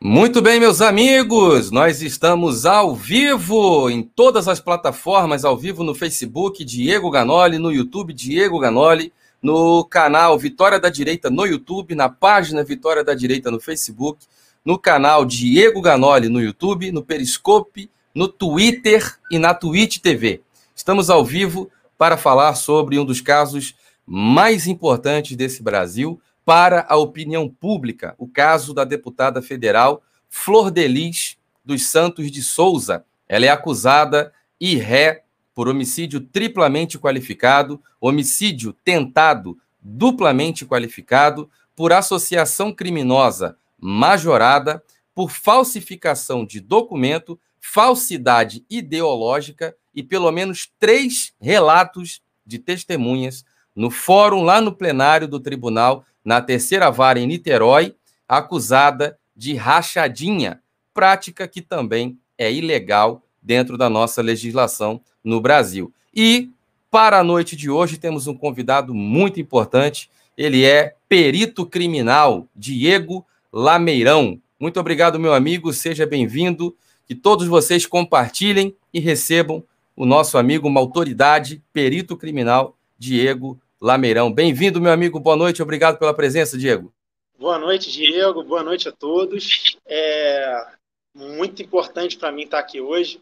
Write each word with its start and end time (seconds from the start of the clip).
Muito 0.00 0.40
bem, 0.40 0.60
meus 0.60 0.80
amigos, 0.80 1.72
nós 1.72 2.02
estamos 2.02 2.64
ao 2.64 2.94
vivo 2.94 3.90
em 3.90 4.00
todas 4.00 4.46
as 4.46 4.60
plataformas, 4.60 5.44
ao 5.44 5.56
vivo 5.56 5.82
no 5.82 5.92
Facebook, 5.92 6.64
Diego 6.64 7.10
Ganoli, 7.10 7.58
no 7.58 7.72
YouTube, 7.72 8.12
Diego 8.12 8.60
Ganoli, 8.60 9.12
no 9.42 9.84
canal 9.84 10.38
Vitória 10.38 10.78
da 10.78 10.88
Direita 10.88 11.28
no 11.28 11.44
YouTube, 11.44 11.96
na 11.96 12.08
página 12.08 12.62
Vitória 12.62 13.02
da 13.02 13.12
Direita 13.12 13.50
no 13.50 13.58
Facebook, 13.58 14.24
no 14.64 14.78
canal 14.78 15.24
Diego 15.24 15.80
Ganoli 15.82 16.28
no 16.28 16.40
YouTube, 16.40 16.92
no 16.92 17.02
Periscope, 17.02 17.90
no 18.14 18.28
Twitter 18.28 19.18
e 19.32 19.36
na 19.36 19.52
Twitch 19.52 19.98
TV. 19.98 20.42
Estamos 20.76 21.10
ao 21.10 21.24
vivo 21.24 21.68
para 21.98 22.16
falar 22.16 22.54
sobre 22.54 23.00
um 23.00 23.04
dos 23.04 23.20
casos 23.20 23.74
mais 24.06 24.68
importantes 24.68 25.36
desse 25.36 25.60
Brasil, 25.60 26.20
para 26.48 26.86
a 26.88 26.96
opinião 26.96 27.46
pública 27.46 28.14
o 28.16 28.26
caso 28.26 28.72
da 28.72 28.82
deputada 28.82 29.42
federal 29.42 30.02
Flor 30.30 30.70
Delis 30.70 31.36
dos 31.62 31.84
Santos 31.84 32.30
de 32.30 32.42
Souza. 32.42 33.04
Ela 33.28 33.44
é 33.44 33.48
acusada 33.50 34.32
e 34.58 34.74
ré 34.74 35.24
por 35.54 35.68
homicídio 35.68 36.22
triplamente 36.22 36.98
qualificado, 36.98 37.82
homicídio 38.00 38.72
tentado 38.82 39.58
duplamente 39.78 40.64
qualificado, 40.64 41.50
por 41.76 41.92
associação 41.92 42.72
criminosa 42.72 43.58
majorada, 43.78 44.82
por 45.14 45.30
falsificação 45.30 46.46
de 46.46 46.60
documento, 46.60 47.38
falsidade 47.60 48.64
ideológica 48.70 49.76
e 49.94 50.02
pelo 50.02 50.32
menos 50.32 50.66
três 50.78 51.34
relatos 51.38 52.22
de 52.46 52.58
testemunhas 52.58 53.44
no 53.76 53.90
fórum 53.90 54.42
lá 54.42 54.62
no 54.62 54.72
plenário 54.72 55.28
do 55.28 55.38
tribunal 55.38 56.06
na 56.24 56.40
terceira 56.40 56.90
vara 56.90 57.18
em 57.18 57.26
Niterói, 57.26 57.94
acusada 58.28 59.18
de 59.34 59.54
rachadinha, 59.54 60.60
prática 60.92 61.46
que 61.46 61.62
também 61.62 62.18
é 62.36 62.52
ilegal 62.52 63.22
dentro 63.42 63.78
da 63.78 63.88
nossa 63.88 64.20
legislação 64.20 65.00
no 65.22 65.40
Brasil. 65.40 65.92
E 66.14 66.50
para 66.90 67.18
a 67.18 67.24
noite 67.24 67.54
de 67.54 67.70
hoje 67.70 67.98
temos 67.98 68.26
um 68.26 68.34
convidado 68.34 68.94
muito 68.94 69.40
importante, 69.40 70.10
ele 70.36 70.64
é 70.64 70.94
perito 71.08 71.66
criminal 71.66 72.46
Diego 72.54 73.26
Lameirão. 73.52 74.40
Muito 74.58 74.78
obrigado, 74.80 75.18
meu 75.18 75.34
amigo, 75.34 75.72
seja 75.72 76.06
bem-vindo. 76.06 76.76
Que 77.06 77.14
todos 77.14 77.46
vocês 77.46 77.86
compartilhem 77.86 78.74
e 78.92 79.00
recebam 79.00 79.64
o 79.96 80.04
nosso 80.04 80.36
amigo, 80.36 80.68
uma 80.68 80.80
autoridade, 80.80 81.62
perito 81.72 82.16
criminal 82.16 82.76
Diego 82.98 83.58
Lameirão. 83.80 84.32
Bem-vindo, 84.32 84.80
meu 84.80 84.90
amigo. 84.90 85.20
Boa 85.20 85.36
noite. 85.36 85.62
Obrigado 85.62 85.98
pela 85.98 86.12
presença, 86.12 86.58
Diego. 86.58 86.92
Boa 87.38 87.58
noite, 87.58 87.92
Diego. 87.92 88.42
Boa 88.42 88.62
noite 88.62 88.88
a 88.88 88.92
todos. 88.92 89.78
É 89.86 90.66
muito 91.14 91.62
importante 91.62 92.16
para 92.16 92.32
mim 92.32 92.42
estar 92.42 92.58
aqui 92.58 92.80
hoje, 92.80 93.20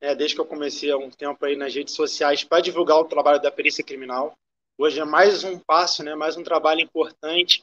né, 0.00 0.14
desde 0.14 0.34
que 0.34 0.40
eu 0.40 0.46
comecei 0.46 0.90
há 0.90 0.96
um 0.96 1.10
tempo 1.10 1.44
aí 1.44 1.56
nas 1.56 1.74
redes 1.74 1.94
sociais 1.94 2.44
para 2.44 2.60
divulgar 2.60 2.98
o 2.98 3.04
trabalho 3.04 3.40
da 3.40 3.50
perícia 3.50 3.84
criminal. 3.84 4.36
Hoje 4.76 5.00
é 5.00 5.04
mais 5.04 5.44
um 5.44 5.58
passo, 5.58 6.02
né, 6.02 6.14
mais 6.14 6.36
um 6.36 6.42
trabalho 6.42 6.80
importante 6.80 7.62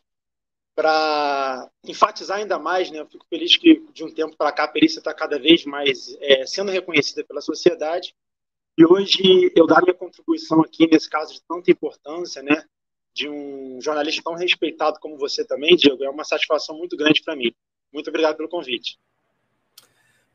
para 0.75 1.69
enfatizar 1.83 2.37
ainda 2.37 2.59
mais. 2.59 2.91
Né, 2.91 2.99
eu 2.99 3.07
fico 3.07 3.25
feliz 3.30 3.57
que 3.57 3.83
de 3.93 4.03
um 4.03 4.11
tempo 4.11 4.35
para 4.37 4.52
cá 4.52 4.65
a 4.65 4.67
perícia 4.67 4.99
está 4.99 5.13
cada 5.13 5.39
vez 5.39 5.65
mais 5.65 6.15
é, 6.19 6.45
sendo 6.45 6.71
reconhecida 6.71 7.23
pela 7.23 7.41
sociedade 7.41 8.13
e 8.77 8.85
hoje 8.85 9.51
eu 9.55 9.65
dar 9.65 9.81
minha 9.81 9.93
contribuição 9.93 10.61
aqui 10.61 10.87
nesse 10.87 11.09
caso 11.09 11.33
de 11.33 11.41
tanta 11.47 11.71
importância, 11.71 12.43
né, 12.43 12.63
de 13.13 13.29
um 13.29 13.79
jornalista 13.81 14.21
tão 14.23 14.35
respeitado 14.35 14.99
como 14.99 15.17
você 15.17 15.45
também, 15.45 15.75
Diego, 15.75 16.03
é 16.03 16.09
uma 16.09 16.25
satisfação 16.25 16.77
muito 16.77 16.97
grande 16.97 17.21
para 17.23 17.35
mim. 17.35 17.53
Muito 17.93 18.09
obrigado 18.09 18.35
pelo 18.35 18.49
convite. 18.49 18.97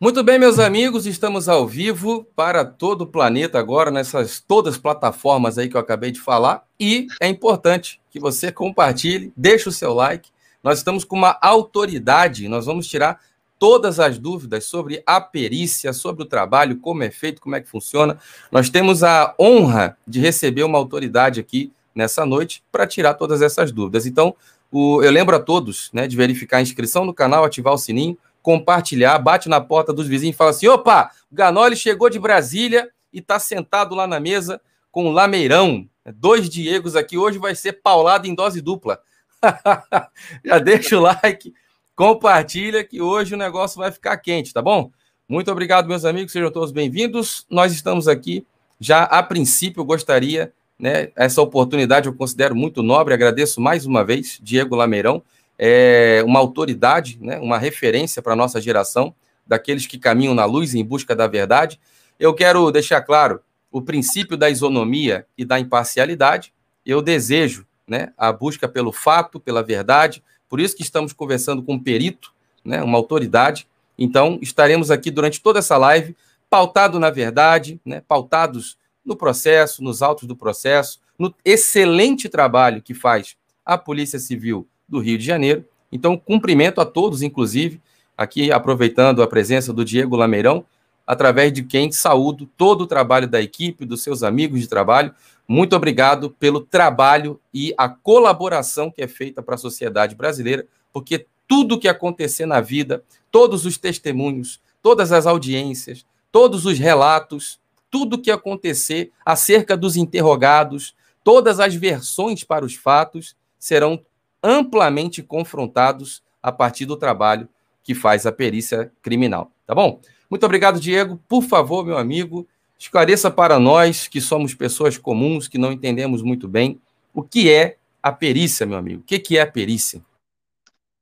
Muito 0.03 0.25
bem, 0.25 0.39
meus 0.39 0.59
amigos, 0.59 1.05
estamos 1.05 1.47
ao 1.47 1.69
vivo 1.69 2.25
para 2.35 2.65
todo 2.65 3.03
o 3.03 3.07
planeta 3.07 3.59
agora, 3.59 3.91
nessas 3.91 4.41
todas 4.41 4.75
as 4.75 4.81
plataformas 4.81 5.59
aí 5.59 5.69
que 5.69 5.77
eu 5.77 5.81
acabei 5.81 6.11
de 6.11 6.19
falar. 6.19 6.67
E 6.81 7.07
é 7.21 7.29
importante 7.29 8.01
que 8.11 8.19
você 8.19 8.51
compartilhe, 8.51 9.31
deixe 9.37 9.69
o 9.69 9.73
seu 9.73 9.93
like. 9.93 10.31
Nós 10.63 10.79
estamos 10.79 11.05
com 11.05 11.17
uma 11.17 11.39
autoridade, 11.43 12.49
nós 12.49 12.65
vamos 12.65 12.87
tirar 12.87 13.21
todas 13.61 14.01
as 14.01 14.19
dúvidas 14.19 14.65
sobre 14.65 15.03
a 15.07 15.21
perícia, 15.21 15.93
sobre 15.93 16.23
o 16.23 16.27
trabalho, 16.27 16.79
como 16.79 17.03
é 17.03 17.11
feito, 17.11 17.43
como 17.43 17.55
é 17.55 17.61
que 17.61 17.69
funciona. 17.69 18.19
Nós 18.51 18.71
temos 18.71 19.05
a 19.05 19.35
honra 19.39 19.99
de 20.07 20.19
receber 20.19 20.63
uma 20.63 20.79
autoridade 20.79 21.39
aqui 21.39 21.71
nessa 21.95 22.25
noite 22.25 22.65
para 22.73 22.87
tirar 22.87 23.15
todas 23.15 23.43
essas 23.43 23.71
dúvidas. 23.71 24.07
Então, 24.07 24.35
o, 24.73 25.03
eu 25.03 25.11
lembro 25.11 25.37
a 25.37 25.41
todos 25.41 25.91
né, 25.93 26.09
de 26.09 26.17
verificar 26.17 26.57
a 26.57 26.63
inscrição 26.63 27.05
no 27.05 27.13
canal, 27.13 27.45
ativar 27.45 27.75
o 27.75 27.79
sininho, 27.79 28.17
compartilhar, 28.41 29.19
bate 29.19 29.47
na 29.47 29.61
porta 29.61 29.93
dos 29.93 30.09
vizinhos 30.09 30.35
e 30.35 30.39
fala 30.39 30.51
assim: 30.51 30.67
opa, 30.67 31.11
o 31.31 31.35
Ganoli 31.35 31.77
chegou 31.77 32.09
de 32.09 32.19
Brasília 32.19 32.89
e 33.13 33.19
está 33.19 33.39
sentado 33.39 33.95
lá 33.95 34.07
na 34.07 34.19
mesa 34.19 34.59
com 34.91 35.07
o 35.07 35.13
Lameirão. 35.13 35.87
Dois 36.15 36.49
Diegos 36.49 36.97
aqui, 36.97 37.19
hoje 37.19 37.37
vai 37.37 37.55
ser 37.55 37.75
paulado 37.75 38.27
em 38.27 38.35
dose 38.35 38.63
dupla. 38.63 39.01
Já 40.43 40.59
deixa 40.59 40.97
o 40.97 41.01
like, 41.01 41.53
compartilha 42.01 42.83
que 42.83 43.03
hoje 43.03 43.35
o 43.35 43.37
negócio 43.37 43.77
vai 43.77 43.93
ficar 43.93 44.17
quente, 44.17 44.55
tá 44.55 44.63
bom? 44.63 44.91
Muito 45.29 45.53
obrigado, 45.53 45.87
meus 45.87 46.07
amigos, 46.07 46.33
sejam 46.33 46.51
todos 46.51 46.73
bem-vindos. 46.73 47.45
Nós 47.51 47.75
estamos 47.75 48.09
aqui, 48.09 48.47
já 48.81 49.03
a 49.03 49.23
princípio, 49.23 49.83
eu 49.83 49.85
gostaria, 49.85 50.51
né, 50.79 51.11
essa 51.15 51.43
oportunidade 51.43 52.09
eu 52.09 52.15
considero 52.15 52.57
muito 52.57 52.83
nobre, 52.83 53.13
agradeço 53.13 53.61
mais 53.61 53.85
uma 53.85 54.03
vez, 54.03 54.39
Diego 54.43 54.75
Lameirão, 54.75 55.23
é 55.59 56.23
uma 56.25 56.39
autoridade, 56.39 57.19
né, 57.21 57.39
uma 57.39 57.59
referência 57.59 58.23
para 58.23 58.33
a 58.33 58.37
nossa 58.37 58.63
geração, 58.63 59.15
daqueles 59.47 59.87
que 59.87 59.99
caminham 59.99 60.35
na 60.35 60.47
luz 60.47 60.75
em 60.75 60.83
busca 60.83 61.15
da 61.15 61.27
verdade. 61.27 61.79
Eu 62.19 62.33
quero 62.33 62.71
deixar 62.71 63.03
claro 63.03 63.43
o 63.71 63.83
princípio 63.83 64.39
da 64.39 64.49
isonomia 64.49 65.27
e 65.37 65.45
da 65.45 65.61
imparcialidade. 65.61 66.51
Eu 66.83 67.03
desejo 67.03 67.67
né, 67.87 68.11
a 68.17 68.33
busca 68.33 68.67
pelo 68.67 68.91
fato, 68.91 69.39
pela 69.39 69.63
verdade, 69.63 70.25
por 70.51 70.61
isso 70.61 70.77
que 70.77 70.83
estamos 70.83 71.13
conversando 71.13 71.63
com 71.63 71.75
um 71.75 71.79
perito, 71.79 72.35
né, 72.65 72.83
uma 72.83 72.99
autoridade. 72.99 73.69
Então, 73.97 74.39
estaremos 74.43 74.91
aqui 74.91 75.11
durante 75.11 75.41
toda 75.41 75.61
essa 75.61 75.77
live, 75.77 76.17
pautado 76.51 76.99
na 76.99 77.09
verdade, 77.09 77.81
né, 77.85 78.03
pautados 78.07 78.77
no 79.05 79.17
processo, 79.17 79.83
nos 79.83 80.03
autos 80.03 80.27
do 80.27 80.35
processo, 80.35 81.01
no 81.17 81.33
excelente 81.45 82.29
trabalho 82.29 82.83
que 82.83 82.93
faz 82.93 83.37
a 83.65 83.79
Polícia 83.79 84.19
Civil 84.19 84.67
do 84.89 84.99
Rio 84.99 85.17
de 85.17 85.25
Janeiro. 85.25 85.65
Então, 85.93 86.17
cumprimento 86.17 86.81
a 86.81 86.85
todos, 86.85 87.23
inclusive, 87.23 87.81
aqui 88.17 88.51
aproveitando 88.51 89.23
a 89.23 89.29
presença 89.29 89.73
do 89.73 89.85
Diego 89.85 90.17
Lameirão, 90.17 90.65
através 91.07 91.53
de 91.53 91.63
quem 91.63 91.93
saúdo 91.93 92.49
todo 92.57 92.83
o 92.83 92.87
trabalho 92.87 93.29
da 93.29 93.41
equipe, 93.41 93.85
dos 93.85 94.03
seus 94.03 94.23
amigos 94.23 94.61
de 94.61 94.69
trabalho. 94.69 95.15
Muito 95.53 95.75
obrigado 95.75 96.31
pelo 96.31 96.61
trabalho 96.61 97.41
e 97.53 97.75
a 97.77 97.89
colaboração 97.89 98.89
que 98.89 99.03
é 99.03 99.09
feita 99.09 99.43
para 99.43 99.57
a 99.57 99.59
sociedade 99.59 100.15
brasileira, 100.15 100.65
porque 100.93 101.27
tudo 101.49 101.77
que 101.77 101.89
acontecer 101.89 102.47
na 102.47 102.61
vida, 102.61 103.03
todos 103.33 103.67
os 103.67 103.77
testemunhos, 103.77 104.61
todas 104.81 105.11
as 105.11 105.27
audiências, 105.27 106.07
todos 106.31 106.67
os 106.67 106.79
relatos, 106.79 107.59
tudo 107.91 108.21
que 108.23 108.31
acontecer 108.31 109.11
acerca 109.27 109.77
dos 109.77 109.97
interrogados, 109.97 110.95
todas 111.25 111.59
as 111.59 111.75
versões 111.75 112.45
para 112.45 112.65
os 112.65 112.77
fatos 112.77 113.35
serão 113.59 114.01
amplamente 114.41 115.21
confrontados 115.21 116.23
a 116.41 116.53
partir 116.53 116.87
do 116.87 116.97
trabalho 116.97 117.49
que 117.83 117.93
faz 117.93 118.25
a 118.25 118.31
perícia 118.31 118.93
criminal, 119.03 119.51
tá 119.67 119.75
bom? 119.75 120.01
Muito 120.31 120.47
obrigado, 120.47 120.79
Diego. 120.79 121.21
Por 121.27 121.43
favor, 121.43 121.85
meu 121.85 121.99
amigo, 121.99 122.47
Esclareça 122.81 123.31
para 123.31 123.61
nós, 123.61 124.09
que 124.09 124.23
somos 124.23 124.55
pessoas 124.55 124.97
comuns, 124.97 125.47
que 125.47 125.59
não 125.59 125.71
entendemos 125.71 126.23
muito 126.23 126.49
bem, 126.49 126.81
o 127.13 127.23
que 127.23 127.53
é 127.53 127.77
a 128.03 128.11
perícia, 128.11 128.65
meu 128.65 128.79
amigo. 128.79 129.03
O 129.03 129.05
que 129.05 129.37
é 129.37 129.43
a 129.43 129.51
perícia? 129.51 130.03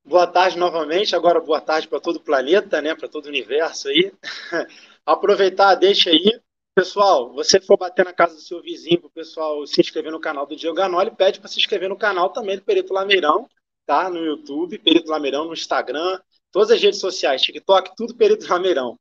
Boa 0.04 0.26
tarde 0.26 0.58
novamente, 0.58 1.14
agora 1.14 1.40
boa 1.40 1.60
tarde 1.60 1.86
para 1.86 2.00
todo 2.00 2.16
o 2.16 2.20
planeta, 2.20 2.82
né, 2.82 2.96
para 2.96 3.08
todo 3.08 3.26
o 3.26 3.28
universo 3.28 3.86
aí. 3.88 4.12
Aproveitar, 5.06 5.76
deixa 5.76 6.10
aí. 6.10 6.40
Pessoal, 6.74 7.32
você 7.32 7.60
for 7.60 7.78
bater 7.78 8.04
na 8.04 8.12
casa 8.12 8.34
do 8.34 8.40
seu 8.40 8.60
vizinho, 8.60 9.02
o 9.04 9.10
pessoal 9.10 9.64
se 9.64 9.80
inscrever 9.80 10.10
no 10.10 10.18
canal 10.18 10.46
do 10.46 10.56
Diego 10.56 10.74
Ganoli, 10.74 11.12
pede 11.12 11.38
para 11.38 11.48
se 11.48 11.60
inscrever 11.60 11.88
no 11.88 11.96
canal 11.96 12.30
também 12.30 12.56
do 12.56 12.62
Perito 12.62 12.92
Lameirão, 12.92 13.48
tá? 13.86 14.10
No 14.10 14.18
YouTube, 14.18 14.78
Perito 14.78 15.10
Lameirão, 15.10 15.44
no 15.44 15.52
Instagram, 15.52 16.18
todas 16.50 16.72
as 16.72 16.82
redes 16.82 16.98
sociais, 16.98 17.40
TikTok, 17.40 17.92
tudo 17.96 18.16
Perito 18.16 18.48
Lameirão, 18.48 18.98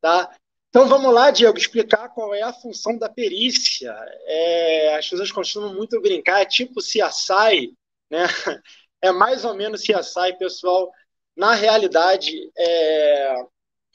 tá? 0.00 0.30
Então 0.70 0.86
vamos 0.86 1.12
lá, 1.12 1.32
Diego, 1.32 1.58
explicar 1.58 2.08
qual 2.10 2.32
é 2.32 2.42
a 2.42 2.52
função 2.52 2.96
da 2.96 3.08
perícia. 3.08 3.92
É, 4.26 4.94
as 4.96 5.08
pessoas 5.08 5.32
costumam 5.32 5.74
muito 5.74 6.00
brincar, 6.00 6.40
é 6.40 6.44
tipo 6.46 6.80
CSI, 6.80 7.74
né? 8.10 8.22
É 9.02 9.10
mais 9.12 9.46
ou 9.46 9.54
menos 9.54 9.80
CSI, 9.80 10.36
pessoal. 10.38 10.92
Na 11.34 11.54
realidade, 11.54 12.50
é, 12.54 13.34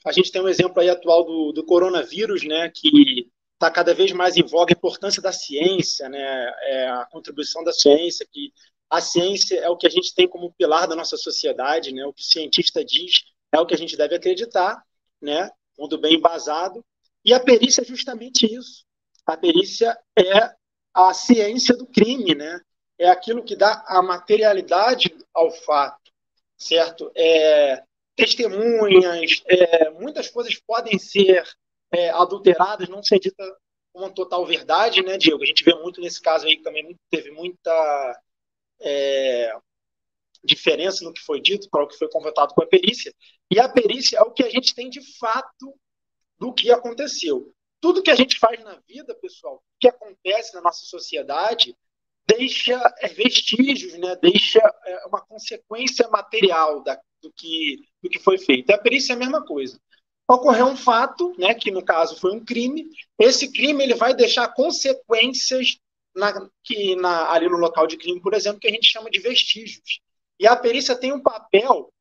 a 0.04 0.10
gente 0.10 0.32
tem 0.32 0.42
um 0.42 0.48
exemplo 0.48 0.80
aí 0.80 0.90
atual 0.90 1.22
do, 1.24 1.52
do 1.52 1.64
coronavírus, 1.64 2.42
né? 2.42 2.68
Que 2.74 3.30
está 3.54 3.70
cada 3.70 3.94
vez 3.94 4.10
mais 4.10 4.36
em 4.36 4.42
voga 4.42 4.72
a 4.72 4.76
importância 4.76 5.22
da 5.22 5.32
ciência, 5.32 6.08
né? 6.08 6.52
É, 6.62 6.88
a 6.88 7.06
contribuição 7.06 7.62
da 7.62 7.72
ciência, 7.72 8.26
que 8.28 8.52
a 8.90 9.00
ciência 9.00 9.60
é 9.60 9.68
o 9.70 9.76
que 9.76 9.86
a 9.86 9.90
gente 9.90 10.12
tem 10.12 10.28
como 10.28 10.52
pilar 10.58 10.88
da 10.88 10.96
nossa 10.96 11.16
sociedade, 11.16 11.92
né? 11.94 12.04
O 12.04 12.12
que 12.12 12.22
o 12.22 12.24
cientista 12.24 12.84
diz 12.84 13.22
é 13.52 13.60
o 13.60 13.66
que 13.66 13.74
a 13.74 13.78
gente 13.78 13.96
deve 13.96 14.16
acreditar, 14.16 14.82
né? 15.22 15.48
Tudo 15.76 15.98
bem 15.98 16.14
embasado. 16.14 16.84
E 17.24 17.34
a 17.34 17.40
perícia 17.40 17.82
é 17.82 17.84
justamente 17.84 18.46
isso. 18.46 18.84
A 19.26 19.36
perícia 19.36 19.98
é 20.16 20.54
a 20.94 21.12
ciência 21.12 21.76
do 21.76 21.86
crime, 21.86 22.34
né? 22.34 22.60
É 22.98 23.08
aquilo 23.08 23.44
que 23.44 23.56
dá 23.56 23.84
a 23.86 24.00
materialidade 24.00 25.14
ao 25.34 25.50
fato, 25.50 26.10
certo? 26.56 27.10
É, 27.14 27.82
testemunhas, 28.14 29.42
é, 29.46 29.90
muitas 29.90 30.28
coisas 30.28 30.58
podem 30.66 30.98
ser 30.98 31.44
é, 31.92 32.08
adulteradas, 32.10 32.88
não 32.88 33.02
ser 33.02 33.18
dita 33.18 33.44
uma 33.92 34.10
total 34.10 34.44
verdade, 34.46 35.02
né, 35.02 35.18
Diego? 35.18 35.42
A 35.42 35.46
gente 35.46 35.64
vê 35.64 35.74
muito 35.74 36.00
nesse 36.00 36.20
caso 36.20 36.46
aí 36.46 36.56
que 36.56 36.62
também 36.62 36.96
teve 37.10 37.30
muita 37.30 38.22
é, 38.80 39.52
diferença 40.44 41.04
no 41.04 41.12
que 41.12 41.20
foi 41.20 41.40
dito 41.40 41.68
para 41.70 41.84
o 41.84 41.88
que 41.88 41.96
foi 41.96 42.08
convertado 42.08 42.54
com 42.54 42.62
a 42.62 42.66
perícia. 42.66 43.14
E 43.50 43.58
a 43.58 43.68
perícia 43.68 44.18
é 44.18 44.22
o 44.22 44.32
que 44.32 44.42
a 44.42 44.50
gente 44.50 44.74
tem 44.74 44.88
de 44.88 45.00
fato 45.18 45.74
do 46.38 46.52
que 46.52 46.70
aconteceu. 46.70 47.52
Tudo 47.80 48.02
que 48.02 48.10
a 48.10 48.14
gente 48.14 48.38
faz 48.38 48.62
na 48.62 48.78
vida, 48.88 49.14
pessoal, 49.14 49.62
que 49.78 49.88
acontece 49.88 50.54
na 50.54 50.60
nossa 50.60 50.84
sociedade, 50.86 51.76
deixa 52.26 52.80
é, 52.98 53.08
vestígios, 53.08 53.94
né? 53.94 54.16
deixa 54.16 54.60
é, 54.84 55.06
uma 55.06 55.20
consequência 55.20 56.08
material 56.08 56.82
da, 56.82 57.00
do, 57.22 57.32
que, 57.32 57.84
do 58.02 58.08
que 58.08 58.18
foi 58.18 58.38
feito. 58.38 58.70
A 58.70 58.78
perícia 58.78 59.12
é 59.12 59.16
a 59.16 59.18
mesma 59.18 59.44
coisa. 59.44 59.80
Ocorreu 60.28 60.66
um 60.66 60.76
fato, 60.76 61.32
né, 61.38 61.54
que 61.54 61.70
no 61.70 61.84
caso 61.84 62.18
foi 62.18 62.32
um 62.32 62.44
crime. 62.44 62.90
Esse 63.16 63.52
crime 63.52 63.84
ele 63.84 63.94
vai 63.94 64.12
deixar 64.12 64.48
consequências 64.48 65.78
na, 66.16 66.50
que 66.64 66.96
na, 66.96 67.30
ali 67.30 67.48
no 67.48 67.56
local 67.56 67.86
de 67.86 67.96
crime, 67.96 68.20
por 68.20 68.34
exemplo, 68.34 68.58
que 68.58 68.66
a 68.66 68.72
gente 68.72 68.90
chama 68.90 69.08
de 69.08 69.20
vestígios. 69.20 70.00
E 70.38 70.46
a 70.46 70.56
perícia 70.56 70.96
tem 70.96 71.12
um 71.12 71.22
papel 71.22 71.92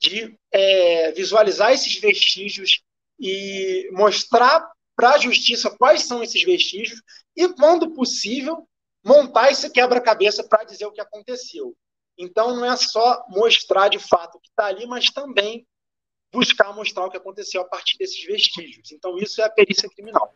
de 0.00 0.36
é, 0.50 1.12
visualizar 1.12 1.72
esses 1.72 1.98
vestígios 2.00 2.82
e 3.18 3.88
mostrar 3.92 4.70
para 4.96 5.14
a 5.14 5.18
justiça 5.18 5.70
quais 5.70 6.04
são 6.04 6.22
esses 6.22 6.42
vestígios 6.42 7.00
e, 7.36 7.48
quando 7.54 7.92
possível, 7.92 8.66
montar 9.04 9.50
esse 9.50 9.70
quebra-cabeça 9.70 10.46
para 10.46 10.64
dizer 10.64 10.86
o 10.86 10.92
que 10.92 11.00
aconteceu. 11.00 11.74
Então, 12.18 12.54
não 12.54 12.64
é 12.64 12.76
só 12.76 13.24
mostrar 13.28 13.88
de 13.88 13.98
fato 13.98 14.36
o 14.36 14.40
que 14.40 14.48
está 14.48 14.66
ali, 14.66 14.86
mas 14.86 15.06
também 15.06 15.66
buscar 16.32 16.72
mostrar 16.74 17.06
o 17.06 17.10
que 17.10 17.16
aconteceu 17.16 17.60
a 17.62 17.64
partir 17.64 17.96
desses 17.98 18.22
vestígios. 18.24 18.92
Então, 18.92 19.18
isso 19.18 19.40
é 19.40 19.44
a 19.44 19.50
perícia 19.50 19.88
criminal. 19.88 20.32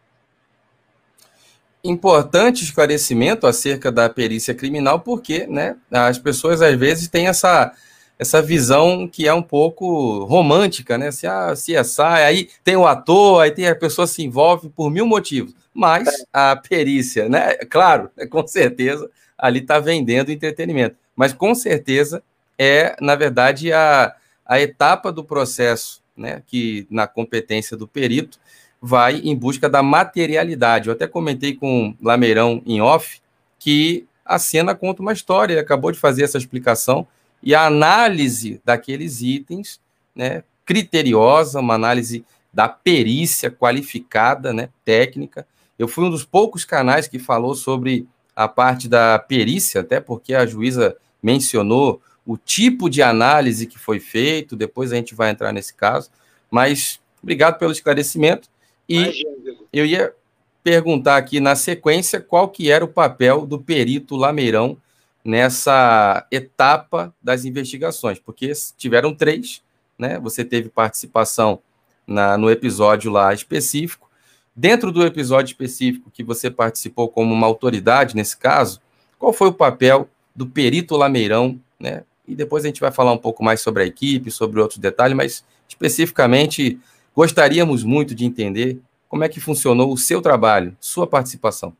Importante 1.84 2.64
esclarecimento 2.64 3.46
acerca 3.46 3.92
da 3.92 4.08
perícia 4.08 4.54
criminal, 4.54 5.00
porque 5.00 5.46
né, 5.46 5.76
as 5.90 6.18
pessoas 6.18 6.62
às 6.62 6.74
vezes 6.74 7.08
têm 7.08 7.26
essa, 7.26 7.74
essa 8.18 8.40
visão 8.40 9.06
que 9.06 9.28
é 9.28 9.34
um 9.34 9.42
pouco 9.42 10.24
romântica, 10.24 10.96
né? 10.96 11.10
Se 11.10 11.26
a 11.26 11.52
CSI, 11.52 12.02
aí 12.02 12.48
tem 12.64 12.74
o 12.74 12.86
ator, 12.86 13.42
aí 13.42 13.50
tem 13.50 13.68
a 13.68 13.74
pessoa 13.74 14.06
se 14.06 14.22
envolve 14.22 14.70
por 14.70 14.90
mil 14.90 15.04
motivos. 15.04 15.54
Mas 15.74 16.08
é. 16.08 16.24
a 16.32 16.56
perícia, 16.56 17.28
né? 17.28 17.54
Claro, 17.68 18.10
com 18.30 18.46
certeza, 18.46 19.10
ali 19.36 19.58
está 19.58 19.78
vendendo 19.78 20.32
entretenimento. 20.32 20.96
Mas 21.14 21.34
com 21.34 21.54
certeza 21.54 22.22
é, 22.58 22.96
na 22.98 23.14
verdade, 23.14 23.72
a, 23.74 24.14
a 24.46 24.58
etapa 24.58 25.12
do 25.12 25.22
processo, 25.22 26.02
né? 26.16 26.42
Que 26.46 26.86
na 26.88 27.06
competência 27.06 27.76
do 27.76 27.86
perito 27.86 28.38
vai 28.86 29.16
em 29.16 29.34
busca 29.34 29.66
da 29.66 29.82
materialidade. 29.82 30.88
Eu 30.88 30.92
até 30.92 31.06
comentei 31.06 31.54
com 31.54 31.96
Lameirão 32.02 32.62
em 32.66 32.82
off 32.82 33.18
que 33.58 34.06
a 34.22 34.38
cena 34.38 34.74
conta 34.74 35.00
uma 35.00 35.14
história, 35.14 35.54
ele 35.54 35.60
acabou 35.60 35.90
de 35.90 35.98
fazer 35.98 36.22
essa 36.22 36.36
explicação 36.36 37.06
e 37.42 37.54
a 37.54 37.64
análise 37.64 38.60
daqueles 38.62 39.22
itens, 39.22 39.80
né, 40.14 40.44
criteriosa, 40.66 41.60
uma 41.60 41.72
análise 41.72 42.26
da 42.52 42.68
perícia 42.68 43.50
qualificada, 43.50 44.52
né, 44.52 44.68
técnica. 44.84 45.46
Eu 45.78 45.88
fui 45.88 46.04
um 46.04 46.10
dos 46.10 46.26
poucos 46.26 46.62
canais 46.66 47.08
que 47.08 47.18
falou 47.18 47.54
sobre 47.54 48.06
a 48.36 48.46
parte 48.46 48.86
da 48.86 49.18
perícia, 49.18 49.80
até 49.80 49.98
porque 49.98 50.34
a 50.34 50.44
juíza 50.44 50.94
mencionou 51.22 52.02
o 52.26 52.36
tipo 52.36 52.90
de 52.90 53.00
análise 53.00 53.66
que 53.66 53.78
foi 53.78 53.98
feito, 53.98 54.54
depois 54.54 54.92
a 54.92 54.96
gente 54.96 55.14
vai 55.14 55.30
entrar 55.30 55.52
nesse 55.54 55.72
caso, 55.72 56.10
mas 56.50 57.00
obrigado 57.22 57.58
pelo 57.58 57.72
esclarecimento. 57.72 58.52
E 58.88 59.24
eu 59.72 59.86
ia 59.86 60.14
perguntar 60.62 61.16
aqui 61.16 61.40
na 61.40 61.54
sequência 61.54 62.20
qual 62.20 62.48
que 62.48 62.70
era 62.70 62.84
o 62.84 62.88
papel 62.88 63.46
do 63.46 63.58
perito 63.58 64.16
Lameirão 64.16 64.76
nessa 65.24 66.26
etapa 66.30 67.14
das 67.22 67.44
investigações, 67.44 68.18
porque 68.18 68.52
tiveram 68.76 69.14
três, 69.14 69.62
né? 69.98 70.18
Você 70.20 70.44
teve 70.44 70.68
participação 70.68 71.60
na, 72.06 72.36
no 72.36 72.50
episódio 72.50 73.10
lá 73.10 73.32
específico. 73.32 74.08
Dentro 74.54 74.92
do 74.92 75.04
episódio 75.04 75.50
específico 75.52 76.10
que 76.10 76.22
você 76.22 76.50
participou 76.50 77.08
como 77.08 77.34
uma 77.34 77.46
autoridade 77.46 78.14
nesse 78.14 78.36
caso, 78.36 78.80
qual 79.18 79.32
foi 79.32 79.48
o 79.48 79.52
papel 79.52 80.08
do 80.34 80.46
perito 80.46 80.96
Lameirão, 80.96 81.58
né? 81.80 82.04
E 82.26 82.34
depois 82.34 82.64
a 82.64 82.68
gente 82.68 82.80
vai 82.80 82.90
falar 82.90 83.12
um 83.12 83.18
pouco 83.18 83.42
mais 83.44 83.60
sobre 83.60 83.82
a 83.82 83.86
equipe, 83.86 84.30
sobre 84.30 84.60
outros 84.60 84.78
detalhes, 84.78 85.16
mas 85.16 85.44
especificamente 85.68 86.78
gostaríamos 87.14 87.84
muito 87.84 88.14
de 88.14 88.24
entender 88.24 88.80
como 89.08 89.22
é 89.22 89.28
que 89.28 89.40
funcionou 89.40 89.92
o 89.92 89.96
seu 89.96 90.20
trabalho, 90.20 90.76
sua 90.80 91.06
participação. 91.06 91.76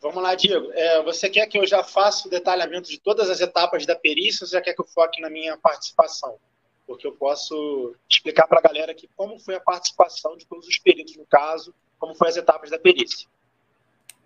Vamos 0.00 0.22
lá, 0.22 0.34
Diego. 0.34 0.70
É, 0.72 1.02
você 1.02 1.28
quer 1.28 1.46
que 1.46 1.58
eu 1.58 1.66
já 1.66 1.82
faça 1.82 2.26
o 2.26 2.30
detalhamento 2.30 2.88
de 2.88 2.98
todas 2.98 3.28
as 3.28 3.40
etapas 3.40 3.84
da 3.84 3.94
perícia 3.94 4.44
ou 4.44 4.48
você 4.48 4.60
quer 4.60 4.72
que 4.72 4.80
eu 4.80 4.86
foque 4.86 5.20
na 5.20 5.28
minha 5.28 5.58
participação? 5.58 6.36
Porque 6.86 7.06
eu 7.06 7.12
posso 7.12 7.94
explicar 8.08 8.46
para 8.46 8.58
a 8.58 8.62
galera 8.62 8.92
aqui 8.92 9.08
como 9.14 9.38
foi 9.38 9.56
a 9.56 9.60
participação 9.60 10.36
de 10.36 10.46
todos 10.46 10.66
os 10.66 10.78
peritos 10.78 11.16
no 11.16 11.26
caso, 11.26 11.74
como 11.98 12.14
foram 12.14 12.30
as 12.30 12.36
etapas 12.36 12.70
da 12.70 12.78
perícia. 12.78 13.28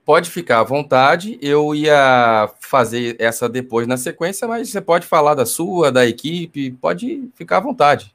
Pode 0.05 0.31
ficar 0.31 0.61
à 0.61 0.65
vontade. 0.65 1.39
Eu 1.41 1.75
ia 1.75 2.53
fazer 2.61 3.17
essa 3.19 3.49
depois 3.49 3.87
na 3.87 3.97
sequência, 3.97 4.47
mas 4.47 4.69
você 4.69 4.81
pode 4.81 5.07
falar 5.07 5.35
da 5.35 5.47
sua, 5.47 5.91
da 5.91 6.07
equipe, 6.07 6.73
pode 6.73 7.31
ficar 7.35 7.57
à 7.57 7.61
vontade. 7.61 8.15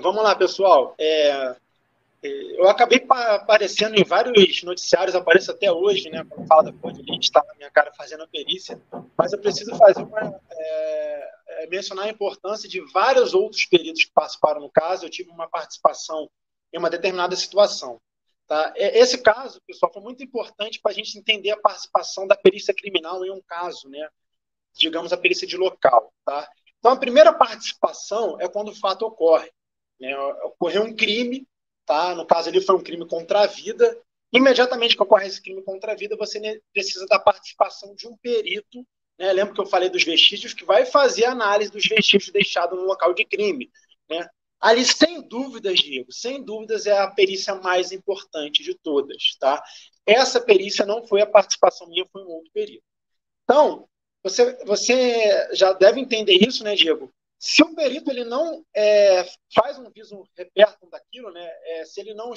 Vamos 0.00 0.22
lá, 0.22 0.34
pessoal. 0.34 0.94
É, 0.98 1.56
eu 2.22 2.68
acabei 2.68 3.04
aparecendo 3.08 3.96
em 3.96 4.04
vários 4.04 4.62
noticiários, 4.62 5.14
apareço 5.14 5.52
até 5.52 5.70
hoje, 5.70 6.10
né? 6.10 6.24
Quando 6.28 6.48
fala 6.48 6.64
da 6.64 6.72
Code 6.72 7.00
Elite, 7.00 7.26
está 7.26 7.44
na 7.46 7.54
minha 7.54 7.70
cara 7.70 7.92
fazendo 7.92 8.24
a 8.24 8.28
perícia, 8.28 8.80
mas 9.16 9.32
eu 9.32 9.38
preciso 9.38 9.76
fazer 9.76 10.02
uma, 10.02 10.40
é, 10.50 11.30
é, 11.46 11.66
mencionar 11.68 12.06
a 12.06 12.10
importância 12.10 12.68
de 12.68 12.80
vários 12.92 13.34
outros 13.34 13.66
peritos 13.66 14.04
que 14.04 14.12
participaram 14.12 14.60
no 14.60 14.70
caso. 14.70 15.04
Eu 15.04 15.10
tive 15.10 15.30
uma 15.30 15.48
participação 15.48 16.28
em 16.72 16.78
uma 16.78 16.90
determinada 16.90 17.36
situação. 17.36 18.00
Tá? 18.46 18.72
Esse 18.76 19.18
caso, 19.18 19.60
pessoal, 19.66 19.92
foi 19.92 20.02
muito 20.02 20.22
importante 20.22 20.80
para 20.80 20.92
a 20.92 20.94
gente 20.94 21.16
entender 21.16 21.50
a 21.50 21.56
participação 21.56 22.26
da 22.26 22.36
perícia 22.36 22.74
criminal 22.74 23.24
em 23.24 23.30
um 23.30 23.40
caso, 23.46 23.88
né? 23.88 24.06
Digamos 24.74 25.12
a 25.12 25.16
perícia 25.16 25.46
de 25.46 25.56
local, 25.56 26.12
tá? 26.24 26.46
Então, 26.78 26.92
a 26.92 26.96
primeira 26.96 27.32
participação 27.32 28.38
é 28.40 28.48
quando 28.48 28.68
o 28.68 28.74
fato 28.74 29.06
ocorre. 29.06 29.50
Né? 30.04 30.16
Ocorreu 30.44 30.82
um 30.82 30.94
crime 30.94 31.46
tá? 31.86 32.14
No 32.14 32.26
caso 32.26 32.48
ali 32.48 32.60
foi 32.60 32.74
um 32.74 32.82
crime 32.82 33.06
contra 33.06 33.42
a 33.42 33.46
vida. 33.46 33.98
Imediatamente 34.32 34.96
que 34.96 35.02
ocorre 35.02 35.26
esse 35.26 35.40
crime 35.40 35.62
contra 35.62 35.92
a 35.92 35.94
vida, 35.94 36.16
você 36.16 36.60
precisa 36.72 37.06
da 37.06 37.18
participação 37.18 37.94
de 37.94 38.08
um 38.08 38.16
perito. 38.16 38.84
Né? 39.18 39.32
Lembra 39.32 39.54
que 39.54 39.60
eu 39.60 39.66
falei 39.66 39.88
dos 39.88 40.02
vestígios, 40.02 40.54
que 40.54 40.64
vai 40.64 40.84
fazer 40.84 41.26
a 41.26 41.32
análise 41.32 41.70
dos 41.70 41.86
vestígios 41.86 42.32
deixados 42.32 42.78
no 42.78 42.84
local 42.84 43.14
de 43.14 43.24
crime. 43.24 43.70
Né? 44.08 44.26
Ali, 44.60 44.84
sem 44.84 45.22
dúvidas, 45.28 45.78
Diego, 45.78 46.10
sem 46.10 46.42
dúvidas, 46.42 46.86
é 46.86 46.98
a 46.98 47.10
perícia 47.10 47.54
mais 47.54 47.92
importante 47.92 48.62
de 48.62 48.74
todas. 48.74 49.36
Tá? 49.38 49.62
Essa 50.04 50.40
perícia 50.40 50.84
não 50.84 51.06
foi 51.06 51.20
a 51.20 51.26
participação 51.26 51.86
minha, 51.88 52.06
foi 52.10 52.24
um 52.24 52.28
outro 52.28 52.50
perito. 52.52 52.82
Então, 53.44 53.86
você, 54.22 54.64
você 54.64 55.54
já 55.54 55.72
deve 55.74 56.00
entender 56.00 56.32
isso, 56.32 56.64
né, 56.64 56.74
Diego? 56.74 57.13
Se 57.38 57.62
o 57.62 57.74
perito 57.74 58.10
ele 58.10 58.24
não 58.24 58.64
é, 58.74 59.24
faz 59.54 59.78
um 59.78 59.90
viso 59.90 60.26
reperto 60.36 60.88
daquilo, 60.88 61.30
né, 61.30 61.46
é, 61.64 61.84
se 61.84 62.00
ele 62.00 62.14
não, 62.14 62.32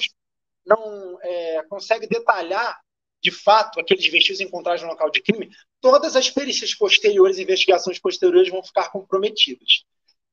não 0.66 1.18
é, 1.22 1.62
consegue 1.64 2.06
detalhar 2.06 2.78
de 3.20 3.30
fato 3.30 3.80
aqueles 3.80 4.06
vestígios 4.06 4.40
encontrados 4.40 4.82
no 4.82 4.88
local 4.88 5.10
de 5.10 5.22
crime, 5.22 5.50
todas 5.80 6.14
as 6.14 6.30
perícias 6.30 6.74
posteriores, 6.74 7.38
investigações 7.38 7.98
posteriores 7.98 8.50
vão 8.50 8.62
ficar 8.62 8.90
comprometidas. 8.90 9.84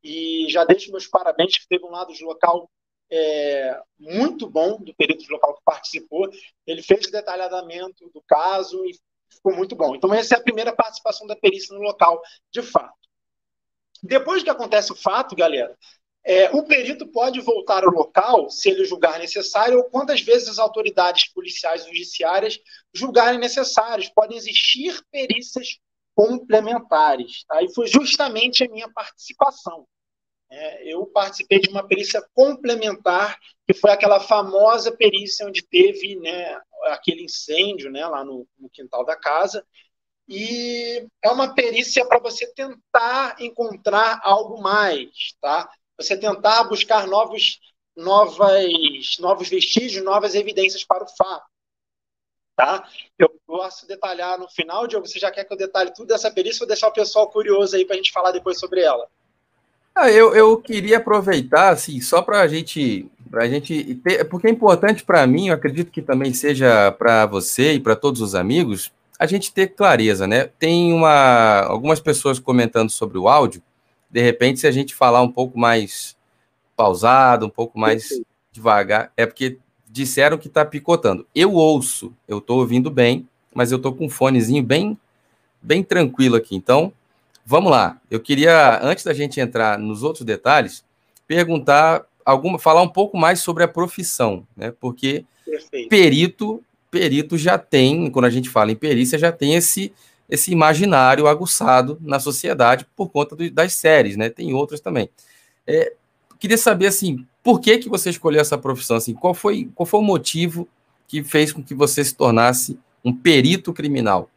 E 0.04 0.46
já 0.50 0.64
deixo 0.64 0.92
meus 0.92 1.08
parabéns, 1.08 1.58
que 1.58 1.68
teve 1.68 1.84
um 1.84 1.90
lado 1.90 2.14
de 2.14 2.24
local 2.24 2.70
é, 3.10 3.80
muito 3.98 4.48
bom 4.48 4.78
do 4.78 4.94
perito 4.94 5.24
de 5.24 5.32
local 5.32 5.56
que 5.56 5.64
participou. 5.64 6.30
Ele 6.66 6.84
fez 6.84 7.08
o 7.08 7.12
detalhamento 7.12 8.10
do 8.10 8.22
caso 8.28 8.86
e 8.86 8.94
ficou 9.30 9.56
muito 9.56 9.76
bom. 9.76 9.96
Então, 9.96 10.14
essa 10.14 10.36
é 10.36 10.38
a 10.38 10.44
primeira 10.44 10.76
participação 10.76 11.26
da 11.26 11.36
perícia 11.36 11.76
no 11.76 11.82
local, 11.82 12.22
de 12.52 12.62
fato. 12.62 13.05
Depois 14.06 14.44
que 14.44 14.50
acontece 14.50 14.92
o 14.92 14.96
fato, 14.96 15.36
galera, 15.36 15.76
é, 16.24 16.50
o 16.52 16.64
perito 16.64 17.08
pode 17.08 17.40
voltar 17.42 17.84
ao 17.84 17.92
local 17.92 18.50
se 18.50 18.70
ele 18.70 18.86
julgar 18.86 19.20
necessário 19.20 19.78
ou 19.78 19.84
quantas 19.86 20.22
vezes 20.22 20.48
as 20.48 20.60
autoridades 20.60 21.32
policiais 21.32 21.84
e 21.84 21.88
judiciárias 21.88 22.60
julgarem 22.94 23.40
necessários. 23.40 24.10
Podem 24.10 24.38
existir 24.38 25.00
perícias 25.12 25.80
complementares. 26.16 27.44
Tá? 27.48 27.62
E 27.64 27.74
foi 27.74 27.88
justamente 27.88 28.64
a 28.64 28.70
minha 28.70 28.90
participação. 28.92 29.88
É, 30.50 30.94
eu 30.94 31.06
participei 31.08 31.60
de 31.60 31.70
uma 31.70 31.88
perícia 31.88 32.24
complementar, 32.34 33.40
que 33.68 33.74
foi 33.74 33.92
aquela 33.92 34.20
famosa 34.20 34.92
perícia 34.92 35.46
onde 35.48 35.64
teve 35.64 36.16
né, 36.18 36.60
aquele 36.86 37.24
incêndio 37.24 37.92
né, 37.92 38.06
lá 38.06 38.24
no, 38.24 38.48
no 38.58 38.70
quintal 38.70 39.04
da 39.04 39.16
casa. 39.16 39.66
E 40.28 41.06
é 41.22 41.30
uma 41.30 41.54
perícia 41.54 42.06
para 42.06 42.20
você 42.20 42.48
tentar 42.48 43.36
encontrar 43.40 44.20
algo 44.24 44.62
mais, 44.62 45.10
tá? 45.40 45.70
Você 45.98 46.18
tentar 46.18 46.64
buscar 46.64 47.06
novos, 47.08 47.60
novas, 47.96 49.18
novos 49.20 49.48
vestígios, 49.48 50.04
novas 50.04 50.34
evidências 50.34 50.84
para 50.84 51.04
o 51.04 51.08
fato. 51.08 51.46
Tá? 52.56 52.88
Eu 53.20 53.30
posso 53.46 53.86
detalhar 53.86 54.40
no 54.40 54.50
final, 54.50 54.88
Diogo. 54.88 55.06
Você 55.06 55.20
já 55.20 55.30
quer 55.30 55.44
que 55.44 55.54
eu 55.54 55.58
detalhe 55.58 55.94
tudo 55.94 56.08
dessa 56.08 56.32
perícia 56.32 56.64
ou 56.64 56.68
deixar 56.68 56.88
o 56.88 56.94
pessoal 56.94 57.30
curioso 57.30 57.76
aí 57.76 57.86
para 57.86 57.96
a 57.96 57.98
gente 57.98 58.14
falar 58.14 58.32
depois 58.32 58.60
sobre 58.60 58.82
ela? 58.82 59.08
Ah, 59.94 60.12
eu, 60.12 60.36
eu 60.36 60.58
queria 60.58 60.98
aproveitar, 60.98 61.70
assim, 61.70 62.02
só 62.02 62.22
para 62.22 62.42
a 62.42 62.48
gente, 62.48 63.10
a 63.34 63.48
gente 63.48 63.96
ter, 63.96 64.26
porque 64.26 64.48
é 64.48 64.52
importante 64.52 65.04
para 65.06 65.26
mim, 65.26 65.48
eu 65.48 65.54
acredito 65.54 65.92
que 65.92 66.02
também 66.02 66.34
seja 66.34 66.92
para 66.92 67.26
você 67.26 67.74
e 67.74 67.80
para 67.80 67.96
todos 67.96 68.20
os 68.20 68.36
amigos, 68.36 68.92
a 69.20 69.26
gente 69.26 69.54
ter 69.54 69.68
clareza, 69.68 70.28
né? 70.28 70.50
Tem 70.60 70.94
uma, 70.94 71.62
algumas 71.62 72.00
pessoas 72.00 72.40
comentando 72.40 72.90
sobre 72.90 73.18
o 73.18 73.28
áudio, 73.28 73.62
de 74.10 74.22
repente, 74.22 74.60
se 74.60 74.68
a 74.68 74.72
gente 74.72 74.96
falar 74.96 75.22
um 75.22 75.32
pouco 75.32 75.60
mais 75.60 76.16
pausado, 76.76 77.46
um 77.46 77.50
pouco 77.50 77.78
mais 77.78 78.10
devagar, 78.52 79.12
é 79.18 79.26
porque 79.26 79.58
disseram 79.90 80.38
que 80.38 80.48
está 80.48 80.64
picotando. 80.64 81.26
Eu 81.34 81.54
ouço, 81.54 82.14
eu 82.28 82.38
estou 82.38 82.60
ouvindo 82.60 82.90
bem, 82.90 83.28
mas 83.54 83.72
eu 83.72 83.78
estou 83.78 83.94
com 83.94 84.06
um 84.06 84.10
fonezinho 84.10 84.64
bem, 84.64 84.98
bem 85.62 85.84
tranquilo 85.84 86.36
aqui. 86.36 86.56
Então, 86.56 86.94
vamos 87.46 87.72
lá. 87.72 88.00
Eu 88.10 88.20
queria, 88.20 88.80
antes 88.82 89.04
da 89.04 89.14
gente 89.14 89.40
entrar 89.40 89.78
nos 89.80 90.04
outros 90.04 90.26
detalhes, 90.26 90.84
perguntar 91.28 92.06
alguma, 92.26 92.60
falar 92.60 92.82
um 92.82 92.90
pouco 92.90 93.18
mais 93.18 93.42
sobre 93.42 93.64
a 93.64 93.68
profissão, 93.68 94.46
né? 94.56 94.74
Porque 94.80 95.26
Perfeito. 95.46 95.90
perito, 95.90 96.64
perito 96.96 97.38
já 97.38 97.58
tem, 97.58 98.10
quando 98.10 98.26
a 98.26 98.30
gente 98.30 98.50
fala 98.50 98.72
em 98.72 98.76
perícia, 98.76 99.20
já 99.20 99.32
tem 99.32 99.56
esse 99.56 99.92
esse 100.28 100.52
imaginário 100.52 101.28
aguçado 101.28 102.00
na 102.02 102.20
sociedade 102.20 102.84
por 102.96 103.10
conta 103.10 103.36
do, 103.36 103.52
das 103.52 103.74
séries, 103.74 104.18
né? 104.18 104.28
Tem 104.28 104.54
outras 104.56 104.80
também. 104.80 105.08
É, 105.68 105.94
queria 106.40 106.58
saber 106.58 106.88
assim, 106.88 107.26
por 107.44 107.60
que, 107.60 107.78
que 107.78 107.88
você 107.88 108.10
escolheu 108.10 108.42
essa 108.42 108.58
profissão? 108.58 108.98
Assim, 108.98 109.14
qual, 109.14 109.36
foi, 109.36 109.70
qual 109.76 109.86
foi 109.86 110.00
o 110.00 110.04
motivo 110.04 110.68
que 111.08 111.24
fez 111.24 111.52
com 111.52 111.62
que 111.62 111.76
você 111.76 112.04
se 112.04 112.16
tornasse 112.16 112.80
um 113.04 113.14
perito 113.14 113.72
criminal? 113.72 114.28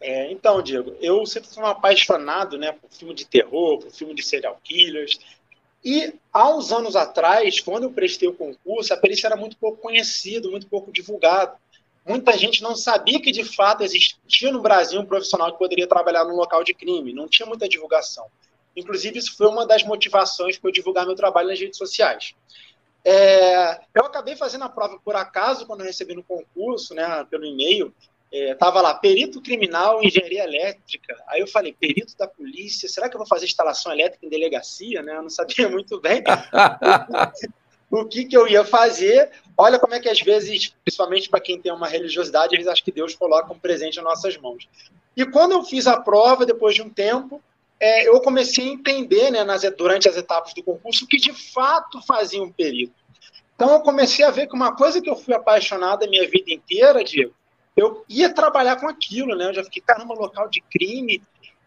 É, 0.00 0.32
então, 0.32 0.62
Diego, 0.62 0.94
eu 0.98 1.26
sempre 1.26 1.50
fui 1.50 1.62
um 1.62 1.66
apaixonado 1.66 2.56
né, 2.56 2.72
por 2.72 2.90
filme 2.90 3.14
de 3.14 3.26
terror, 3.26 3.80
por 3.80 3.90
filme 3.90 4.14
de 4.14 4.22
serial 4.22 4.58
killers. 4.64 5.20
E 5.84 6.14
há 6.32 6.54
uns 6.54 6.72
anos 6.72 6.94
atrás, 6.94 7.60
quando 7.60 7.84
eu 7.84 7.92
prestei 7.92 8.28
o 8.28 8.34
concurso, 8.34 8.92
a 8.92 8.96
perícia 8.96 9.26
era 9.26 9.36
muito 9.36 9.56
pouco 9.56 9.78
conhecida, 9.78 10.48
muito 10.48 10.66
pouco 10.66 10.92
divulgada. 10.92 11.54
Muita 12.06 12.36
gente 12.36 12.62
não 12.62 12.74
sabia 12.74 13.20
que 13.20 13.30
de 13.30 13.44
fato 13.44 13.82
existia 13.82 14.50
no 14.50 14.60
Brasil 14.60 15.00
um 15.00 15.06
profissional 15.06 15.52
que 15.52 15.58
poderia 15.58 15.86
trabalhar 15.86 16.24
num 16.24 16.34
local 16.34 16.64
de 16.64 16.74
crime, 16.74 17.12
não 17.12 17.28
tinha 17.28 17.46
muita 17.46 17.68
divulgação. 17.68 18.26
Inclusive, 18.76 19.18
isso 19.18 19.36
foi 19.36 19.46
uma 19.48 19.66
das 19.66 19.82
motivações 19.82 20.58
para 20.58 20.70
eu 20.70 20.72
divulgar 20.72 21.06
meu 21.06 21.14
trabalho 21.14 21.48
nas 21.48 21.60
redes 21.60 21.78
sociais. 21.78 22.34
É, 23.04 23.80
eu 23.94 24.04
acabei 24.04 24.36
fazendo 24.36 24.64
a 24.64 24.68
prova 24.68 24.98
por 25.02 25.16
acaso, 25.16 25.66
quando 25.66 25.80
eu 25.80 25.86
recebi 25.86 26.14
no 26.14 26.22
concurso, 26.22 26.94
né, 26.94 27.26
pelo 27.30 27.44
e-mail, 27.44 27.94
estava 28.32 28.78
é, 28.78 28.82
lá, 28.82 28.94
perito 28.94 29.42
criminal 29.42 30.02
engenharia 30.02 30.44
elétrica. 30.44 31.16
Aí 31.26 31.40
eu 31.40 31.46
falei, 31.46 31.72
perito 31.72 32.16
da 32.16 32.28
polícia, 32.28 32.88
será 32.88 33.08
que 33.08 33.16
eu 33.16 33.18
vou 33.18 33.26
fazer 33.26 33.46
instalação 33.46 33.92
elétrica 33.92 34.24
em 34.24 34.28
delegacia? 34.28 35.02
Né? 35.02 35.16
Eu 35.16 35.22
não 35.22 35.30
sabia 35.30 35.66
muito 35.70 36.00
bem 36.00 36.22
o 37.90 38.04
que, 38.04 38.24
que 38.24 38.36
eu 38.36 38.46
ia 38.46 38.64
fazer. 38.64 39.30
Olha 39.58 39.78
como 39.78 39.94
é 39.94 40.00
que 40.00 40.08
às 40.08 40.20
vezes, 40.20 40.72
principalmente 40.84 41.28
para 41.28 41.40
quem 41.40 41.60
tem 41.60 41.72
uma 41.72 41.88
religiosidade, 41.88 42.54
eles 42.54 42.68
acham 42.68 42.84
que 42.84 42.92
Deus 42.92 43.14
coloca 43.16 43.52
um 43.52 43.58
presente 43.58 43.98
em 43.98 44.02
nossas 44.02 44.36
mãos. 44.36 44.68
E 45.16 45.26
quando 45.26 45.52
eu 45.52 45.64
fiz 45.64 45.88
a 45.88 46.00
prova, 46.00 46.46
depois 46.46 46.74
de 46.74 46.82
um 46.82 46.88
tempo, 46.88 47.42
é, 47.80 48.06
eu 48.06 48.20
comecei 48.20 48.64
a 48.64 48.72
entender, 48.72 49.30
né, 49.30 49.42
nas, 49.42 49.62
durante 49.76 50.08
as 50.08 50.16
etapas 50.16 50.54
do 50.54 50.62
concurso, 50.62 51.04
o 51.04 51.08
que 51.08 51.16
de 51.16 51.32
fato 51.32 52.00
fazia 52.06 52.42
um 52.42 52.52
perito. 52.52 52.94
Então, 53.56 53.72
eu 53.72 53.80
comecei 53.80 54.24
a 54.24 54.30
ver 54.30 54.46
que 54.46 54.54
uma 54.54 54.74
coisa 54.74 55.02
que 55.02 55.10
eu 55.10 55.16
fui 55.16 55.34
apaixonado 55.34 56.04
a 56.04 56.08
minha 56.08 56.26
vida 56.28 56.50
inteira, 56.50 57.04
Diego, 57.04 57.34
eu 57.80 58.04
ia 58.08 58.32
trabalhar 58.32 58.76
com 58.76 58.88
aquilo, 58.88 59.34
né? 59.34 59.48
Eu 59.48 59.54
já 59.54 59.64
fiquei, 59.64 59.82
caramba, 59.82 60.14
local 60.14 60.48
de 60.48 60.60
crime. 60.60 61.22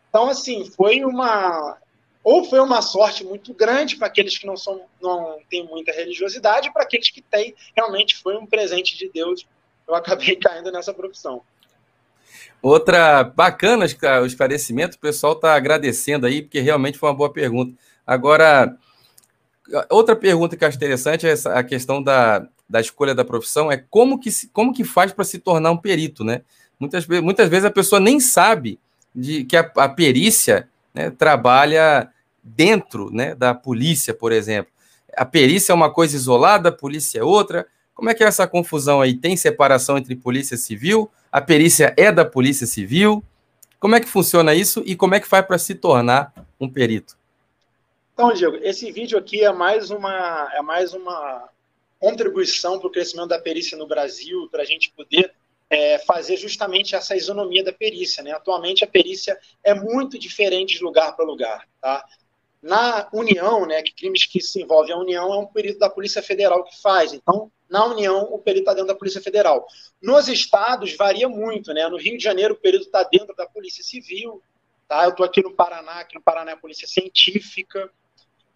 Então, 0.09 0.29
assim, 0.29 0.69
foi 0.69 1.03
uma. 1.03 1.77
Ou 2.23 2.45
foi 2.45 2.59
uma 2.59 2.81
sorte 2.81 3.23
muito 3.25 3.53
grande 3.53 3.97
para 3.97 4.07
aqueles 4.07 4.37
que 4.37 4.45
não 4.45 4.55
são 4.55 4.85
não 5.01 5.39
têm 5.49 5.65
muita 5.65 5.91
religiosidade, 5.91 6.71
para 6.71 6.83
aqueles 6.83 7.09
que 7.09 7.21
têm, 7.21 7.53
realmente 7.75 8.15
foi 8.15 8.37
um 8.37 8.45
presente 8.45 8.97
de 8.97 9.09
Deus. 9.09 9.45
Eu 9.85 9.95
acabei 9.95 10.35
caindo 10.37 10.71
nessa 10.71 10.93
profissão. 10.93 11.41
Outra 12.61 13.23
bacana 13.23 13.85
o 14.21 14.25
esclarecimento, 14.25 14.95
o 14.95 14.99
pessoal 14.99 15.33
está 15.33 15.53
agradecendo 15.53 16.25
aí, 16.25 16.41
porque 16.41 16.61
realmente 16.61 16.97
foi 16.97 17.09
uma 17.09 17.15
boa 17.15 17.33
pergunta. 17.33 17.77
Agora, 18.07 18.77
outra 19.89 20.15
pergunta 20.15 20.55
que 20.55 20.63
eu 20.63 20.67
acho 20.67 20.77
interessante 20.77 21.27
é 21.27 21.33
a 21.53 21.63
questão 21.63 22.01
da, 22.01 22.47
da 22.67 22.79
escolha 22.79 23.13
da 23.13 23.25
profissão, 23.25 23.71
é 23.71 23.77
como 23.77 24.19
que, 24.19 24.29
como 24.51 24.73
que 24.73 24.83
faz 24.83 25.11
para 25.11 25.23
se 25.23 25.39
tornar 25.39 25.71
um 25.71 25.77
perito, 25.77 26.23
né? 26.23 26.41
Muitas, 26.79 27.05
muitas 27.07 27.49
vezes 27.49 27.65
a 27.65 27.71
pessoa 27.71 27.99
nem 27.99 28.19
sabe 28.19 28.79
de 29.13 29.43
que 29.43 29.55
a, 29.55 29.71
a 29.77 29.89
perícia 29.89 30.67
né, 30.93 31.09
trabalha 31.09 32.09
dentro 32.43 33.09
né, 33.11 33.35
da 33.35 33.53
polícia, 33.53 34.13
por 34.13 34.31
exemplo. 34.31 34.71
A 35.15 35.25
perícia 35.25 35.71
é 35.71 35.75
uma 35.75 35.91
coisa 35.91 36.15
isolada, 36.15 36.69
a 36.69 36.71
polícia 36.71 37.19
é 37.19 37.23
outra. 37.23 37.67
Como 37.93 38.09
é 38.09 38.13
que 38.13 38.23
é 38.23 38.27
essa 38.27 38.47
confusão 38.47 39.01
aí? 39.01 39.13
Tem 39.13 39.37
separação 39.37 39.97
entre 39.97 40.15
polícia 40.15 40.57
civil? 40.57 41.09
A 41.31 41.39
perícia 41.39 41.93
é 41.95 42.11
da 42.11 42.25
polícia 42.25 42.65
civil? 42.65 43.23
Como 43.79 43.95
é 43.95 43.99
que 43.99 44.07
funciona 44.07 44.55
isso 44.55 44.81
e 44.85 44.95
como 44.95 45.13
é 45.13 45.19
que 45.19 45.27
faz 45.27 45.45
para 45.45 45.57
se 45.57 45.75
tornar 45.75 46.33
um 46.59 46.69
perito? 46.69 47.15
Então, 48.13 48.33
Diego, 48.33 48.57
esse 48.61 48.91
vídeo 48.91 49.17
aqui 49.17 49.43
é 49.43 49.51
mais 49.51 49.89
uma, 49.89 50.49
é 50.53 50.61
mais 50.61 50.93
uma 50.93 51.49
contribuição 52.03 52.77
para 52.77 52.89
o 52.89 52.91
crescimento 52.91 53.29
da 53.29 53.39
perícia 53.39 53.77
no 53.77 53.87
Brasil, 53.87 54.49
para 54.51 54.61
a 54.61 54.65
gente 54.65 54.91
poder 54.91 55.33
é, 55.69 55.97
fazer 55.99 56.35
justamente 56.35 56.97
essa 56.97 57.15
isonomia 57.15 57.63
da 57.63 57.71
perícia. 57.71 58.21
Né? 58.21 58.31
Atualmente, 58.31 58.83
a 58.83 58.87
perícia 58.87 59.39
é 59.63 59.73
muito 59.73 60.19
diferente 60.19 60.77
de 60.77 60.83
lugar 60.83 61.15
para 61.15 61.23
lugar. 61.23 61.65
Tá? 61.79 62.05
Na 62.61 63.07
União, 63.13 63.65
né, 63.65 63.81
que 63.81 63.93
crimes 63.93 64.25
que 64.25 64.41
se 64.41 64.61
envolvem 64.61 64.93
a 64.93 64.97
União, 64.97 65.33
é 65.33 65.37
um 65.37 65.45
perito 65.45 65.79
da 65.79 65.89
Polícia 65.89 66.21
Federal 66.21 66.65
que 66.65 66.77
faz. 66.81 67.13
Então, 67.13 67.49
na 67.69 67.85
União, 67.85 68.23
o 68.33 68.37
perito 68.37 68.63
está 68.63 68.73
dentro 68.73 68.89
da 68.89 68.95
Polícia 68.95 69.21
Federal. 69.21 69.65
Nos 70.01 70.27
estados, 70.27 70.93
varia 70.97 71.29
muito. 71.29 71.73
Né? 71.73 71.87
No 71.87 71.95
Rio 71.95 72.17
de 72.17 72.23
Janeiro, 72.23 72.53
o 72.53 72.57
perito 72.57 72.83
está 72.83 73.01
dentro 73.03 73.33
da 73.33 73.45
Polícia 73.45 73.81
Civil. 73.81 74.43
Tá? 74.89 75.05
Eu 75.05 75.11
estou 75.11 75.25
aqui 75.25 75.41
no 75.41 75.53
Paraná, 75.53 76.01
aqui 76.01 76.15
no 76.15 76.21
Paraná 76.21 76.51
é 76.51 76.53
a 76.53 76.57
Polícia 76.57 76.85
Científica. 76.85 77.89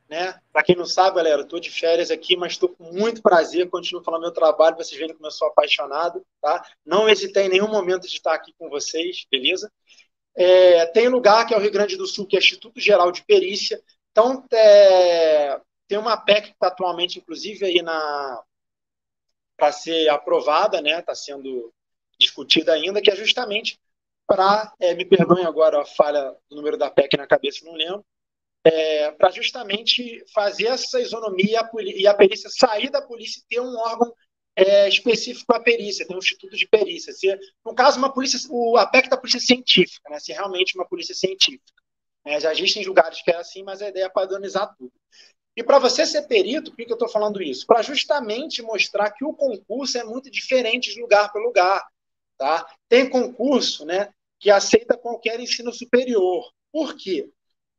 Né? 0.10 0.40
Para 0.54 0.64
quem 0.64 0.76
não 0.76 0.86
sabe, 0.86 1.18
galera, 1.18 1.42
estou 1.42 1.60
de 1.60 1.70
férias 1.70 2.10
aqui, 2.10 2.38
mas 2.38 2.54
estou 2.54 2.70
com 2.70 2.86
muito 2.94 3.22
prazer, 3.22 3.70
continuo 3.70 4.04
falando 4.04 4.22
meu 4.22 4.32
trabalho, 4.32 4.78
vocês 4.78 4.98
verem 4.98 5.14
como 5.14 5.28
eu 5.28 5.32
sou 5.32 5.50
apaixonado, 5.50 6.26
tá? 6.42 6.66
Não 6.86 7.10
hesitei 7.10 7.48
em 7.48 7.50
nenhum 7.50 7.68
momento 7.68 8.04
de 8.04 8.16
estar 8.16 8.34
aqui 8.34 8.54
com 8.58 8.70
vocês, 8.70 9.26
beleza? 9.30 9.70
É, 10.34 10.86
tem 10.86 11.10
lugar 11.10 11.46
que 11.46 11.54
é 11.54 11.58
o 11.58 11.60
Rio 11.60 11.72
Grande 11.72 11.98
do 11.98 12.08
Sul, 12.08 12.26
que 12.26 12.38
é 12.38 12.40
Instituto 12.40 12.80
Geral 12.80 13.12
de 13.12 13.22
Perícia, 13.26 13.84
então, 14.18 14.44
é, 14.52 15.62
tem 15.88 15.96
uma 15.96 16.18
PEC 16.18 16.48
que 16.48 16.54
está 16.54 16.70
atualmente, 16.70 17.20
inclusive, 17.20 17.64
aí 17.64 17.84
na 17.84 18.44
para 19.56 19.72
ser 19.72 20.10
aprovada, 20.10 20.82
né? 20.82 21.00
Está 21.00 21.14
sendo 21.14 21.72
discutida 22.20 22.74
ainda, 22.74 23.00
que 23.00 23.12
é 23.12 23.16
justamente 23.16 23.80
para, 24.26 24.74
é, 24.80 24.96
me 24.96 25.06
perdoem 25.06 25.46
agora 25.46 25.82
a 25.82 25.86
falha 25.86 26.36
do 26.50 26.56
número 26.56 26.78
da 26.78 26.90
PEC 26.90 27.16
na 27.16 27.28
cabeça, 27.28 27.64
não 27.64 27.74
lembro, 27.74 28.04
é, 28.68 29.12
para 29.12 29.32
justamente 29.32 30.24
fazer 30.34 30.68
essa 30.68 31.00
isonomia 31.00 31.62
e 31.80 32.06
a 32.06 32.14
perícia 32.14 32.50
sair 32.50 32.90
da 32.90 33.02
polícia 33.02 33.40
e 33.40 33.48
ter 33.48 33.62
um 33.62 33.78
órgão 33.78 34.14
é, 34.56 34.90
específico 34.90 35.54
a 35.54 35.60
perícia, 35.60 36.06
tem 36.06 36.16
um 36.16 36.20
instituto 36.20 36.58
de 36.58 36.68
perícia. 36.68 37.14
Se, 37.14 37.28
no 37.66 37.74
caso, 37.74 37.98
uma 37.98 38.12
polícia, 38.12 38.40
o, 38.50 38.76
a 38.76 38.86
PEC 38.86 39.08
da 39.08 39.18
polícia 39.18 39.40
científica, 39.40 40.10
né? 40.10 40.20
Se 40.20 40.34
realmente 40.34 40.76
uma 40.76 40.88
polícia 40.88 41.16
científica. 41.16 41.82
É, 42.26 42.40
já 42.42 42.52
existem 42.52 42.84
lugares 42.86 43.22
que 43.22 43.32
é 43.32 43.38
assim, 43.38 43.64
mas 43.64 43.82
a 43.82 43.88
ideia 43.88 44.06
é 44.06 44.10
padronizar 44.10 44.76
tudo. 44.78 44.92
E 45.56 45.64
para 45.64 45.80
você 45.80 46.06
ser 46.06 46.24
perito, 46.24 46.72
por 46.72 46.78
que, 46.78 46.86
que 46.86 46.92
eu 46.92 46.96
estou 46.96 47.10
falando 47.10 47.42
isso? 47.42 47.66
Para 47.66 47.82
justamente 47.82 48.62
mostrar 48.62 49.12
que 49.12 49.24
o 49.24 49.34
concurso 49.34 49.98
é 49.98 50.04
muito 50.04 50.30
diferente 50.30 50.94
de 50.94 51.00
lugar 51.00 51.32
para 51.32 51.42
lugar. 51.42 51.88
Tá? 52.38 52.68
Tem 52.90 53.10
concurso 53.10 53.86
né, 53.86 54.12
que 54.40 54.52
aceita 54.52 54.98
qualquer 54.98 55.40
ensino 55.40 55.72
superior. 55.72 56.52
Por 56.72 56.96
quê? 56.98 57.32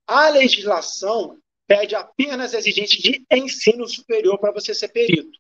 A 0.09 0.31
legislação 0.31 1.39
pede 1.67 1.95
apenas 1.95 2.55
exigência 2.55 2.99
de 2.99 3.27
ensino 3.31 3.87
superior 3.87 4.39
para 4.39 4.53
você 4.53 4.73
ser 4.75 4.89
perito. 4.89 5.39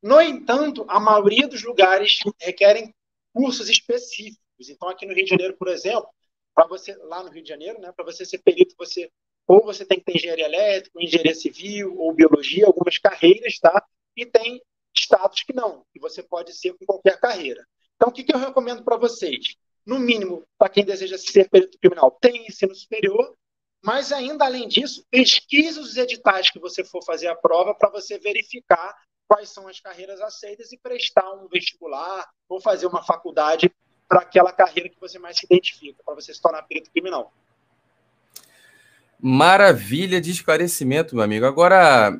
No 0.00 0.20
entanto, 0.20 0.86
a 0.88 1.00
maioria 1.00 1.48
dos 1.48 1.64
lugares 1.64 2.20
requerem 2.40 2.94
cursos 3.32 3.68
específicos. 3.68 4.68
Então, 4.70 4.88
aqui 4.88 5.04
no 5.04 5.12
Rio 5.12 5.24
de 5.24 5.30
Janeiro, 5.30 5.56
por 5.58 5.66
exemplo, 5.66 6.08
para 6.54 6.64
você 6.68 6.94
lá 6.94 7.24
no 7.24 7.30
Rio 7.30 7.42
de 7.42 7.48
Janeiro, 7.48 7.80
né, 7.80 7.90
para 7.90 8.04
você 8.04 8.24
ser 8.24 8.38
perito, 8.38 8.76
você 8.78 9.10
ou 9.48 9.64
você 9.64 9.84
tem 9.84 9.98
que 9.98 10.04
ter 10.04 10.16
engenharia 10.16 10.46
elétrica, 10.46 11.02
engenharia 11.02 11.34
civil, 11.34 11.98
ou 11.98 12.14
biologia, 12.14 12.66
algumas 12.66 12.96
carreiras, 12.96 13.58
tá? 13.58 13.84
E 14.16 14.24
tem 14.24 14.62
estados 14.96 15.42
que 15.42 15.52
não, 15.52 15.84
que 15.92 15.98
você 15.98 16.22
pode 16.22 16.54
ser 16.54 16.72
com 16.74 16.86
qualquer 16.86 17.18
carreira. 17.18 17.66
Então, 17.96 18.08
o 18.10 18.12
que, 18.12 18.22
que 18.22 18.32
eu 18.32 18.38
recomendo 18.38 18.84
para 18.84 18.96
vocês? 18.96 19.56
No 19.84 19.98
mínimo, 19.98 20.44
para 20.56 20.70
quem 20.70 20.84
deseja 20.84 21.18
ser 21.18 21.50
perito 21.50 21.78
criminal, 21.78 22.16
tem 22.20 22.46
ensino 22.46 22.74
superior, 22.74 23.34
mas 23.84 24.12
ainda 24.12 24.46
além 24.46 24.66
disso, 24.66 25.04
pesquise 25.10 25.78
os 25.78 25.94
editais 25.98 26.50
que 26.50 26.58
você 26.58 26.82
for 26.82 27.04
fazer 27.04 27.28
a 27.28 27.34
prova 27.34 27.74
para 27.74 27.90
você 27.90 28.18
verificar 28.18 28.96
quais 29.28 29.50
são 29.50 29.68
as 29.68 29.78
carreiras 29.78 30.22
aceitas 30.22 30.72
e 30.72 30.78
prestar 30.78 31.30
um 31.34 31.46
vestibular 31.48 32.26
ou 32.48 32.62
fazer 32.62 32.86
uma 32.86 33.02
faculdade 33.02 33.70
para 34.08 34.20
aquela 34.20 34.52
carreira 34.52 34.88
que 34.88 34.98
você 34.98 35.18
mais 35.18 35.36
se 35.36 35.44
identifica, 35.44 36.02
para 36.02 36.14
você 36.14 36.32
se 36.32 36.40
tornar 36.40 36.62
perito 36.62 36.90
criminal. 36.90 37.30
Maravilha 39.20 40.18
de 40.18 40.30
esclarecimento, 40.30 41.14
meu 41.14 41.24
amigo. 41.24 41.44
Agora, 41.44 42.18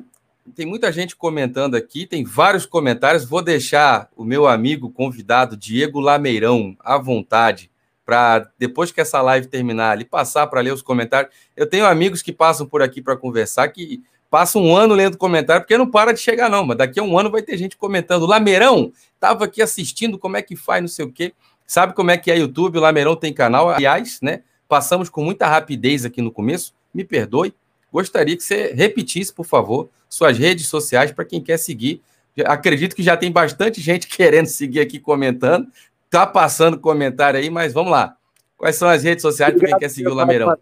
tem 0.55 0.67
muita 0.67 0.91
gente 0.91 1.15
comentando 1.15 1.73
aqui, 1.73 2.05
tem 2.05 2.23
vários 2.23 2.67
comentários. 2.67 3.25
Vou 3.25 3.41
deixar 3.41 4.07
o 4.15 4.23
meu 4.23 4.47
amigo 4.47 4.91
convidado, 4.91 5.57
Diego 5.57 5.99
Lameirão, 5.99 6.77
à 6.79 6.99
vontade, 6.99 7.71
para 8.05 8.51
depois 8.57 8.91
que 8.91 9.01
essa 9.01 9.21
live 9.21 9.47
terminar, 9.47 9.91
ali 9.91 10.05
passar 10.05 10.45
para 10.47 10.61
ler 10.61 10.73
os 10.73 10.81
comentários. 10.81 11.33
Eu 11.55 11.67
tenho 11.67 11.85
amigos 11.85 12.21
que 12.21 12.31
passam 12.31 12.67
por 12.67 12.81
aqui 12.81 13.01
para 13.01 13.17
conversar, 13.17 13.67
que 13.69 14.03
passam 14.29 14.61
um 14.61 14.75
ano 14.75 14.93
lendo 14.93 15.17
comentário, 15.17 15.61
porque 15.61 15.77
não 15.77 15.89
para 15.89 16.13
de 16.13 16.19
chegar, 16.19 16.49
não. 16.49 16.65
Mas 16.65 16.77
daqui 16.77 16.99
a 16.99 17.03
um 17.03 17.17
ano 17.17 17.31
vai 17.31 17.41
ter 17.41 17.57
gente 17.57 17.75
comentando. 17.77 18.25
Lameirão, 18.25 18.91
estava 19.13 19.45
aqui 19.45 19.61
assistindo, 19.61 20.19
como 20.19 20.37
é 20.37 20.41
que 20.41 20.55
faz, 20.55 20.81
não 20.81 20.87
sei 20.87 21.05
o 21.05 21.11
quê. 21.11 21.33
Sabe 21.65 21.93
como 21.93 22.11
é 22.11 22.17
que 22.17 22.29
é 22.29 22.37
YouTube? 22.37 22.77
O 22.77 22.81
Lameirão 22.81 23.15
tem 23.15 23.33
canal. 23.33 23.69
Aliás, 23.69 24.19
né? 24.21 24.43
Passamos 24.67 25.09
com 25.09 25.23
muita 25.23 25.47
rapidez 25.47 26.05
aqui 26.05 26.21
no 26.21 26.31
começo. 26.31 26.73
Me 26.93 27.03
perdoe. 27.03 27.53
Gostaria 27.91 28.35
que 28.35 28.43
você 28.43 28.73
repetisse, 28.73 29.33
por 29.33 29.45
favor, 29.45 29.89
suas 30.09 30.37
redes 30.37 30.67
sociais 30.67 31.11
para 31.11 31.25
quem 31.25 31.41
quer 31.41 31.57
seguir. 31.57 32.01
Acredito 32.45 32.95
que 32.95 33.01
já 33.01 33.15
tem 33.15 33.31
bastante 33.31 33.79
gente 33.79 34.05
querendo 34.09 34.47
seguir 34.47 34.81
aqui 34.81 34.99
comentando. 34.99 35.67
Tá 36.15 36.25
passando 36.25 36.79
comentário 36.79 37.37
aí, 37.37 37.49
mas 37.49 37.73
vamos 37.73 37.91
lá. 37.91 38.17
Quais 38.55 38.77
são 38.77 38.87
as 38.87 39.03
redes 39.03 39.21
sociais 39.21 39.53
para 39.53 39.67
quem 39.67 39.77
quer 39.77 39.89
seguir 39.89 40.07
o 40.07 40.13
Lameirão? 40.13 40.55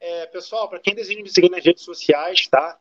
É, 0.00 0.26
pessoal, 0.26 0.68
para 0.68 0.80
quem 0.80 0.96
deseja 0.96 1.22
me 1.22 1.30
seguir 1.30 1.48
nas 1.48 1.64
redes 1.64 1.84
sociais, 1.84 2.48
tá? 2.48 2.76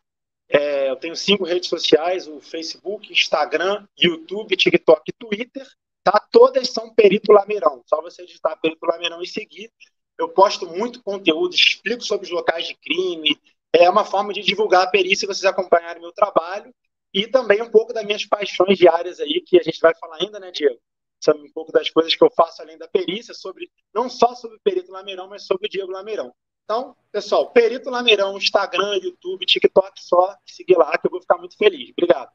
É, 0.49 0.89
eu 0.89 0.95
tenho 0.95 1.15
cinco 1.15 1.43
redes 1.43 1.69
sociais: 1.69 2.27
o 2.27 2.41
Facebook, 2.41 3.13
Instagram, 3.13 3.85
YouTube, 3.95 4.57
TikTok 4.57 5.03
e 5.07 5.13
Twitter. 5.13 5.67
Tá? 6.03 6.19
Todas 6.31 6.71
são 6.71 6.91
Perito 6.95 7.31
Lameirão. 7.31 7.83
Só 7.85 8.01
você 8.01 8.25
digitar 8.25 8.59
Perito 8.59 8.87
Lameirão 8.87 9.21
e 9.21 9.27
seguir. 9.27 9.71
Eu 10.17 10.29
posto 10.29 10.65
muito 10.65 11.03
conteúdo, 11.03 11.53
explico 11.53 12.01
sobre 12.01 12.25
os 12.25 12.31
locais 12.31 12.65
de 12.65 12.73
crime. 12.73 13.39
É 13.71 13.87
uma 13.87 14.03
forma 14.03 14.33
de 14.33 14.41
divulgar 14.41 14.81
a 14.81 14.89
perícia 14.89 15.25
e 15.25 15.27
vocês 15.27 15.45
acompanharem 15.45 16.01
meu 16.01 16.11
trabalho. 16.11 16.73
E 17.13 17.27
também 17.27 17.61
um 17.61 17.69
pouco 17.69 17.93
das 17.93 18.03
minhas 18.03 18.25
paixões 18.25 18.79
diárias 18.79 19.19
aí, 19.19 19.43
que 19.45 19.59
a 19.59 19.63
gente 19.63 19.79
vai 19.79 19.93
falar 19.93 20.17
ainda, 20.19 20.39
né, 20.39 20.49
Diego? 20.49 20.79
Sobre 21.19 21.47
um 21.47 21.51
pouco 21.51 21.71
das 21.71 21.89
coisas 21.89 22.15
que 22.15 22.23
eu 22.23 22.31
faço 22.31 22.61
além 22.61 22.77
da 22.77 22.88
perícia, 22.88 23.33
sobre 23.33 23.69
não 23.93 24.09
só 24.09 24.33
sobre 24.35 24.57
o 24.57 24.59
Perito 24.61 24.91
Lameirão, 24.91 25.27
mas 25.27 25.43
sobre 25.43 25.67
o 25.67 25.69
Diego 25.69 25.91
Lameirão. 25.91 26.33
Então, 26.63 26.95
pessoal, 27.11 27.49
Perito 27.51 27.89
Lameirão, 27.89 28.38
Instagram, 28.38 28.95
YouTube, 29.01 29.45
TikTok, 29.45 29.91
só 29.97 30.35
seguir 30.45 30.77
lá 30.77 30.97
que 30.97 31.07
eu 31.07 31.11
vou 31.11 31.19
ficar 31.19 31.38
muito 31.38 31.57
feliz. 31.57 31.89
Obrigado. 31.91 32.29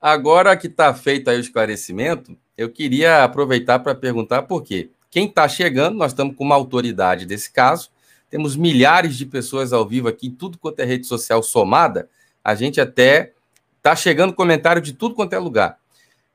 Agora 0.00 0.56
que 0.56 0.66
está 0.66 0.94
feito 0.94 1.28
aí 1.28 1.36
o 1.36 1.40
esclarecimento, 1.40 2.36
eu 2.56 2.70
queria 2.70 3.24
aproveitar 3.24 3.80
para 3.80 3.94
perguntar 3.94 4.44
por 4.44 4.62
quê. 4.62 4.90
Quem 5.10 5.26
está 5.26 5.48
chegando, 5.48 5.96
nós 5.96 6.12
estamos 6.12 6.36
com 6.36 6.44
uma 6.44 6.54
autoridade 6.54 7.26
desse 7.26 7.52
caso, 7.52 7.90
temos 8.30 8.56
milhares 8.56 9.16
de 9.16 9.26
pessoas 9.26 9.72
ao 9.72 9.86
vivo 9.86 10.08
aqui, 10.08 10.30
tudo 10.30 10.58
quanto 10.58 10.80
é 10.80 10.84
rede 10.84 11.06
social 11.06 11.42
somada, 11.42 12.08
a 12.44 12.54
gente 12.54 12.80
até 12.80 13.32
está 13.76 13.96
chegando 13.96 14.34
comentário 14.34 14.80
de 14.80 14.92
tudo 14.92 15.14
quanto 15.14 15.32
é 15.32 15.38
lugar. 15.38 15.77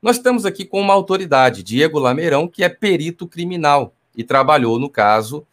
Nós 0.04 0.16
estamos 0.16 0.44
aqui 0.44 0.66
com 0.66 0.82
uma 0.82 0.92
autoridade, 0.92 1.62
Diego 1.62 1.98
Lameirão, 1.98 2.46
que 2.46 2.62
é 2.62 2.68
perito 2.68 3.26
criminal 3.26 3.94
e 4.14 4.22
trabalhou 4.22 4.78
no 4.78 4.90
caso, 4.90 5.46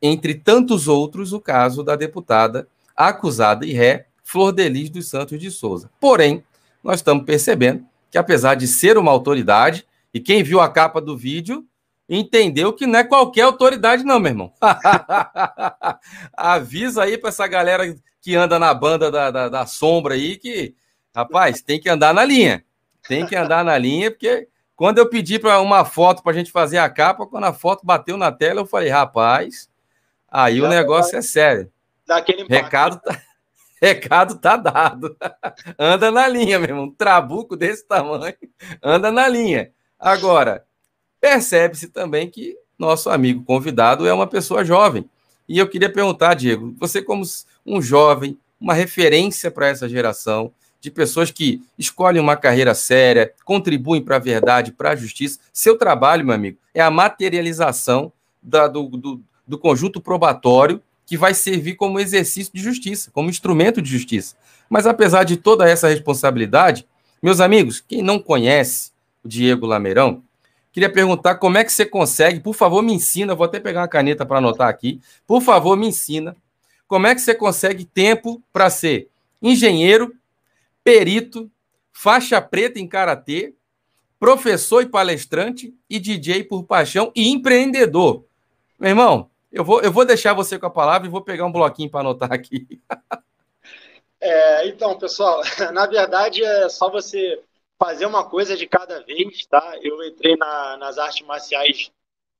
entre 0.00 0.32
tantos 0.32 0.88
outros, 0.88 1.34
o 1.34 1.38
caso 1.38 1.82
da 1.82 1.94
deputada 1.96 2.66
acusada 2.96 3.66
e 3.66 3.74
ré 3.74 4.06
Flor 4.24 4.52
Delis 4.52 4.88
dos 4.88 5.06
Santos 5.06 5.38
de 5.38 5.50
Souza. 5.50 5.90
Porém, 6.00 6.42
nós 6.82 7.00
estamos 7.00 7.26
percebendo 7.26 7.84
que, 8.10 8.16
apesar 8.16 8.54
de 8.54 8.66
ser 8.66 8.96
uma 8.96 9.10
autoridade, 9.10 9.86
e 10.14 10.18
quem 10.18 10.42
viu 10.42 10.60
a 10.60 10.68
capa 10.70 10.98
do 10.98 11.14
vídeo 11.14 11.66
entendeu 12.08 12.72
que 12.72 12.86
não 12.86 13.00
é 13.00 13.04
qualquer 13.04 13.42
autoridade, 13.42 14.02
não, 14.02 14.18
meu 14.18 14.30
irmão. 14.30 14.52
Avisa 16.32 17.02
aí 17.02 17.18
para 17.18 17.28
essa 17.28 17.46
galera 17.46 17.94
que 18.22 18.34
anda 18.34 18.58
na 18.58 18.72
banda 18.72 19.10
da, 19.10 19.30
da, 19.30 19.48
da, 19.50 19.66
sombra 19.66 20.14
aí 20.14 20.38
que, 20.38 20.74
rapaz, 21.14 21.60
tem 21.60 21.78
que 21.78 21.90
andar 21.90 22.14
na 22.14 22.24
linha. 22.24 22.64
Tem 23.06 23.26
que 23.26 23.36
andar 23.36 23.64
na 23.64 23.76
linha, 23.76 24.10
porque 24.10 24.48
quando 24.76 24.98
eu 24.98 25.08
pedi 25.08 25.38
para 25.38 25.60
uma 25.60 25.84
foto 25.84 26.22
para 26.22 26.32
a 26.32 26.34
gente 26.34 26.50
fazer 26.50 26.78
a 26.78 26.88
capa, 26.88 27.26
quando 27.26 27.44
a 27.44 27.52
foto 27.52 27.84
bateu 27.84 28.16
na 28.16 28.32
tela, 28.32 28.60
eu 28.60 28.66
falei, 28.66 28.88
rapaz, 28.88 29.68
aí 30.30 30.58
Já 30.58 30.64
o 30.64 30.68
negócio 30.68 31.12
vai... 31.12 31.18
é 31.18 31.22
sério. 31.22 31.72
Daquele 32.06 32.44
Recado 32.44 33.00
tá, 33.00 33.20
recado 33.80 34.38
tá 34.38 34.56
dado. 34.56 35.16
anda 35.78 36.10
na 36.10 36.26
linha, 36.26 36.58
meu 36.58 36.68
irmão. 36.70 36.84
Um 36.84 36.90
trabuco 36.90 37.56
desse 37.56 37.86
tamanho, 37.86 38.34
anda 38.82 39.12
na 39.12 39.28
linha. 39.28 39.70
Agora, 39.98 40.64
percebe-se 41.20 41.88
também 41.88 42.30
que 42.30 42.56
nosso 42.78 43.10
amigo 43.10 43.44
convidado 43.44 44.06
é 44.06 44.12
uma 44.14 44.26
pessoa 44.26 44.64
jovem. 44.64 45.08
E 45.46 45.58
eu 45.58 45.68
queria 45.68 45.92
perguntar, 45.92 46.32
Diego, 46.32 46.74
você 46.78 47.02
como 47.02 47.22
um 47.66 47.82
jovem, 47.82 48.38
uma 48.58 48.72
referência 48.72 49.50
para 49.50 49.68
essa 49.68 49.88
geração 49.88 50.52
de 50.80 50.90
pessoas 50.90 51.30
que 51.30 51.62
escolhem 51.78 52.20
uma 52.20 52.36
carreira 52.36 52.74
séria, 52.74 53.32
contribuem 53.44 54.02
para 54.02 54.16
a 54.16 54.20
verdade, 54.20 54.72
para 54.72 54.90
a 54.90 54.96
justiça. 54.96 55.38
Seu 55.52 55.76
trabalho, 55.76 56.24
meu 56.24 56.34
amigo, 56.34 56.58
é 56.74 56.80
a 56.80 56.90
materialização 56.90 58.12
da, 58.42 58.66
do, 58.66 58.84
do, 58.88 59.20
do 59.46 59.58
conjunto 59.58 60.00
probatório 60.00 60.80
que 61.04 61.16
vai 61.16 61.34
servir 61.34 61.74
como 61.74 62.00
exercício 62.00 62.52
de 62.54 62.62
justiça, 62.62 63.10
como 63.10 63.28
instrumento 63.28 63.82
de 63.82 63.90
justiça. 63.90 64.36
Mas 64.68 64.86
apesar 64.86 65.24
de 65.24 65.36
toda 65.36 65.68
essa 65.68 65.88
responsabilidade, 65.88 66.86
meus 67.20 67.40
amigos, 67.40 67.84
quem 67.86 68.00
não 68.00 68.18
conhece 68.18 68.92
o 69.22 69.28
Diego 69.28 69.66
Lameirão, 69.66 70.22
queria 70.72 70.88
perguntar 70.88 71.34
como 71.34 71.58
é 71.58 71.64
que 71.64 71.72
você 71.72 71.84
consegue, 71.84 72.40
por 72.40 72.54
favor, 72.54 72.80
me 72.80 72.94
ensina, 72.94 73.34
vou 73.34 73.44
até 73.44 73.58
pegar 73.58 73.80
uma 73.80 73.88
caneta 73.88 74.24
para 74.24 74.38
anotar 74.38 74.68
aqui, 74.68 75.00
por 75.26 75.42
favor, 75.42 75.76
me 75.76 75.88
ensina, 75.88 76.36
como 76.86 77.06
é 77.06 77.14
que 77.14 77.20
você 77.20 77.34
consegue 77.34 77.84
tempo 77.84 78.40
para 78.52 78.70
ser 78.70 79.08
engenheiro, 79.42 80.14
perito, 80.84 81.50
faixa 81.92 82.40
preta 82.40 82.78
em 82.78 82.88
karatê, 82.88 83.54
professor 84.18 84.82
e 84.82 84.88
palestrante 84.88 85.74
e 85.88 85.98
DJ 85.98 86.44
por 86.44 86.64
paixão 86.64 87.10
e 87.14 87.28
empreendedor. 87.28 88.24
Meu 88.78 88.90
irmão, 88.90 89.30
eu 89.50 89.64
vou, 89.64 89.80
eu 89.80 89.90
vou 89.90 90.04
deixar 90.04 90.34
você 90.34 90.58
com 90.58 90.66
a 90.66 90.70
palavra 90.70 91.08
e 91.08 91.10
vou 91.10 91.22
pegar 91.22 91.46
um 91.46 91.52
bloquinho 91.52 91.90
para 91.90 92.00
anotar 92.00 92.32
aqui. 92.32 92.80
É, 94.22 94.68
então, 94.68 94.98
pessoal, 94.98 95.40
na 95.72 95.86
verdade 95.86 96.44
é 96.44 96.68
só 96.68 96.90
você 96.90 97.42
fazer 97.78 98.04
uma 98.04 98.28
coisa 98.28 98.54
de 98.54 98.66
cada 98.66 99.02
vez, 99.02 99.46
tá? 99.46 99.78
Eu 99.80 100.04
entrei 100.04 100.36
na, 100.36 100.76
nas 100.76 100.98
artes 100.98 101.26
marciais 101.26 101.90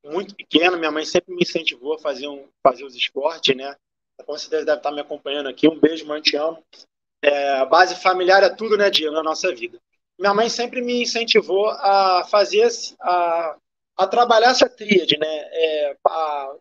muito 0.05 0.35
pequeno, 0.35 0.77
minha 0.77 0.91
mãe 0.91 1.07
sempre 1.07 1.35
me 1.35 1.43
incentivou 1.43 1.95
a 1.95 1.99
fazer, 1.99 2.29
um, 2.29 2.47
fazer 2.63 2.85
os 2.85 2.95
esportes, 2.95 3.57
né? 3.57 3.75
Com 4.27 4.37
certeza 4.37 4.67
deve 4.67 4.79
estar 4.79 4.91
me 4.91 5.01
acompanhando 5.01 5.49
aqui. 5.49 5.67
Um 5.67 5.81
beijo, 5.81 6.07
mãe, 6.07 6.21
te 6.21 6.37
amo. 6.37 6.63
É, 7.23 7.53
a 7.59 7.65
base 7.65 7.95
familiar 7.97 8.43
é 8.43 8.49
tudo, 8.49 8.77
né, 8.77 8.91
Diego, 8.91 9.15
na 9.15 9.23
nossa 9.23 9.55
vida. 9.55 9.79
Minha 10.19 10.35
mãe 10.35 10.49
sempre 10.49 10.81
me 10.81 11.03
incentivou 11.03 11.69
a 11.69 12.25
fazer, 12.31 12.69
a, 13.01 13.57
a 13.97 14.07
trabalhar 14.07 14.51
essa 14.51 14.69
tríade, 14.69 15.17
né? 15.19 15.27
É, 15.27 15.97
a 16.07 16.55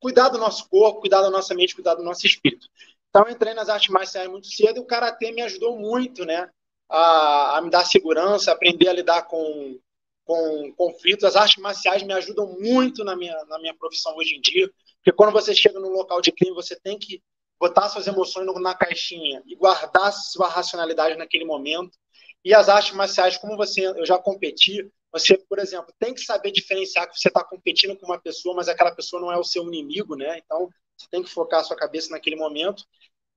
cuidar 0.00 0.28
do 0.28 0.38
nosso 0.38 0.68
corpo, 0.68 1.00
cuidar 1.00 1.22
da 1.22 1.30
nossa 1.30 1.54
mente, 1.54 1.74
cuidar 1.74 1.94
do 1.94 2.02
nosso 2.02 2.26
espírito. 2.26 2.68
Então, 3.08 3.28
entrei 3.30 3.54
nas 3.54 3.68
artes 3.68 3.88
marciais 3.88 4.28
muito 4.28 4.46
cedo 4.46 4.76
e 4.76 4.80
o 4.80 4.86
karatê 4.86 5.32
me 5.32 5.42
ajudou 5.42 5.78
muito, 5.78 6.24
né? 6.24 6.50
A, 6.88 7.58
a 7.58 7.62
me 7.62 7.70
dar 7.70 7.84
segurança, 7.84 8.52
aprender 8.52 8.88
a 8.88 8.92
lidar 8.92 9.22
com, 9.22 9.78
com 10.24 10.72
conflitos. 10.76 11.24
As 11.24 11.36
artes 11.36 11.56
marciais 11.62 12.02
me 12.02 12.12
ajudam 12.12 12.54
muito 12.60 13.02
na 13.02 13.16
minha, 13.16 13.34
na 13.46 13.58
minha 13.58 13.74
profissão 13.74 14.14
hoje 14.16 14.36
em 14.36 14.40
dia, 14.40 14.70
porque 14.96 15.12
quando 15.12 15.32
você 15.32 15.54
chega 15.54 15.80
num 15.80 15.88
local 15.88 16.20
de 16.20 16.32
crime, 16.32 16.54
você 16.54 16.78
tem 16.78 16.98
que 16.98 17.22
botar 17.58 17.88
suas 17.88 18.06
emoções 18.06 18.46
na 18.60 18.74
caixinha 18.74 19.42
e 19.46 19.54
guardar 19.54 20.12
sua 20.12 20.48
racionalidade 20.48 21.16
naquele 21.16 21.44
momento. 21.44 21.96
E 22.44 22.54
as 22.54 22.68
artes 22.68 22.92
marciais, 22.92 23.36
como 23.36 23.56
você, 23.56 23.86
eu 23.86 24.06
já 24.06 24.18
competi, 24.18 24.88
você, 25.12 25.36
por 25.36 25.58
exemplo, 25.58 25.92
tem 25.98 26.14
que 26.14 26.20
saber 26.20 26.50
diferenciar 26.50 27.10
que 27.10 27.18
você 27.18 27.28
está 27.28 27.42
competindo 27.42 27.96
com 27.96 28.06
uma 28.06 28.20
pessoa, 28.20 28.54
mas 28.54 28.68
aquela 28.68 28.94
pessoa 28.94 29.20
não 29.20 29.32
é 29.32 29.38
o 29.38 29.44
seu 29.44 29.64
inimigo, 29.64 30.14
né? 30.14 30.38
Então, 30.44 30.68
você 30.96 31.06
tem 31.10 31.22
que 31.22 31.30
focar 31.30 31.64
sua 31.64 31.76
cabeça 31.76 32.10
naquele 32.10 32.36
momento. 32.36 32.84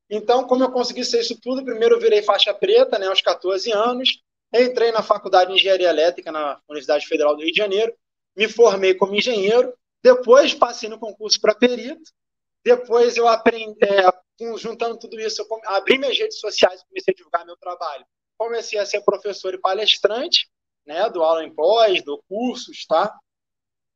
Então, 0.09 0.45
como 0.45 0.63
eu 0.63 0.71
consegui 0.71 1.05
ser 1.05 1.21
isso 1.21 1.39
tudo, 1.39 1.63
primeiro 1.63 1.95
eu 1.95 1.99
virei 1.99 2.21
faixa 2.21 2.53
preta, 2.53 2.97
né, 2.97 3.07
aos 3.07 3.21
14 3.21 3.71
anos, 3.71 4.21
entrei 4.53 4.91
na 4.91 5.03
faculdade 5.03 5.51
de 5.51 5.57
engenharia 5.57 5.89
elétrica 5.89 6.31
na 6.31 6.59
Universidade 6.67 7.05
Federal 7.05 7.35
do 7.35 7.43
Rio 7.43 7.51
de 7.51 7.57
Janeiro, 7.57 7.93
me 8.35 8.47
formei 8.47 8.95
como 8.95 9.15
engenheiro, 9.15 9.73
depois 10.03 10.53
passei 10.53 10.89
no 10.89 10.97
concurso 10.97 11.39
para 11.39 11.53
perito, 11.53 12.11
depois 12.69 13.17
eu 13.17 13.27
aprendi, 13.27 13.75
é, 13.83 14.57
juntando 14.57 14.99
tudo 14.99 15.19
isso, 15.19 15.41
eu 15.41 15.47
abri 15.65 15.97
minhas 15.97 16.17
redes 16.17 16.39
sociais 16.39 16.79
e 16.79 16.87
comecei 16.87 17.11
a 17.11 17.17
divulgar 17.17 17.45
meu 17.45 17.57
trabalho. 17.57 18.05
Comecei 18.37 18.77
a 18.77 18.85
ser 18.85 19.01
professor 19.01 19.55
e 19.55 19.57
palestrante, 19.59 20.47
né, 20.85 21.09
do 21.09 21.23
aula 21.23 21.43
em 21.43 21.53
pós, 21.53 22.03
do 22.03 22.21
cursos, 22.29 22.85
tá? 22.85 23.17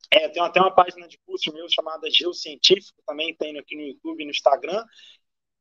É, 0.09 0.27
tem 0.27 0.41
até 0.41 0.59
uma 0.59 0.73
página 0.73 1.07
de 1.07 1.19
curso 1.19 1.53
meu 1.53 1.67
chamada 1.69 2.09
Geocientífico, 2.09 2.99
também 3.05 3.35
tem 3.35 3.57
aqui 3.59 3.75
no 3.75 3.83
YouTube 3.83 4.21
e 4.21 4.25
no 4.25 4.31
Instagram. 4.31 4.83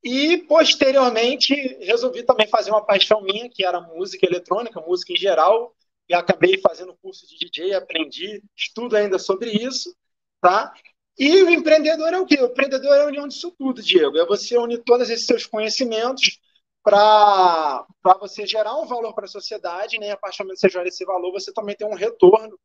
E, 0.03 0.39
posteriormente, 0.49 1.55
resolvi 1.85 2.23
também 2.25 2.49
fazer 2.49 2.71
uma 2.71 2.85
paixão 2.85 3.23
minha, 3.23 3.49
que 3.49 3.65
era 3.65 3.81
música 3.81 4.27
eletrônica, 4.27 4.81
música 4.81 5.13
em 5.13 5.17
geral, 5.17 5.75
e 6.09 6.15
acabei 6.15 6.59
fazendo 6.59 6.97
curso 7.01 7.27
de 7.27 7.39
DJ, 7.39 7.75
aprendi, 7.75 8.43
estudo 8.57 8.97
ainda 8.97 9.19
sobre 9.19 9.51
isso, 9.51 9.95
tá? 10.41 10.73
E 11.19 11.43
o 11.43 11.51
empreendedor 11.51 12.13
é 12.13 12.19
o 12.19 12.27
quê? 12.27 12.41
O 12.41 12.47
empreendedor 12.47 12.95
é 12.95 13.03
a 13.03 13.07
união 13.07 13.29
disso 13.29 13.51
tudo, 13.59 13.83
Diego. 13.83 14.19
É 14.19 14.27
você 14.27 14.57
unir 14.57 14.83
todos 14.83 15.11
esses 15.11 15.27
seus 15.27 15.47
conhecimentos 15.47 16.41
para 16.83 17.87
você 18.19 18.47
gerar 18.47 18.77
um 18.77 18.87
valor 18.87 19.15
para 19.15 19.25
a 19.25 19.29
sociedade, 19.29 19.99
né? 19.99 20.11
A 20.11 20.17
partir 20.17 20.39
do 20.39 20.45
momento 20.45 20.57
que 20.57 20.61
você 20.61 20.69
gera 20.69 20.89
esse 20.89 21.05
valor, 21.05 21.33
você 21.33 21.53
também 21.53 21.77
tem 21.77 21.87
um 21.87 21.95
retorno, 21.95 22.59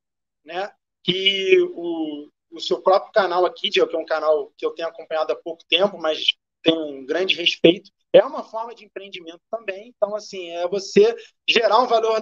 né? 0.44 0.72
Que 1.04 1.60
o, 1.76 2.30
o 2.52 2.60
seu 2.60 2.82
próprio 2.82 3.12
canal 3.12 3.46
aqui, 3.46 3.70
Diego, 3.70 3.90
que 3.90 3.96
é 3.96 4.00
um 4.00 4.06
canal 4.06 4.52
que 4.58 4.66
eu 4.66 4.72
tenho 4.72 4.88
acompanhado 4.88 5.32
há 5.32 5.36
pouco 5.36 5.64
tempo, 5.70 5.98
mas 5.98 6.20
tem 6.64 6.76
um 6.78 7.06
grande 7.06 7.36
respeito, 7.36 7.92
é 8.12 8.24
uma 8.24 8.44
forma 8.44 8.74
de 8.74 8.86
empreendimento 8.86 9.42
também. 9.50 9.94
Então, 9.96 10.16
assim, 10.16 10.50
é 10.50 10.68
você 10.68 11.16
gerar 11.48 11.80
um 11.80 11.88
valor, 11.88 12.22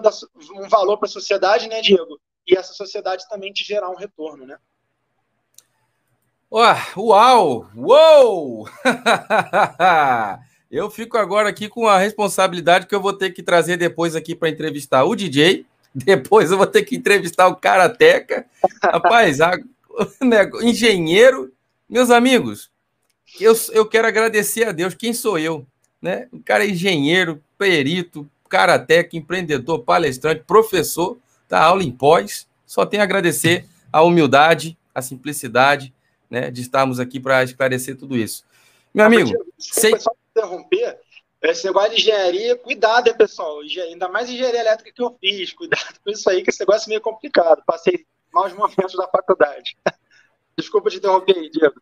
um 0.54 0.68
valor 0.68 0.98
para 0.98 1.08
a 1.08 1.12
sociedade, 1.12 1.68
né, 1.70 1.82
Diego? 1.82 2.20
E 2.48 2.56
essa 2.56 2.74
sociedade 2.74 3.28
também 3.30 3.54
te 3.54 3.64
gerar 3.64 3.90
um 3.90 3.96
retorno, 3.96 4.46
né? 4.46 4.60
Uau! 6.56 7.70
Uou! 7.76 8.70
eu 10.72 10.90
fico 10.90 11.18
agora 11.18 11.50
aqui 11.50 11.68
com 11.68 11.86
a 11.86 11.98
responsabilidade 11.98 12.88
que 12.88 12.96
eu 12.96 13.02
vou 13.02 13.12
ter 13.12 13.32
que 13.32 13.44
trazer 13.44 13.76
depois 13.76 14.16
aqui 14.16 14.34
para 14.34 14.48
entrevistar 14.48 15.04
o 15.04 15.18
DJ, 15.18 15.66
depois 15.94 16.52
eu 16.52 16.58
vou 16.58 16.66
ter 16.66 16.84
que 16.84 16.96
entrevistar 16.96 17.50
o 17.50 17.58
Karateca. 17.58 18.46
Rapaz, 18.82 19.42
a, 19.42 19.52
né, 20.24 20.50
engenheiro, 20.62 21.52
meus 21.90 22.10
amigos, 22.10 22.72
eu, 23.38 23.54
eu 23.74 23.86
quero 23.86 24.08
agradecer 24.08 24.66
a 24.66 24.72
Deus. 24.72 24.94
Quem 24.94 25.14
sou 25.14 25.38
eu? 25.38 25.68
Né? 26.02 26.30
O 26.32 26.40
cara 26.40 26.64
é 26.64 26.70
engenheiro, 26.70 27.44
perito, 27.58 28.26
karateca, 28.48 29.18
empreendedor, 29.18 29.80
palestrante, 29.80 30.46
professor, 30.48 31.18
tá 31.50 31.62
aula 31.62 31.84
em 31.84 31.92
pós. 31.92 32.48
Só 32.66 32.86
tenho 32.86 33.02
a 33.02 33.04
agradecer 33.04 33.66
a 33.92 34.02
humildade, 34.02 34.78
a 34.94 35.02
simplicidade, 35.02 35.94
né, 36.30 36.52
de 36.52 36.62
estarmos 36.62 37.00
aqui 37.00 37.20
para 37.20 37.44
esclarecer 37.44 37.98
tudo 37.98 38.18
isso. 38.18 38.44
Meu 38.94 39.06
amigo, 39.06 39.32
sei... 39.58 39.98
só 40.00 40.12
interromper, 40.32 41.00
esse 41.42 41.66
negócio 41.66 41.92
de 41.92 42.02
engenharia, 42.02 42.56
cuidado, 42.58 43.08
hein, 43.08 43.16
pessoal, 43.18 43.60
ainda 43.60 44.10
mais 44.10 44.30
engenharia 44.30 44.62
elétrica 44.62 44.92
que 44.92 45.02
eu 45.02 45.16
fiz, 45.20 45.54
cuidado 45.54 46.00
com 46.04 46.10
isso 46.10 46.30
aí, 46.30 46.42
que 46.44 46.50
esse 46.50 46.60
negócio 46.60 46.88
é 46.88 46.90
meio 46.90 47.02
complicado, 47.02 47.62
passei 47.66 48.06
maus 48.34 48.54
momentos 48.54 48.96
da 48.96 49.08
faculdade. 49.08 49.78
Desculpa 50.58 50.90
te 50.90 50.98
interromper 50.98 51.38
aí, 51.38 51.50
Diego. 51.50 51.82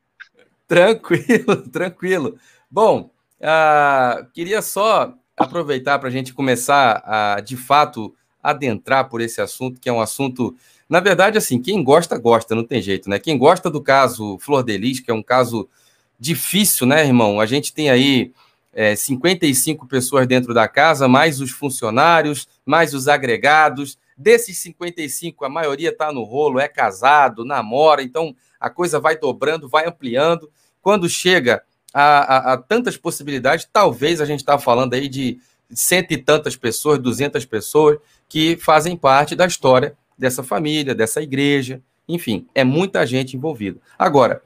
Tranquilo, 0.67 1.67
tranquilo. 1.69 2.39
Bom, 2.69 3.12
uh, 3.39 4.25
queria 4.34 4.62
só 4.62 5.13
aproveitar 5.38 5.99
para 5.99 6.10
a 6.10 6.12
gente 6.12 6.34
começar 6.34 7.01
a, 7.06 7.39
de 7.39 7.58
fato, 7.58 8.15
adentrar 8.41 9.10
por 9.10 9.21
esse 9.21 9.41
assunto, 9.41 9.79
que 9.79 9.89
é 9.89 9.93
um 9.93 10.01
assunto, 10.01 10.56
na 10.89 11.00
verdade, 11.00 11.38
assim, 11.38 11.62
quem 11.62 11.84
gosta, 11.84 12.17
gosta, 12.17 12.54
não 12.56 12.63
tem 12.63 12.82
jeito, 12.82 13.10
né? 13.10 13.19
Quem 13.19 13.38
gosta 13.38 13.69
do 13.69 13.82
caso 13.82 14.38
Flor 14.39 14.63
de 14.63 14.78
Lis, 14.78 15.00
que 15.00 15.10
é 15.10 15.13
um 15.13 15.24
caso 15.24 15.67
difícil, 16.19 16.86
né, 16.86 17.06
irmão? 17.06 17.39
A 17.39 17.46
gente 17.46 17.74
tem 17.74 17.89
aí 17.89 18.32
é, 18.74 18.96
55 18.96 19.88
pessoas 19.88 20.28
dentro 20.28 20.54
da 20.54 20.67
casa, 20.67 21.08
mais 21.08 21.39
os 21.39 21.52
funcionários, 21.52 22.48
mais 22.65 22.93
os 22.93 23.08
agregados. 23.08 23.98
Desses 24.17 24.58
55, 24.60 25.43
a 25.46 25.50
maioria 25.50 25.89
está 25.89 26.12
no 26.12 26.24
rolo, 26.24 26.60
é 26.60 26.67
casado, 26.67 27.46
namora, 27.46 28.04
então 28.04 28.36
a 28.60 28.69
coisa 28.69 29.00
vai 29.00 29.17
dobrando, 29.17 29.69
vai 29.69 29.88
ampliando. 29.88 30.50
Quando 30.82 31.10
chega 31.10 31.63
a, 31.93 32.52
a, 32.52 32.54
a 32.54 32.58
tantas 32.58 32.98
possibilidades, 32.98 33.67
talvez 33.72 34.19
a 34.19 34.26
gente 34.26 34.39
está 34.39 34.58
falando 34.60 34.93
aí 34.93 35.08
de 35.08 35.39
cento 35.69 36.12
e 36.12 36.17
tantas 36.17 36.56
pessoas, 36.56 37.00
duzentas 37.00 37.46
pessoas 37.46 37.98
que 38.30 38.58
fazem 38.58 38.96
parte 38.96 39.36
da 39.36 39.46
história 39.46 39.96
dessa 40.17 40.43
família, 40.43 40.95
dessa 40.95 41.21
igreja, 41.21 41.82
enfim, 42.08 42.47
é 42.54 42.63
muita 42.63 43.06
gente 43.06 43.36
envolvida. 43.36 43.80
Agora, 43.97 44.41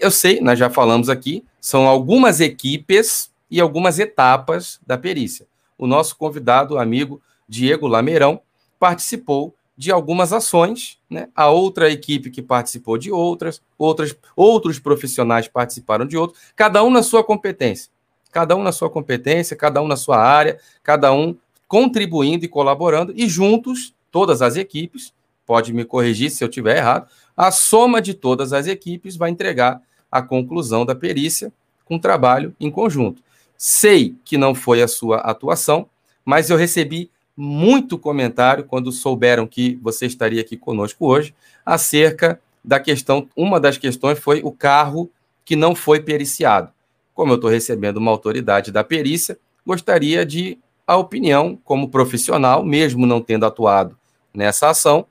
eu 0.00 0.10
sei, 0.10 0.40
nós 0.40 0.58
já 0.58 0.70
falamos 0.70 1.08
aqui, 1.08 1.44
são 1.60 1.86
algumas 1.86 2.40
equipes 2.40 3.30
e 3.50 3.60
algumas 3.60 3.98
etapas 3.98 4.80
da 4.86 4.96
perícia. 4.96 5.46
O 5.76 5.86
nosso 5.86 6.16
convidado, 6.16 6.78
amigo 6.78 7.20
Diego 7.48 7.86
Lameirão, 7.86 8.40
participou 8.78 9.54
de 9.76 9.90
algumas 9.90 10.32
ações, 10.32 10.98
né? 11.08 11.28
A 11.34 11.50
outra 11.50 11.90
equipe 11.90 12.30
que 12.30 12.42
participou 12.42 12.98
de 12.98 13.10
outras, 13.10 13.60
outras, 13.78 14.16
outros 14.36 14.78
profissionais 14.78 15.48
participaram 15.48 16.06
de 16.06 16.16
outros, 16.16 16.40
cada 16.54 16.84
um 16.84 16.90
na 16.90 17.02
sua 17.02 17.24
competência, 17.24 17.90
cada 18.30 18.54
um 18.54 18.62
na 18.62 18.70
sua 18.70 18.90
competência, 18.90 19.56
cada 19.56 19.82
um 19.82 19.88
na 19.88 19.96
sua 19.96 20.18
área, 20.18 20.58
cada 20.82 21.12
um 21.12 21.36
contribuindo 21.66 22.44
e 22.44 22.48
colaborando 22.48 23.12
e 23.16 23.28
juntos 23.28 23.94
todas 24.12 24.42
as 24.42 24.56
equipes, 24.56 25.12
pode 25.44 25.72
me 25.72 25.84
corrigir 25.84 26.30
se 26.30 26.44
eu 26.44 26.48
tiver 26.48 26.76
errado, 26.76 27.08
a 27.36 27.50
soma 27.50 28.00
de 28.00 28.14
todas 28.14 28.52
as 28.52 28.68
equipes 28.68 29.16
vai 29.16 29.30
entregar 29.30 29.82
a 30.10 30.22
conclusão 30.22 30.86
da 30.86 30.94
perícia 30.94 31.52
com 31.84 31.98
trabalho 31.98 32.54
em 32.60 32.70
conjunto. 32.70 33.22
Sei 33.56 34.14
que 34.24 34.36
não 34.36 34.54
foi 34.54 34.82
a 34.82 34.88
sua 34.88 35.16
atuação, 35.18 35.88
mas 36.24 36.50
eu 36.50 36.56
recebi 36.56 37.10
muito 37.34 37.98
comentário 37.98 38.64
quando 38.64 38.92
souberam 38.92 39.46
que 39.46 39.78
você 39.82 40.06
estaria 40.06 40.42
aqui 40.42 40.56
conosco 40.56 41.06
hoje, 41.06 41.34
acerca 41.64 42.38
da 42.62 42.78
questão. 42.78 43.28
Uma 43.34 43.58
das 43.58 43.78
questões 43.78 44.18
foi 44.18 44.42
o 44.44 44.52
carro 44.52 45.10
que 45.44 45.56
não 45.56 45.74
foi 45.74 46.00
periciado. 46.00 46.70
Como 47.14 47.32
eu 47.32 47.36
estou 47.36 47.50
recebendo 47.50 47.96
uma 47.96 48.10
autoridade 48.10 48.70
da 48.70 48.84
perícia, 48.84 49.38
gostaria 49.66 50.26
de 50.26 50.58
a 50.86 50.96
opinião, 50.96 51.58
como 51.64 51.88
profissional, 51.88 52.64
mesmo 52.64 53.06
não 53.06 53.20
tendo 53.20 53.46
atuado 53.46 53.96
nessa 54.34 54.70
ação, 54.70 55.06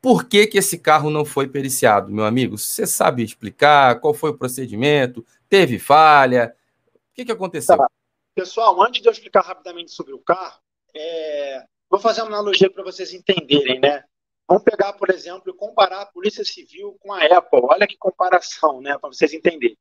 por 0.00 0.28
que, 0.28 0.46
que 0.46 0.58
esse 0.58 0.78
carro 0.78 1.10
não 1.10 1.24
foi 1.24 1.48
periciado, 1.48 2.12
meu 2.12 2.24
amigo? 2.24 2.56
Você 2.56 2.86
sabe 2.86 3.24
explicar 3.24 4.00
qual 4.00 4.14
foi 4.14 4.30
o 4.30 4.38
procedimento? 4.38 5.26
Teve 5.48 5.78
falha? 5.78 6.54
O 6.94 7.14
que, 7.14 7.24
que 7.24 7.32
aconteceu? 7.32 7.76
Tá. 7.76 7.90
Pessoal, 8.34 8.80
antes 8.82 9.00
de 9.00 9.08
eu 9.08 9.12
explicar 9.12 9.40
rapidamente 9.40 9.90
sobre 9.90 10.12
o 10.12 10.18
carro, 10.18 10.60
é, 10.94 11.64
vou 11.90 11.98
fazer 11.98 12.22
uma 12.22 12.28
analogia 12.28 12.70
para 12.70 12.84
vocês 12.84 13.12
entenderem, 13.12 13.80
né? 13.80 14.04
Vamos 14.46 14.62
pegar, 14.62 14.92
por 14.92 15.10
exemplo, 15.10 15.52
comparar 15.54 16.02
a 16.02 16.06
Polícia 16.06 16.44
Civil 16.44 16.96
com 17.00 17.12
a 17.12 17.24
Apple. 17.24 17.60
Olha 17.64 17.86
que 17.86 17.96
comparação, 17.96 18.80
né? 18.80 18.96
Para 18.98 19.10
vocês 19.10 19.32
entenderem. 19.32 19.76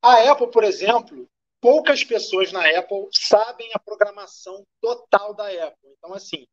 A 0.00 0.30
Apple, 0.30 0.50
por 0.50 0.62
exemplo, 0.62 1.28
poucas 1.60 2.04
pessoas 2.04 2.52
na 2.52 2.60
Apple 2.78 3.08
sabem 3.10 3.70
a 3.74 3.78
programação 3.78 4.64
total 4.80 5.34
da 5.34 5.48
Apple. 5.48 5.90
Então, 5.98 6.14
assim, 6.14 6.46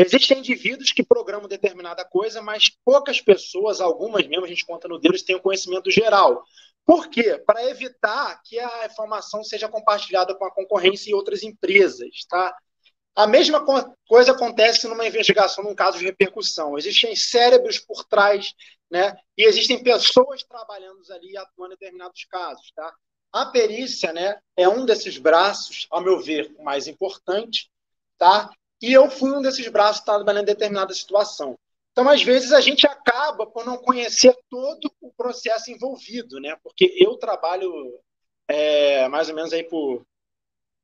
existem 0.00 0.38
indivíduos 0.38 0.92
que 0.92 1.02
programam 1.02 1.48
determinada 1.48 2.04
coisa, 2.04 2.40
mas 2.40 2.70
poucas 2.84 3.20
pessoas, 3.20 3.80
algumas 3.80 4.26
mesmo, 4.26 4.44
a 4.44 4.48
gente 4.48 4.64
conta 4.64 4.88
no 4.88 4.98
dedo, 4.98 5.22
têm 5.24 5.36
o 5.36 5.40
conhecimento 5.40 5.90
geral. 5.90 6.42
Por 6.84 7.08
quê? 7.08 7.38
Para 7.46 7.68
evitar 7.68 8.40
que 8.44 8.58
a 8.58 8.86
informação 8.86 9.44
seja 9.44 9.68
compartilhada 9.68 10.34
com 10.34 10.44
a 10.44 10.50
concorrência 10.50 11.10
e 11.10 11.14
outras 11.14 11.42
empresas, 11.42 12.24
tá? 12.28 12.56
A 13.14 13.26
mesma 13.26 13.64
coisa 14.08 14.32
acontece 14.32 14.88
numa 14.88 15.06
investigação, 15.06 15.64
num 15.64 15.74
caso 15.74 15.98
de 15.98 16.04
repercussão. 16.04 16.78
Existem 16.78 17.14
cérebros 17.14 17.78
por 17.78 18.04
trás, 18.04 18.54
né? 18.90 19.14
E 19.36 19.44
existem 19.44 19.82
pessoas 19.82 20.42
trabalhando 20.44 21.00
ali 21.10 21.36
atuando 21.36 21.74
em 21.74 21.76
determinados 21.76 22.24
casos, 22.24 22.72
tá? 22.74 22.92
A 23.32 23.46
perícia, 23.46 24.12
né, 24.12 24.40
é 24.56 24.68
um 24.68 24.84
desses 24.84 25.16
braços, 25.16 25.86
ao 25.90 26.00
meu 26.00 26.20
ver, 26.20 26.52
mais 26.60 26.88
importante, 26.88 27.70
tá? 28.18 28.50
E 28.80 28.92
eu 28.92 29.10
fui 29.10 29.30
um 29.30 29.42
desses 29.42 29.66
braços 29.68 30.02
trabalhando 30.02 30.42
em 30.42 30.52
determinada 30.52 30.94
situação. 30.94 31.58
Então, 31.92 32.08
às 32.08 32.22
vezes, 32.22 32.52
a 32.52 32.60
gente 32.60 32.86
acaba 32.86 33.46
por 33.46 33.64
não 33.64 33.76
conhecer 33.76 34.34
todo 34.48 34.90
o 35.00 35.12
processo 35.12 35.70
envolvido, 35.70 36.40
né? 36.40 36.56
Porque 36.62 36.94
eu 36.96 37.16
trabalho 37.16 37.72
é, 38.48 39.06
mais 39.08 39.28
ou 39.28 39.34
menos 39.34 39.52
aí 39.52 39.64
por 39.64 40.02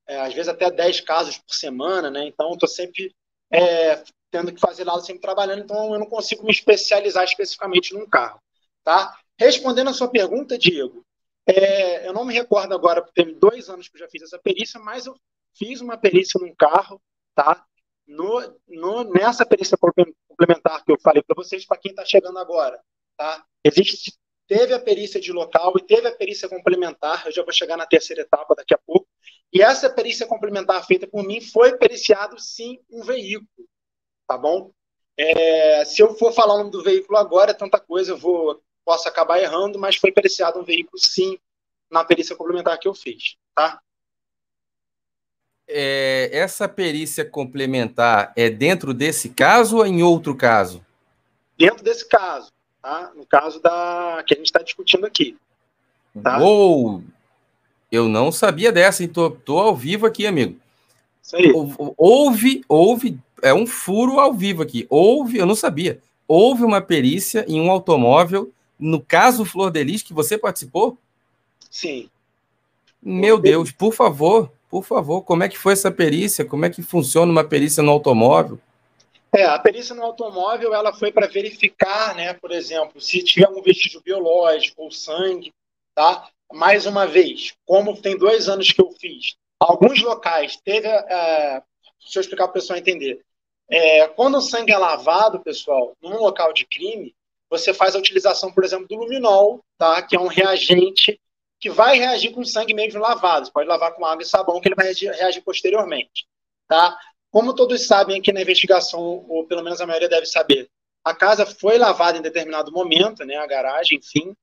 é, 0.07 0.21
às 0.21 0.33
vezes 0.33 0.49
até 0.49 0.71
10 0.71 1.01
casos 1.01 1.39
por 1.39 1.55
semana, 1.55 2.11
né? 2.11 2.27
Então, 2.27 2.53
estou 2.53 2.69
sempre 2.69 3.15
é, 3.51 4.03
tendo 4.31 4.53
que 4.53 4.61
fazer 4.61 4.85
lá, 4.85 4.99
sempre 5.01 5.23
trabalhando, 5.23 5.63
então 5.63 5.93
eu 5.93 5.99
não 5.99 6.07
consigo 6.07 6.45
me 6.45 6.51
especializar 6.51 7.25
especificamente 7.25 7.95
num 7.95 8.07
carro, 8.07 8.41
tá? 8.85 9.19
Respondendo 9.39 9.91
a 9.91 9.95
sua 9.95 10.09
pergunta, 10.09 10.59
Diego, 10.59 11.05
é, 11.47 12.07
eu 12.07 12.13
não 12.13 12.25
me 12.25 12.35
recordo 12.35 12.75
agora, 12.75 13.03
porque 13.03 13.23
tem 13.23 13.35
dois 13.39 13.69
anos 13.69 13.89
que 13.89 13.97
eu 13.97 14.01
já 14.01 14.09
fiz 14.09 14.23
essa 14.23 14.39
perícia, 14.39 14.81
mas 14.81 15.07
eu 15.07 15.17
fiz 15.55 15.81
uma 15.81 15.97
perícia 15.97 16.41
num 16.41 16.55
carro, 16.55 17.01
tá? 17.35 17.65
No, 18.07 18.41
no, 18.69 19.05
nessa 19.05 19.45
perícia 19.45 19.77
complementar 19.77 20.85
que 20.85 20.93
eu 20.93 21.01
falei 21.01 21.23
para 21.23 21.35
vocês, 21.35 21.65
para 21.65 21.79
quem 21.79 21.91
está 21.91 22.05
chegando 22.05 22.39
agora, 22.39 22.81
tá? 23.17 23.45
Existe 23.65 24.13
teve 24.47 24.73
a 24.73 24.81
perícia 24.81 25.21
de 25.21 25.33
local 25.33 25.75
e 25.77 25.83
teve 25.83 26.07
a 26.09 26.15
perícia 26.15 26.49
complementar. 26.49 27.27
Eu 27.27 27.33
já 27.33 27.43
vou 27.43 27.53
chegar 27.53 27.77
na 27.77 27.87
terceira 27.87 28.23
etapa 28.23 28.55
daqui 28.55 28.75
a 28.75 28.79
pouco. 28.79 29.09
E 29.53 29.63
essa 29.63 29.91
perícia 29.91 30.27
complementar 30.27 30.85
feita 30.87 31.07
por 31.07 31.25
mim 31.25 31.41
foi 31.41 31.77
periciado 31.77 32.39
sim 32.39 32.79
um 32.91 33.03
veículo, 33.03 33.69
tá 34.27 34.37
bom? 34.37 34.71
É, 35.17 35.85
se 35.85 36.03
eu 36.03 36.15
for 36.15 36.33
falar 36.33 36.55
o 36.55 36.59
nome 36.59 36.71
do 36.71 36.83
veículo 36.83 37.19
agora, 37.19 37.53
é 37.53 37.55
tanta 37.55 37.81
coisa, 37.81 38.13
eu 38.13 38.17
vou 38.17 38.63
posso 38.85 39.09
acabar 39.09 39.41
errando, 39.41 39.81
mas 39.81 39.97
foi 39.97 40.13
periciado 40.13 40.61
um 40.61 40.65
veículo 40.65 40.97
sim 40.97 41.37
na 41.91 42.05
perícia 42.05 42.37
complementar 42.37 42.79
que 42.79 42.87
eu 42.87 42.95
fiz, 42.95 43.37
tá? 43.55 43.81
É, 45.69 46.31
essa 46.33 46.69
perícia 46.69 47.25
complementar 47.25 48.33
é 48.37 48.49
dentro 48.49 48.95
desse 48.95 49.31
caso 49.31 49.79
ou 49.79 49.87
em 49.87 50.03
outro 50.03 50.35
caso? 50.35 50.85
Dentro 51.59 51.83
desse 51.83 52.09
caso, 52.09 52.53
tá? 52.81 53.11
No 53.17 53.27
caso 53.27 53.61
da 53.61 54.23
que 54.27 54.35
a 54.35 54.37
gente 54.37 54.47
está 54.47 54.63
discutindo 54.63 55.07
aqui. 55.07 55.37
Tá? 56.23 56.39
Uou! 56.39 57.03
Eu 57.91 58.09
não 58.09 58.33
sabia 58.33 58.73
dessa, 58.73 59.05
e 59.05 59.09
tô, 59.09 59.59
ao 59.59 59.77
vivo 59.77 60.07
aqui, 60.07 60.27
amigo. 60.27 60.57
Isso 61.23 61.37
aí. 61.37 61.53
Houve, 61.97 62.65
houve, 62.69 63.19
é 63.43 63.55
um 63.55 63.67
furo 63.67 64.19
ao 64.19 64.33
vivo 64.33 64.63
aqui. 64.63 64.87
Houve, 64.91 65.39
eu 65.39 65.47
não 65.47 65.55
sabia. 65.55 66.01
Houve 66.29 66.65
uma 66.65 66.81
perícia 66.81 67.45
em 67.49 67.61
um 67.61 67.71
automóvel, 67.71 68.53
no 68.79 69.01
caso 69.01 69.45
Flor 69.45 69.71
de 69.71 69.83
Lis, 69.85 70.03
que 70.03 70.13
você 70.13 70.37
participou? 70.37 70.99
Sim. 71.71 72.11
Meu 73.01 73.39
Deus, 73.39 73.71
por 73.71 73.93
favor, 73.93 74.51
por 74.77 74.85
favor, 74.85 75.23
como 75.23 75.43
é 75.43 75.49
que 75.49 75.57
foi 75.57 75.73
essa 75.73 75.91
perícia? 75.91 76.45
Como 76.45 76.67
é 76.67 76.71
que 76.71 76.83
funciona 76.83 77.33
uma 77.33 77.43
perícia 77.43 77.83
no 77.83 77.93
automóvel? 77.93 78.59
É, 79.35 79.45
a 79.45 79.59
perícia 79.59 79.95
no 79.95 80.03
automóvel 80.03 80.75
ela 80.75 80.93
foi 80.93 81.11
para 81.11 81.27
verificar, 81.27 82.15
né, 82.15 82.35
por 82.35 82.53
exemplo, 82.53 83.01
se 83.01 83.23
tiver 83.23 83.49
um 83.49 83.63
vestígio 83.63 84.03
biológico 84.03 84.83
ou 84.83 84.91
sangue, 84.91 85.53
tá? 85.95 86.29
Mais 86.53 86.85
uma 86.85 87.07
vez, 87.07 87.55
como 87.65 88.01
tem 88.01 88.19
dois 88.19 88.51
anos 88.51 88.71
que 88.71 88.81
eu 88.81 88.91
fiz, 89.01 89.37
alguns 89.59 90.03
locais 90.03 90.59
teve, 90.63 90.87
é, 90.87 91.63
deixa 92.01 92.19
eu 92.19 92.21
explicar 92.21 92.45
para 92.45 92.51
o 92.51 92.55
pessoal 92.55 92.79
entender. 92.79 93.21
É, 93.69 94.07
quando 94.09 94.37
o 94.37 94.43
sangue 94.43 94.73
é 94.73 94.79
lavado, 94.79 95.41
pessoal, 95.41 95.95
num 96.03 96.19
local 96.19 96.53
de 96.53 96.67
crime, 96.67 97.15
você 97.49 97.73
faz 97.73 97.95
a 97.95 97.99
utilização, 97.99 98.53
por 98.53 98.63
exemplo, 98.63 98.87
do 98.87 98.97
luminol, 98.97 99.61
tá? 99.79 100.03
Que 100.03 100.17
é 100.17 100.21
um 100.21 100.29
reagente 100.29 101.19
que 101.59 101.71
vai 101.71 101.99
reagir 101.99 102.33
com 102.33 102.45
sangue 102.45 102.75
mesmo 102.75 103.01
lavado. 103.01 103.47
Você 103.47 103.53
pode 103.53 103.69
lavar 103.69 103.95
com 103.95 104.05
água 104.05 104.23
e 104.23 104.27
sabão, 104.27 104.61
que 104.61 104.69
ele 104.69 104.75
vai 104.75 104.93
reagir, 104.93 105.43
posteriormente. 105.43 106.27
Tá? 106.69 106.97
Como 107.31 107.55
todos 107.55 107.87
sabem 107.87 108.19
aqui 108.19 108.33
na 108.33 108.43
investigação, 108.43 109.25
ou 109.29 109.47
pelo 109.47 109.63
menos 109.63 109.81
a 109.81 109.87
maioria 109.87 110.09
deve 110.09 110.27
saber, 110.27 110.69
a 111.05 111.15
casa 111.15 111.47
foi 111.47 111.79
lavada 111.79 112.19
em 112.19 112.23
determinado 112.23 112.73
momento, 112.73 113.25
né, 113.25 113.37
a 113.37 113.47
garagem, 113.47 113.99
enfim. 113.99 114.35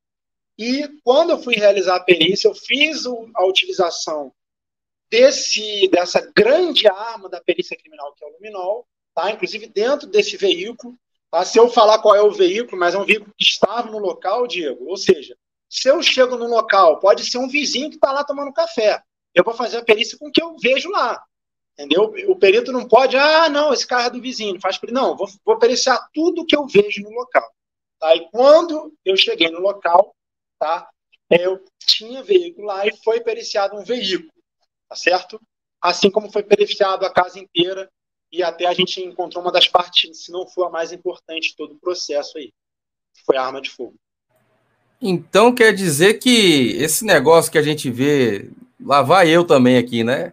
E 0.58 0.88
quando 1.04 1.32
eu 1.32 1.40
fui 1.40 1.56
realizar 1.56 1.96
a 1.96 2.04
perícia, 2.04 2.48
eu 2.48 2.56
fiz 2.56 3.06
a 3.06 3.46
utilização 3.46 4.32
desse, 5.10 5.88
dessa 5.90 6.22
grande 6.36 6.88
arma 6.88 7.28
da 7.30 7.42
perícia 7.42 7.78
criminal, 7.78 8.14
que 8.14 8.24
é 8.24 8.28
o 8.28 8.32
luminol, 8.32 8.88
tá? 9.14 9.30
inclusive 9.32 9.68
dentro 9.68 10.08
desse 10.08 10.38
veículo. 10.38 10.98
Tá? 11.30 11.44
Se 11.44 11.60
eu 11.60 11.70
falar 11.70 12.00
qual 12.00 12.16
é 12.16 12.22
o 12.22 12.32
veículo, 12.32 12.80
mas 12.80 12.96
é 12.96 12.98
um 12.98 13.06
veículo 13.06 13.34
que 13.38 13.44
estava 13.44 13.92
no 13.92 13.98
local, 13.98 14.48
Diego, 14.48 14.88
ou 14.88 14.98
seja, 14.98 15.36
se 15.74 15.90
eu 15.90 16.04
chego 16.04 16.38
no 16.38 16.46
local, 16.46 17.00
pode 17.00 17.26
ser 17.26 17.40
um 17.40 17.48
vizinho 17.48 17.90
que 17.90 17.96
está 17.96 18.12
lá 18.12 18.24
tomando 18.24 18.54
café. 18.54 19.02
Eu 19.34 19.44
vou 19.44 19.56
fazer 19.56 19.78
a 19.78 19.84
perícia 19.84 20.16
com 20.20 20.28
o 20.28 20.32
que 20.32 20.42
eu 20.42 20.56
vejo 20.56 20.88
lá. 20.92 21.20
Entendeu? 21.74 22.14
O 22.28 22.36
perito 22.36 22.72
não 22.72 22.88
pode, 22.88 23.18
ah, 23.18 23.50
não, 23.50 23.74
esse 23.74 23.88
carro 23.88 24.06
é 24.06 24.10
do 24.12 24.22
vizinho, 24.22 24.62
faz 24.62 24.80
Não, 24.92 25.18
vou, 25.18 25.28
vou 25.44 25.58
periciar 25.58 25.98
tudo 26.14 26.46
que 26.46 26.56
eu 26.56 26.68
vejo 26.68 27.02
no 27.02 27.10
local. 27.10 27.52
Tá? 28.00 28.16
E 28.16 28.30
quando 28.30 28.94
eu 29.04 29.18
cheguei 29.18 29.50
no 29.50 29.62
local, 29.62 30.16
tá? 30.60 30.88
Eu 31.28 31.66
tinha 31.80 32.22
veículo 32.22 32.68
lá 32.68 32.86
e 32.86 32.96
foi 32.98 33.22
periciado 33.22 33.76
um 33.76 33.84
veículo, 33.84 34.32
tá 34.88 34.96
certo? 34.96 35.42
Assim 35.82 36.12
como 36.12 36.32
foi 36.32 36.44
periciado 36.44 37.04
a 37.04 37.12
casa 37.12 37.40
inteira 37.40 37.92
e 38.32 38.44
até 38.44 38.68
a 38.68 38.74
gente 38.76 39.02
encontrou 39.02 39.44
uma 39.44 39.52
das 39.52 39.68
partes, 39.68 40.26
se 40.26 40.32
não 40.32 40.46
for 40.46 40.68
a 40.68 40.70
mais 40.70 40.92
importante 40.92 41.50
de 41.50 41.56
todo 41.56 41.74
o 41.74 41.80
processo 41.80 42.38
aí, 42.38 42.54
foi 43.26 43.38
a 43.38 43.44
arma 43.44 43.60
de 43.60 43.72
fogo. 43.72 43.96
Então 45.06 45.54
quer 45.54 45.74
dizer 45.74 46.14
que 46.14 46.78
esse 46.78 47.04
negócio 47.04 47.52
que 47.52 47.58
a 47.58 47.62
gente 47.62 47.92
vê, 47.92 48.50
lá 48.80 49.02
vai 49.02 49.30
eu 49.30 49.44
também 49.44 49.78
aqui, 49.78 50.02
né? 50.02 50.32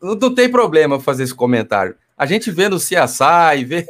Não, 0.00 0.34
tem 0.34 0.50
problema 0.50 0.98
fazer 0.98 1.24
esse 1.24 1.34
comentário. 1.34 1.94
A 2.16 2.24
gente 2.24 2.50
vê 2.50 2.70
no 2.70 2.78
CSI, 2.78 3.64
vê. 3.66 3.86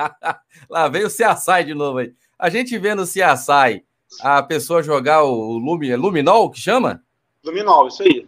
lá 0.70 0.88
vem 0.88 1.04
o 1.04 1.08
CSI 1.08 1.64
de 1.66 1.74
novo 1.74 1.98
aí. 1.98 2.14
A 2.38 2.48
gente 2.48 2.78
vê 2.78 2.94
no 2.94 3.04
CSI 3.04 3.84
a 4.22 4.42
pessoa 4.42 4.82
jogar 4.82 5.22
o 5.22 5.58
lumi, 5.58 5.94
luminol, 5.94 6.50
que 6.50 6.58
chama? 6.58 7.02
Luminol, 7.44 7.88
isso 7.88 8.02
aí. 8.02 8.26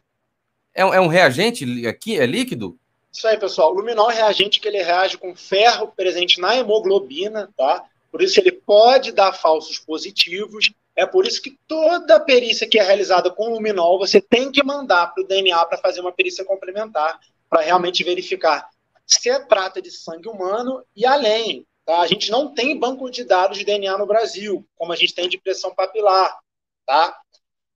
É, 0.75 0.83
é 0.83 1.01
um 1.01 1.07
reagente 1.07 1.87
aqui, 1.87 2.19
é 2.19 2.27
líquido? 2.27 2.79
Isso 3.11 3.27
aí, 3.27 3.39
pessoal. 3.39 3.73
O 3.73 3.77
luminol 3.77 4.11
é 4.11 4.15
um 4.15 4.17
reagente 4.17 4.61
que 4.61 4.69
ele 4.69 4.83
reage 4.83 5.17
com 5.17 5.35
ferro 5.35 5.91
presente 5.97 6.39
na 6.39 6.55
hemoglobina, 6.55 7.49
tá? 7.57 7.83
Por 8.17 8.23
isso 8.23 8.41
ele 8.41 8.51
pode 8.51 9.13
dar 9.13 9.35
falsos 9.35 9.79
positivos. 9.79 10.73
É 10.97 11.05
por 11.05 11.27
isso 11.27 11.43
que 11.43 11.59
toda 11.69 12.19
perícia 12.19 12.67
que 12.67 12.79
é 12.79 12.83
realizada 12.83 13.31
com 13.31 13.51
luminol, 13.51 13.99
você 13.99 14.23
tem 14.23 14.51
que 14.51 14.65
mandar 14.65 15.09
para 15.09 15.23
o 15.23 15.27
DNA 15.27 15.67
para 15.67 15.77
fazer 15.77 16.01
uma 16.01 16.13
perícia 16.13 16.43
complementar, 16.43 17.21
para 17.47 17.61
realmente 17.61 18.03
verificar 18.03 18.67
se 19.07 19.39
trata 19.41 19.83
de 19.83 19.91
sangue 19.91 20.31
humano 20.31 20.83
e 20.97 21.05
além. 21.05 21.67
Tá? 21.85 22.01
A 22.01 22.07
gente 22.07 22.31
não 22.31 22.55
tem 22.55 22.79
banco 22.79 23.11
de 23.11 23.23
dados 23.23 23.59
de 23.59 23.65
DNA 23.67 23.99
no 23.99 24.07
Brasil, 24.07 24.67
como 24.77 24.95
a 24.95 24.97
gente 24.97 25.15
tem 25.15 25.29
de 25.29 25.37
pressão 25.37 25.75
papilar. 25.75 26.39
Tá? 26.87 27.15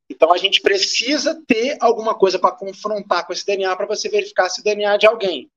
Então 0.08 0.32
a 0.32 0.38
gente 0.38 0.62
precisa 0.62 1.38
ter 1.46 1.76
alguma 1.82 2.14
coisa 2.14 2.38
para 2.38 2.56
confrontar 2.56 3.26
com 3.26 3.34
esse 3.34 3.44
DNA 3.44 3.76
para 3.76 3.86
você 3.86 4.08
verificar 4.08 4.48
se 4.48 4.62
o 4.62 4.64
DNA 4.64 4.94
é 4.94 4.98
de 4.98 5.06
alguém. 5.06 5.50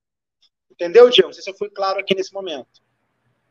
Entendeu, 0.70 1.08
Diego? 1.08 1.28
Não 1.28 1.32
sei 1.32 1.42
se 1.42 1.48
eu 1.48 1.56
fui 1.56 1.70
claro 1.70 1.98
aqui 1.98 2.14
nesse 2.14 2.34
momento. 2.34 2.83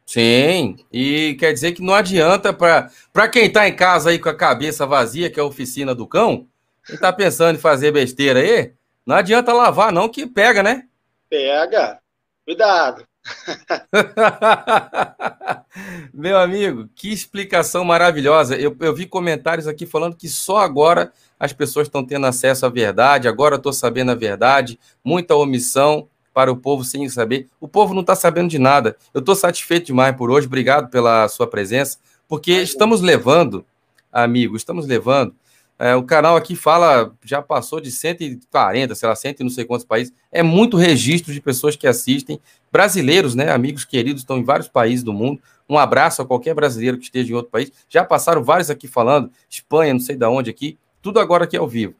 Sim, 0.06 0.76
e 0.92 1.36
quer 1.40 1.54
dizer 1.54 1.72
que 1.72 1.82
não 1.82 1.94
adianta 1.94 2.54
para 2.54 3.28
quem 3.30 3.46
está 3.46 3.68
em 3.68 3.76
casa 3.76 4.10
aí 4.10 4.20
com 4.20 4.30
a 4.30 4.36
cabeça 4.36 4.86
vazia, 4.86 5.30
que 5.30 5.40
é 5.40 5.44
a 5.44 5.46
oficina 5.46 5.96
do 5.96 6.06
cão, 6.06 6.48
quem 6.86 6.96
está 6.96 7.14
pensando 7.14 7.56
em 7.56 7.62
fazer 7.62 7.92
besteira 7.92 8.40
aí, 8.40 8.74
não 9.06 9.16
adianta 9.16 9.54
lavar 9.54 9.92
não 9.92 10.10
que 10.10 10.28
pega, 10.28 10.62
né? 10.62 10.84
Pega. 11.30 12.00
Cuidado. 12.46 13.06
Meu 16.14 16.38
amigo, 16.38 16.90
que 16.94 17.12
explicação 17.12 17.86
maravilhosa. 17.86 18.58
Eu, 18.58 18.76
eu 18.80 18.94
vi 18.94 19.06
comentários 19.06 19.68
aqui 19.68 19.86
falando 19.86 20.16
que 20.16 20.28
só 20.28 20.60
agora 20.60 21.12
as 21.40 21.54
pessoas 21.54 21.88
estão 21.88 22.06
tendo 22.06 22.26
acesso 22.26 22.66
à 22.66 22.70
verdade, 22.70 23.28
agora 23.28 23.56
estou 23.56 23.74
sabendo 23.74 24.12
a 24.12 24.16
verdade, 24.16 24.80
muita 25.04 25.36
omissão 25.36 26.08
para 26.34 26.52
o 26.52 26.58
povo 26.58 26.84
sem 26.84 27.08
saber. 27.08 27.48
O 27.60 27.68
povo 27.68 27.94
não 27.94 28.02
está 28.02 28.16
sabendo 28.16 28.50
de 28.50 28.58
nada. 28.58 28.98
Eu 29.14 29.20
estou 29.20 29.36
satisfeito 29.36 29.88
demais 29.88 30.16
por 30.16 30.32
hoje. 30.32 30.48
Obrigado 30.48 30.90
pela 30.90 31.28
sua 31.28 31.48
presença, 31.48 31.98
porque 32.28 32.52
estamos 32.62 33.02
levando, 33.02 33.66
amigo, 34.12 34.56
estamos 34.56 34.88
levando. 34.88 35.36
É, 35.78 35.96
o 35.96 36.04
canal 36.04 36.36
aqui 36.36 36.56
fala, 36.56 37.14
já 37.24 37.42
passou 37.42 37.82
de 37.82 37.92
140, 37.92 38.96
sei 38.96 39.10
lá, 39.10 39.16
100 39.16 39.36
e 39.40 39.44
não 39.44 39.50
sei 39.50 39.66
quantos 39.66 39.86
países. 39.86 40.14
É 40.32 40.42
muito 40.42 40.78
registro 40.78 41.34
de 41.34 41.42
pessoas 41.42 41.76
que 41.76 41.88
assistem. 41.88 42.40
Brasileiros, 42.72 43.36
né? 43.36 43.52
Amigos 43.52 43.84
queridos, 43.84 44.22
estão 44.22 44.38
em 44.38 44.44
vários 44.44 44.68
países 44.68 45.04
do 45.04 45.14
mundo. 45.14 45.42
Um 45.68 45.78
abraço 45.78 46.22
a 46.22 46.26
qualquer 46.26 46.54
brasileiro 46.54 46.98
que 46.98 47.06
esteja 47.06 47.32
em 47.32 47.36
outro 47.36 47.52
país. 47.52 47.72
Já 47.90 48.04
passaram 48.04 48.44
vários 48.44 48.70
aqui 48.70 48.88
falando, 48.88 49.32
Espanha, 49.50 49.94
não 49.94 50.00
sei 50.00 50.16
de 50.16 50.26
onde 50.26 50.50
aqui. 50.50 50.78
Tudo 51.02 51.20
agora 51.20 51.44
aqui 51.44 51.58
ao 51.58 51.68
vivo 51.68 51.96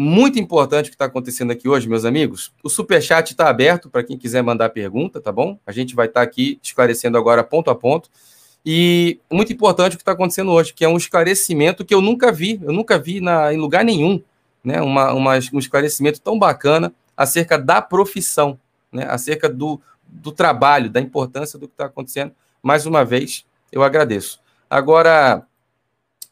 muito 0.00 0.38
importante 0.38 0.86
o 0.86 0.88
que 0.88 0.94
está 0.94 1.04
acontecendo 1.04 1.50
aqui 1.50 1.68
hoje, 1.68 1.86
meus 1.86 2.06
amigos. 2.06 2.54
O 2.64 2.70
Superchat 2.70 3.32
está 3.32 3.50
aberto 3.50 3.90
para 3.90 4.02
quem 4.02 4.16
quiser 4.16 4.42
mandar 4.42 4.70
pergunta, 4.70 5.20
tá 5.20 5.30
bom? 5.30 5.58
A 5.66 5.72
gente 5.72 5.94
vai 5.94 6.06
estar 6.06 6.20
tá 6.20 6.24
aqui 6.24 6.58
esclarecendo 6.62 7.18
agora 7.18 7.44
ponto 7.44 7.70
a 7.70 7.74
ponto. 7.74 8.08
E 8.64 9.20
muito 9.30 9.52
importante 9.52 9.92
o 9.92 9.96
que 9.98 10.02
está 10.02 10.12
acontecendo 10.12 10.52
hoje, 10.52 10.72
que 10.72 10.86
é 10.86 10.88
um 10.88 10.96
esclarecimento 10.96 11.84
que 11.84 11.94
eu 11.94 12.00
nunca 12.00 12.32
vi, 12.32 12.58
eu 12.62 12.72
nunca 12.72 12.98
vi 12.98 13.20
na, 13.20 13.52
em 13.52 13.58
lugar 13.58 13.84
nenhum, 13.84 14.22
né? 14.64 14.80
Uma, 14.80 15.12
uma, 15.12 15.34
um 15.52 15.58
esclarecimento 15.58 16.18
tão 16.18 16.38
bacana 16.38 16.94
acerca 17.14 17.58
da 17.58 17.82
profissão, 17.82 18.58
né? 18.90 19.04
acerca 19.06 19.50
do, 19.50 19.78
do 20.08 20.32
trabalho, 20.32 20.88
da 20.88 20.98
importância 20.98 21.58
do 21.58 21.68
que 21.68 21.74
está 21.74 21.84
acontecendo. 21.84 22.32
Mais 22.62 22.86
uma 22.86 23.04
vez, 23.04 23.44
eu 23.70 23.82
agradeço. 23.82 24.40
Agora, 24.70 25.46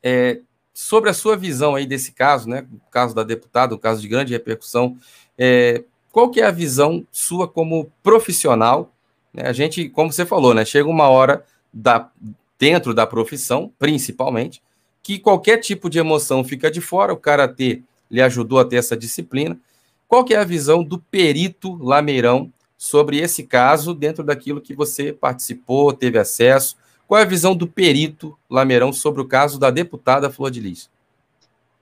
é, 0.03 0.41
sobre 0.81 1.11
a 1.11 1.13
sua 1.13 1.37
visão 1.37 1.75
aí 1.75 1.85
desse 1.85 2.13
caso, 2.13 2.49
né? 2.49 2.65
O 2.73 2.89
caso 2.89 3.13
da 3.13 3.25
deputada, 3.25 3.75
o 3.75 3.79
caso 3.79 4.01
de 4.01 4.07
grande 4.07 4.33
repercussão, 4.33 4.97
é, 5.37 5.83
qual 6.13 6.31
que 6.31 6.41
é 6.41 6.45
a 6.45 6.53
visão 6.53 7.05
sua 7.11 7.49
como 7.49 7.91
profissional? 8.01 8.95
Né? 9.35 9.43
A 9.49 9.53
gente, 9.53 9.89
como 9.89 10.13
você 10.13 10.25
falou, 10.25 10.55
né? 10.55 10.65
Chega 10.65 10.89
uma 10.89 11.09
hora 11.09 11.45
da, 11.75 12.09
dentro 12.57 12.95
da 12.95 13.05
profissão, 13.09 13.73
principalmente, 13.77 14.63
que 15.03 15.19
qualquer 15.19 15.57
tipo 15.57 15.91
de 15.91 15.99
emoção 15.99 16.45
fica 16.45 16.71
de 16.71 16.81
fora. 16.81 17.13
O 17.13 17.17
karatê 17.17 17.83
lhe 18.09 18.23
ajudou 18.23 18.61
a 18.61 18.65
ter 18.65 18.77
essa 18.77 18.97
disciplina. 18.97 19.59
Qual 20.07 20.25
que 20.25 20.33
é 20.33 20.39
a 20.39 20.45
visão 20.45 20.85
do 20.85 21.01
perito 21.01 21.75
Lameirão 21.83 22.53
sobre 22.77 23.19
esse 23.19 23.43
caso 23.43 23.93
dentro 23.93 24.23
daquilo 24.23 24.61
que 24.61 24.77
você 24.77 25.13
participou, 25.13 25.93
teve 25.93 26.21
acesso? 26.21 26.77
Qual 27.09 27.19
é 27.19 27.23
a 27.23 27.27
visão 27.27 27.57
do 27.57 27.67
perito 27.67 28.39
Lameirão 28.51 28.93
sobre 28.93 29.23
o 29.23 29.27
caso 29.27 29.59
da 29.59 29.71
deputada 29.71 30.29
Flor 30.29 30.51
de 30.51 30.61
Lis? 30.61 30.91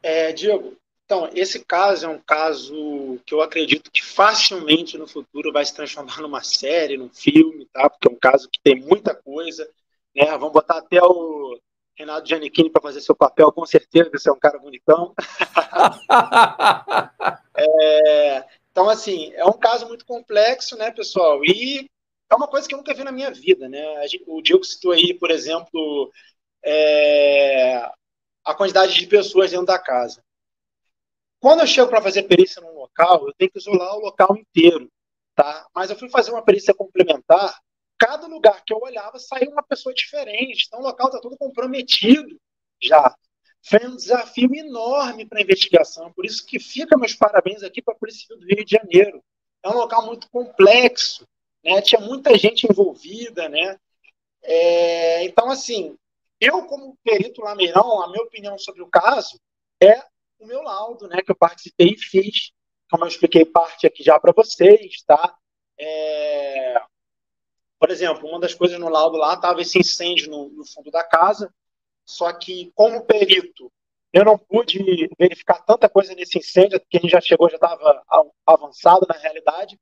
É, 0.01 0.33
Diego, 0.33 0.77
então, 1.05 1.29
esse 1.35 1.65
caso 1.65 2.07
é 2.07 2.09
um 2.09 2.21
caso 2.21 3.19
que 3.27 3.35
eu 3.35 3.43
acredito 3.43 3.91
que 3.91 4.05
facilmente 4.05 4.97
no 4.97 5.09
futuro 5.09 5.53
vai 5.53 5.65
se 5.65 5.75
transformar 5.75 6.21
numa 6.21 6.45
série, 6.45 6.97
num 6.97 7.09
filme, 7.09 7.67
tá? 7.73 7.91
Porque 7.91 8.09
é 8.09 8.13
um 8.13 8.19
caso 8.19 8.49
que 8.49 8.61
tem 8.63 8.77
muita 8.77 9.17
coisa, 9.17 9.69
né? 10.15 10.27
Vamos 10.39 10.53
botar 10.53 10.79
até 10.79 11.03
o 11.03 11.59
Renato 11.97 12.29
Giannichini 12.29 12.71
para 12.71 12.83
fazer 12.83 13.01
seu 13.01 13.17
papel, 13.17 13.51
com 13.51 13.67
certeza, 13.67 14.09
você 14.13 14.31
é 14.31 14.33
um 14.33 14.39
cara 14.39 14.61
bonitão. 14.61 15.13
é, 17.57 18.45
então, 18.71 18.89
assim, 18.89 19.33
é 19.35 19.45
um 19.45 19.59
caso 19.59 19.89
muito 19.89 20.07
complexo, 20.07 20.77
né, 20.77 20.93
pessoal? 20.93 21.45
E 21.45 21.91
é 22.31 22.35
uma 22.35 22.49
coisa 22.49 22.67
que 22.67 22.75
eu 22.75 22.79
nunca 22.79 22.95
vi 22.95 23.05
na 23.05 23.13
minha 23.13 23.31
vida, 23.31 23.69
né? 23.69 23.85
O 24.27 24.43
Diego 24.43 24.65
citou 24.65 24.93
aí, 24.93 25.15
por 25.15 25.31
exemplo, 25.31 26.13
é, 26.65 27.89
a 28.45 28.55
quantidade 28.55 28.95
de 28.95 29.07
pessoas 29.07 29.51
dentro 29.51 29.67
da 29.67 29.79
casa. 29.79 30.23
Quando 31.39 31.61
eu 31.61 31.67
chego 31.67 31.89
para 31.89 32.03
fazer 32.03 32.25
perícia 32.25 32.61
num 32.63 32.75
local, 32.75 33.27
eu 33.27 33.35
tenho 33.35 33.51
que 33.51 33.59
isolar 33.59 33.95
o 33.97 34.01
local 34.01 34.37
inteiro, 34.37 34.91
tá? 35.35 35.67
Mas 35.75 35.91
eu 35.91 35.97
fui 35.97 36.09
fazer 36.09 36.33
uma 36.33 36.45
perícia 36.45 36.75
complementar, 36.75 37.59
cada 37.99 38.27
lugar 38.27 38.63
que 38.65 38.73
eu 38.73 38.79
olhava 38.79 39.19
saiu 39.19 39.51
uma 39.51 39.63
pessoa 39.63 39.95
diferente, 39.95 40.65
então 40.67 40.81
o 40.81 40.83
local 40.83 41.09
está 41.09 41.21
todo 41.21 41.37
comprometido 41.37 42.37
já. 42.83 43.15
Foi 43.63 43.87
um 43.87 43.97
desafio 43.97 44.55
enorme 44.55 45.27
para 45.27 45.39
a 45.39 45.43
investigação, 45.43 46.13
por 46.13 46.25
isso 46.25 46.45
que 46.47 46.59
fica 46.59 46.97
meus 46.97 47.15
parabéns 47.15 47.63
aqui 47.63 47.83
para 47.83 47.95
a 47.95 47.99
Polícia 47.99 48.35
do 48.37 48.45
Rio 48.45 48.65
de 48.65 48.71
Janeiro. 48.71 49.23
É 49.63 49.69
um 49.69 49.75
local 49.75 50.07
muito 50.07 50.29
complexo, 50.31 51.27
né? 51.67 51.83
Tinha 51.83 52.01
muita 52.01 52.39
gente 52.39 52.67
envolvida, 52.71 53.49
né? 53.49 53.79
É, 54.43 55.25
então, 55.25 55.51
assim, 55.51 55.99
eu 56.41 56.65
como 56.67 56.97
perito 57.03 57.43
lameirão, 57.43 58.01
a 58.03 58.09
minha 58.09 58.23
opinião 58.23 58.57
sobre 58.57 58.83
o 58.83 58.89
caso 58.89 59.41
é 59.83 60.01
o 60.39 60.47
meu 60.47 60.63
laudo, 60.63 61.09
né, 61.09 61.23
que 61.23 61.33
eu 61.33 61.37
participei 61.37 61.89
e 61.89 61.99
fiz, 61.99 62.53
como 62.91 63.05
eu 63.05 63.09
expliquei 63.09 63.45
parte 63.45 63.87
aqui 63.87 64.03
já 64.03 64.21
para 64.21 64.33
vocês, 64.33 65.03
tá? 65.03 65.35
É... 65.79 66.81
Por 67.79 67.91
exemplo, 67.91 68.29
uma 68.29 68.39
das 68.39 68.55
coisas 68.55 68.79
no 68.79 68.89
laudo 68.89 69.17
lá 69.17 69.35
estava 69.35 69.61
esse 69.61 69.79
incêndio 69.79 70.31
no, 70.31 70.49
no, 70.51 70.65
fundo 70.65 70.91
da 70.91 71.03
casa, 71.03 71.53
só 72.05 72.33
que 72.33 72.71
como 72.75 73.05
perito 73.05 73.73
eu 74.13 74.25
não 74.25 74.39
pude 74.39 75.09
verificar 75.19 75.65
tanta 75.65 75.89
coisa 75.89 76.15
nesse 76.15 76.39
incêndio, 76.39 76.79
porque 76.81 76.99
a 76.99 77.01
gente 77.01 77.11
já 77.11 77.21
chegou, 77.21 77.51
já 77.51 77.57
estava 77.57 78.03
avançado 78.47 79.07
na 79.09 79.17
realidade, 79.17 79.79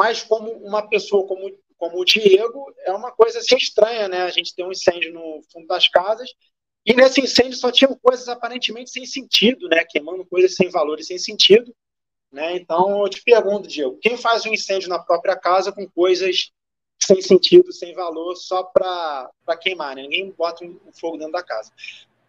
mas 0.00 0.22
como 0.22 0.50
uma 0.50 0.88
pessoa 0.88 1.26
como, 1.26 1.54
como 1.76 2.00
o 2.00 2.04
Diego, 2.06 2.72
é 2.86 2.90
uma 2.90 3.12
coisa 3.12 3.40
assim 3.40 3.56
estranha, 3.56 4.08
né? 4.08 4.22
A 4.22 4.30
gente 4.30 4.54
tem 4.54 4.64
um 4.64 4.72
incêndio 4.72 5.12
no 5.12 5.42
fundo 5.52 5.66
das 5.66 5.88
casas 5.88 6.30
e 6.86 6.94
nesse 6.94 7.20
incêndio 7.20 7.58
só 7.58 7.70
tinham 7.70 7.94
coisas 8.02 8.26
aparentemente 8.26 8.88
sem 8.88 9.04
sentido, 9.04 9.68
né? 9.68 9.84
Queimando 9.84 10.24
coisas 10.24 10.54
sem 10.54 10.70
valor 10.70 10.98
e 10.98 11.04
sem 11.04 11.18
sentido. 11.18 11.76
Né? 12.32 12.56
Então, 12.56 13.02
eu 13.02 13.10
te 13.10 13.22
pergunto, 13.22 13.68
Diego, 13.68 13.98
quem 14.00 14.16
faz 14.16 14.46
um 14.46 14.54
incêndio 14.54 14.88
na 14.88 14.98
própria 14.98 15.36
casa 15.36 15.70
com 15.70 15.86
coisas 15.86 16.50
sem 16.98 17.20
sentido, 17.20 17.70
sem 17.70 17.92
valor, 17.92 18.36
só 18.36 18.62
para 18.62 19.30
queimar? 19.60 19.96
Né? 19.96 20.02
Ninguém 20.04 20.30
bota 20.30 20.64
um 20.64 20.78
fogo 20.98 21.18
dentro 21.18 21.34
da 21.34 21.42
casa. 21.42 21.70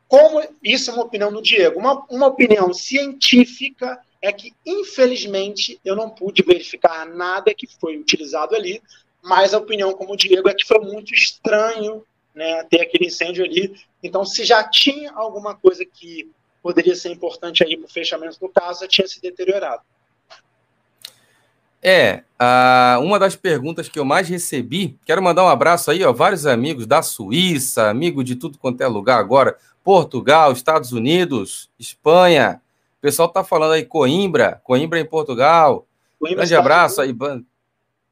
Como 0.09 0.43
isso 0.61 0.91
é 0.91 0.93
uma 0.93 1.05
opinião 1.05 1.31
do 1.31 1.41
Diego? 1.41 1.79
Uma, 1.79 2.05
uma 2.09 2.27
opinião 2.27 2.73
científica 2.73 3.97
é 4.21 4.31
que, 4.31 4.53
infelizmente, 4.65 5.79
eu 5.83 5.95
não 5.95 6.09
pude 6.09 6.43
verificar 6.43 7.05
nada 7.05 7.53
que 7.53 7.67
foi 7.67 7.97
utilizado 7.97 8.55
ali, 8.55 8.81
mas 9.21 9.53
a 9.53 9.57
opinião, 9.57 9.93
como 9.93 10.13
o 10.13 10.17
Diego, 10.17 10.47
é 10.47 10.53
que 10.53 10.65
foi 10.65 10.79
muito 10.79 11.13
estranho 11.13 12.03
né, 12.33 12.63
ter 12.65 12.81
aquele 12.81 13.07
incêndio 13.07 13.43
ali. 13.43 13.75
Então, 14.03 14.23
se 14.23 14.43
já 14.43 14.63
tinha 14.63 15.11
alguma 15.11 15.55
coisa 15.55 15.83
que 15.85 16.29
poderia 16.61 16.95
ser 16.95 17.09
importante 17.09 17.63
aí 17.63 17.75
para 17.75 17.87
o 17.87 17.91
fechamento 17.91 18.39
do 18.39 18.49
caso, 18.49 18.81
já 18.81 18.87
tinha 18.87 19.07
se 19.07 19.21
deteriorado. 19.21 19.81
É, 21.83 22.23
uma 23.01 23.17
das 23.17 23.35
perguntas 23.35 23.89
que 23.89 23.97
eu 23.97 24.05
mais 24.05 24.29
recebi, 24.29 24.99
quero 25.03 25.21
mandar 25.21 25.43
um 25.43 25.49
abraço 25.49 25.89
aí, 25.89 26.03
ó, 26.03 26.13
vários 26.13 26.45
amigos 26.45 26.85
da 26.85 27.01
Suíça, 27.01 27.89
amigo 27.89 28.23
de 28.23 28.35
tudo 28.35 28.59
quanto 28.59 28.81
é 28.81 28.87
lugar 28.87 29.19
agora, 29.19 29.57
Portugal, 29.83 30.51
Estados 30.51 30.91
Unidos, 30.91 31.71
Espanha, 31.79 32.61
o 33.01 33.07
pessoal 33.09 33.27
tá 33.27 33.43
falando 33.43 33.71
aí 33.71 33.83
Coimbra, 33.83 34.61
Coimbra 34.63 34.99
em 34.99 35.05
Portugal, 35.05 35.87
Coimbra, 36.19 36.37
grande 36.37 36.55
abraço 36.55 37.01
aí, 37.01 37.15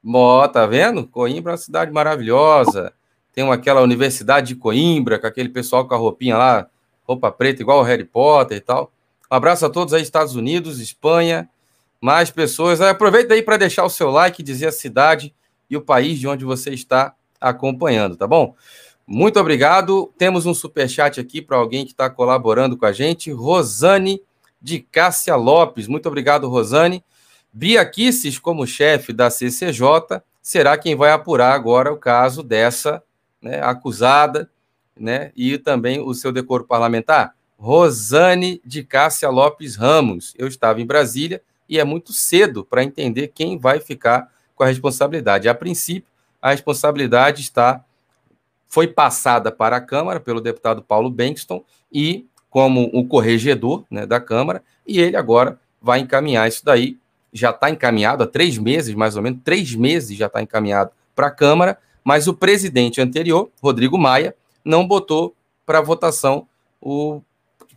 Mó, 0.02 0.48
tá 0.48 0.66
vendo? 0.66 1.06
Coimbra 1.06 1.52
é 1.52 1.54
uma 1.54 1.58
cidade 1.58 1.92
maravilhosa, 1.92 2.92
tem 3.32 3.48
aquela 3.52 3.82
Universidade 3.82 4.48
de 4.48 4.56
Coimbra, 4.56 5.20
com 5.20 5.28
aquele 5.28 5.50
pessoal 5.50 5.88
com 5.88 5.94
a 5.94 5.98
roupinha 5.98 6.36
lá, 6.36 6.68
roupa 7.04 7.32
preta, 7.32 7.62
igual 7.62 7.82
o 7.82 7.84
Harry 7.84 8.04
Potter 8.04 8.58
e 8.58 8.62
tal. 8.62 8.92
Um 9.32 9.36
abraço 9.36 9.64
a 9.64 9.70
todos 9.70 9.94
aí, 9.94 10.02
Estados 10.02 10.36
Unidos, 10.36 10.80
Espanha, 10.80 11.48
mais 12.02 12.32
pessoas. 12.32 12.82
Aproveita 12.82 13.36
aí 13.36 13.44
para 13.44 13.58
deixar 13.58 13.86
o 13.86 13.92
seu 13.92 14.10
like, 14.10 14.42
dizer 14.42 14.70
a 14.70 14.72
cidade 14.72 15.36
e 15.70 15.78
o 15.78 15.82
país 15.82 16.18
de 16.18 16.28
onde 16.28 16.44
você 16.44 16.72
está 16.72 17.14
acompanhando, 17.40 18.18
tá 18.18 18.26
bom? 18.26 18.56
Muito 19.06 19.40
obrigado. 19.40 20.12
Temos 20.18 20.48
um 20.48 20.54
super 20.56 20.90
chat 20.90 21.20
aqui 21.20 21.44
para 21.44 21.58
alguém 21.58 21.86
que 21.86 21.92
está 21.92 22.10
colaborando 22.10 22.76
com 22.76 22.88
a 22.88 22.92
gente, 22.92 23.32
Rosane 23.32 24.20
de 24.62 24.80
Cássia 24.80 25.36
Lopes. 25.36 25.88
Muito 25.88 26.08
obrigado, 26.08 26.48
Rosane. 26.50 27.04
Bia 27.52 27.86
Kisses, 27.86 28.38
como 28.38 28.68
chefe 28.68 29.12
da 29.12 29.30
CCJ, 29.30 30.22
será 30.42 30.78
quem 30.78 30.96
vai 30.96 31.12
apurar 31.12 31.54
agora 31.54 31.92
o 31.92 31.98
caso 31.98 32.44
dessa 32.44 33.04
né, 33.42 33.62
acusada, 33.62 34.50
né, 34.96 35.32
e 35.36 35.58
também 35.58 36.00
o 36.00 36.14
seu 36.14 36.32
decoro 36.32 36.66
parlamentar. 36.66 37.36
Rosane 37.58 38.62
de 38.66 38.84
Cássia 38.84 39.30
Lopes 39.30 39.76
Ramos. 39.76 40.34
Eu 40.38 40.48
estava 40.48 40.82
em 40.82 40.86
Brasília 40.86 41.42
e 41.68 41.80
é 41.80 41.84
muito 41.84 42.14
cedo 42.14 42.64
para 42.64 42.84
entender 42.84 43.30
quem 43.30 43.58
vai 43.58 43.80
ficar 43.80 44.32
com 44.56 44.64
a 44.64 44.68
responsabilidade. 44.68 45.50
A 45.50 45.56
princípio, 45.56 46.10
a 46.42 46.52
responsabilidade 46.52 47.42
está 47.42 47.84
foi 48.68 48.88
passada 48.88 49.52
para 49.52 49.78
a 49.78 49.82
Câmara 49.82 50.20
pelo 50.20 50.40
deputado 50.40 50.84
Paulo 50.84 51.10
Bankston 51.10 51.66
e 51.92 52.28
como 52.50 52.90
o 52.94 53.06
corregedor 53.06 53.84
né, 53.90 54.06
da 54.06 54.20
Câmara, 54.20 54.64
e 54.88 55.00
ele 55.00 55.16
agora 55.16 55.60
vai 55.82 56.00
encaminhar 56.00 56.48
isso 56.48 56.66
daí. 56.66 56.98
Já 57.32 57.52
está 57.52 57.70
encaminhado 57.70 58.24
há 58.24 58.28
três 58.28 58.58
meses, 58.58 58.96
mais 58.96 59.16
ou 59.16 59.22
menos, 59.22 59.40
três 59.44 59.76
meses 59.76 60.18
já 60.18 60.26
está 60.26 60.42
encaminhado 60.42 60.92
para 61.16 61.28
a 61.28 61.32
Câmara, 61.32 61.78
mas 62.04 62.28
o 62.28 62.34
presidente 62.34 63.00
anterior, 63.00 63.50
Rodrigo 63.62 63.98
Maia, 63.98 64.36
não 64.66 64.88
botou 64.88 65.36
para 65.66 65.82
votação 65.82 66.48
o 66.82 67.22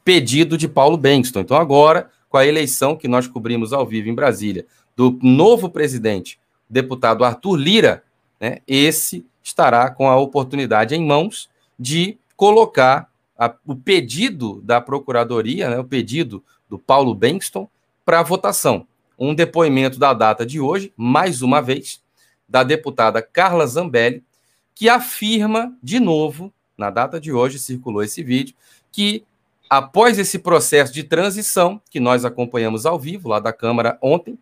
pedido 0.05 0.57
de 0.57 0.67
Paulo 0.67 0.97
Bankston. 0.97 1.41
Então, 1.41 1.57
agora, 1.57 2.11
com 2.29 2.39
a 2.39 2.47
eleição 2.47 2.97
que 2.97 3.09
nós 3.09 3.27
cobrimos 3.27 3.73
ao 3.73 3.87
vivo 3.87 4.09
em 4.09 4.15
Brasília, 4.15 4.65
do 4.97 5.19
novo 5.23 5.69
presidente, 5.69 6.39
deputado 6.69 7.25
Arthur 7.25 7.57
Lira, 7.57 8.03
né, 8.41 8.59
esse 8.67 9.27
estará 9.43 9.91
com 9.91 10.09
a 10.09 10.17
oportunidade 10.17 10.95
em 10.95 11.05
mãos 11.05 11.49
de 11.79 12.17
colocar 12.37 13.12
a, 13.43 13.53
o 13.67 13.75
pedido 13.75 14.61
da 14.63 14.81
Procuradoria, 14.81 15.69
né, 15.69 15.77
o 15.77 15.85
pedido 15.85 16.45
do 16.71 16.79
Paulo 16.79 17.13
Bankston, 17.13 17.69
para 18.05 18.23
votação. 18.23 18.87
Um 19.19 19.35
depoimento 19.35 19.99
da 19.99 20.15
data 20.15 20.47
de 20.47 20.61
hoje, 20.61 20.93
mais 20.97 21.43
uma 21.43 21.61
vez, 21.61 22.01
da 22.49 22.63
deputada 22.63 23.21
Carla 23.21 23.67
Zambelli, 23.67 24.23
que 24.73 24.89
afirma 24.89 25.77
de 25.83 25.99
novo, 25.99 26.53
na 26.79 26.89
data 26.89 27.21
de 27.21 27.33
hoje 27.33 27.59
circulou 27.59 28.05
esse 28.05 28.23
vídeo, 28.23 28.55
que 28.93 29.25
após 29.69 30.21
esse 30.21 30.39
processo 30.39 30.93
de 30.93 31.03
transição, 31.03 31.83
que 31.91 31.99
nós 31.99 32.25
acompanhamos 32.25 32.87
ao 32.87 32.97
vivo 32.97 33.29
lá 33.29 33.41
da 33.41 33.53
Câmara 33.53 33.99
ontem, 34.01 34.39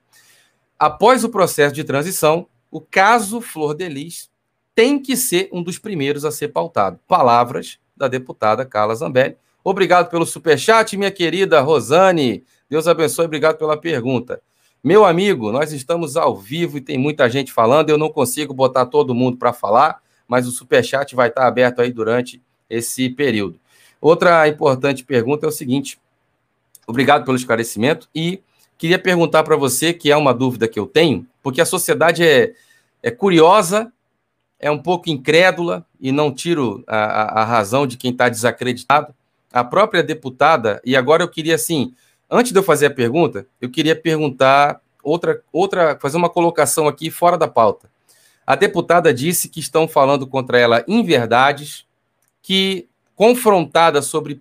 após 0.78 1.24
o 1.24 1.30
processo 1.30 1.74
de 1.74 1.84
transição, 1.84 2.46
o 2.70 2.82
caso 2.82 3.40
Flor 3.40 3.74
de 3.74 3.88
Lis 3.88 4.28
tem 4.74 5.00
que 5.00 5.16
ser 5.16 5.48
um 5.50 5.62
dos 5.62 5.78
primeiros 5.78 6.26
a 6.26 6.30
ser 6.30 6.48
pautado. 6.48 7.00
Palavras 7.08 7.78
da 8.00 8.08
deputada 8.08 8.64
Carla 8.64 8.94
Zambelli. 8.94 9.36
Obrigado 9.62 10.08
pelo 10.08 10.24
superchat, 10.24 10.96
minha 10.96 11.10
querida 11.10 11.60
Rosane. 11.60 12.42
Deus 12.68 12.88
abençoe, 12.88 13.26
obrigado 13.26 13.58
pela 13.58 13.76
pergunta. 13.76 14.40
Meu 14.82 15.04
amigo, 15.04 15.52
nós 15.52 15.70
estamos 15.70 16.16
ao 16.16 16.34
vivo 16.34 16.78
e 16.78 16.80
tem 16.80 16.96
muita 16.96 17.28
gente 17.28 17.52
falando. 17.52 17.90
Eu 17.90 17.98
não 17.98 18.08
consigo 18.08 18.54
botar 18.54 18.86
todo 18.86 19.14
mundo 19.14 19.36
para 19.36 19.52
falar, 19.52 20.00
mas 20.26 20.48
o 20.48 20.50
superchat 20.50 21.14
vai 21.14 21.28
estar 21.28 21.46
aberto 21.46 21.82
aí 21.82 21.92
durante 21.92 22.42
esse 22.70 23.10
período. 23.10 23.60
Outra 24.00 24.48
importante 24.48 25.04
pergunta 25.04 25.44
é 25.44 25.48
o 25.50 25.52
seguinte: 25.52 26.00
obrigado 26.86 27.26
pelo 27.26 27.36
esclarecimento 27.36 28.08
e 28.14 28.40
queria 28.78 28.98
perguntar 28.98 29.42
para 29.42 29.56
você, 29.56 29.92
que 29.92 30.10
é 30.10 30.16
uma 30.16 30.32
dúvida 30.32 30.66
que 30.66 30.78
eu 30.78 30.86
tenho, 30.86 31.26
porque 31.42 31.60
a 31.60 31.66
sociedade 31.66 32.26
é, 32.26 32.54
é 33.02 33.10
curiosa, 33.10 33.92
é 34.58 34.70
um 34.70 34.78
pouco 34.78 35.10
incrédula 35.10 35.86
e 36.00 36.10
não 36.10 36.32
tiro 36.32 36.82
a, 36.86 37.42
a, 37.42 37.44
razão 37.44 37.86
de 37.86 37.96
quem 37.96 38.10
está 38.10 38.28
desacreditado. 38.28 39.14
A 39.52 39.64
própria 39.64 40.02
deputada, 40.02 40.80
e 40.84 40.96
agora 40.96 41.22
eu 41.22 41.28
queria 41.28 41.54
assim 41.56 41.92
Antes 42.30 42.52
de 42.52 42.58
eu 42.58 42.62
fazer 42.62 42.86
a 42.86 42.90
pergunta, 42.90 43.44
eu 43.60 43.68
queria 43.68 43.96
perguntar 43.96 44.80
outra, 45.02 45.42
outra, 45.52 45.98
fazer 46.00 46.16
uma 46.16 46.30
colocação 46.30 46.86
aqui 46.86 47.10
fora 47.10 47.36
da 47.36 47.48
pauta. 47.48 47.90
A 48.46 48.54
deputada 48.54 49.12
disse 49.12 49.48
que 49.48 49.58
estão 49.58 49.88
falando 49.88 50.26
contra 50.28 50.56
ela 50.56 50.84
inverdades, 50.86 51.84
que, 52.40 52.88
confrontada 53.16 54.00
sobre 54.00 54.40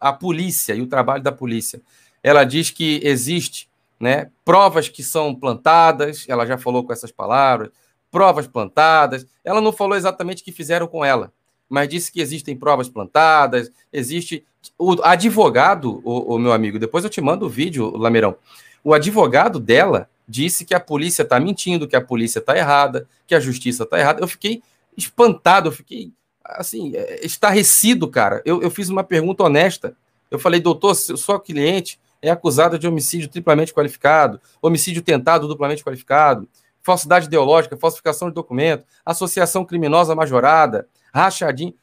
a 0.00 0.12
polícia 0.12 0.74
e 0.74 0.80
o 0.80 0.86
trabalho 0.86 1.24
da 1.24 1.32
polícia, 1.32 1.82
ela 2.22 2.44
diz 2.44 2.70
que 2.70 3.00
existe 3.02 3.68
né, 3.98 4.30
provas 4.44 4.88
que 4.88 5.02
são 5.02 5.34
plantadas, 5.34 6.24
ela 6.28 6.46
já 6.46 6.56
falou 6.56 6.84
com 6.84 6.92
essas 6.92 7.10
palavras, 7.10 7.70
provas 8.14 8.46
plantadas. 8.46 9.26
Ela 9.44 9.60
não 9.60 9.72
falou 9.72 9.96
exatamente 9.96 10.40
o 10.40 10.44
que 10.44 10.52
fizeram 10.52 10.86
com 10.86 11.04
ela, 11.04 11.32
mas 11.68 11.88
disse 11.88 12.12
que 12.12 12.20
existem 12.20 12.56
provas 12.56 12.88
plantadas, 12.88 13.72
existe. 13.92 14.44
O 14.78 15.02
advogado, 15.02 16.00
o, 16.04 16.36
o 16.36 16.38
meu 16.38 16.52
amigo, 16.52 16.78
depois 16.78 17.02
eu 17.02 17.10
te 17.10 17.20
mando 17.20 17.44
o 17.44 17.48
vídeo, 17.48 17.90
Lameirão. 17.96 18.36
O 18.84 18.94
advogado 18.94 19.58
dela 19.58 20.08
disse 20.28 20.64
que 20.64 20.74
a 20.74 20.80
polícia 20.80 21.22
está 21.22 21.40
mentindo, 21.40 21.88
que 21.88 21.96
a 21.96 22.00
polícia 22.00 22.38
está 22.38 22.56
errada, 22.56 23.08
que 23.26 23.34
a 23.34 23.40
justiça 23.40 23.82
está 23.82 23.98
errada. 23.98 24.22
Eu 24.22 24.28
fiquei 24.28 24.62
espantado, 24.96 25.68
eu 25.68 25.72
fiquei 25.72 26.12
assim, 26.44 26.92
é, 26.94 27.26
estarrecido, 27.26 28.06
cara. 28.06 28.40
Eu, 28.44 28.62
eu 28.62 28.70
fiz 28.70 28.88
uma 28.88 29.02
pergunta 29.02 29.42
honesta. 29.42 29.96
Eu 30.30 30.38
falei, 30.38 30.60
doutor, 30.60 30.94
sua 30.94 31.40
cliente 31.40 31.98
é 32.22 32.30
acusada 32.30 32.78
de 32.78 32.86
homicídio 32.86 33.28
triplamente 33.28 33.74
qualificado, 33.74 34.40
homicídio 34.62 35.02
tentado 35.02 35.48
duplamente 35.48 35.84
qualificado, 35.84 36.48
falsidade 36.84 37.26
ideológica, 37.26 37.78
falsificação 37.78 38.28
de 38.28 38.34
documento, 38.34 38.84
associação 39.04 39.64
criminosa 39.64 40.14
majorada, 40.14 40.86
rachadinho. 41.12 41.74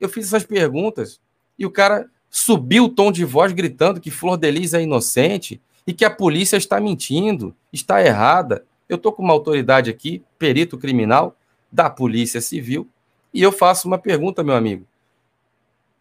Eu 0.00 0.08
fiz 0.08 0.26
essas 0.26 0.44
perguntas 0.44 1.20
e 1.56 1.64
o 1.64 1.70
cara 1.70 2.10
subiu 2.28 2.84
o 2.84 2.88
tom 2.88 3.12
de 3.12 3.24
voz 3.24 3.52
gritando 3.52 4.00
que 4.00 4.10
Flor 4.10 4.36
Delis 4.36 4.74
é 4.74 4.82
inocente 4.82 5.62
e 5.86 5.94
que 5.94 6.04
a 6.04 6.10
polícia 6.10 6.56
está 6.56 6.80
mentindo, 6.80 7.54
está 7.72 8.04
errada. 8.04 8.64
Eu 8.88 8.96
estou 8.96 9.12
com 9.12 9.22
uma 9.22 9.32
autoridade 9.32 9.90
aqui, 9.90 10.24
perito 10.38 10.76
criminal 10.76 11.36
da 11.70 11.88
Polícia 11.88 12.40
Civil, 12.40 12.88
e 13.32 13.40
eu 13.42 13.52
faço 13.52 13.86
uma 13.86 13.98
pergunta, 13.98 14.42
meu 14.42 14.56
amigo. 14.56 14.84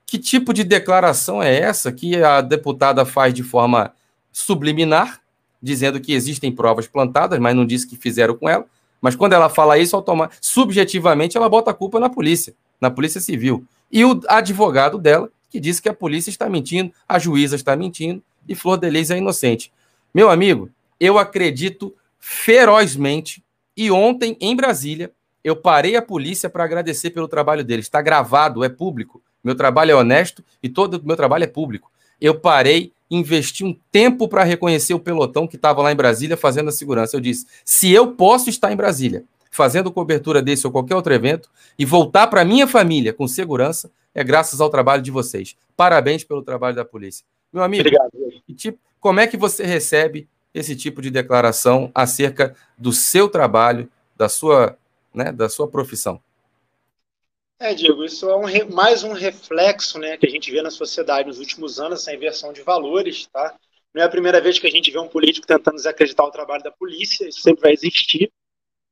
Que 0.06 0.18
tipo 0.18 0.54
de 0.54 0.64
declaração 0.64 1.44
é 1.44 1.60
essa 1.60 1.92
que 1.92 2.24
a 2.24 2.42
deputada 2.42 3.06
faz 3.06 3.34
de 3.34 3.44
forma 3.44 3.94
subliminar 4.32 5.22
dizendo 5.62 6.00
que 6.00 6.14
existem 6.14 6.52
provas 6.52 6.88
plantadas, 6.88 7.40
mas 7.40 7.56
não 7.56 7.66
disse 7.66 7.88
que 7.88 7.96
fizeram 7.96 8.36
com 8.36 8.50
ela. 8.50 8.66
Mas 9.02 9.16
quando 9.16 9.34
ela 9.34 9.50
fala 9.50 9.78
isso, 9.78 9.96
automa 9.96 10.30
subjetivamente 10.42 11.38
ela 11.38 11.50
bota 11.50 11.72
a 11.72 11.74
culpa 11.74 12.00
na 12.00 12.10
polícia, 12.10 12.54
na 12.80 12.90
polícia 12.90 13.22
civil. 13.22 13.66
E 13.92 14.04
o 14.04 14.22
advogado 14.28 14.98
dela, 14.98 15.30
que 15.50 15.60
disse 15.60 15.82
que 15.82 15.90
a 15.90 15.94
polícia 15.94 16.30
está 16.30 16.50
mentindo, 16.50 16.92
a 17.08 17.18
juíza 17.20 17.56
está 17.56 17.76
mentindo 17.76 18.22
e 18.48 18.56
Flor 18.56 18.78
de 18.78 18.90
Lis 18.90 19.12
é 19.12 19.18
inocente. 19.18 19.72
Meu 20.14 20.30
amigo, 20.30 20.70
eu 21.00 21.18
acredito 21.18 21.94
ferozmente 22.20 23.44
e 23.76 23.92
ontem 23.92 24.36
em 24.42 24.56
Brasília 24.56 25.12
eu 25.44 25.56
parei 25.56 25.96
a 25.96 26.02
polícia 26.02 26.50
para 26.50 26.64
agradecer 26.64 27.12
pelo 27.12 27.28
trabalho 27.28 27.64
deles. 27.64 27.86
Está 27.86 28.02
gravado, 28.02 28.64
é 28.64 28.70
público. 28.70 29.22
Meu 29.44 29.56
trabalho 29.56 29.92
é 29.92 29.96
honesto 29.96 30.44
e 30.62 30.68
todo 30.68 30.96
o 30.96 31.06
meu 31.06 31.16
trabalho 31.16 31.44
é 31.44 31.48
público. 31.48 31.90
Eu 32.20 32.40
parei 32.40 32.92
investi 33.10 33.64
um 33.64 33.78
tempo 33.92 34.28
para 34.28 34.44
reconhecer 34.44 34.94
o 34.94 35.00
pelotão 35.00 35.48
que 35.48 35.56
estava 35.56 35.82
lá 35.82 35.92
em 35.92 35.96
Brasília 35.96 36.38
fazendo 36.38 36.70
a 36.70 36.72
segurança. 36.72 37.16
Eu 37.16 37.22
disse: 37.22 37.46
se 37.64 37.92
eu 37.92 38.14
posso 38.14 38.50
estar 38.50 38.72
em 38.72 38.76
Brasília 38.76 39.24
fazendo 39.50 39.92
cobertura 39.92 40.42
desse 40.42 40.68
ou 40.68 40.72
qualquer 40.72 40.96
outro 40.96 41.14
evento 41.14 41.50
e 41.80 41.86
voltar 41.86 42.28
para 42.28 42.46
minha 42.46 42.68
família 42.68 43.14
com 43.14 43.28
segurança, 43.28 43.90
é 44.14 44.24
graças 44.24 44.62
ao 44.62 44.70
trabalho 44.70 45.02
de 45.02 45.12
vocês. 45.12 45.56
Parabéns 45.76 46.24
pelo 46.24 46.42
trabalho 46.42 46.76
da 46.76 46.86
polícia. 46.86 47.26
Meu 47.52 47.64
amigo, 47.64 47.88
Obrigado. 47.88 48.12
Tipo, 48.56 48.80
como 49.00 49.20
é 49.20 49.28
que 49.28 49.38
você 49.38 49.66
recebe 49.66 50.28
esse 50.54 50.76
tipo 50.76 51.02
de 51.02 51.10
declaração 51.10 51.92
acerca 51.94 52.56
do 52.78 52.92
seu 52.92 53.30
trabalho, 53.30 53.90
da 54.16 54.28
sua, 54.28 54.78
né, 55.14 55.32
da 55.32 55.48
sua 55.48 55.68
profissão? 55.68 56.20
É, 57.60 57.74
Diego, 57.74 58.04
isso 58.04 58.30
é 58.30 58.36
um, 58.36 58.70
mais 58.72 59.04
um 59.04 59.14
reflexo 59.14 59.98
né, 59.98 60.16
que 60.16 60.28
a 60.28 60.30
gente 60.30 60.52
vê 60.52 60.62
na 60.62 60.70
sociedade 60.70 61.28
nos 61.28 61.40
últimos 61.40 61.80
anos, 61.80 62.02
essa 62.02 62.14
inversão 62.14 62.54
de 62.54 62.62
valores. 62.62 63.26
Tá? 63.28 63.58
Não 63.94 64.04
é 64.04 64.06
a 64.06 64.10
primeira 64.10 64.40
vez 64.40 64.60
que 64.60 64.68
a 64.68 64.70
gente 64.70 64.92
vê 64.92 65.00
um 65.00 65.08
político 65.08 65.48
tentando 65.48 65.76
desacreditar 65.76 66.26
o 66.26 66.32
trabalho 66.32 66.62
da 66.62 66.72
polícia, 66.72 67.28
isso 67.28 67.42
sempre 67.42 67.64
vai 67.64 67.74
existir. 67.74 68.32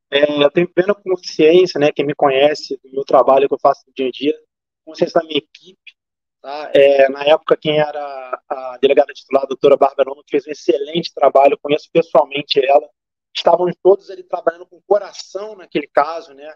É, 0.10 0.44
eu 0.44 0.50
tenho 0.50 0.68
plena 0.68 0.96
consciência, 0.96 1.80
né, 1.80 1.92
quem 1.92 2.06
me 2.06 2.16
conhece, 2.16 2.80
do 2.84 2.92
meu 2.92 3.04
trabalho 3.04 3.48
que 3.48 3.54
eu 3.54 3.60
faço 3.60 3.84
no 3.88 3.94
dia 3.94 4.08
a 4.08 4.12
dia, 4.12 4.40
consciência 4.84 5.20
da 5.20 5.28
minha 5.28 5.38
equipe. 5.38 5.96
Tá? 6.42 6.72
É, 6.74 7.08
na 7.10 7.24
época, 7.24 7.58
quem 7.58 7.80
era 7.80 8.42
a 8.50 8.78
delegada 8.82 9.14
titular, 9.14 9.44
a 9.44 9.48
doutora 9.48 9.78
Bárbara 9.78 10.10
que 10.26 10.32
fez 10.32 10.48
um 10.48 10.52
excelente 10.52 11.14
trabalho, 11.14 11.58
conheço 11.62 11.88
pessoalmente 11.94 12.60
ela. 12.66 12.88
Estávamos 13.36 13.76
todos 13.82 14.10
ali 14.10 14.24
trabalhando 14.24 14.66
com 14.66 14.82
coração 14.88 15.56
naquele 15.56 15.88
caso, 15.88 16.34
né? 16.34 16.52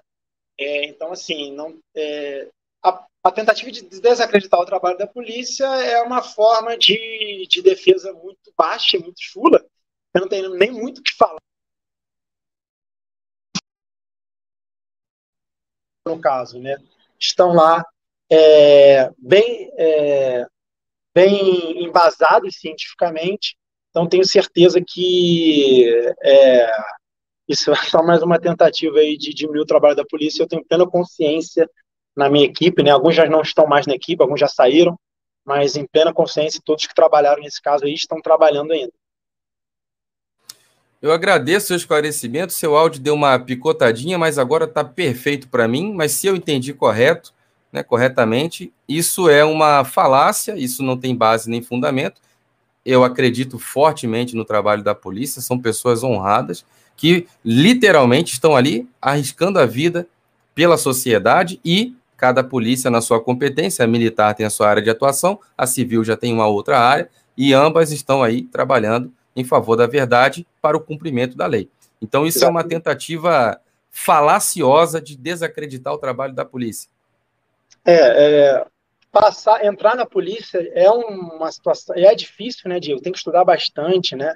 É, 0.60 0.86
então, 0.88 1.12
assim, 1.14 1.55
não, 1.55 1.80
é, 1.95 2.49
a, 2.84 3.07
a, 3.24 3.32
tentativa 3.32 3.72
de 3.72 3.82
desacreditar 4.01 4.60
o 4.60 4.66
trabalho 4.66 4.97
da 4.97 5.07
polícia 5.07 5.66
é 5.66 6.01
uma 6.01 6.22
forma 6.22 6.78
de, 6.78 7.47
de 7.49 7.62
defesa 7.62 8.12
muito 8.12 8.53
baixa, 8.57 8.99
muito 8.99 9.22
chula. 9.22 9.66
Eu 10.14 10.22
não 10.22 10.28
tenho 10.28 10.49
nem 10.55 10.70
muito 10.70 10.99
o 10.99 11.03
que 11.03 11.16
falar. 11.16 11.39
No 16.05 16.20
caso, 16.20 16.60
né? 16.60 16.76
Estão 17.18 17.53
lá 17.53 17.86
é, 18.30 19.10
bem, 19.18 19.72
é, 19.78 20.45
bem 21.16 21.84
embasados 21.86 22.57
cientificamente, 22.57 23.55
então 23.89 24.10
tenho 24.10 24.26
certeza 24.26 24.82
que 24.86 25.88
é, 26.22 26.70
isso 27.49 27.71
é 27.71 27.75
só 27.75 28.03
mais 28.03 28.21
uma 28.21 28.39
tentativa 28.39 28.99
aí 28.99 29.17
de 29.17 29.33
diminuir 29.33 29.61
o 29.61 29.65
trabalho 29.65 29.95
da 29.95 30.05
polícia. 30.05 30.43
Eu 30.43 30.47
tenho 30.47 30.63
plena 30.63 30.85
consciência 30.85 31.67
na 32.15 32.29
minha 32.29 32.45
equipe, 32.45 32.83
né? 32.83 32.91
Alguns 32.91 33.15
já 33.15 33.27
não 33.27 33.41
estão 33.41 33.65
mais 33.65 33.87
na 33.87 33.95
equipe, 33.95 34.21
alguns 34.21 34.39
já 34.39 34.47
saíram, 34.47 34.95
mas 35.43 35.75
em 35.75 35.83
plena 35.87 36.13
consciência, 36.13 36.61
todos 36.63 36.85
que 36.85 36.93
trabalharam 36.93 37.41
nesse 37.41 37.59
caso 37.59 37.85
aí 37.85 37.93
estão 37.95 38.21
trabalhando 38.21 38.71
ainda. 38.71 38.93
Eu 41.01 41.11
agradeço 41.11 41.67
seu 41.67 41.77
esclarecimento. 41.77 42.53
Seu 42.53 42.75
áudio 42.77 43.01
deu 43.01 43.15
uma 43.15 43.39
picotadinha, 43.39 44.19
mas 44.19 44.37
agora 44.37 44.65
está 44.65 44.83
perfeito 44.83 45.47
para 45.47 45.67
mim. 45.67 45.91
Mas 45.91 46.11
se 46.11 46.27
eu 46.27 46.35
entendi 46.35 46.71
correto, 46.71 47.33
né, 47.71 47.81
corretamente, 47.81 48.71
isso 48.87 49.27
é 49.27 49.43
uma 49.43 49.83
falácia, 49.83 50.55
isso 50.55 50.83
não 50.83 50.95
tem 50.95 51.15
base 51.15 51.49
nem 51.49 51.63
fundamento. 51.63 52.21
Eu 52.85 53.03
acredito 53.03 53.57
fortemente 53.57 54.35
no 54.35 54.45
trabalho 54.45 54.83
da 54.83 54.93
polícia, 54.93 55.41
são 55.41 55.57
pessoas 55.59 56.03
honradas 56.03 56.63
que 56.99 57.25
literalmente 57.45 58.33
estão 58.33 58.57
ali 58.57 58.85
arriscando 59.01 59.57
a 59.57 59.65
vida 59.65 60.05
pela 60.53 60.77
sociedade 60.77 61.57
e 61.63 61.95
cada 62.17 62.43
polícia 62.43 62.91
na 62.91 62.99
sua 62.99 63.23
competência, 63.23 63.85
a 63.85 63.87
militar 63.87 64.35
tem 64.35 64.45
a 64.45 64.49
sua 64.49 64.67
área 64.67 64.81
de 64.81 64.89
atuação, 64.89 65.39
a 65.57 65.65
civil 65.65 66.03
já 66.03 66.17
tem 66.17 66.33
uma 66.33 66.45
outra 66.45 66.77
área, 66.77 67.09
e 67.37 67.53
ambas 67.53 67.93
estão 67.93 68.21
aí 68.21 68.41
trabalhando 68.41 69.13
em 69.33 69.45
favor 69.45 69.77
da 69.77 69.87
verdade 69.87 70.45
para 70.61 70.75
o 70.75 70.81
cumprimento 70.81 71.37
da 71.37 71.45
lei. 71.47 71.69
Então, 72.01 72.25
isso 72.25 72.39
Exatamente. 72.39 72.57
é 72.57 72.65
uma 72.65 72.69
tentativa 72.69 73.61
falaciosa 73.89 74.99
de 74.99 75.15
desacreditar 75.15 75.93
o 75.93 75.97
trabalho 75.97 76.33
da 76.33 76.43
polícia. 76.43 76.89
É, 77.85 77.93
é, 77.95 78.65
passar, 79.09 79.63
entrar 79.63 79.95
na 79.95 80.05
polícia 80.05 80.69
é 80.73 80.91
uma 80.91 81.49
situação, 81.49 81.95
é 81.95 82.13
difícil, 82.13 82.69
né, 82.69 82.77
Diego? 82.77 83.01
Tem 83.01 83.13
que 83.13 83.19
estudar 83.19 83.45
bastante, 83.45 84.17
né? 84.17 84.35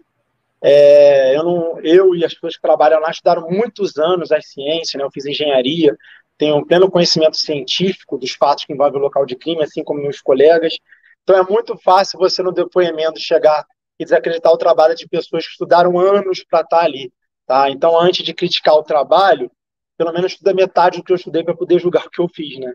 É, 0.65 1.35
eu, 1.35 1.43
não, 1.43 1.79
eu 1.81 2.15
e 2.15 2.23
as 2.23 2.33
pessoas 2.33 2.55
que 2.55 2.61
trabalham 2.61 3.01
lá 3.01 3.11
estudaram 3.11 3.49
muitos 3.49 3.97
anos 3.97 4.31
as 4.31 4.47
ciências, 4.47 4.93
né? 4.97 5.03
eu 5.03 5.11
fiz 5.11 5.25
engenharia, 5.25 5.93
tenho 6.37 6.55
um 6.55 6.65
pleno 6.65 6.89
conhecimento 6.89 7.35
científico 7.35 8.17
dos 8.17 8.31
fatos 8.31 8.63
que 8.63 8.71
envolvem 8.71 8.99
o 8.99 9.03
local 9.03 9.25
de 9.25 9.35
crime, 9.35 9.61
assim 9.61 9.83
como 9.83 10.01
meus 10.01 10.21
colegas. 10.21 10.73
Então 11.23 11.37
é 11.37 11.43
muito 11.43 11.77
fácil 11.77 12.17
você 12.17 12.41
no 12.41 12.51
depoimento 12.51 13.19
chegar 13.19 13.65
e 13.99 14.05
desacreditar 14.05 14.51
o 14.51 14.57
trabalho 14.57 14.95
de 14.95 15.07
pessoas 15.07 15.45
que 15.45 15.51
estudaram 15.51 15.99
anos 15.99 16.43
para 16.49 16.61
estar 16.61 16.79
tá 16.79 16.83
ali. 16.83 17.11
Tá? 17.45 17.69
Então, 17.69 17.99
antes 17.99 18.25
de 18.25 18.33
criticar 18.33 18.75
o 18.75 18.83
trabalho, 18.83 19.51
pelo 19.97 20.13
menos 20.13 20.31
estuda 20.31 20.53
metade 20.53 20.97
do 20.97 21.03
que 21.03 21.11
eu 21.11 21.17
estudei 21.17 21.43
para 21.43 21.55
poder 21.55 21.79
julgar 21.79 22.05
o 22.05 22.09
que 22.09 22.21
eu 22.21 22.27
fiz, 22.27 22.57
né? 22.57 22.73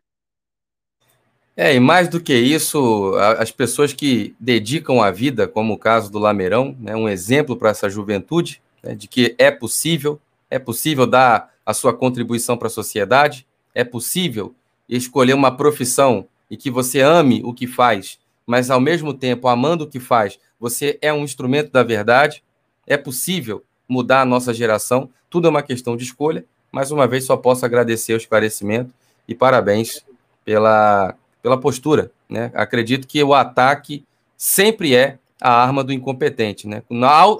É, 1.60 1.74
e 1.74 1.80
mais 1.80 2.08
do 2.08 2.20
que 2.20 2.32
isso, 2.32 3.16
as 3.36 3.50
pessoas 3.50 3.92
que 3.92 4.32
dedicam 4.38 5.02
a 5.02 5.10
vida, 5.10 5.48
como 5.48 5.74
o 5.74 5.76
caso 5.76 6.08
do 6.08 6.16
Lameirão, 6.16 6.76
né, 6.78 6.94
um 6.94 7.08
exemplo 7.08 7.56
para 7.56 7.70
essa 7.70 7.90
juventude, 7.90 8.62
né, 8.80 8.94
de 8.94 9.08
que 9.08 9.34
é 9.36 9.50
possível, 9.50 10.20
é 10.48 10.56
possível 10.56 11.04
dar 11.04 11.52
a 11.66 11.74
sua 11.74 11.92
contribuição 11.92 12.56
para 12.56 12.68
a 12.68 12.70
sociedade, 12.70 13.44
é 13.74 13.82
possível 13.82 14.54
escolher 14.88 15.34
uma 15.34 15.50
profissão 15.50 16.28
e 16.48 16.56
que 16.56 16.70
você 16.70 17.00
ame 17.00 17.42
o 17.44 17.52
que 17.52 17.66
faz, 17.66 18.20
mas 18.46 18.70
ao 18.70 18.80
mesmo 18.80 19.12
tempo, 19.12 19.48
amando 19.48 19.82
o 19.82 19.88
que 19.88 19.98
faz, 19.98 20.38
você 20.60 20.96
é 21.02 21.12
um 21.12 21.24
instrumento 21.24 21.72
da 21.72 21.82
verdade, 21.82 22.40
é 22.86 22.96
possível 22.96 23.64
mudar 23.88 24.20
a 24.20 24.24
nossa 24.24 24.54
geração, 24.54 25.10
tudo 25.28 25.48
é 25.48 25.50
uma 25.50 25.62
questão 25.64 25.96
de 25.96 26.04
escolha. 26.04 26.44
Mais 26.70 26.92
uma 26.92 27.08
vez, 27.08 27.24
só 27.24 27.36
posso 27.36 27.66
agradecer 27.66 28.12
o 28.12 28.16
esclarecimento 28.16 28.94
e 29.26 29.34
parabéns 29.34 30.04
pela 30.44 31.16
pela 31.48 31.58
postura. 31.58 32.12
Né? 32.28 32.50
Acredito 32.54 33.08
que 33.08 33.22
o 33.22 33.32
ataque 33.32 34.04
sempre 34.36 34.94
é 34.94 35.18
a 35.40 35.50
arma 35.50 35.82
do 35.82 35.92
incompetente. 35.92 36.68
Né? 36.68 36.82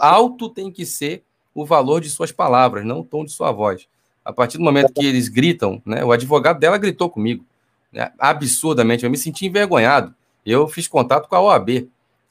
Alto 0.01 0.49
tem 0.49 0.73
que 0.73 0.87
ser 0.87 1.23
o 1.55 1.67
valor 1.67 2.01
de 2.01 2.09
suas 2.09 2.33
palavras, 2.33 2.87
não 2.87 3.01
o 3.01 3.05
tom 3.05 3.25
de 3.25 3.33
sua 3.33 3.53
voz. 3.53 3.87
A 4.25 4.33
partir 4.33 4.57
do 4.57 4.65
momento 4.65 4.93
que 4.93 5.05
eles 5.05 5.29
gritam, 5.29 5.83
né, 5.85 6.05
o 6.05 6.13
advogado 6.13 6.59
dela 6.59 6.79
gritou 6.79 7.11
comigo. 7.11 7.45
né, 7.93 8.11
absurdamente, 8.19 9.05
eu 9.05 9.11
me 9.11 9.17
senti 9.17 9.47
envergonhado. 9.47 10.15
Eu 10.45 10.69
fiz 10.69 10.87
contato 10.87 11.29
com 11.29 11.35
a 11.35 11.41
OAB, 11.41 11.89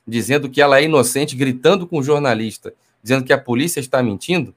dizendo 0.08 0.50
que 0.50 0.62
ela 0.62 0.80
é 0.80 0.84
inocente, 0.84 1.36
gritando 1.36 1.86
com 1.86 2.00
o 2.00 2.04
jornalista, 2.04 2.74
dizendo 3.04 3.26
que 3.26 3.34
a 3.34 3.38
polícia 3.38 3.80
está 3.80 4.02
mentindo. 4.02 4.54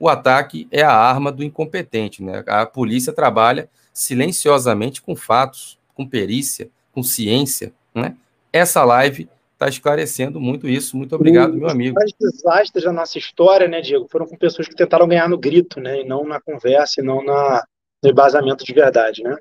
O 0.00 0.08
ataque 0.08 0.66
é 0.70 0.82
a 0.82 0.92
arma 0.92 1.30
do 1.30 1.44
incompetente, 1.44 2.22
né? 2.22 2.42
A 2.46 2.64
polícia 2.64 3.12
trabalha 3.12 3.68
silenciosamente 3.92 5.02
com 5.02 5.14
fatos, 5.14 5.77
com 5.98 6.08
perícia, 6.08 6.70
com 6.92 7.02
ciência, 7.02 7.72
né? 7.92 8.14
Essa 8.52 8.84
live 8.84 9.28
está 9.54 9.68
esclarecendo 9.68 10.40
muito 10.40 10.68
isso. 10.68 10.96
Muito 10.96 11.16
obrigado, 11.16 11.54
meu 11.54 11.68
amigo. 11.68 11.98
Os 12.00 12.12
desastres 12.32 12.84
da 12.84 12.92
nossa 12.92 13.18
história, 13.18 13.66
né, 13.66 13.80
Diego, 13.80 14.06
foram 14.08 14.24
com 14.24 14.36
pessoas 14.36 14.68
que 14.68 14.76
tentaram 14.76 15.08
ganhar 15.08 15.28
no 15.28 15.36
grito, 15.36 15.80
né, 15.80 16.02
e 16.02 16.04
não 16.04 16.24
na 16.24 16.40
conversa, 16.40 17.00
e 17.00 17.04
não 17.04 17.24
na, 17.24 17.64
no 18.00 18.10
embasamento 18.10 18.64
de 18.64 18.72
verdade, 18.72 19.24
né? 19.24 19.36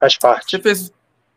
Faz 0.00 0.18
parte. 0.18 0.50
Você 0.50 0.58
fez, 0.60 0.92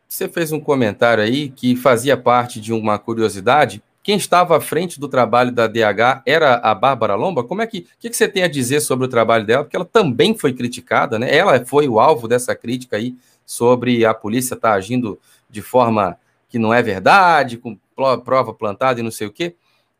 você 0.09 0.27
fez 0.27 0.51
um 0.51 0.59
comentário 0.59 1.23
aí 1.23 1.49
que 1.49 1.75
fazia 1.75 2.17
parte 2.17 2.59
de 2.59 2.73
uma 2.73 2.97
curiosidade. 2.97 3.83
Quem 4.01 4.17
estava 4.17 4.57
à 4.57 4.61
frente 4.61 4.99
do 4.99 5.07
trabalho 5.07 5.51
da 5.51 5.67
DH 5.67 6.23
era 6.25 6.55
a 6.55 6.73
Bárbara 6.73 7.13
Lomba? 7.13 7.43
Como 7.43 7.61
é 7.61 7.67
que, 7.67 7.85
que, 7.99 8.09
que 8.09 8.17
você 8.17 8.27
tem 8.27 8.41
a 8.41 8.47
dizer 8.47 8.79
sobre 8.79 9.05
o 9.05 9.09
trabalho 9.09 9.45
dela? 9.45 9.63
Porque 9.63 9.75
ela 9.75 9.85
também 9.85 10.35
foi 10.35 10.53
criticada, 10.53 11.19
né? 11.19 11.33
Ela 11.35 11.63
foi 11.63 11.87
o 11.87 11.99
alvo 11.99 12.27
dessa 12.27 12.55
crítica 12.55 12.97
aí 12.97 13.13
sobre 13.47 14.05
a 14.05 14.13
polícia 14.13 14.53
estar 14.53 14.71
tá 14.71 14.75
agindo 14.75 15.17
de 15.49 15.61
forma 15.61 16.19
que 16.49 16.59
não 16.59 16.73
é 16.73 16.83
verdade, 16.83 17.57
com 17.57 17.77
prova 18.23 18.53
plantada 18.53 18.99
e 18.99 19.03
não 19.03 19.09
sei 19.09 19.27
o 19.27 19.31
quê. 19.31 19.55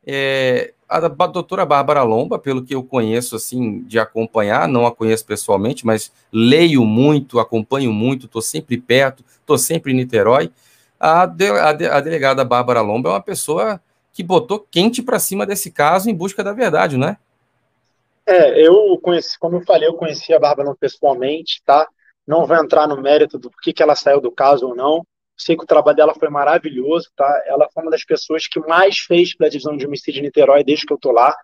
É, 0.06 0.74
a, 0.88 1.00
doutora 1.00 1.66
Bárbara 1.66 2.04
Lomba, 2.04 2.38
pelo 2.38 2.64
que 2.64 2.76
eu 2.76 2.84
conheço, 2.84 3.36
assim, 3.36 3.82
de 3.84 4.00
acompanhar, 4.00 4.68
não 4.68 4.86
a 4.86 4.91
conheço 4.91 5.26
pessoalmente, 5.26 5.86
mas 5.86 6.12
leio 6.32 6.86
muito, 6.86 7.39
acompanho 7.39 7.91
muito, 7.91 8.26
estou 8.26 8.41
sempre 8.41 8.78
perto, 8.78 9.24
estou 9.39 9.58
sempre 9.58 9.91
em 9.91 9.95
Niterói. 9.95 10.52
A, 11.00 11.26
de, 11.26 11.50
a, 11.50 11.74
de, 11.74 11.86
a, 11.86 12.00
delegada 12.00 12.43
Bárbara 12.43 12.82
Lomba 12.82 13.10
é 13.10 13.14
uma 13.14 13.22
pessoa 13.22 13.82
que 14.14 14.24
botou 14.24 14.60
quente 14.60 15.02
para 15.02 15.20
cima 15.20 15.45
desse 15.45 15.72
caso 15.72 16.10
em 16.10 16.16
busca 16.16 16.43
da 16.43 16.54
verdade, 16.54 16.98
não 16.98 17.08
é? 17.08 17.18
É, 18.26 18.68
eu 18.68 19.00
conheci, 19.02 19.39
como 19.39 19.58
eu 19.58 19.62
falei, 19.62 19.88
eu 19.88 19.93
conheci 19.93 20.34
a 20.34 20.39
Bárbara 20.39 20.76
pessoalmente, 20.78 21.62
tá? 21.66 21.88
Não 22.28 22.46
vou 22.46 22.58
entrar 22.58 22.88
no 22.88 23.02
mérito 23.02 23.40
do 23.40 23.50
que, 23.50 23.74
que 23.74 23.82
ela 23.82 23.96
saiu 23.96 24.20
do 24.20 24.32
caso 24.32 24.68
ou 24.68 24.76
não, 24.76 25.04
Sei 25.38 25.56
que 25.56 25.64
o 25.64 25.68
trabalho 25.68 25.96
dela 25.96 26.16
foi 26.16 26.30
maravilhoso, 26.30 27.12
tá? 27.16 27.44
Ela 27.46 27.70
foi 27.72 27.84
uma 27.84 27.92
das 27.92 28.04
pessoas 28.04 28.48
que 28.48 28.60
mais 28.62 28.98
fez 28.98 29.36
para 29.36 29.46
a 29.46 29.50
divisão 29.50 29.78
de 29.78 29.86
homicídio 29.86 30.20
de 30.20 30.22
Niterói 30.24 30.64
desde 30.64 30.86
que 30.86 30.92
eu 30.92 30.98
tô 30.98 31.12
lá, 31.12 31.36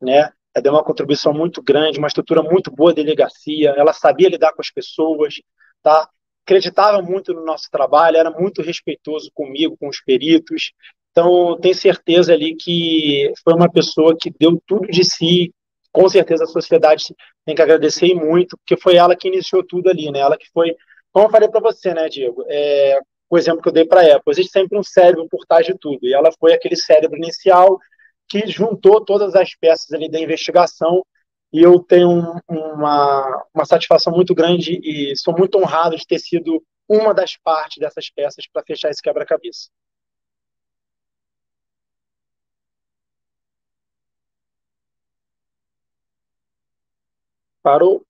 né? 0.00 0.30
Ela 0.54 0.62
deu 0.62 0.72
uma 0.72 0.84
contribuição 0.84 1.32
muito 1.32 1.62
grande, 1.62 1.98
uma 1.98 2.08
estrutura 2.08 2.42
muito 2.42 2.70
boa 2.70 2.92
de 2.92 3.02
delegacia. 3.02 3.70
Ela 3.70 3.94
sabia 3.94 4.28
lidar 4.28 4.52
com 4.52 4.60
as 4.60 4.70
pessoas, 4.70 5.36
tá? 5.82 6.06
Acreditava 6.44 7.00
muito 7.00 7.32
no 7.32 7.42
nosso 7.42 7.70
trabalho, 7.70 8.18
era 8.18 8.30
muito 8.30 8.60
respeitoso 8.60 9.30
comigo, 9.32 9.78
com 9.78 9.88
os 9.88 10.00
peritos. 10.02 10.72
Então, 11.10 11.58
tenho 11.58 11.74
certeza 11.74 12.34
ali 12.34 12.54
que 12.54 13.32
foi 13.42 13.54
uma 13.54 13.70
pessoa 13.70 14.14
que 14.14 14.30
deu 14.38 14.62
tudo 14.66 14.86
de 14.88 15.04
si. 15.04 15.54
Com 15.92 16.08
certeza 16.08 16.44
a 16.44 16.46
sociedade 16.46 17.14
tem 17.44 17.54
que 17.54 17.62
agradecer 17.62 18.14
muito, 18.14 18.56
porque 18.58 18.80
foi 18.80 18.96
ela 18.96 19.16
que 19.16 19.28
iniciou 19.28 19.64
tudo 19.66 19.88
ali, 19.88 20.10
né? 20.10 20.20
Ela 20.20 20.36
que 20.36 20.48
foi, 20.52 20.76
como 21.12 21.26
eu 21.26 21.30
falei 21.30 21.48
para 21.48 21.60
você, 21.60 21.94
né, 21.94 22.08
Diego? 22.08 22.44
É, 22.48 23.00
o 23.30 23.36
exemplo 23.36 23.62
que 23.62 23.68
eu 23.68 23.72
dei 23.72 23.84
para 23.84 24.00
a 24.00 24.16
Apple. 24.16 24.32
Existe 24.32 24.52
sempre 24.52 24.78
um 24.78 24.82
cérebro 24.82 25.26
por 25.28 25.44
trás 25.46 25.66
de 25.66 25.74
tudo. 25.78 25.98
E 26.02 26.14
ela 26.14 26.30
foi 26.38 26.52
aquele 26.52 26.76
cérebro 26.76 27.16
inicial 27.16 27.78
que 28.28 28.46
juntou 28.46 29.04
todas 29.04 29.34
as 29.34 29.54
peças 29.54 29.92
ali 29.92 30.10
da 30.10 30.20
investigação. 30.20 31.04
E 31.52 31.62
eu 31.62 31.78
tenho 31.80 32.40
uma, 32.48 33.46
uma 33.54 33.64
satisfação 33.64 34.12
muito 34.12 34.34
grande 34.34 34.78
e 34.82 35.16
sou 35.16 35.36
muito 35.36 35.58
honrado 35.58 35.96
de 35.96 36.06
ter 36.06 36.18
sido 36.18 36.62
uma 36.88 37.14
das 37.14 37.36
partes 37.36 37.78
dessas 37.78 38.10
peças 38.10 38.46
para 38.52 38.62
fechar 38.66 38.90
esse 38.90 39.02
quebra-cabeça. 39.02 39.68
Parou? 47.62 48.02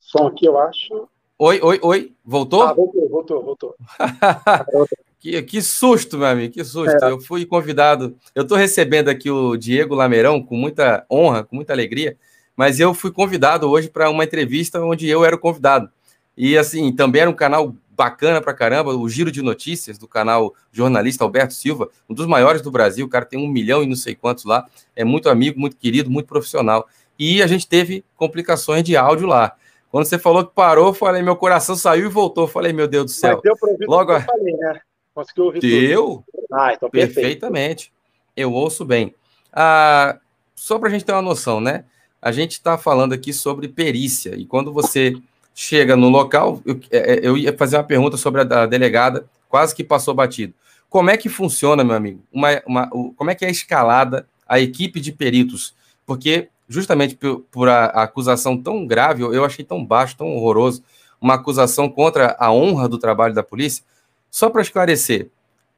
Som 0.00 0.26
aqui, 0.26 0.46
eu 0.46 0.58
acho. 0.58 1.08
Oi, 1.38 1.60
oi, 1.62 1.78
oi. 1.82 2.12
Voltou? 2.24 2.62
Ah, 2.62 2.72
voltou, 2.72 3.08
voltou, 3.08 3.42
voltou. 3.42 3.74
que, 5.18 5.42
que 5.42 5.62
susto, 5.62 6.18
meu 6.18 6.26
amigo, 6.26 6.52
que 6.52 6.64
susto. 6.64 7.04
É. 7.04 7.10
Eu 7.10 7.20
fui 7.20 7.46
convidado. 7.46 8.16
Eu 8.34 8.42
estou 8.42 8.56
recebendo 8.56 9.08
aqui 9.08 9.30
o 9.30 9.56
Diego 9.56 9.94
Lameirão 9.94 10.42
com 10.42 10.56
muita 10.56 11.06
honra, 11.10 11.44
com 11.44 11.56
muita 11.56 11.72
alegria, 11.72 12.16
mas 12.56 12.80
eu 12.80 12.92
fui 12.92 13.10
convidado 13.10 13.68
hoje 13.68 13.88
para 13.88 14.10
uma 14.10 14.24
entrevista 14.24 14.80
onde 14.80 15.08
eu 15.08 15.24
era 15.24 15.36
o 15.36 15.38
convidado. 15.38 15.90
E 16.36 16.56
assim, 16.56 16.92
também 16.92 17.22
era 17.22 17.30
um 17.30 17.34
canal 17.34 17.74
bacana 17.90 18.40
pra 18.40 18.54
caramba, 18.54 18.94
o 18.94 19.08
Giro 19.08 19.30
de 19.30 19.42
Notícias 19.42 19.98
do 19.98 20.08
canal 20.08 20.54
jornalista 20.72 21.22
Alberto 21.24 21.54
Silva, 21.54 21.88
um 22.08 22.14
dos 22.14 22.26
maiores 22.26 22.62
do 22.62 22.70
Brasil, 22.70 23.06
o 23.06 23.08
cara 23.08 23.24
tem 23.24 23.38
um 23.38 23.48
milhão 23.48 23.82
e 23.82 23.86
não 23.86 23.94
sei 23.94 24.14
quantos 24.14 24.44
lá, 24.44 24.66
é 24.96 25.04
muito 25.04 25.28
amigo, 25.28 25.60
muito 25.60 25.76
querido, 25.76 26.10
muito 26.10 26.26
profissional. 26.26 26.88
E 27.24 27.40
a 27.40 27.46
gente 27.46 27.68
teve 27.68 28.04
complicações 28.16 28.82
de 28.82 28.96
áudio 28.96 29.28
lá. 29.28 29.54
Quando 29.92 30.06
você 30.06 30.18
falou 30.18 30.44
que 30.44 30.52
parou, 30.52 30.92
falei, 30.92 31.22
meu 31.22 31.36
coração 31.36 31.76
saiu 31.76 32.06
e 32.06 32.08
voltou. 32.08 32.48
Falei, 32.48 32.72
meu 32.72 32.88
Deus 32.88 33.04
do 33.04 33.10
céu. 33.12 33.34
Mas 33.34 33.42
deu 33.42 33.56
para 33.56 33.70
ouvir 33.70 33.86
Logo... 33.86 34.12
que 34.12 34.22
eu 34.22 34.26
falei, 34.26 34.56
né? 34.56 34.80
Conseguiu 35.14 35.44
ouvir 35.44 35.60
Deu? 35.60 36.24
Tudo. 36.26 36.46
Ah, 36.52 36.72
então 36.74 36.90
perfeito. 36.90 37.14
Perfeitamente. 37.14 37.92
Eu 38.36 38.52
ouço 38.52 38.84
bem. 38.84 39.14
Ah, 39.52 40.18
só 40.56 40.80
para 40.80 40.88
a 40.88 40.90
gente 40.90 41.04
ter 41.04 41.12
uma 41.12 41.22
noção, 41.22 41.60
né? 41.60 41.84
A 42.20 42.32
gente 42.32 42.52
está 42.54 42.76
falando 42.76 43.12
aqui 43.12 43.32
sobre 43.32 43.68
perícia. 43.68 44.34
E 44.34 44.44
quando 44.44 44.72
você 44.72 45.14
chega 45.54 45.94
no 45.94 46.08
local, 46.08 46.60
eu, 46.66 46.80
é, 46.90 47.12
é, 47.12 47.20
eu 47.22 47.36
ia 47.36 47.56
fazer 47.56 47.76
uma 47.76 47.84
pergunta 47.84 48.16
sobre 48.16 48.40
a, 48.40 48.66
delegada, 48.66 49.26
quase 49.48 49.72
que 49.76 49.84
passou 49.84 50.12
batido. 50.12 50.54
Como 50.90 51.08
é 51.08 51.16
que 51.16 51.28
funciona, 51.28 51.84
meu 51.84 51.94
amigo? 51.94 52.20
Uma, 52.32 52.60
uma, 52.66 52.90
como 52.90 53.30
é 53.30 53.34
que 53.36 53.44
é 53.44 53.50
escalada 53.50 54.26
a 54.44 54.58
equipe 54.58 54.98
de 54.98 55.12
peritos? 55.12 55.72
Porque 56.04 56.48
justamente 56.72 57.14
por, 57.14 57.40
por 57.50 57.68
a, 57.68 57.86
a, 57.86 58.02
acusação 58.04 58.60
tão 58.60 58.86
grave, 58.86 59.22
eu 59.22 59.44
achei 59.44 59.64
tão 59.64 59.84
baixo, 59.84 60.16
tão 60.16 60.34
horroroso, 60.34 60.82
uma 61.20 61.34
acusação 61.34 61.88
contra 61.88 62.34
a 62.38 62.50
honra 62.52 62.88
do 62.88 62.98
trabalho 62.98 63.34
da 63.34 63.42
polícia. 63.42 63.84
Só 64.30 64.48
para 64.48 64.62
esclarecer, 64.62 65.30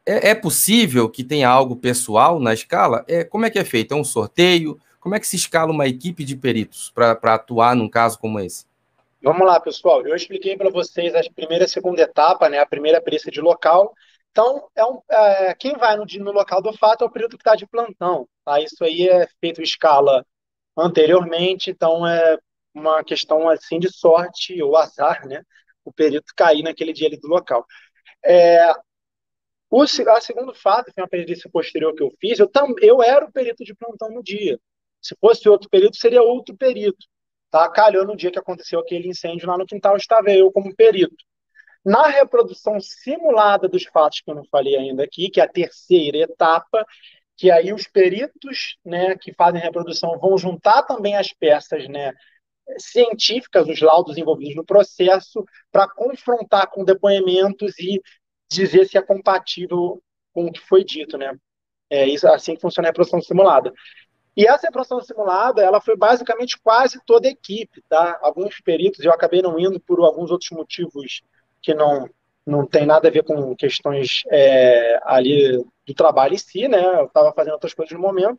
é, 0.07 0.31
é, 0.31 0.35
possível 0.35 1.09
que 1.09 1.25
tenha 1.25 1.49
algo 1.49 1.77
pessoal 1.77 2.39
na 2.39 2.55
escala? 2.55 3.05
É, 3.09 3.25
como 3.25 3.45
é 3.45 3.51
que 3.51 3.59
é 3.59 3.65
feito? 3.65 3.93
É 3.93 3.97
um 3.97 4.05
sorteio? 4.05 4.79
Como 5.01 5.15
é 5.15 5.21
que 5.21 5.27
se 5.27 5.37
escala 5.37 5.73
uma 5.73 5.87
equipe 5.87 6.25
de 6.25 6.37
peritos 6.37 6.91
para 6.95 7.35
atuar 7.35 7.75
num 7.75 7.89
caso 7.89 8.19
como 8.19 8.39
esse? 8.39 8.65
Vamos 9.23 9.47
lá, 9.47 9.59
pessoal. 9.59 10.07
Eu 10.07 10.15
expliquei 10.15 10.57
para 10.57 10.71
vocês 10.71 11.15
a 11.15 11.23
primeira 11.35 11.65
e 11.65 11.67
a 11.67 11.69
segunda 11.69 12.03
etapa, 12.03 12.49
né? 12.49 12.59
A 12.59 12.67
primeira 12.67 13.01
perícia 13.01 13.33
de 13.33 13.41
local. 13.41 13.95
Então, 14.31 14.69
é 14.77 14.85
um, 14.85 15.01
é, 15.11 15.55
quem 15.55 15.75
vai 15.77 15.97
no, 15.97 16.05
no, 16.05 16.33
local 16.33 16.61
do 16.61 16.73
fato 16.73 17.05
é 17.05 17.07
o 17.07 17.11
perito 17.11 17.37
que 17.37 17.43
está 17.43 17.55
de 17.55 17.67
plantão. 17.67 18.29
Tá? 18.45 18.61
Isso 18.61 18.85
aí 18.85 19.09
é 19.09 19.27
feito 19.41 19.63
escala 19.63 20.25
anteriormente, 20.77 21.71
então 21.71 22.07
é 22.07 22.39
uma 22.75 23.05
questão 23.05 23.49
assim 23.49 23.79
de 23.79 23.91
sorte 23.93 24.61
ou 24.63 24.77
azar, 24.77 25.27
né? 25.27 25.43
O 25.85 25.93
perito 25.93 26.33
cair 26.37 26.63
naquele 26.63 26.93
dia 26.93 27.09
ali 27.09 27.19
do 27.19 27.29
local. 27.29 27.65
É, 28.25 28.73
o 29.71 29.83
a 29.83 30.21
segundo 30.21 30.55
fato, 30.55 30.93
que 30.93 31.01
é 31.01 31.03
uma 31.03 31.09
perícia 31.09 31.51
posterior 31.51 31.95
que 31.95 32.03
eu 32.03 32.11
fiz, 32.21 32.39
eu, 32.39 32.49
tam, 32.49 32.75
eu 32.81 33.03
era 33.03 33.25
o 33.25 33.33
perito 33.33 33.65
de 33.65 33.75
plantão 33.75 34.11
no 34.11 34.23
dia. 34.23 34.59
Se 35.03 35.17
fosse 35.21 35.49
outro 35.49 35.69
perito, 35.69 35.97
seria 35.97 36.23
outro 36.23 36.57
perito. 36.57 37.07
Tá? 37.51 37.69
Calhou 37.69 38.07
no 38.07 38.17
dia 38.17 38.31
que 38.31 38.39
aconteceu 38.39 38.81
aquele 38.81 39.09
incêndio 39.09 39.49
lá 39.49 39.59
no 39.59 39.67
quintal, 39.67 39.97
estava 39.97 40.31
eu 40.31 40.51
como 40.53 40.75
perito. 40.75 41.17
Na 41.85 42.07
reprodução 42.07 42.81
simulada 42.81 43.69
dos 43.69 43.85
fatos, 43.85 44.21
que 44.21 44.31
eu 44.31 44.35
não 44.35 44.45
falei 44.45 44.77
ainda 44.77 45.05
aqui, 45.05 45.29
que 45.29 45.41
é 45.41 45.45
a 45.45 45.49
terceira 45.49 46.19
etapa, 46.19 46.87
que 47.37 47.51
aí 47.51 47.73
os 47.73 47.87
peritos 47.87 48.77
né, 48.85 49.17
que 49.17 49.33
fazem 49.33 49.61
reprodução 49.61 50.19
vão 50.19 50.37
juntar 50.39 50.83
também 50.83 51.17
as 51.17 51.33
peças 51.33 51.89
né, 51.89 52.13
científicas, 52.79 53.69
os 53.69 53.81
laudos 53.81 54.17
envolvidos 54.17 54.57
no 54.57 54.65
processo, 54.65 55.45
para 55.71 55.89
confrontar 55.89 56.69
com 56.71 56.85
depoimentos 56.85 57.79
e 57.79 58.01
dizer 58.49 58.87
se 58.87 58.97
é 58.97 59.03
compatível 59.03 60.03
com 60.33 60.47
o 60.47 60.53
que 60.53 60.61
foi 60.61 60.85
dito. 60.85 61.19
Né? 61.19 61.37
É 61.91 62.07
isso, 62.07 62.27
assim 62.29 62.55
que 62.55 62.61
funciona 62.61 62.89
a 62.89 62.91
reprodução 62.91 63.21
simulada. 63.21 63.73
E 64.37 64.47
essa 64.47 64.67
reprodução 64.67 65.01
simulada, 65.01 65.63
ela 65.63 65.81
foi 65.81 65.97
basicamente 65.97 66.59
quase 66.61 67.01
toda 67.07 67.29
a 67.29 67.31
equipe, 67.31 67.81
tá? 67.89 68.19
Alguns 68.21 68.61
peritos, 68.61 69.05
eu 69.05 69.13
acabei 69.13 69.41
não 69.41 69.61
indo 69.61 69.79
por 69.79 70.01
alguns 70.01 70.31
outros 70.31 70.51
motivos 70.51 71.23
que 71.63 71.73
não 71.73 72.09
não 72.47 72.67
tem 72.67 72.85
nada 72.85 73.09
a 73.09 73.11
ver 73.11 73.25
com 73.25 73.57
questões 73.57 74.23
é, 74.31 75.01
ali 75.05 75.65
do 75.87 75.95
trabalho 75.95 76.35
em 76.35 76.39
si, 76.39 76.67
né? 76.69 77.01
Eu 77.01 77.07
estava 77.07 77.33
fazendo 77.33 77.55
outras 77.55 77.75
coisas 77.75 77.95
no 77.95 78.01
momento, 78.01 78.39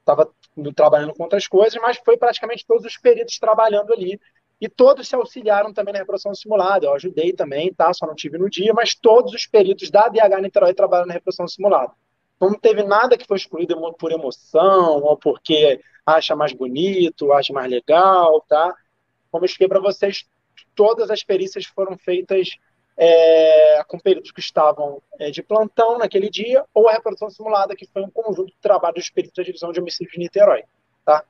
estava 0.00 0.30
trabalhando 0.74 1.14
com 1.14 1.22
outras 1.22 1.46
coisas, 1.46 1.80
mas 1.80 1.96
foi 1.98 2.16
praticamente 2.16 2.66
todos 2.66 2.84
os 2.84 2.96
peritos 2.96 3.38
trabalhando 3.38 3.92
ali. 3.92 4.20
E 4.60 4.68
todos 4.68 5.08
se 5.08 5.16
auxiliaram 5.16 5.72
também 5.72 5.92
na 5.92 5.98
reprodução 5.98 6.32
simulada. 6.34 6.86
Eu 6.86 6.94
ajudei 6.94 7.32
também, 7.32 7.74
tá? 7.74 7.92
Só 7.92 8.06
não 8.06 8.14
tive 8.14 8.38
no 8.38 8.48
dia, 8.48 8.72
mas 8.72 8.94
todos 8.94 9.34
os 9.34 9.44
peritos 9.44 9.90
da 9.90 10.08
DH 10.08 10.40
Niterói 10.40 10.72
trabalham 10.72 11.06
na 11.06 11.14
reprodução 11.14 11.48
simulada. 11.48 11.92
Então 12.36 12.50
não 12.50 12.58
teve 12.58 12.82
nada 12.84 13.16
que 13.16 13.26
foi 13.26 13.36
excluído 13.36 13.76
por 13.94 14.12
emoção 14.12 15.02
ou 15.02 15.16
porque 15.16 15.80
acha 16.06 16.36
mais 16.36 16.52
bonito, 16.52 17.32
acha 17.32 17.52
mais 17.52 17.70
legal, 17.70 18.40
tá? 18.48 18.74
Como 19.30 19.44
eu 19.44 19.46
expliquei 19.46 19.68
para 19.68 19.80
vocês, 19.80 20.26
todas 20.74 21.10
as 21.10 21.22
perícias 21.22 21.64
foram 21.66 21.96
feitas 21.96 22.50
é, 22.96 23.82
com 23.88 23.98
peritos 23.98 24.30
que 24.30 24.40
estavam 24.40 25.00
é, 25.18 25.30
de 25.30 25.42
plantão 25.42 25.98
naquele 25.98 26.28
dia, 26.28 26.64
ou 26.74 26.88
a 26.88 26.92
reprodução 26.92 27.30
simulada, 27.30 27.74
que 27.74 27.86
foi 27.86 28.02
um 28.02 28.10
conjunto 28.10 28.46
de 28.46 28.56
trabalhos 28.60 28.96
dos 28.96 29.10
peritos 29.10 29.36
da 29.36 29.42
Divisão 29.42 29.72
de 29.72 29.80
Homicídio 29.80 30.12
de 30.12 30.18
Niterói. 30.18 30.62
Tá? 31.04 31.24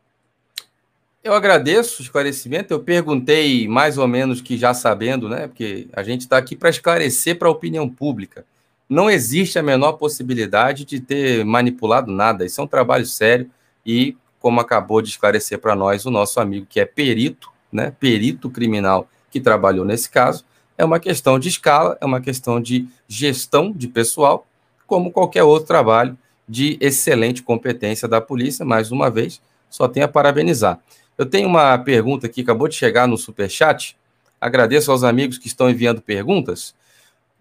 Eu 1.23 1.35
agradeço 1.35 2.01
o 2.01 2.05
esclarecimento. 2.05 2.75
Eu 2.75 2.81
perguntei 2.81 3.69
mais 3.69 3.97
ou 3.97 4.09
menos 4.09 4.41
que 4.41 4.57
já 4.57 4.75
sabendo, 4.75 5.29
né? 5.29 5.47
Porque 5.47 5.87
a 5.93 6.03
gente 6.03 6.23
está 6.23 6.37
aqui 6.37 6.57
para 6.57 6.69
esclarecer 6.69 7.39
para 7.39 7.47
a 7.47 7.53
opinião 7.53 7.89
pública. 7.89 8.45
Não 8.89 9.09
existe 9.09 9.57
a 9.59 9.63
menor 9.63 9.93
possibilidade 9.93 10.85
de 10.85 11.01
ter 11.01 11.45
manipulado 11.45 12.11
nada. 12.11 12.45
Isso 12.45 12.61
é 12.61 12.65
um 12.65 12.67
trabalho 12.67 13.07
sério 13.07 13.49
e, 13.87 14.17
como 14.41 14.61
acabou 14.61 15.01
de 15.01 15.11
esclarecer 15.11 15.61
para 15.61 15.77
nós 15.77 16.05
o 16.05 16.11
nosso 16.11 16.41
amigo 16.41 16.67
que 16.69 16.81
é 16.81 16.85
perito, 16.85 17.53
né? 17.71 17.95
Perito 18.01 18.51
criminal 18.51 19.09
que 19.31 19.41
trabalhou 19.41 19.85
nesse 19.85 20.11
caso, 20.11 20.45
é 20.83 20.85
uma 20.85 20.99
questão 20.99 21.39
de 21.39 21.49
escala, 21.49 21.97
é 22.01 22.05
uma 22.05 22.21
questão 22.21 22.61
de 22.61 22.89
gestão 23.07 23.71
de 23.71 23.87
pessoal, 23.87 24.45
como 24.85 25.13
qualquer 25.13 25.45
outro 25.45 25.69
trabalho 25.69 26.19
de 26.49 26.77
excelente 26.81 27.41
competência 27.41 28.09
da 28.09 28.21
polícia. 28.21 28.65
Mais 28.65 28.91
uma 28.91 29.09
vez, 29.09 29.41
só 29.71 29.87
tenho 29.87 30.07
a 30.07 30.09
parabenizar. 30.09 30.81
Eu 31.17 31.25
tenho 31.25 31.47
uma 31.47 31.79
pergunta 31.79 32.29
que 32.29 32.41
acabou 32.41 32.67
de 32.67 32.75
chegar 32.75 33.07
no 33.07 33.17
Superchat. 33.17 33.97
Agradeço 34.41 34.91
aos 34.91 35.05
amigos 35.05 35.39
que 35.39 35.47
estão 35.47 35.71
enviando 35.71 36.03
perguntas. 36.03 36.75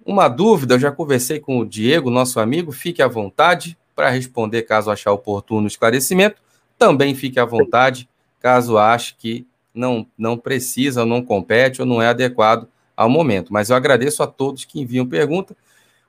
Uma 0.05 0.27
dúvida, 0.27 0.75
eu 0.75 0.79
já 0.79 0.91
conversei 0.91 1.39
com 1.39 1.57
o 1.57 1.65
Diego, 1.65 2.11
nosso 2.11 2.39
amigo, 2.39 2.71
fique 2.71 3.01
à 3.01 3.07
vontade 3.07 3.75
para 3.95 4.09
responder 4.09 4.61
caso 4.63 4.91
achar 4.91 5.11
oportuno 5.11 5.63
o 5.63 5.67
esclarecimento. 5.67 6.39
Também 6.77 7.15
fique 7.15 7.39
à 7.39 7.45
vontade 7.45 8.07
caso 8.39 8.77
ache 8.77 9.15
que 9.17 9.47
não, 9.73 10.05
não 10.15 10.37
precisa, 10.37 11.03
não 11.07 11.23
compete 11.23 11.81
ou 11.81 11.87
não 11.87 11.99
é 11.99 12.07
adequado 12.07 12.67
ao 13.01 13.09
momento. 13.09 13.51
Mas 13.51 13.69
eu 13.69 13.75
agradeço 13.75 14.21
a 14.23 14.27
todos 14.27 14.65
que 14.65 14.79
enviam 14.79 15.05
pergunta. 15.07 15.55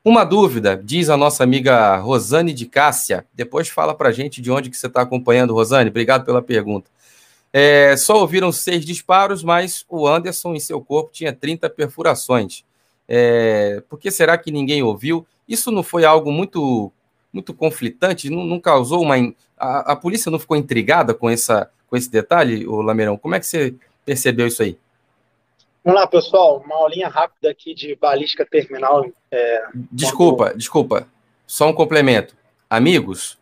Uma 0.04 0.24
dúvida, 0.24 0.80
diz 0.82 1.08
a 1.08 1.16
nossa 1.16 1.44
amiga 1.44 1.96
Rosane 1.98 2.52
de 2.52 2.66
Cássia. 2.66 3.24
Depois 3.32 3.68
fala 3.68 3.94
para 3.94 4.10
gente 4.10 4.42
de 4.42 4.50
onde 4.50 4.68
que 4.68 4.76
você 4.76 4.88
está 4.88 5.02
acompanhando, 5.02 5.54
Rosane. 5.54 5.90
Obrigado 5.90 6.24
pela 6.24 6.42
pergunta. 6.42 6.90
É, 7.52 7.96
só 7.96 8.18
ouviram 8.18 8.50
seis 8.50 8.84
disparos, 8.84 9.44
mas 9.44 9.84
o 9.88 10.08
Anderson 10.08 10.54
em 10.54 10.60
seu 10.60 10.80
corpo 10.80 11.10
tinha 11.12 11.32
30 11.32 11.68
perfurações. 11.70 12.64
É, 13.06 13.82
por 13.88 13.98
que 13.98 14.10
será 14.10 14.38
que 14.38 14.50
ninguém 14.50 14.82
ouviu? 14.82 15.26
Isso 15.46 15.70
não 15.70 15.82
foi 15.82 16.04
algo 16.04 16.32
muito 16.32 16.90
muito 17.32 17.54
conflitante? 17.54 18.28
Não, 18.28 18.44
não 18.44 18.60
causou 18.60 19.02
uma. 19.02 19.16
A, 19.56 19.92
a, 19.92 19.96
polícia 19.96 20.30
não 20.30 20.38
ficou 20.38 20.56
intrigada 20.56 21.14
com, 21.14 21.30
essa, 21.30 21.70
com 21.88 21.96
esse 21.96 22.10
detalhe, 22.10 22.66
o 22.66 22.82
Lameirão? 22.82 23.16
Como 23.16 23.34
é 23.34 23.40
que 23.40 23.46
você 23.46 23.74
percebeu 24.04 24.46
isso 24.46 24.62
aí? 24.62 24.76
Vamos 25.84 26.00
lá, 26.00 26.06
pessoal. 26.06 26.62
Uma 26.64 26.76
aulinha 26.76 27.08
rápida 27.08 27.50
aqui 27.50 27.74
de 27.74 27.96
balística 27.96 28.46
terminal. 28.46 29.04
É, 29.30 29.64
desculpa, 29.90 30.46
quando... 30.46 30.58
desculpa. 30.58 31.08
Só 31.46 31.68
um 31.68 31.72
complemento. 31.72 32.36
Amigos, 32.70 33.38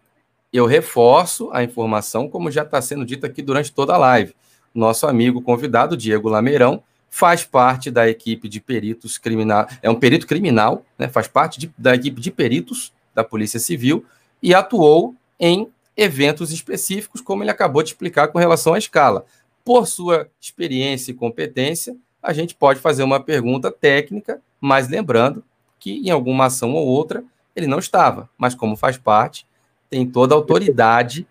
eu 0.53 0.67
reforço 0.67 1.51
a 1.53 1.63
informação, 1.63 2.29
como 2.29 2.51
já 2.51 2.63
está 2.63 2.81
sendo 2.81 3.05
dito 3.05 3.27
aqui 3.27 3.43
durante 3.43 3.73
toda 3.73 3.95
a 3.95 3.99
live. 3.99 4.35
Nosso 4.75 5.07
amigo 5.07 5.43
convidado, 5.43 5.97
Diego 5.97 6.29
Lameirão, 6.29 6.83
faz 7.11 7.45
parte 7.45 7.91
da 7.91 8.09
equipe 8.09 8.49
de 8.49 8.61
peritos 8.61 9.19
criminal, 9.19 9.67
é 9.83 9.91
um 9.91 9.97
perito 9.97 10.27
criminal, 10.27 10.85
né, 10.97 11.09
faz 11.09 11.27
parte 11.27 11.59
de, 11.59 11.73
da 11.77 11.95
equipe 11.95 12.21
de 12.21 12.31
peritos 12.31 12.93
da 13.13 13.25
Polícia 13.25 13.59
Civil 13.59 14.07
e 14.41 14.55
atuou 14.55 15.15
em 15.39 15.69
eventos 15.97 16.53
específicos, 16.53 17.21
como 17.21 17.43
ele 17.43 17.51
acabou 17.51 17.83
de 17.83 17.91
explicar 17.91 18.29
com 18.29 18.39
relação 18.39 18.75
à 18.75 18.79
escala. 18.79 19.27
Por 19.65 19.87
sua 19.87 20.29
experiência 20.41 21.11
e 21.11 21.15
competência, 21.15 21.97
a 22.23 22.33
gente 22.33 22.55
pode 22.55 22.81
fazer 22.81 23.03
uma 23.03 23.23
pergunta 23.23 23.71
técnica, 23.71 24.41
mas 24.61 24.89
lembrando 24.89 25.45
que 25.79 26.07
em 26.07 26.11
alguma 26.11 26.47
ação 26.47 26.75
ou 26.75 26.87
outra 26.87 27.25
ele 27.55 27.67
não 27.67 27.79
estava, 27.79 28.29
mas 28.37 28.55
como 28.55 28.77
faz 28.77 28.97
parte, 28.99 29.47
tem 29.89 30.09
toda 30.09 30.35
a 30.35 30.39
autoridade 30.39 31.27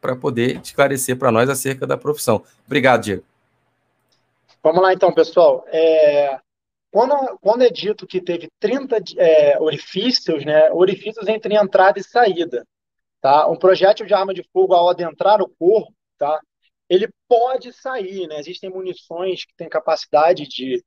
para 0.00 0.16
poder 0.16 0.60
esclarecer 0.62 1.16
para 1.16 1.30
nós 1.30 1.48
acerca 1.48 1.86
da 1.86 1.96
profissão. 1.96 2.42
Obrigado, 2.66 3.02
Diego. 3.02 3.24
Vamos 4.62 4.82
lá, 4.82 4.92
então, 4.92 5.12
pessoal. 5.12 5.64
É, 5.68 6.38
quando, 6.90 7.38
quando, 7.40 7.62
é 7.62 7.70
dito 7.70 8.06
que 8.06 8.20
teve 8.20 8.48
30 8.58 8.96
é, 9.16 9.58
orifícios, 9.60 10.44
né, 10.44 10.70
orifícios 10.72 11.28
entre 11.28 11.54
entrada 11.54 11.98
e 11.98 12.02
saída, 12.04 12.66
tá? 13.20 13.46
Um 13.46 13.56
projétil 13.56 14.06
de 14.06 14.14
arma 14.14 14.34
de 14.34 14.42
fogo, 14.52 14.74
ao 14.74 14.88
adentrar 14.88 15.38
no 15.38 15.48
corpo, 15.48 15.92
tá? 16.18 16.40
Ele 16.90 17.08
pode 17.28 17.72
sair, 17.72 18.26
né? 18.26 18.40
Existem 18.40 18.68
munições 18.68 19.44
que 19.44 19.54
têm 19.56 19.68
capacidade 19.68 20.46
de 20.48 20.84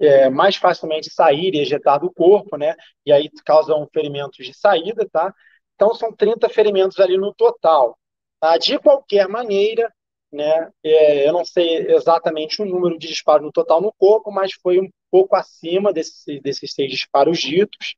é, 0.00 0.28
mais 0.28 0.56
facilmente 0.56 1.08
sair 1.10 1.54
e 1.54 1.60
ejetar 1.60 2.00
do 2.00 2.12
corpo, 2.12 2.56
né? 2.56 2.74
E 3.04 3.12
aí 3.12 3.30
causam 3.44 3.88
ferimentos 3.92 4.44
de 4.44 4.52
saída, 4.52 5.08
tá? 5.10 5.32
Então, 5.76 5.94
são 5.94 6.12
30 6.12 6.48
ferimentos 6.48 6.98
ali 6.98 7.16
no 7.16 7.32
total. 7.34 7.98
Tá? 8.40 8.58
De 8.58 8.78
qualquer 8.78 9.28
maneira, 9.28 9.92
né, 10.32 10.70
é, 10.82 11.28
eu 11.28 11.32
não 11.32 11.44
sei 11.44 11.86
exatamente 11.92 12.60
o 12.60 12.64
número 12.64 12.98
de 12.98 13.06
disparos 13.06 13.44
no 13.44 13.52
total 13.52 13.80
no 13.80 13.92
corpo, 13.98 14.30
mas 14.32 14.52
foi 14.54 14.80
um 14.80 14.88
pouco 15.10 15.36
acima 15.36 15.92
desse, 15.92 16.40
desses 16.40 16.72
seis 16.72 16.90
disparos 16.90 17.38
ditos. 17.38 17.94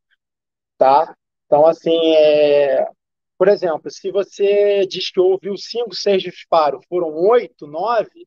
Tá? 0.76 1.14
Então, 1.46 1.66
assim, 1.66 2.14
é, 2.14 2.86
por 3.38 3.48
exemplo, 3.48 3.90
se 3.90 4.10
você 4.10 4.84
diz 4.86 5.10
que 5.10 5.20
ouviu 5.20 5.56
cinco, 5.56 5.94
seis 5.94 6.22
disparos, 6.22 6.84
foram 6.88 7.14
oito, 7.14 7.66
nove, 7.68 8.26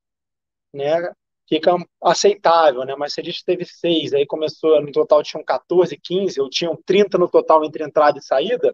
né, 0.74 1.12
fica 1.49 1.76
aceitável, 2.01 2.86
né? 2.86 2.95
Mas 2.97 3.14
você 3.14 3.22
diz 3.22 3.39
que 3.39 3.45
teve 3.45 3.66
seis, 3.66 4.14
aí 4.14 4.26
começou, 4.26 4.82
no 4.82 4.91
total 4.91 5.22
tinham 5.22 5.43
14, 5.43 5.97
15, 5.97 6.39
ou 6.39 6.49
tinham 6.49 6.78
30 6.86 7.18
no 7.18 7.28
total 7.30 7.66
entre 7.66 7.84
entrada 7.84 8.20
e 8.20 8.24
saída, 8.24 8.74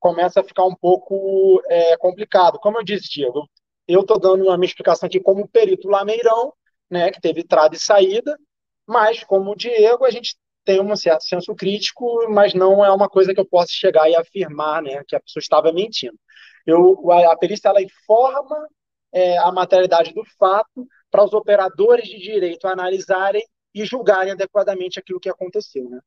começa 0.00 0.40
a 0.40 0.44
ficar 0.44 0.64
um 0.64 0.74
pouco 0.74 1.60
é, 1.68 1.96
complicado. 1.98 2.58
Como 2.58 2.78
eu 2.78 2.84
disse, 2.84 3.10
Diego, 3.10 3.46
eu 3.86 4.00
estou 4.00 4.18
dando 4.18 4.44
uma 4.44 4.56
minha 4.56 4.68
explicação 4.68 5.06
aqui 5.06 5.20
como 5.20 5.46
perito 5.48 5.88
lameirão, 5.88 6.54
né, 6.90 7.10
que 7.10 7.20
teve 7.20 7.42
entrada 7.42 7.74
e 7.76 7.78
saída, 7.78 8.38
mas 8.86 9.22
como 9.24 9.52
o 9.52 9.56
Diego, 9.56 10.04
a 10.06 10.10
gente 10.10 10.36
tem 10.66 10.80
um 10.80 10.96
certo 10.96 11.22
senso 11.22 11.54
crítico, 11.54 12.28
mas 12.28 12.52
não 12.52 12.84
é 12.84 12.92
uma 12.92 13.08
coisa 13.08 13.32
que 13.32 13.38
eu 13.40 13.46
possa 13.46 13.70
chegar 13.70 14.10
e 14.10 14.16
afirmar 14.16 14.82
né, 14.82 15.02
que 15.06 15.14
a 15.14 15.20
pessoa 15.20 15.40
estava 15.40 15.72
mentindo. 15.72 16.18
Eu, 16.66 17.08
a 17.10 17.36
perícia 17.36 17.68
ela 17.68 17.80
informa 17.80 18.66
é, 19.14 19.38
a 19.38 19.52
materialidade 19.52 20.12
do 20.12 20.24
fato 20.36 20.86
para 21.08 21.24
os 21.24 21.32
operadores 21.32 22.08
de 22.08 22.18
direito 22.18 22.66
analisarem 22.66 23.46
e 23.72 23.84
julgarem 23.84 24.32
adequadamente 24.32 24.98
aquilo 24.98 25.20
que 25.20 25.28
aconteceu. 25.28 25.88
Né? 25.88 26.00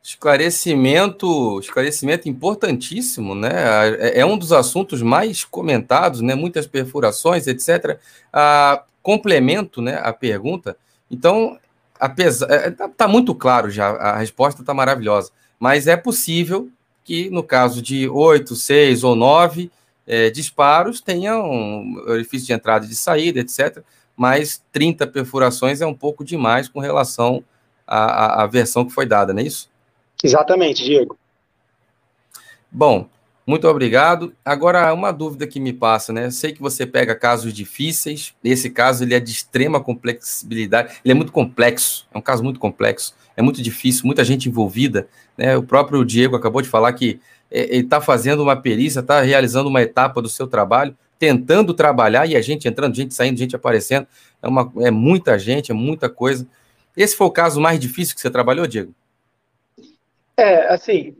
Esclarecimento, 0.00 1.58
esclarecimento 1.58 2.28
importantíssimo, 2.28 3.34
né? 3.34 3.50
É, 3.98 4.20
é 4.20 4.26
um 4.26 4.38
dos 4.38 4.52
assuntos 4.52 5.02
mais 5.02 5.42
comentados, 5.42 6.20
né? 6.20 6.36
Muitas 6.36 6.64
perfurações, 6.64 7.48
etc. 7.48 7.98
Ah, 8.32 8.84
complemento, 9.02 9.82
né? 9.82 9.98
A 10.00 10.12
pergunta. 10.12 10.76
Então, 11.10 11.58
apesar, 12.00 12.50
é, 12.50 12.70
tá, 12.70 12.88
tá 12.88 13.08
muito 13.08 13.34
claro 13.34 13.70
já. 13.70 13.88
A 13.88 14.18
resposta 14.18 14.60
está 14.62 14.72
maravilhosa. 14.74 15.30
Mas 15.58 15.86
é 15.86 15.96
possível 15.96 16.68
que 17.04 17.30
no 17.30 17.42
caso 17.42 17.80
de 17.80 18.08
oito, 18.08 18.54
seis 18.56 19.04
ou 19.04 19.14
nove 19.14 19.70
é, 20.06 20.30
disparos 20.30 21.00
tenha 21.00 21.38
um 21.38 21.96
orifício 22.06 22.46
de 22.46 22.52
entrada 22.52 22.84
e 22.84 22.88
de 22.88 22.96
saída, 22.96 23.40
etc. 23.40 23.82
Mas 24.16 24.62
30 24.72 25.06
perfurações 25.06 25.80
é 25.80 25.86
um 25.86 25.94
pouco 25.94 26.24
demais 26.24 26.68
com 26.68 26.80
relação 26.80 27.44
à, 27.86 28.42
à 28.42 28.46
versão 28.46 28.84
que 28.84 28.92
foi 28.92 29.06
dada, 29.06 29.32
não 29.32 29.40
é 29.40 29.44
isso? 29.44 29.68
Exatamente, 30.22 30.84
Diego. 30.84 31.16
Bom, 32.70 33.08
muito 33.46 33.68
obrigado. 33.68 34.34
Agora, 34.44 34.92
uma 34.92 35.12
dúvida 35.12 35.46
que 35.46 35.60
me 35.60 35.72
passa, 35.72 36.12
né? 36.12 36.26
Eu 36.26 36.32
sei 36.32 36.52
que 36.52 36.60
você 36.60 36.84
pega 36.84 37.14
casos 37.14 37.52
difíceis. 37.52 38.34
Esse 38.42 38.68
caso 38.68 39.04
ele 39.04 39.14
é 39.14 39.20
de 39.20 39.30
extrema 39.30 39.80
complexibilidade. 39.80 40.96
Ele 41.04 41.12
é 41.12 41.14
muito 41.14 41.30
complexo. 41.30 42.08
É 42.12 42.18
um 42.18 42.20
caso 42.20 42.42
muito 42.42 42.58
complexo. 42.58 43.14
É 43.36 43.42
muito 43.42 43.62
difícil. 43.62 44.04
Muita 44.04 44.24
gente 44.24 44.48
envolvida. 44.48 45.06
Né? 45.38 45.56
O 45.56 45.62
próprio 45.62 46.04
Diego 46.04 46.34
acabou 46.34 46.60
de 46.60 46.68
falar 46.68 46.92
que 46.94 47.20
é, 47.48 47.62
ele 47.72 47.84
está 47.84 48.00
fazendo 48.00 48.42
uma 48.42 48.56
perícia, 48.56 48.98
está 48.98 49.20
realizando 49.20 49.68
uma 49.68 49.80
etapa 49.80 50.20
do 50.20 50.28
seu 50.28 50.48
trabalho, 50.48 50.96
tentando 51.16 51.72
trabalhar 51.72 52.26
e 52.26 52.34
a 52.34 52.42
gente 52.42 52.66
entrando, 52.66 52.96
gente 52.96 53.14
saindo, 53.14 53.38
gente 53.38 53.54
aparecendo. 53.54 54.08
É, 54.42 54.48
uma, 54.48 54.72
é 54.78 54.90
muita 54.90 55.38
gente, 55.38 55.70
é 55.70 55.74
muita 55.74 56.08
coisa. 56.08 56.48
Esse 56.96 57.14
foi 57.14 57.28
o 57.28 57.30
caso 57.30 57.60
mais 57.60 57.78
difícil 57.78 58.16
que 58.16 58.20
você 58.20 58.30
trabalhou, 58.30 58.66
Diego? 58.66 58.92
É, 60.36 60.72
assim, 60.74 61.16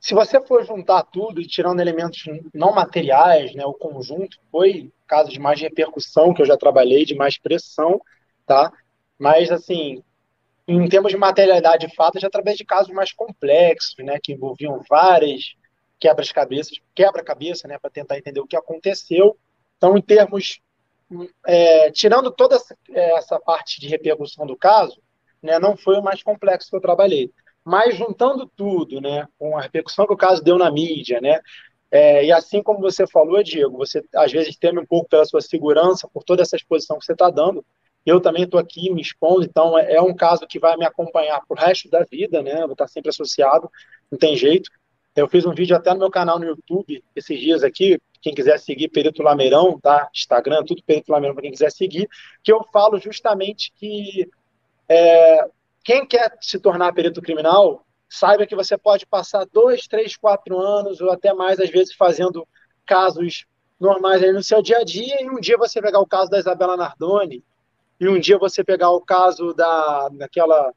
se 0.00 0.14
você 0.14 0.40
for 0.40 0.64
juntar 0.64 1.02
tudo 1.04 1.40
e 1.40 1.46
tirando 1.46 1.80
elementos 1.80 2.22
não 2.54 2.72
materiais, 2.72 3.54
né, 3.54 3.64
o 3.64 3.74
conjunto, 3.74 4.38
foi 4.50 4.92
caso 5.06 5.30
de 5.30 5.40
mais 5.40 5.60
repercussão 5.60 6.32
que 6.32 6.42
eu 6.42 6.46
já 6.46 6.56
trabalhei, 6.56 7.04
de 7.04 7.14
mais 7.14 7.38
pressão, 7.38 8.00
tá? 8.46 8.72
Mas, 9.18 9.50
assim, 9.50 10.02
em 10.66 10.88
termos 10.88 11.10
de 11.10 11.18
materialidade 11.18 11.86
de 11.86 11.94
fato, 11.94 12.20
já 12.20 12.30
trabalhei 12.30 12.56
de 12.56 12.64
casos 12.64 12.92
mais 12.92 13.12
complexos, 13.12 13.96
né, 13.98 14.18
que 14.22 14.32
envolviam 14.32 14.80
várias 14.88 15.54
quebras-cabeças, 15.98 16.78
quebra-cabeça, 16.94 17.66
né, 17.66 17.78
para 17.78 17.90
tentar 17.90 18.18
entender 18.18 18.40
o 18.40 18.46
que 18.46 18.56
aconteceu. 18.56 19.36
Então, 19.76 19.96
em 19.96 20.02
termos, 20.02 20.60
é, 21.46 21.90
tirando 21.90 22.30
toda 22.30 22.56
essa, 22.56 22.76
essa 22.92 23.40
parte 23.40 23.80
de 23.80 23.88
repercussão 23.88 24.46
do 24.46 24.56
caso, 24.56 25.00
né, 25.42 25.58
não 25.58 25.76
foi 25.76 25.96
o 25.96 26.02
mais 26.02 26.22
complexo 26.22 26.70
que 26.70 26.76
eu 26.76 26.80
trabalhei. 26.80 27.32
Mas 27.68 27.96
juntando 27.96 28.50
tudo, 28.56 28.98
né, 28.98 29.28
com 29.38 29.58
a 29.58 29.60
repercussão 29.60 30.06
que 30.06 30.14
o 30.14 30.16
caso 30.16 30.42
deu 30.42 30.56
na 30.56 30.70
mídia, 30.70 31.20
né, 31.20 31.40
é, 31.90 32.24
e 32.24 32.32
assim 32.32 32.62
como 32.62 32.80
você 32.80 33.06
falou, 33.06 33.42
Diego, 33.42 33.76
você 33.76 34.02
às 34.14 34.32
vezes 34.32 34.56
teme 34.56 34.80
um 34.80 34.86
pouco 34.86 35.08
pela 35.08 35.24
sua 35.24 35.40
segurança, 35.42 36.08
por 36.08 36.22
toda 36.22 36.42
essa 36.42 36.56
exposição 36.56 36.98
que 36.98 37.04
você 37.04 37.12
está 37.12 37.30
dando. 37.30 37.64
Eu 38.04 38.20
também 38.20 38.44
estou 38.44 38.58
aqui 38.58 38.90
me 38.90 39.02
expondo, 39.02 39.42
então 39.42 39.78
é, 39.78 39.96
é, 39.96 40.00
um 40.00 40.14
caso 40.14 40.46
que 40.46 40.58
vai 40.58 40.76
me 40.76 40.84
acompanhar 40.84 41.40
para 41.46 41.54
o 41.54 41.66
resto 41.66 41.90
da 41.90 42.04
vida, 42.04 42.42
né? 42.42 42.60
Vou 42.62 42.72
estar 42.72 42.88
sempre 42.88 43.10
associado, 43.10 43.70
não 44.10 44.18
tem 44.18 44.36
jeito. 44.36 44.70
Eu 45.14 45.28
fiz 45.28 45.44
um 45.44 45.52
vídeo 45.52 45.76
até 45.76 45.92
no 45.92 45.98
meu 45.98 46.10
canal 46.10 46.38
no 46.38 46.46
YouTube 46.46 47.02
esses 47.14 47.38
dias 47.38 47.62
aqui, 47.62 48.00
quem 48.22 48.34
quiser 48.34 48.58
seguir 48.58 48.88
Perito 48.88 49.22
Lameirão, 49.22 49.78
tá? 49.78 50.08
Instagram, 50.14 50.64
tudo 50.64 50.82
Perito 50.82 51.12
Lameirão 51.12 51.34
para 51.34 51.42
quem 51.42 51.52
quiser 51.52 51.72
seguir, 51.72 52.08
que 52.42 52.52
eu 52.52 52.62
falo 52.72 52.98
justamente 52.98 53.72
que 53.76 54.28
é, 54.88 55.44
quem 55.88 56.04
quer 56.04 56.36
se 56.42 56.58
tornar 56.58 56.92
perito 56.92 57.22
criminal, 57.22 57.82
saiba 58.10 58.46
que 58.46 58.54
você 58.54 58.76
pode 58.76 59.06
passar 59.06 59.46
dois, 59.50 59.86
três, 59.86 60.18
quatro 60.18 60.58
anos 60.60 61.00
ou 61.00 61.10
até 61.10 61.32
mais, 61.32 61.58
às 61.58 61.70
vezes, 61.70 61.94
fazendo 61.94 62.46
casos 62.84 63.46
normais 63.80 64.22
aí 64.22 64.30
no 64.30 64.42
seu 64.42 64.60
dia 64.60 64.80
a 64.80 64.84
dia, 64.84 65.22
e 65.22 65.30
um 65.30 65.40
dia 65.40 65.56
você 65.56 65.80
pegar 65.80 65.98
o 65.98 66.06
caso 66.06 66.30
da 66.30 66.38
Isabela 66.38 66.76
Nardoni, 66.76 67.42
e 67.98 68.06
um 68.06 68.20
dia 68.20 68.36
você 68.36 68.62
pegar 68.62 68.90
o 68.90 69.00
caso 69.00 69.54
da, 69.54 70.10
daquela 70.10 70.74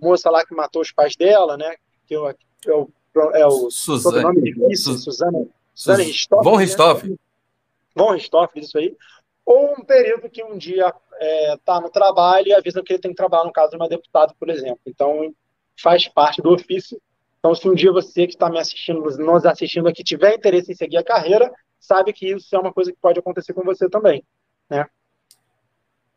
moça 0.00 0.30
lá 0.30 0.46
que 0.46 0.54
matou 0.54 0.82
os 0.82 0.92
pais 0.92 1.16
dela, 1.16 1.56
né? 1.56 1.74
Que 2.06 2.14
é, 2.14 2.36
é 2.68 2.72
o, 2.72 2.88
é 3.32 3.46
o 3.46 3.70
Suzane. 3.72 4.22
Nome 4.22 4.40
difícil, 4.40 4.96
Suzane, 4.98 5.50
Suzane 5.74 6.04
Ristoff. 6.04 6.44
Von 6.44 6.54
Ristoff. 6.54 7.08
Né? 7.08 7.16
Von 7.96 8.12
Ristoff, 8.12 8.56
isso 8.60 8.78
aí. 8.78 8.96
Ou 9.44 9.72
um 9.72 9.84
período 9.84 10.30
que 10.30 10.42
um 10.42 10.56
dia 10.56 10.86
está 10.86 11.00
é, 11.20 11.56
tá 11.64 11.80
no 11.80 11.90
trabalho 11.90 12.48
e 12.48 12.54
avisa 12.54 12.82
que 12.82 12.92
ele 12.92 13.02
tem 13.02 13.10
que 13.10 13.16
trabalhar 13.16 13.44
no 13.44 13.52
caso 13.52 13.70
de 13.70 13.76
uma 13.76 13.88
deputada, 13.88 14.34
por 14.38 14.48
exemplo. 14.48 14.80
Então, 14.86 15.34
faz 15.80 16.08
parte 16.08 16.40
do 16.40 16.52
ofício. 16.52 17.00
Então, 17.38 17.54
se 17.54 17.68
um 17.68 17.74
dia 17.74 17.92
você 17.92 18.26
que 18.26 18.34
está 18.34 18.48
me 18.48 18.58
assistindo, 18.58 19.02
nos 19.02 19.44
assistindo 19.44 19.86
aqui, 19.86 20.02
tiver 20.02 20.34
interesse 20.34 20.72
em 20.72 20.74
seguir 20.74 20.96
a 20.96 21.04
carreira, 21.04 21.52
sabe 21.78 22.12
que 22.12 22.30
isso 22.30 22.54
é 22.56 22.58
uma 22.58 22.72
coisa 22.72 22.90
que 22.90 22.98
pode 22.98 23.18
acontecer 23.18 23.52
com 23.52 23.62
você 23.62 23.88
também, 23.88 24.24
né? 24.70 24.86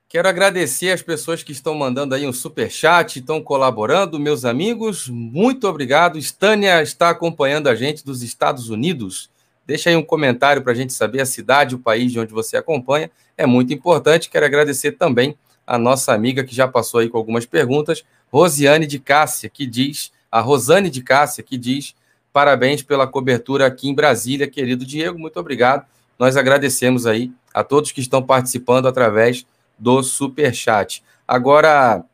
Quero 0.09 0.30
agradecer 0.30 0.91
as 0.91 1.01
pessoas 1.01 1.43
que 1.43 1.51
estão 1.51 1.75
mandando 1.75 2.15
aí 2.15 2.25
um 2.25 2.32
super 2.32 2.71
chat, 2.71 3.19
estão 3.19 3.43
colaborando, 3.43 4.17
meus 4.17 4.45
amigos. 4.45 5.09
Muito 5.09 5.67
obrigado. 5.67 6.17
Stânia 6.17 6.82
está 6.82 7.09
acompanhando 7.09 7.67
a 7.67 7.75
gente 7.75 8.05
dos 8.05 8.23
Estados 8.23 8.69
Unidos. 8.69 9.30
Deixa 9.68 9.89
aí 9.89 9.95
um 9.97 10.03
comentário 10.03 10.61
para 10.61 10.72
a 10.72 10.76
gente 10.76 10.93
saber 10.93 11.20
a 11.20 11.26
cidade, 11.26 11.76
o 11.76 11.80
país 11.80 12.09
de 12.09 12.20
onde 12.22 12.34
você 12.34 12.55
acompanha. 12.55 13.11
É 13.38 13.45
muito 13.45 13.74
importante. 13.74 14.30
Quero 14.30 14.45
agradecer 14.45 14.93
também 14.93 15.38
a 15.68 15.78
nossa 15.78 16.13
amiga 16.13 16.45
que 16.45 16.55
já 16.55 16.70
passou 16.70 17.01
aí 17.01 17.09
com 17.09 17.18
algumas 17.18 17.45
perguntas, 17.45 18.05
Rosiane 18.32 18.88
de 18.88 18.97
Cássia, 18.97 19.49
que 19.49 19.65
diz, 19.65 20.13
a 20.32 20.39
Rosane 20.39 20.89
de 20.89 21.03
Cássia, 21.03 21.43
que 21.43 21.57
diz: 21.57 21.93
parabéns 22.32 22.82
pela 22.82 23.05
cobertura 23.05 23.65
aqui 23.65 23.89
em 23.89 23.93
Brasília, 23.93 24.47
querido 24.47 24.86
Diego. 24.86 25.20
Muito 25.20 25.38
obrigado. 25.38 25.86
Nós 26.18 26.38
agradecemos 26.38 27.05
aí 27.05 27.34
a 27.53 27.61
todos 27.61 27.91
que 27.91 27.99
estão 27.99 28.24
participando 28.24 28.88
através 28.88 29.45
do 29.78 30.01
super 30.01 30.55
chat. 30.55 31.03
Agora, 31.28 32.05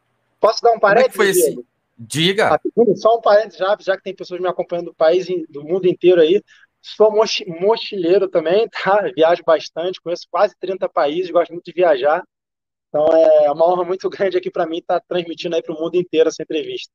posso 0.41 0.60
dar 0.62 0.72
um 0.72 0.80
parênteses? 0.80 1.16
Como 1.16 1.30
é 1.30 1.34
foi 1.34 1.39
esse? 1.39 1.66
Diga. 1.97 2.60
Só 2.95 3.18
um 3.18 3.22
parênteses 3.22 3.60
já, 3.60 3.78
já 3.80 3.95
que 3.95 4.04
tem 4.04 4.16
pessoas 4.16 4.41
me 4.41 4.47
acompanhando 4.47 4.88
do 4.88 4.93
país, 4.93 5.28
do 5.49 5.64
mundo 5.64 5.88
inteiro 5.88 6.20
aí. 6.20 6.41
Sou 6.84 7.10
mochileiro 7.12 8.28
também, 8.28 8.68
tá? 8.84 9.10
Viajo 9.16 9.42
bastante, 9.46 10.02
conheço 10.02 10.28
quase 10.30 10.54
30 10.60 10.90
países, 10.90 11.32
gosto 11.32 11.52
muito 11.52 11.66
de 11.66 11.72
viajar. 11.72 12.22
Então 12.90 13.08
é 13.08 13.50
uma 13.50 13.66
honra 13.66 13.86
muito 13.86 14.10
grande 14.10 14.38
aqui 14.38 14.52
para 14.52 14.68
mim 14.68 14.80
estar 14.80 15.00
tá 15.00 15.06
transmitindo 15.08 15.56
aí 15.56 15.64
para 15.64 15.74
o 15.74 15.80
mundo 15.80 15.96
inteiro 15.96 16.28
essa 16.28 16.44
entrevista. 16.44 16.92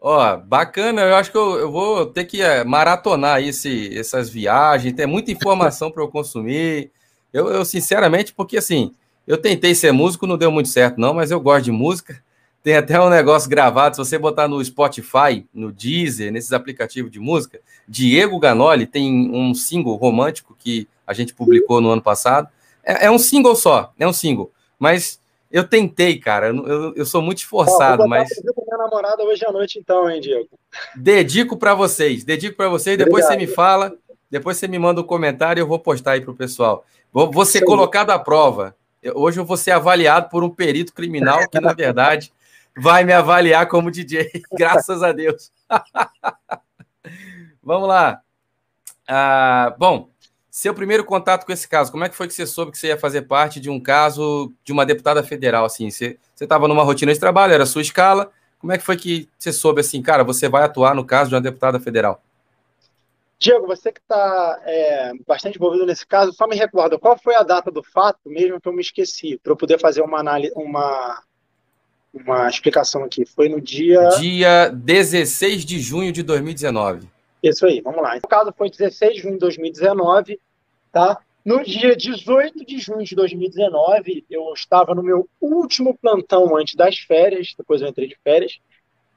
Ó, 0.00 0.36
bacana, 0.36 1.02
eu 1.02 1.14
acho 1.14 1.30
que 1.30 1.36
eu, 1.36 1.58
eu 1.58 1.70
vou 1.70 2.06
ter 2.06 2.24
que 2.24 2.42
é, 2.42 2.64
maratonar 2.64 3.40
esse, 3.42 3.96
essas 3.96 4.28
viagens, 4.30 4.94
tem 4.94 5.06
muita 5.06 5.30
informação 5.30 5.90
para 5.90 6.02
eu 6.02 6.08
consumir. 6.08 6.90
Eu, 7.32 7.48
eu, 7.48 7.64
sinceramente, 7.64 8.32
porque 8.34 8.56
assim, 8.56 8.94
eu 9.26 9.38
tentei 9.38 9.74
ser 9.74 9.92
músico, 9.92 10.26
não 10.26 10.38
deu 10.38 10.50
muito 10.50 10.68
certo, 10.70 10.98
não, 10.98 11.14
mas 11.14 11.30
eu 11.30 11.38
gosto 11.38 11.66
de 11.66 11.70
música. 11.70 12.22
Tem 12.62 12.76
até 12.76 13.00
um 13.00 13.08
negócio 13.08 13.48
gravado, 13.48 13.96
se 13.96 14.04
você 14.04 14.18
botar 14.18 14.46
no 14.46 14.62
Spotify, 14.62 15.46
no 15.52 15.72
Deezer, 15.72 16.30
nesses 16.30 16.52
aplicativos 16.52 17.10
de 17.10 17.18
música, 17.18 17.60
Diego 17.88 18.38
Ganoli 18.38 18.86
tem 18.86 19.30
um 19.34 19.54
single 19.54 19.96
romântico 19.96 20.54
que 20.58 20.86
a 21.06 21.14
gente 21.14 21.34
publicou 21.34 21.80
no 21.80 21.90
ano 21.90 22.02
passado. 22.02 22.48
É, 22.84 23.06
é 23.06 23.10
um 23.10 23.18
single 23.18 23.56
só, 23.56 23.92
é 23.98 24.06
um 24.06 24.12
single. 24.12 24.52
Mas 24.78 25.20
eu 25.50 25.66
tentei, 25.66 26.18
cara. 26.18 26.48
Eu, 26.48 26.94
eu 26.94 27.06
sou 27.06 27.22
muito 27.22 27.38
esforçado, 27.38 28.04
Ó, 28.04 28.06
mas. 28.06 28.28
minha 28.42 28.78
namorada 28.78 29.22
hoje 29.24 29.44
à 29.44 29.50
noite, 29.50 29.78
então, 29.78 30.08
hein, 30.08 30.20
Diego? 30.20 30.48
Dedico 30.94 31.56
para 31.56 31.74
vocês, 31.74 32.22
dedico 32.24 32.56
para 32.56 32.68
vocês. 32.68 32.96
Depois 32.96 33.24
Obrigado. 33.24 33.40
você 33.40 33.46
me 33.46 33.52
fala, 33.52 33.92
depois 34.30 34.58
você 34.58 34.68
me 34.68 34.78
manda 34.78 35.00
um 35.00 35.04
comentário 35.04 35.60
e 35.60 35.62
eu 35.62 35.66
vou 35.66 35.78
postar 35.78 36.12
aí 36.12 36.20
para 36.20 36.30
o 36.30 36.36
pessoal. 36.36 36.84
Vou, 37.12 37.30
vou 37.30 37.44
ser 37.44 37.60
Sim. 37.60 37.64
colocado 37.64 38.10
à 38.10 38.18
prova. 38.18 38.76
Hoje 39.14 39.40
eu 39.40 39.44
vou 39.44 39.56
ser 39.56 39.70
avaliado 39.70 40.28
por 40.28 40.44
um 40.44 40.50
perito 40.50 40.92
criminal 40.92 41.40
que, 41.50 41.58
na 41.58 41.72
verdade, 41.72 42.32
vai 42.76 43.04
me 43.04 43.12
avaliar 43.12 43.66
como 43.68 43.90
DJ, 43.90 44.30
graças 44.52 45.02
a 45.02 45.12
Deus. 45.12 45.52
Vamos 47.62 47.88
lá. 47.88 48.20
Ah, 49.06 49.74
bom, 49.78 50.10
seu 50.50 50.74
primeiro 50.74 51.04
contato 51.04 51.44
com 51.44 51.52
esse 51.52 51.68
caso, 51.68 51.92
como 51.92 52.04
é 52.04 52.08
que 52.08 52.14
foi 52.14 52.26
que 52.26 52.34
você 52.34 52.46
soube 52.46 52.72
que 52.72 52.78
você 52.78 52.88
ia 52.88 52.98
fazer 52.98 53.22
parte 53.22 53.60
de 53.60 53.70
um 53.70 53.80
caso 53.80 54.52
de 54.64 54.72
uma 54.72 54.84
deputada 54.84 55.22
federal? 55.22 55.64
Assim, 55.64 55.90
você 55.90 56.18
estava 56.40 56.66
numa 56.66 56.82
rotina 56.82 57.12
de 57.12 57.20
trabalho, 57.20 57.52
era 57.52 57.62
a 57.62 57.66
sua 57.66 57.82
escala. 57.82 58.30
Como 58.58 58.72
é 58.72 58.78
que 58.78 58.84
foi 58.84 58.96
que 58.96 59.28
você 59.38 59.52
soube 59.52 59.80
assim, 59.80 60.02
cara, 60.02 60.22
você 60.22 60.48
vai 60.48 60.62
atuar 60.62 60.94
no 60.94 61.04
caso 61.04 61.30
de 61.30 61.34
uma 61.34 61.40
deputada 61.40 61.80
federal? 61.80 62.22
Diego, 63.38 63.66
você 63.66 63.90
que 63.90 64.00
está 64.00 64.60
é, 64.66 65.12
bastante 65.26 65.56
envolvido 65.56 65.86
nesse 65.86 66.06
caso, 66.06 66.30
só 66.34 66.46
me 66.46 66.54
recorda 66.54 66.98
qual 66.98 67.18
foi 67.18 67.34
a 67.34 67.42
data 67.42 67.70
do 67.70 67.82
fato, 67.82 68.20
mesmo 68.26 68.60
que 68.60 68.68
eu 68.68 68.72
me 68.72 68.82
esqueci, 68.82 69.40
para 69.42 69.52
eu 69.52 69.56
poder 69.56 69.80
fazer 69.80 70.02
uma, 70.02 70.20
análise, 70.20 70.52
uma 70.54 71.22
uma 72.12 72.48
explicação 72.48 73.04
aqui. 73.04 73.24
Foi 73.24 73.48
no 73.48 73.60
dia. 73.60 74.08
Dia 74.20 74.68
16 74.70 75.64
de 75.64 75.78
junho 75.78 76.12
de 76.12 76.22
2019. 76.22 77.08
Isso 77.42 77.64
aí, 77.66 77.80
vamos 77.80 78.02
lá. 78.02 78.16
O 78.16 78.28
caso 78.28 78.52
foi 78.56 78.70
16 78.70 79.14
de 79.14 79.20
junho 79.22 79.34
de 79.34 79.40
2019, 79.40 80.38
tá? 80.92 81.18
No 81.44 81.64
dia 81.64 81.96
18 81.96 82.66
de 82.66 82.78
junho 82.78 83.02
de 83.02 83.14
2019, 83.14 84.26
eu 84.28 84.52
estava 84.52 84.94
no 84.94 85.02
meu 85.02 85.26
último 85.40 85.96
plantão 85.96 86.54
antes 86.54 86.74
das 86.74 86.98
férias, 86.98 87.54
depois 87.56 87.80
eu 87.80 87.88
entrei 87.88 88.08
de 88.08 88.16
férias. 88.22 88.58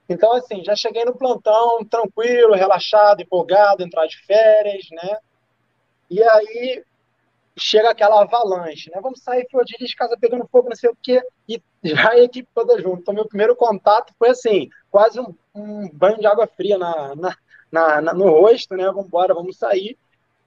Então, 0.08 0.34
assim, 0.34 0.64
já 0.64 0.76
cheguei 0.76 1.04
no 1.04 1.16
plantão 1.16 1.84
tranquilo, 1.84 2.54
relaxado, 2.54 3.22
empolgado, 3.22 3.84
entrar 3.84 4.06
de 4.06 4.18
férias, 4.26 4.86
né? 4.91 5.18
E 6.10 6.24
aí 6.24 6.84
chega 7.56 7.89
aquela 7.91 8.22
avalanche, 8.22 8.89
né? 8.93 8.99
Vamos 9.01 9.22
sair 9.22 9.47
Flodilha 9.49 9.86
de 9.86 9.95
casa 9.95 10.18
pegando 10.20 10.47
fogo, 10.51 10.70
não 10.70 10.76
sei 10.76 10.89
o 10.89 10.97
quê, 11.01 11.22
e 11.47 11.62
já 11.84 12.12
a 12.12 12.20
equipe 12.20 12.49
toda 12.54 12.82
junto. 12.82 13.01
Então, 13.01 13.14
meu 13.14 13.28
primeiro 13.28 13.56
contato 13.56 14.14
foi 14.18 14.30
assim, 14.30 14.70
quase 14.89 15.20
um, 15.20 15.34
um 15.54 15.89
banho 15.89 16.20
de 16.20 16.26
água 16.26 16.47
fria 16.47 16.78
na, 16.78 17.16
na, 17.16 17.38
na, 17.72 18.01
na, 18.01 18.14
no 18.14 18.30
rosto, 18.30 18.76
né? 18.76 18.86
Vamos 18.86 19.06
embora, 19.06 19.34
vamos 19.34 19.58
sair. 19.58 19.97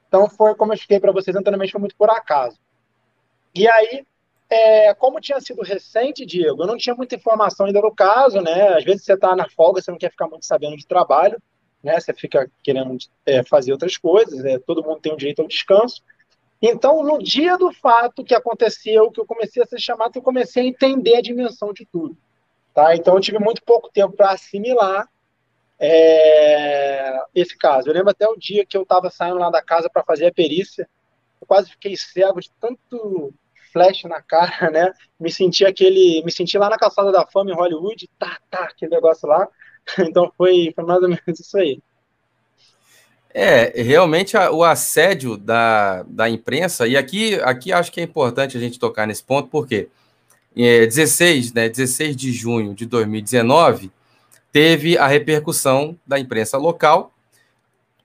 Então, 0.09 0.29
foi 0.29 0.55
como 0.55 0.73
eu 0.73 0.75
expliquei 0.75 1.01
para 1.01 1.13
vocês 1.13 1.37
anteriormente, 1.37 1.73
foi 1.73 1.81
muito 1.81 1.97
por 1.97 2.11
acaso. 2.11 2.59
E 3.55 3.69
aí, 3.69 4.05
é, 4.49 4.95
como 4.95 5.21
tinha 5.21 5.41
sido 5.41 5.63
recente, 5.63 6.27
Diego, 6.27 6.63
eu 6.63 6.67
não 6.67 6.77
tinha 6.77 6.95
muita 6.95 7.15
informação 7.15 7.67
ainda 7.67 7.81
no 7.81 7.95
caso, 7.95 8.41
né? 8.41 8.77
Às 8.77 8.85
vezes 8.85 9.05
você 9.05 9.15
está 9.15 9.35
na 9.35 9.49
folga, 9.49 9.81
você 9.81 9.91
não 9.91 9.99
quer 9.99 10.11
ficar 10.11 10.29
muito 10.29 10.47
sabendo 10.47 10.77
de 10.77 10.87
trabalho, 10.87 11.41
né? 11.83 11.99
Você 11.99 12.13
fica 12.13 12.51
querendo 12.63 12.97
é, 13.25 13.43
fazer 13.45 13.73
outras 13.73 13.97
coisas, 13.97 14.45
é, 14.45 14.59
todo 14.59 14.83
mundo 14.83 15.01
tem 15.01 15.13
o 15.13 15.17
direito 15.17 15.43
ao 15.43 15.49
descanso. 15.49 16.03
Então, 16.61 17.03
no 17.03 17.19
dia 17.19 17.57
do 17.57 17.73
fato 17.73 18.25
que 18.25 18.35
aconteceu, 18.35 19.11
que 19.11 19.21
eu 19.21 19.27
comecei 19.27 19.63
a 19.63 19.67
ser 19.67 19.79
chamado, 19.79 20.13
eu 20.17 20.23
comecei 20.23 20.65
a 20.65 20.67
entender 20.67 21.17
a 21.17 21.23
dimensão 21.23 21.73
de 21.73 21.87
tudo. 21.87 22.17
Tá? 22.75 22.95
Então, 22.97 23.15
eu 23.15 23.21
tive 23.21 23.39
muito 23.39 23.63
pouco 23.63 23.91
tempo 23.91 24.17
para 24.17 24.31
assimilar 24.31 25.09
é, 25.79 27.19
esse 27.35 27.57
caso. 27.57 27.89
Eu 27.89 27.95
lembro 27.95 28.11
até 28.11 28.27
o 28.27 28.37
dia 28.37 28.65
que 28.65 28.77
eu 28.77 28.83
estava 28.83 29.11
saindo 29.11 29.39
lá 29.39 29.51
da 29.51 29.63
casa 29.63 29.91
para 29.91 30.05
fazer 30.05 30.27
a 30.27 30.33
perícia, 30.33 30.89
eu 31.41 31.47
quase 31.47 31.71
fiquei 31.71 31.97
cego 31.97 32.41
de 32.41 32.51
tanto 32.61 33.33
flash 33.73 34.05
na 34.05 34.23
cara, 34.23 34.71
né? 34.71 34.93
Me 35.21 35.31
senti 35.31 35.65
aquele, 35.65 36.23
me 36.25 36.33
senti 36.33 36.57
lá 36.57 36.71
na 36.71 36.79
calçada 36.79 37.13
da 37.13 37.27
fama 37.27 37.51
em 37.51 37.55
Hollywood, 37.55 38.09
tá, 38.19 38.39
tá, 38.51 38.65
aquele 38.65 38.93
negócio 38.95 39.29
lá. 39.29 39.47
Então 40.01 40.33
foi, 40.37 40.73
foi 40.75 40.85
mais 40.85 41.01
ou 41.01 41.09
menos 41.09 41.39
isso 41.39 41.57
aí. 41.57 41.81
É, 43.39 43.83
realmente 43.83 44.35
a, 44.35 44.51
o 44.51 44.65
assédio 44.65 45.37
da, 45.37 46.03
da 46.05 46.27
imprensa, 46.27 46.89
e 46.89 46.97
aqui, 46.97 47.35
aqui 47.43 47.71
acho 47.71 47.93
que 47.93 48.01
é 48.01 48.03
importante 48.03 48.57
a 48.57 48.61
gente 48.61 48.79
tocar 48.79 49.07
nesse 49.07 49.23
ponto, 49.23 49.51
porque 49.51 49.89
é, 50.57 50.87
16, 50.87 51.53
né, 51.53 51.69
16 51.69 52.17
de 52.17 52.33
junho 52.33 52.73
de 52.73 52.87
2019 52.87 53.93
teve 54.51 54.97
a 54.97 55.07
repercussão 55.07 55.99
da 56.07 56.19
imprensa 56.19 56.57
local, 56.57 57.13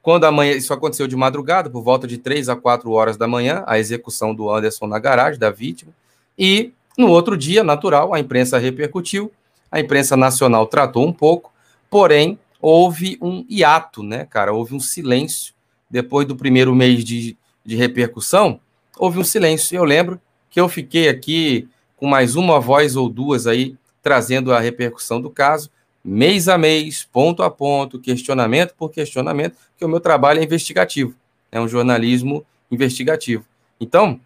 quando 0.01 0.25
amanhã, 0.25 0.51
isso 0.51 0.73
aconteceu 0.73 1.07
de 1.07 1.15
madrugada, 1.15 1.69
por 1.69 1.81
volta 1.81 2.05
de 2.05 2.17
3 2.17 2.49
a 2.49 2.57
4 2.57 2.91
horas 2.91 3.15
da 3.15 3.25
manhã, 3.25 3.63
a 3.65 3.79
execução 3.79 4.35
do 4.35 4.53
Anderson 4.53 4.85
na 4.85 4.99
garagem 4.99 5.39
da 5.39 5.49
vítima, 5.49 5.93
e 6.37 6.73
no 6.97 7.07
outro 7.07 7.37
dia, 7.37 7.63
natural, 7.63 8.13
a 8.13 8.19
imprensa 8.19 8.57
repercutiu, 8.57 9.31
A 9.71 9.79
imprensa 9.79 10.17
nacional 10.17 10.67
tratou 10.67 11.07
um 11.07 11.13
pouco, 11.13 11.53
porém 11.89 12.37
houve 12.61 13.17
um 13.21 13.45
hiato, 13.49 14.03
né, 14.03 14.25
cara? 14.25 14.53
Houve 14.53 14.75
um 14.75 14.79
silêncio 14.79 15.53
depois 15.89 16.27
do 16.27 16.35
primeiro 16.35 16.73
mês 16.75 17.03
de, 17.03 17.37
de 17.65 17.75
repercussão. 17.75 18.59
Houve 18.97 19.19
um 19.19 19.23
silêncio. 19.23 19.75
Eu 19.75 19.83
lembro 19.83 20.19
que 20.49 20.59
eu 20.59 20.69
fiquei 20.69 21.09
aqui 21.09 21.67
com 21.97 22.07
mais 22.07 22.35
uma 22.35 22.59
voz 22.59 22.95
ou 22.95 23.09
duas 23.09 23.47
aí 23.47 23.75
trazendo 24.01 24.53
a 24.53 24.59
repercussão 24.59 25.21
do 25.21 25.29
caso, 25.29 25.69
mês 26.03 26.47
a 26.47 26.57
mês, 26.57 27.07
ponto 27.11 27.43
a 27.43 27.51
ponto, 27.51 27.99
questionamento 27.99 28.73
por 28.75 28.89
questionamento, 28.89 29.55
que 29.77 29.85
o 29.85 29.89
meu 29.89 29.99
trabalho 29.99 30.39
é 30.39 30.43
investigativo, 30.43 31.15
é 31.51 31.61
um 31.61 31.67
jornalismo 31.67 32.43
investigativo. 32.71 33.45
Então, 33.79 34.19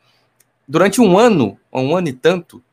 durante 0.67 1.01
um 1.01 1.17
ano, 1.17 1.57
um 1.73 1.95
ano 1.95 2.07
e 2.07 2.13
tanto, 2.13 2.63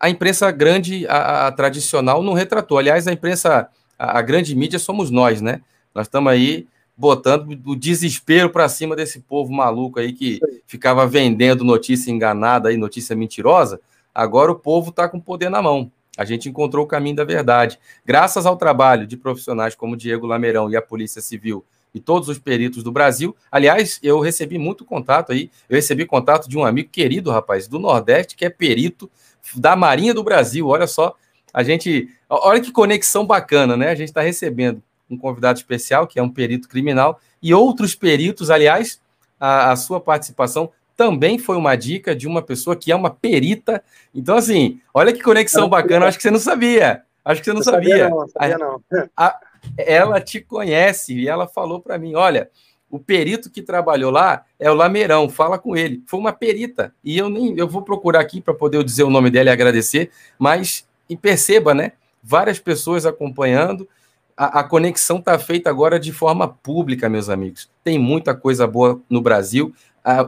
a 0.00 0.08
imprensa 0.08 0.50
grande, 0.50 1.06
a, 1.08 1.48
a 1.48 1.52
tradicional, 1.52 2.22
não 2.22 2.32
retratou. 2.32 2.78
Aliás, 2.78 3.06
a 3.06 3.12
imprensa, 3.12 3.68
a, 3.98 4.18
a, 4.18 4.22
grande 4.22 4.54
mídia 4.54 4.78
somos 4.78 5.10
nós, 5.10 5.40
né? 5.40 5.60
Nós 5.94 6.06
estamos 6.06 6.32
aí 6.32 6.66
botando 6.96 7.58
o 7.64 7.76
desespero 7.76 8.50
para 8.50 8.68
cima 8.68 8.96
desse 8.96 9.20
povo 9.20 9.52
maluco 9.52 10.00
aí 10.00 10.12
que 10.12 10.40
ficava 10.66 11.06
vendendo 11.06 11.64
notícia 11.64 12.10
enganada, 12.10 12.68
aí, 12.68 12.76
notícia 12.76 13.14
mentirosa. 13.14 13.80
Agora 14.14 14.50
o 14.50 14.56
povo 14.56 14.90
está 14.90 15.08
com 15.08 15.20
poder 15.20 15.48
na 15.48 15.62
mão. 15.62 15.90
A 16.16 16.24
gente 16.24 16.48
encontrou 16.48 16.84
o 16.84 16.88
caminho 16.88 17.14
da 17.14 17.24
verdade. 17.24 17.78
Graças 18.04 18.44
ao 18.44 18.56
trabalho 18.56 19.06
de 19.06 19.16
profissionais 19.16 19.76
como 19.76 19.96
Diego 19.96 20.26
Lameirão 20.26 20.68
e 20.68 20.76
a 20.76 20.82
Polícia 20.82 21.22
Civil 21.22 21.64
e 21.94 22.00
todos 22.00 22.28
os 22.28 22.38
peritos 22.38 22.82
do 22.82 22.90
Brasil. 22.90 23.36
Aliás, 23.50 24.00
eu 24.02 24.18
recebi 24.18 24.58
muito 24.58 24.84
contato 24.84 25.32
aí. 25.32 25.50
Eu 25.68 25.76
recebi 25.76 26.04
contato 26.04 26.48
de 26.48 26.58
um 26.58 26.64
amigo 26.64 26.88
querido, 26.90 27.30
rapaz, 27.30 27.68
do 27.68 27.78
Nordeste, 27.78 28.36
que 28.36 28.44
é 28.44 28.50
perito 28.50 29.08
da 29.54 29.76
Marinha 29.76 30.12
do 30.12 30.24
Brasil. 30.24 30.66
Olha 30.66 30.86
só, 30.86 31.14
a 31.58 31.64
gente. 31.64 32.08
Olha 32.28 32.60
que 32.60 32.70
conexão 32.70 33.26
bacana, 33.26 33.76
né? 33.76 33.88
A 33.88 33.94
gente 33.96 34.10
está 34.10 34.20
recebendo 34.20 34.80
um 35.10 35.18
convidado 35.18 35.58
especial, 35.58 36.06
que 36.06 36.16
é 36.16 36.22
um 36.22 36.30
perito 36.30 36.68
criminal, 36.68 37.20
e 37.42 37.52
outros 37.52 37.96
peritos, 37.96 38.48
aliás, 38.48 39.00
a, 39.40 39.72
a 39.72 39.76
sua 39.76 40.00
participação 40.00 40.70
também 40.96 41.36
foi 41.36 41.56
uma 41.56 41.74
dica 41.74 42.14
de 42.14 42.28
uma 42.28 42.42
pessoa 42.42 42.76
que 42.76 42.92
é 42.92 42.94
uma 42.94 43.10
perita. 43.10 43.82
Então, 44.14 44.36
assim, 44.36 44.80
olha 44.94 45.12
que 45.12 45.20
conexão 45.20 45.68
bacana, 45.68 46.06
acho 46.06 46.16
que 46.16 46.22
você 46.22 46.30
não 46.30 46.38
sabia. 46.38 47.02
Acho 47.24 47.40
que 47.40 47.46
você 47.46 47.52
não 47.52 47.62
sabia. 47.62 48.08
sabia. 48.08 48.08
Não, 48.08 48.28
sabia 48.28 48.58
não. 48.58 48.80
A, 49.16 49.26
a, 49.26 49.40
ela 49.76 50.20
te 50.20 50.40
conhece 50.40 51.12
e 51.12 51.26
ela 51.26 51.48
falou 51.48 51.80
para 51.80 51.98
mim: 51.98 52.14
olha, 52.14 52.48
o 52.88 53.00
perito 53.00 53.50
que 53.50 53.62
trabalhou 53.62 54.12
lá 54.12 54.44
é 54.60 54.70
o 54.70 54.74
Lameirão, 54.74 55.28
fala 55.28 55.58
com 55.58 55.76
ele. 55.76 56.04
Foi 56.06 56.20
uma 56.20 56.32
perita. 56.32 56.94
E 57.02 57.18
eu 57.18 57.28
nem 57.28 57.58
eu 57.58 57.66
vou 57.66 57.82
procurar 57.82 58.20
aqui 58.20 58.40
para 58.40 58.54
poder 58.54 58.84
dizer 58.84 59.02
o 59.02 59.10
nome 59.10 59.28
dela 59.28 59.50
e 59.50 59.52
agradecer, 59.52 60.12
mas 60.38 60.87
e 61.08 61.16
perceba, 61.16 61.74
né? 61.74 61.92
Várias 62.22 62.58
pessoas 62.58 63.06
acompanhando. 63.06 63.88
A, 64.36 64.60
a 64.60 64.64
conexão 64.64 65.18
está 65.18 65.38
feita 65.38 65.70
agora 65.70 65.98
de 65.98 66.12
forma 66.12 66.48
pública, 66.48 67.08
meus 67.08 67.28
amigos. 67.28 67.70
Tem 67.82 67.98
muita 67.98 68.34
coisa 68.34 68.66
boa 68.66 69.00
no 69.08 69.20
Brasil 69.20 69.74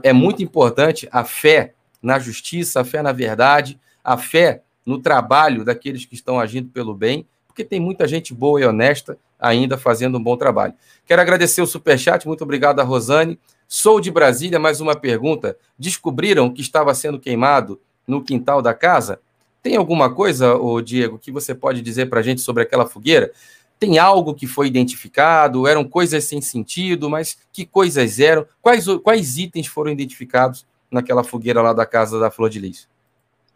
é 0.02 0.12
muito 0.12 0.42
importante 0.42 1.08
a 1.10 1.24
fé 1.24 1.74
na 2.02 2.18
justiça, 2.18 2.80
a 2.80 2.84
fé 2.84 3.02
na 3.02 3.12
verdade, 3.12 3.78
a 4.02 4.16
fé 4.16 4.62
no 4.84 4.98
trabalho 4.98 5.64
daqueles 5.64 6.04
que 6.04 6.14
estão 6.14 6.40
agindo 6.40 6.68
pelo 6.68 6.94
bem, 6.94 7.26
porque 7.46 7.64
tem 7.64 7.80
muita 7.80 8.06
gente 8.06 8.34
boa 8.34 8.60
e 8.60 8.64
honesta 8.64 9.18
ainda 9.38 9.78
fazendo 9.78 10.18
um 10.18 10.22
bom 10.22 10.36
trabalho. 10.36 10.74
Quero 11.06 11.22
agradecer 11.22 11.62
o 11.62 11.66
superchat, 11.66 12.26
muito 12.26 12.44
obrigado 12.44 12.80
a 12.80 12.84
Rosane. 12.84 13.38
Sou 13.66 14.00
de 14.00 14.10
Brasília, 14.10 14.58
mais 14.58 14.80
uma 14.80 14.96
pergunta. 14.96 15.56
Descobriram 15.78 16.52
que 16.52 16.60
estava 16.60 16.92
sendo 16.94 17.18
queimado 17.18 17.80
no 18.06 18.22
quintal 18.22 18.60
da 18.60 18.74
casa? 18.74 19.20
Tem 19.62 19.76
alguma 19.76 20.14
coisa, 20.14 20.54
ô 20.54 20.80
Diego, 20.80 21.18
que 21.18 21.30
você 21.30 21.54
pode 21.54 21.82
dizer 21.82 22.06
para 22.08 22.20
a 22.20 22.22
gente 22.22 22.40
sobre 22.40 22.62
aquela 22.62 22.86
fogueira? 22.86 23.30
Tem 23.78 23.98
algo 23.98 24.34
que 24.34 24.46
foi 24.46 24.66
identificado? 24.66 25.66
Eram 25.66 25.88
coisas 25.88 26.24
sem 26.24 26.40
sentido, 26.40 27.08
mas 27.08 27.38
que 27.52 27.66
coisas 27.66 28.18
eram? 28.18 28.46
Quais, 28.62 28.86
quais 29.02 29.38
itens 29.38 29.66
foram 29.66 29.90
identificados 29.90 30.66
naquela 30.90 31.24
fogueira 31.24 31.62
lá 31.62 31.72
da 31.72 31.86
casa 31.86 32.18
da 32.18 32.30
Flor 32.30 32.50
de 32.50 32.58
Lis? 32.58 32.88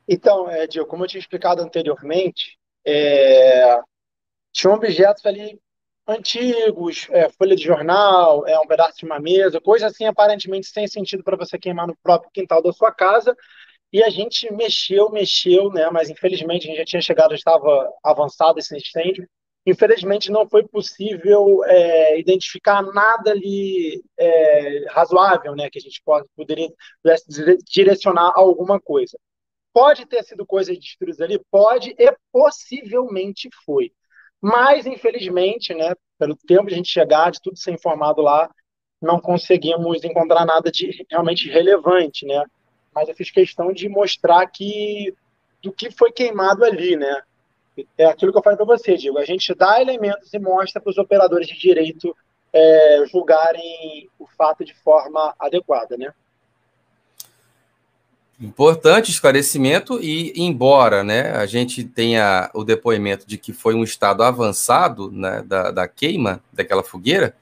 Então, 0.09 0.49
é, 0.51 0.67
Diego, 0.67 0.87
como 0.87 1.05
eu 1.05 1.09
tinha 1.09 1.21
explicado 1.21 1.63
anteriormente, 1.63 2.59
é, 2.87 3.81
tinham 4.53 4.75
objetos 4.75 5.25
ali 5.25 5.59
antigos, 6.07 7.07
é, 7.11 7.31
folha 7.31 7.57
de 7.57 7.65
jornal, 7.65 8.47
é, 8.47 8.59
um 8.59 8.67
pedaço 8.67 8.99
de 8.99 9.07
uma 9.07 9.19
mesa, 9.19 9.61
coisa 9.61 9.87
assim 9.87 10.05
aparentemente 10.05 10.67
sem 10.67 10.87
sentido 10.87 11.25
para 11.25 11.37
você 11.37 11.59
queimar 11.59 11.87
no 11.87 11.97
próprio 12.03 12.31
quintal 12.33 12.63
da 12.63 12.73
sua 12.73 12.93
casa. 12.93 13.35
E 13.95 14.03
a 14.03 14.11
gente 14.11 14.53
mexeu, 14.53 15.09
mexeu, 15.09 15.71
né? 15.71 15.89
Mas 15.89 16.11
infelizmente 16.11 16.65
a 16.65 16.67
gente 16.67 16.79
já 16.79 16.85
tinha 16.85 17.01
chegado, 17.01 17.33
estava 17.33 17.89
avançado 18.03 18.59
esse 18.59 18.77
incêndio. 18.77 19.25
Infelizmente, 19.65 20.33
não 20.33 20.49
foi 20.49 20.67
possível 20.67 21.63
é, 21.65 22.19
identificar 22.19 22.83
nada 22.83 23.31
ali 23.31 24.03
é, 24.19 24.87
razoável, 24.91 25.55
né, 25.55 25.71
que 25.71 25.79
a 25.79 25.81
gente 25.81 26.03
pode, 26.05 26.27
poderia, 26.37 26.69
pudesse 27.03 27.25
direcionar 27.65 28.33
alguma 28.35 28.81
coisa. 28.81 29.17
Pode 29.73 30.05
ter 30.07 30.25
sido 30.25 30.45
coisa 30.45 30.75
destruída 30.75 31.25
ali? 31.25 31.41
Pode 31.49 31.95
e 31.97 32.17
possivelmente 32.33 33.49
foi. 33.65 33.93
Mas, 34.41 34.87
infelizmente, 34.87 35.73
né, 35.73 35.95
pelo 36.19 36.37
tempo 36.37 36.67
de 36.67 36.75
a 36.75 36.77
gente 36.77 36.91
chegar, 36.91 37.31
de 37.31 37.41
tudo 37.41 37.57
ser 37.57 37.71
informado 37.73 38.21
lá, 38.23 38.51
não 39.01 39.21
conseguimos 39.21 40.03
encontrar 40.03 40.45
nada 40.45 40.69
de 40.71 41.07
realmente 41.09 41.49
relevante, 41.49 42.27
né? 42.27 42.45
Mas 42.95 43.09
eu 43.09 43.15
fiz 43.15 43.31
questão 43.31 43.73
de 43.73 43.89
mostrar 43.89 44.47
que 44.47 45.15
do 45.63 45.73
que 45.73 45.91
foi 45.91 46.13
queimado 46.13 46.65
ali, 46.65 46.95
né? 46.95 47.23
é 47.99 48.05
aquilo 48.07 48.33
que 48.33 48.39
eu 48.39 48.43
falei 48.43 48.57
para 48.57 48.67
você, 48.67 48.97
Diego. 48.97 49.19
A 49.19 49.25
gente 49.25 49.55
dá 49.55 49.81
elementos 49.81 50.33
e 50.33 50.39
mostra 50.39 50.81
para 50.81 50.91
os 50.91 50.99
operadores 50.99 51.47
de 51.47 51.59
direito 51.59 52.15
é, 52.53 53.05
julgarem 53.11 54.09
o 54.19 54.27
fato 54.27 54.65
de 54.65 54.75
forma 54.75 55.35
adequada, 55.39 55.97
né? 55.97 56.13
Importante 58.41 59.11
esclarecimento 59.11 60.01
e 60.01 60.33
embora, 60.37 61.05
né, 61.05 61.31
a 61.33 61.47
gente 61.47 61.85
tenha 61.85 62.51
o 62.53 62.65
depoimento 62.65 63.27
de 63.27 63.39
que 63.39 63.53
foi 63.53 63.75
um 63.75 63.85
estado 63.85 64.23
avançado 64.23 65.11
né, 65.11 65.43
da, 65.43 65.71
da 65.71 65.89
queima 65.89 66.43
daquela 66.53 66.83
fogueira, 66.83 67.35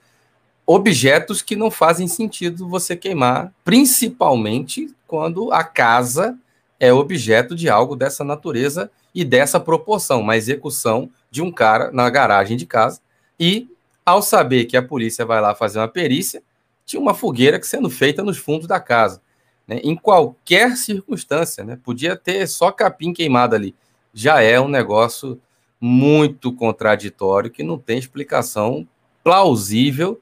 objetos 0.67 1.43
que 1.43 1.57
não 1.57 1.71
fazem 1.71 2.07
sentido 2.07 2.69
você 2.69 2.97
queimar, 2.97 3.53
principalmente 3.65 4.95
quando 5.07 5.53
a 5.53 5.65
casa 5.65 6.39
é 6.79 6.93
objeto 6.93 7.55
de 7.55 7.69
algo 7.69 7.95
dessa 7.95 8.25
natureza 8.25 8.91
e 9.15 9.25
dessa 9.25 9.61
proporção, 9.61 10.21
uma 10.21 10.37
execução 10.37 11.11
de 11.31 11.43
um 11.43 11.53
cara 11.53 11.91
na 11.93 12.09
garagem 12.09 12.57
de 12.57 12.67
casa. 12.67 13.01
E, 13.39 13.69
ao 14.05 14.23
saber 14.23 14.65
que 14.65 14.77
a 14.77 14.83
polícia 14.83 15.25
vai 15.25 15.41
lá 15.41 15.55
fazer 15.55 15.79
uma 15.79 15.89
perícia, 15.89 16.43
tinha 16.85 17.01
uma 17.01 17.15
fogueira 17.15 17.61
que 17.61 17.67
sendo 17.67 17.91
feita 17.91 18.23
nos 18.23 18.39
fundos 18.39 18.67
da 18.67 18.81
casa. 18.81 19.21
Né? 19.67 19.81
Em 19.85 19.95
qualquer 19.95 20.77
circunstância, 20.77 21.63
né? 21.63 21.79
podia 21.83 22.17
ter 22.17 22.47
só 22.49 22.73
capim 22.73 23.13
queimado 23.13 23.55
ali. 23.55 23.75
Já 24.13 24.41
é 24.41 24.61
um 24.61 24.69
negócio 24.69 25.41
muito 25.81 26.53
contraditório 26.53 27.51
que 27.51 27.63
não 27.63 27.79
tem 27.79 27.99
explicação 27.99 28.87
plausível 29.23 30.21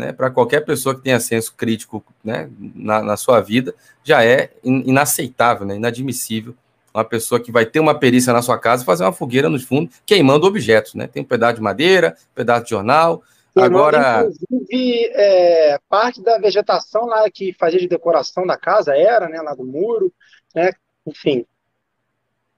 né, 0.00 0.12
para 0.12 0.30
qualquer 0.30 0.64
pessoa 0.64 0.94
que 0.94 1.02
tenha 1.02 1.20
senso 1.20 1.54
crítico 1.54 2.04
né, 2.24 2.50
na, 2.58 3.02
na 3.02 3.16
sua 3.16 3.40
vida, 3.40 3.74
já 4.02 4.24
é 4.24 4.50
inaceitável, 4.64 5.66
né, 5.66 5.76
inadmissível 5.76 6.54
uma 6.92 7.04
pessoa 7.04 7.40
que 7.40 7.52
vai 7.52 7.64
ter 7.64 7.80
uma 7.80 7.96
perícia 7.96 8.32
na 8.32 8.42
sua 8.42 8.58
casa 8.58 8.84
fazer 8.84 9.04
uma 9.04 9.12
fogueira 9.12 9.48
nos 9.48 9.62
fundos, 9.62 10.02
queimando 10.04 10.46
objetos, 10.46 10.94
né? 10.94 11.06
Tem 11.06 11.22
um 11.22 11.26
pedaço 11.26 11.54
de 11.54 11.60
madeira, 11.60 12.16
um 12.32 12.34
pedaço 12.34 12.64
de 12.64 12.70
jornal. 12.70 13.22
Agora. 13.56 14.28
Inclusive, 14.50 15.10
é, 15.14 15.78
parte 15.88 16.22
da 16.22 16.38
vegetação 16.38 17.06
lá 17.06 17.28
que 17.30 17.52
fazia 17.52 17.78
de 17.78 17.88
decoração 17.88 18.46
da 18.46 18.56
casa 18.56 18.96
era, 18.96 19.28
né? 19.28 19.40
Lá 19.40 19.54
do 19.54 19.64
muro, 19.64 20.12
né? 20.54 20.72
Enfim. 21.06 21.46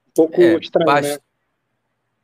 Um 0.09 0.13
pouco 0.15 0.41
é, 0.41 0.55
estranho, 0.57 0.87
né? 0.87 1.19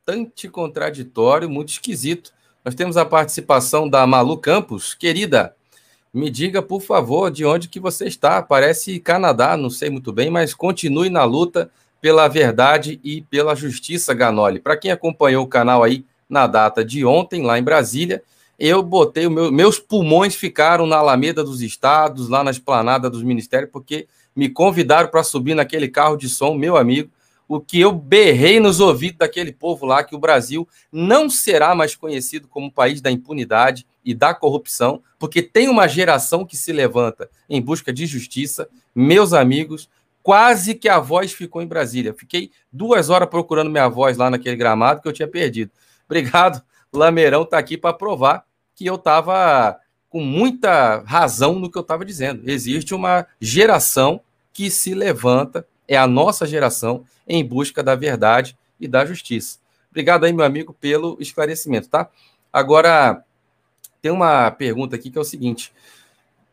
bastante 0.05 0.47
né? 0.47 0.53
contraditório, 0.53 1.49
muito 1.49 1.69
esquisito. 1.69 2.33
Nós 2.63 2.75
temos 2.75 2.97
a 2.97 3.05
participação 3.05 3.89
da 3.89 4.05
Malu 4.05 4.37
Campos. 4.37 4.93
Querida, 4.93 5.55
me 6.13 6.29
diga, 6.29 6.61
por 6.61 6.81
favor, 6.81 7.31
de 7.31 7.45
onde 7.45 7.69
que 7.69 7.79
você 7.79 8.05
está. 8.05 8.41
Parece 8.41 8.99
Canadá, 8.99 9.55
não 9.55 9.69
sei 9.69 9.89
muito 9.89 10.11
bem, 10.11 10.29
mas 10.29 10.53
continue 10.53 11.09
na 11.09 11.23
luta 11.23 11.71
pela 12.01 12.27
verdade 12.27 12.99
e 13.03 13.21
pela 13.21 13.55
justiça, 13.55 14.13
Ganoli. 14.13 14.59
Para 14.59 14.77
quem 14.77 14.91
acompanhou 14.91 15.45
o 15.45 15.47
canal 15.47 15.83
aí 15.83 16.05
na 16.29 16.47
data 16.47 16.83
de 16.83 17.05
ontem, 17.05 17.43
lá 17.43 17.57
em 17.57 17.63
Brasília, 17.63 18.21
eu 18.57 18.83
botei 18.83 19.25
o 19.25 19.31
meu, 19.31 19.51
meus 19.51 19.79
pulmões 19.79 20.35
ficaram 20.35 20.85
na 20.85 20.97
Alameda 20.97 21.43
dos 21.43 21.61
Estados, 21.61 22.27
lá 22.27 22.43
na 22.43 22.51
esplanada 22.51 23.09
dos 23.09 23.23
ministérios, 23.23 23.71
porque 23.71 24.05
me 24.35 24.49
convidaram 24.49 25.09
para 25.09 25.23
subir 25.23 25.55
naquele 25.55 25.87
carro 25.87 26.17
de 26.17 26.27
som, 26.27 26.53
meu 26.55 26.75
amigo. 26.75 27.09
O 27.49 27.59
que 27.59 27.79
eu 27.79 27.91
berrei 27.91 28.59
nos 28.59 28.79
ouvidos 28.79 29.17
daquele 29.17 29.51
povo 29.51 29.83
lá, 29.85 30.03
que 30.03 30.15
o 30.15 30.19
Brasil 30.19 30.67
não 30.91 31.29
será 31.29 31.73
mais 31.73 31.95
conhecido 31.95 32.47
como 32.47 32.71
país 32.71 33.01
da 33.01 33.09
impunidade 33.09 33.87
e 34.05 34.13
da 34.13 34.35
corrupção, 34.35 35.01
porque 35.17 35.41
tem 35.41 35.67
uma 35.67 35.87
geração 35.87 36.45
que 36.45 36.55
se 36.55 36.71
levanta 36.71 37.27
em 37.49 37.59
busca 37.59 37.91
de 37.91 38.05
justiça. 38.05 38.69
Meus 38.93 39.33
amigos, 39.33 39.89
quase 40.21 40.75
que 40.75 40.87
a 40.87 40.99
voz 40.99 41.33
ficou 41.33 41.59
em 41.61 41.67
Brasília. 41.67 42.13
Fiquei 42.13 42.51
duas 42.71 43.09
horas 43.09 43.27
procurando 43.27 43.71
minha 43.71 43.89
voz 43.89 44.15
lá 44.15 44.29
naquele 44.29 44.55
gramado 44.55 45.01
que 45.01 45.07
eu 45.07 45.13
tinha 45.13 45.27
perdido. 45.27 45.71
Obrigado, 46.05 46.61
Lameirão 46.93 47.41
está 47.41 47.57
aqui 47.57 47.77
para 47.77 47.93
provar 47.93 48.45
que 48.75 48.85
eu 48.85 48.95
estava 48.95 49.79
com 50.07 50.21
muita 50.21 51.03
razão 51.05 51.57
no 51.57 51.69
que 51.69 51.77
eu 51.77 51.81
estava 51.81 52.05
dizendo. 52.05 52.47
Existe 52.49 52.93
uma 52.93 53.25
geração 53.41 54.21
que 54.53 54.69
se 54.69 54.93
levanta, 54.93 55.65
é 55.89 55.97
a 55.97 56.07
nossa 56.07 56.45
geração, 56.45 57.03
em 57.27 57.43
busca 57.43 57.81
da 57.81 57.95
verdade 57.95 58.55
e 58.79 58.87
da 58.87 59.03
justiça. 59.05 59.57
Obrigado 59.89 60.23
aí, 60.23 60.31
meu 60.31 60.45
amigo, 60.45 60.73
pelo 60.79 61.17
esclarecimento, 61.19 61.89
tá? 61.89 62.07
Agora, 62.53 63.23
tem 64.01 64.11
uma 64.11 64.51
pergunta 64.51 64.95
aqui 64.95 65.09
que 65.09 65.17
é 65.17 65.21
o 65.21 65.25
seguinte: 65.25 65.73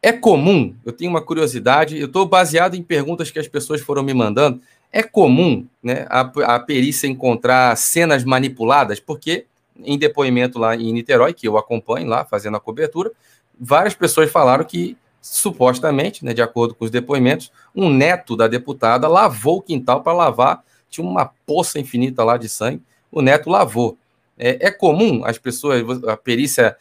é 0.03 0.11
comum, 0.11 0.75
eu 0.85 0.93
tenho 0.93 1.11
uma 1.11 1.21
curiosidade, 1.21 1.99
eu 1.99 2.07
estou 2.07 2.27
baseado 2.27 2.75
em 2.75 2.83
perguntas 2.83 3.31
que 3.31 3.39
as 3.39 3.47
pessoas 3.47 3.83
foram 3.83 4.03
me 4.03 4.15
mandando. 4.15 4.61
É 4.91 5.03
comum 5.03 5.67
né, 5.83 6.07
a, 6.09 6.21
a 6.55 6.61
perícia 6.61 7.07
encontrar 7.07 7.77
cenas 7.77 8.25
manipuladas, 8.25 8.99
porque 8.99 9.45
em 9.85 9.99
depoimento 9.99 10.59
lá 10.59 10.75
em 10.75 10.93
Niterói, 10.93 11.35
que 11.35 11.47
eu 11.47 11.59
acompanho 11.59 12.09
lá, 12.09 12.25
fazendo 12.25 12.57
a 12.57 12.61
cobertura, 12.61 13.13
várias 13.59 13.95
pessoas 13.95 14.31
falaram 14.31 14.65
que, 14.65 14.97
supostamente, 15.33 16.25
né, 16.25 16.33
de 16.33 16.43
acordo 16.43 16.75
com 16.75 16.85
os 16.85 16.91
depoimentos, 16.91 17.51
um 17.75 17.91
neto 17.91 18.37
da 18.37 18.47
deputada 18.47 19.09
lavou 19.09 19.59
o 19.59 19.63
quintal 19.63 20.03
para 20.03 20.13
lavar, 20.13 20.63
tinha 20.89 21.07
uma 21.07 21.31
poça 21.45 21.79
infinita 21.79 22.23
lá 22.23 22.37
de 22.37 22.49
sangue, 22.49 22.83
o 23.11 23.21
neto 23.21 23.51
lavou. 23.51 23.99
É, 24.39 24.67
é 24.67 24.71
comum 24.71 25.25
as 25.25 25.39
pessoas, 25.39 25.83
a 26.05 26.17
perícia, 26.17 26.77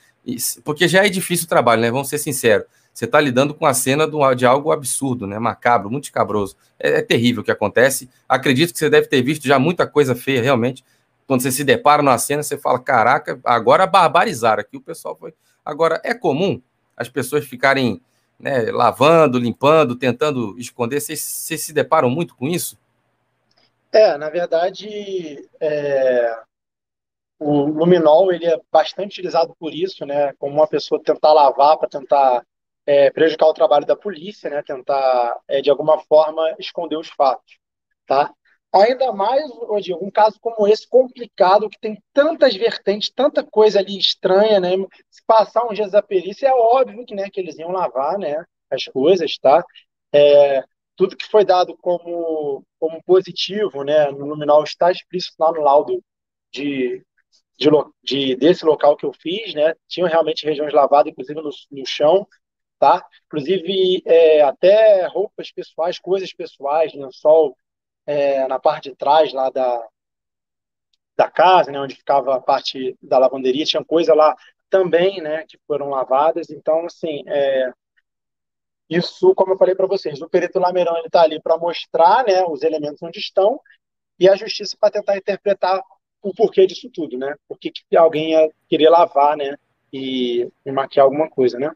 porque 0.64 0.88
já 0.88 1.06
é 1.06 1.10
difícil 1.10 1.46
o 1.46 1.50
trabalho, 1.50 1.82
né? 1.82 1.90
Vamos 1.90 2.10
ser 2.10 2.18
sinceros. 2.18 2.68
Você 2.94 3.06
está 3.06 3.20
lidando 3.20 3.54
com 3.54 3.66
a 3.66 3.74
cena 3.74 4.08
de 4.36 4.46
algo 4.46 4.72
absurdo, 4.72 5.28
né? 5.28 5.40
Macabro, 5.40 5.90
muito 5.90 6.06
escabroso. 6.06 6.56
É, 6.80 7.00
é 7.00 7.02
terrível 7.02 7.42
o 7.42 7.46
que 7.46 7.52
acontece. 7.52 8.10
Acredito 8.28 8.74
que 8.74 8.80
você 8.80 8.90
deve 8.90 9.08
ter 9.08 9.22
visto 9.22 9.46
já 9.48 9.58
muita 9.58 9.88
coisa 9.88 10.16
feia, 10.16 10.42
realmente. 10.42 10.84
Quando 11.28 11.42
você 11.42 11.52
se 11.52 11.64
depara 11.64 12.02
numa 12.02 12.18
cena, 12.18 12.44
você 12.44 12.58
fala: 12.58 12.80
caraca, 12.80 13.40
agora 13.44 13.88
barbarizaram 13.88 14.62
aqui. 14.62 14.78
O 14.78 14.82
pessoal 14.82 15.16
foi. 15.16 15.34
Agora, 15.64 16.00
é 16.04 16.14
comum 16.14 16.62
as 16.96 17.10
pessoas 17.10 17.46
ficarem 17.46 18.02
né, 18.40 18.72
lavando, 18.72 19.40
limpando, 19.40 19.96
tentando 19.96 20.58
esconder. 20.60 21.00
Vocês, 21.00 21.20
se 21.22 21.74
deparam 21.74 22.10
muito 22.10 22.36
com 22.36 22.48
isso? 22.48 22.78
É, 23.92 24.18
na 24.18 24.30
verdade, 24.30 25.48
é, 25.60 26.38
o 27.40 27.66
luminol 27.66 28.32
ele 28.32 28.46
é 28.46 28.60
bastante 28.72 29.20
utilizado 29.20 29.56
por 29.58 29.74
isso, 29.74 30.06
né? 30.06 30.34
Como 30.34 30.56
uma 30.56 30.68
pessoa 30.68 31.02
tentar 31.02 31.34
lavar 31.34 31.78
para 31.78 31.90
tentar 31.90 32.46
é, 32.86 33.10
prejudicar 33.12 33.48
o 33.48 33.54
trabalho 33.54 33.86
da 33.86 33.96
polícia, 33.96 34.50
né? 34.50 34.62
Tentar 34.62 35.40
é, 35.48 35.62
de 35.62 35.70
alguma 35.70 36.00
forma 36.00 36.56
esconder 36.60 36.98
os 36.98 37.10
fatos, 37.10 37.58
tá? 38.06 38.34
Ainda 38.74 39.14
mais, 39.14 39.50
hoje 39.70 39.94
um 39.94 40.12
caso 40.12 40.38
como 40.42 40.68
esse 40.68 40.88
complicado 40.88 41.70
que 41.70 41.80
tem 41.80 42.02
tantas 42.14 42.56
vertentes, 42.56 43.10
tanta 43.10 43.44
coisa 43.44 43.80
ali 43.80 43.98
estranha, 43.98 44.60
né? 44.60 44.72
Se 45.10 45.24
passar 45.26 45.66
uns 45.66 45.76
dias 45.76 45.92
da 45.92 46.02
perícia 46.02 46.48
é 46.48 46.54
óbvio 46.54 47.06
que, 47.06 47.16
né? 47.16 47.30
Que 47.30 47.40
eles 47.40 47.58
iam 47.58 47.72
lavar, 47.72 48.18
né? 48.18 48.44
As 48.70 48.84
coisas, 48.86 49.38
tá? 49.38 49.64
É, 50.14 50.64
tudo 50.96 51.16
que 51.16 51.26
foi 51.26 51.46
dado 51.46 51.78
como, 51.78 52.64
como 52.80 53.04
positivo, 53.04 53.84
né? 53.84 54.12
No 54.12 54.26
luminol 54.26 54.64
está 54.64 54.92
explícito 54.92 55.36
lá 55.40 55.52
no 55.52 55.62
laudo 55.62 56.04
de 56.52 57.02
de, 57.58 57.70
de, 58.04 58.36
desse 58.36 58.66
local 58.66 58.96
que 58.98 59.06
eu 59.06 59.14
fiz, 59.14 59.54
né? 59.54 59.74
Tinham 59.88 60.08
realmente 60.10 60.46
regiões 60.46 60.74
lavadas, 60.74 61.12
inclusive 61.12 61.42
no, 61.42 61.50
no 61.72 61.86
chão, 61.86 62.28
tá? 62.80 63.06
Inclusive 63.28 64.02
é, 64.06 64.42
até 64.42 65.06
roupas 65.08 65.52
pessoais, 65.52 66.00
coisas 66.00 66.34
pessoais, 66.34 66.94
lençol 66.94 67.58
é, 68.06 68.48
na 68.48 68.60
parte 68.60 68.90
de 68.90 68.96
trás 68.96 69.34
lá 69.34 69.50
da, 69.50 69.88
da 71.16 71.30
casa, 71.30 71.72
né? 71.72 71.80
Onde 71.80 71.96
ficava 71.96 72.36
a 72.36 72.42
parte 72.42 72.98
da 73.02 73.18
lavanderia, 73.18 73.66
tinha 73.66 73.84
coisa 73.84 74.14
lá 74.14 74.36
também, 74.70 75.22
né? 75.22 75.46
Que 75.48 75.58
foram 75.68 75.90
lavadas. 75.90 76.50
Então, 76.50 76.86
assim, 76.86 77.24
é, 77.28 77.72
isso, 78.90 79.34
como 79.36 79.54
eu 79.54 79.58
falei 79.58 79.76
para 79.76 79.88
vocês, 79.88 80.22
o 80.22 80.30
perito 80.30 80.60
Lameirão 80.60 80.96
ele 80.98 81.08
está 81.08 81.24
ali 81.24 81.42
para 81.42 81.58
mostrar, 81.58 82.26
né? 82.26 82.44
Os 82.46 82.62
elementos 82.62 83.02
onde 83.02 83.20
estão 83.20 83.60
e 84.20 84.30
a 84.30 84.36
justiça 84.36 84.78
para 84.80 84.92
tentar 84.92 85.18
interpretar 85.18 85.82
o 86.22 86.34
porquê 86.34 86.66
disso 86.66 86.90
tudo, 86.94 87.18
né? 87.18 87.36
Por 87.48 87.58
que, 87.60 87.72
alguém 87.96 88.32
ia 88.32 88.50
querer 88.70 88.90
lavar, 88.90 89.36
né? 89.38 89.58
E, 89.92 90.50
e 90.66 90.72
maquiar 90.72 91.06
alguma 91.06 91.30
coisa, 91.30 91.58
né? 91.58 91.72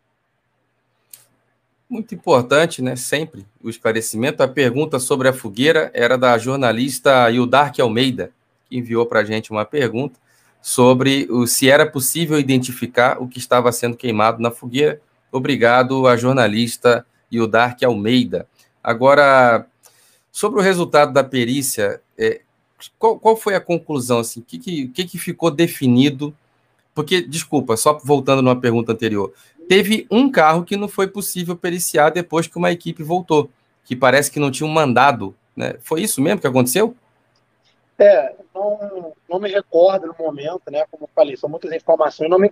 Muito 1.90 2.14
importante, 2.14 2.84
né? 2.84 2.96
Sempre 2.96 3.48
o 3.64 3.70
esclarecimento. 3.70 4.44
A 4.44 4.48
pergunta 4.48 5.00
sobre 5.00 5.28
a 5.28 5.34
fogueira 5.34 5.90
era 5.92 6.20
da 6.20 6.38
jornalista 6.38 7.32
Hildark 7.32 7.82
Almeida, 7.82 8.32
que 8.70 8.78
enviou 8.78 9.08
para 9.08 9.22
a 9.22 9.24
gente 9.24 9.50
uma 9.50 9.66
pergunta 9.66 10.20
sobre 10.62 11.28
o, 11.32 11.48
se 11.48 11.68
era 11.68 11.90
possível 11.90 12.40
identificar 12.40 13.20
o 13.20 13.28
que 13.28 13.40
estava 13.40 13.72
sendo 13.72 13.98
queimado 13.98 14.40
na 14.40 14.52
fogueira. 14.52 15.02
Obrigado 15.32 16.06
a 16.06 16.16
jornalista 16.16 17.04
Hildark 17.32 17.84
Almeida. 17.84 18.48
Agora, 18.84 19.66
sobre 20.32 20.60
o 20.60 20.64
resultado 20.64 21.12
da 21.12 21.24
perícia, 21.24 22.00
é, 22.16 22.42
qual, 23.00 23.18
qual 23.18 23.36
foi 23.36 23.56
a 23.56 23.62
conclusão? 23.62 24.20
Assim, 24.20 24.42
o 24.42 24.44
que, 24.44 24.88
que, 24.88 25.06
que 25.06 25.18
ficou 25.18 25.50
definido? 25.50 26.36
Porque, 26.94 27.22
desculpa, 27.22 27.76
só 27.76 27.98
voltando 28.04 28.44
numa 28.44 28.60
pergunta 28.60 28.92
anterior, 28.92 29.34
teve 29.70 30.08
um 30.10 30.32
carro 30.32 30.66
que 30.66 30.76
não 30.76 30.88
foi 30.88 31.08
possível 31.08 31.56
periciar 31.56 32.10
depois 32.10 32.48
que 32.48 32.58
uma 32.58 32.72
equipe 32.72 33.04
voltou, 33.04 33.52
que 33.86 33.96
parece 33.96 34.32
que 34.32 34.40
não 34.40 34.50
tinha 34.50 34.68
um 34.68 34.74
mandado. 34.74 35.36
Né? 35.56 35.76
Foi 35.82 36.02
isso 36.02 36.20
mesmo 36.24 36.42
que 36.42 36.48
aconteceu? 36.48 36.96
É, 38.00 38.34
não, 38.56 39.14
não 39.30 39.40
me 39.40 39.48
recordo 39.48 40.08
no 40.08 40.16
momento, 40.18 40.64
né? 40.72 40.86
Como 40.90 41.04
eu 41.04 41.10
falei, 41.14 41.38
são 41.38 41.48
muitas 41.48 41.72
informações. 41.72 42.32
Não 42.32 42.40
me, 42.40 42.50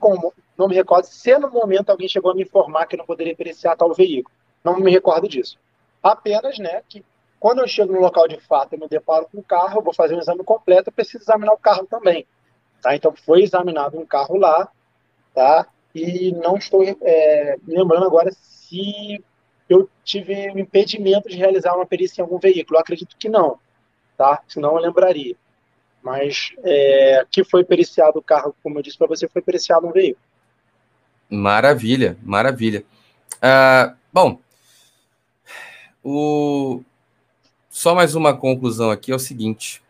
não 0.55 0.68
me 0.68 0.76
recordo 0.76 1.05
se 1.05 1.36
no 1.39 1.49
momento 1.49 1.89
alguém 1.89 2.07
chegou 2.07 2.30
a 2.30 2.36
me 2.36 2.43
informar 2.43 2.86
que 2.86 2.95
não 2.95 3.05
poderia 3.05 3.36
periciar 3.36 3.76
tal 3.76 3.91
veículo. 3.95 4.36
Não 4.63 4.80
me 4.80 4.91
recordo 4.91 5.28
disso. 5.28 5.57
Apenas, 6.03 6.59
né, 6.59 6.84
que 6.88 7.03
quando 7.39 7.61
eu 7.61 7.68
chego 7.68 7.93
no 7.93 7.99
local 7.99 8.28
de 8.28 8.39
fato 8.41 8.76
e 8.76 8.78
me 8.78 8.88
deparo 8.88 9.28
com 9.32 9.39
o 9.39 9.43
carro, 9.43 9.80
eu 9.80 9.84
vou 9.84 9.93
fazer 9.93 10.13
um 10.13 10.20
exame 10.20 10.43
completo, 10.43 10.89
eu 10.89 10.93
preciso 10.93 11.24
examinar 11.24 11.53
o 11.53 11.57
carro 11.57 11.88
também. 11.88 12.28
Tá? 12.80 12.95
Então, 12.95 13.11
foi 13.26 13.41
examinado 13.41 13.97
um 13.97 14.05
carro 14.05 14.38
lá, 14.38 14.70
tá? 15.34 15.68
E 15.98 16.32
não 16.32 16.58
estou 16.58 16.84
é, 16.84 17.58
lembrando 17.68 18.06
agora 18.06 18.32
se 18.32 19.24
eu 19.70 19.89
tive 20.04 20.52
um 20.52 20.60
impedimento 20.60 21.28
de 21.28 21.38
realizar 21.38 21.76
uma 21.76 21.86
perícia 21.86 22.22
em 22.22 22.24
algum 22.24 22.38
veículo. 22.38 22.78
Eu 22.78 22.82
acredito 22.82 23.18
que 23.18 23.28
não, 23.28 23.60
tá? 24.18 24.41
senão 24.48 24.76
eu 24.76 24.82
lembraria. 24.82 25.36
Mas 26.02 26.54
é, 26.64 27.26
que 27.30 27.43
foi 27.43 27.64
periciado 27.64 28.20
o 28.20 28.24
carro, 28.24 28.56
como 28.64 28.78
eu 28.78 28.84
disse 28.84 28.98
para 28.98 29.08
você, 29.08 29.28
foi 29.28 29.41
periciado 29.41 29.88
um 29.88 29.91
veículo. 29.91 30.24
Maravilha, 31.30 32.18
maravilha. 32.24 32.86
Ah, 33.41 33.95
bom, 34.14 34.39
o, 36.04 36.82
só 37.70 37.93
mais 37.93 38.16
uma 38.16 38.36
conclusão 38.36 38.89
aqui 38.89 39.12
é 39.12 39.16
o 39.16 39.20
seguinte: 39.20 39.84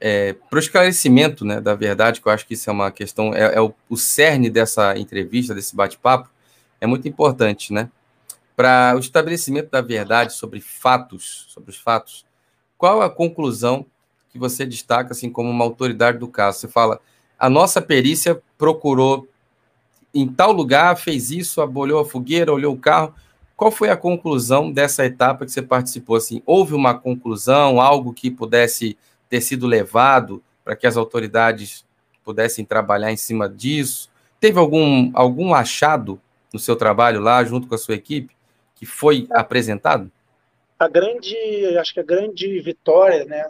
é, 0.00 0.34
para 0.34 0.56
o 0.56 0.60
esclarecimento 0.60 1.44
né, 1.44 1.60
da 1.60 1.74
verdade, 1.74 2.20
que 2.20 2.28
eu 2.28 2.32
acho 2.32 2.46
que 2.46 2.54
isso 2.54 2.68
é 2.68 2.72
uma 2.72 2.90
questão, 2.90 3.34
é, 3.34 3.54
é 3.54 3.60
o, 3.60 3.72
o, 3.88 3.96
cerne 3.96 4.50
dessa 4.50 4.96
entrevista, 4.98 5.54
desse 5.54 5.74
bate-papo, 5.74 6.30
é 6.80 6.86
muito 6.86 7.08
importante, 7.08 7.72
né? 7.72 7.90
Para 8.54 8.94
o 8.96 8.98
estabelecimento 8.98 9.70
da 9.70 9.80
verdade 9.80 10.34
sobre 10.34 10.60
fatos, 10.60 11.46
sobre 11.48 11.70
os 11.70 11.78
fatos, 11.78 12.24
qual 12.76 13.00
a 13.00 13.10
conclusão 13.10 13.86
que 14.30 14.38
você 14.38 14.66
destaca 14.66 15.12
assim 15.12 15.30
como 15.30 15.48
uma 15.50 15.64
autoridade 15.64 16.18
do 16.18 16.28
caso? 16.28 16.58
Você 16.60 16.68
fala, 16.68 17.00
a 17.38 17.48
nossa 17.48 17.80
perícia 17.80 18.40
procurou 18.58 19.26
em 20.14 20.26
tal 20.26 20.52
lugar, 20.52 20.96
fez 20.96 21.30
isso, 21.30 21.60
abolhou 21.60 22.00
a 22.00 22.04
fogueira, 22.04 22.52
olhou 22.52 22.74
o 22.74 22.78
carro. 22.78 23.14
Qual 23.54 23.70
foi 23.70 23.88
a 23.88 23.96
conclusão 23.96 24.70
dessa 24.70 25.04
etapa 25.04 25.44
que 25.44 25.52
você 25.52 25.62
participou? 25.62 26.16
Assim, 26.16 26.42
houve 26.46 26.74
uma 26.74 26.94
conclusão, 26.94 27.80
algo 27.80 28.12
que 28.12 28.30
pudesse 28.30 28.96
ter 29.28 29.40
sido 29.40 29.66
levado 29.66 30.42
para 30.64 30.76
que 30.76 30.86
as 30.86 30.96
autoridades 30.96 31.84
pudessem 32.24 32.64
trabalhar 32.64 33.12
em 33.12 33.16
cima 33.16 33.48
disso? 33.48 34.10
Teve 34.40 34.58
algum, 34.58 35.10
algum 35.14 35.54
achado 35.54 36.20
no 36.52 36.58
seu 36.58 36.76
trabalho 36.76 37.20
lá, 37.20 37.42
junto 37.44 37.66
com 37.66 37.74
a 37.74 37.78
sua 37.78 37.94
equipe, 37.94 38.34
que 38.74 38.86
foi 38.86 39.26
apresentado? 39.30 40.10
A 40.78 40.88
grande, 40.88 41.36
acho 41.78 41.94
que 41.94 42.00
a 42.00 42.04
grande 42.04 42.60
vitória, 42.60 43.24
né, 43.24 43.48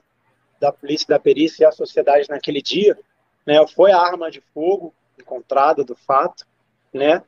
da 0.61 0.73
polícia, 0.73 1.07
da 1.09 1.19
perícia 1.19 1.65
e 1.65 1.67
a 1.67 1.73
sociedade 1.73 2.29
naquele 2.29 2.63
dia, 2.63 2.97
né, 3.45 3.65
foi 3.67 3.93
a 3.93 3.99
arma 3.99 4.31
de 4.31 4.41
fogo 4.55 4.95
encontrada 5.19 5.83
do 5.83 5.97
fato, 5.97 6.47
né, 6.93 7.23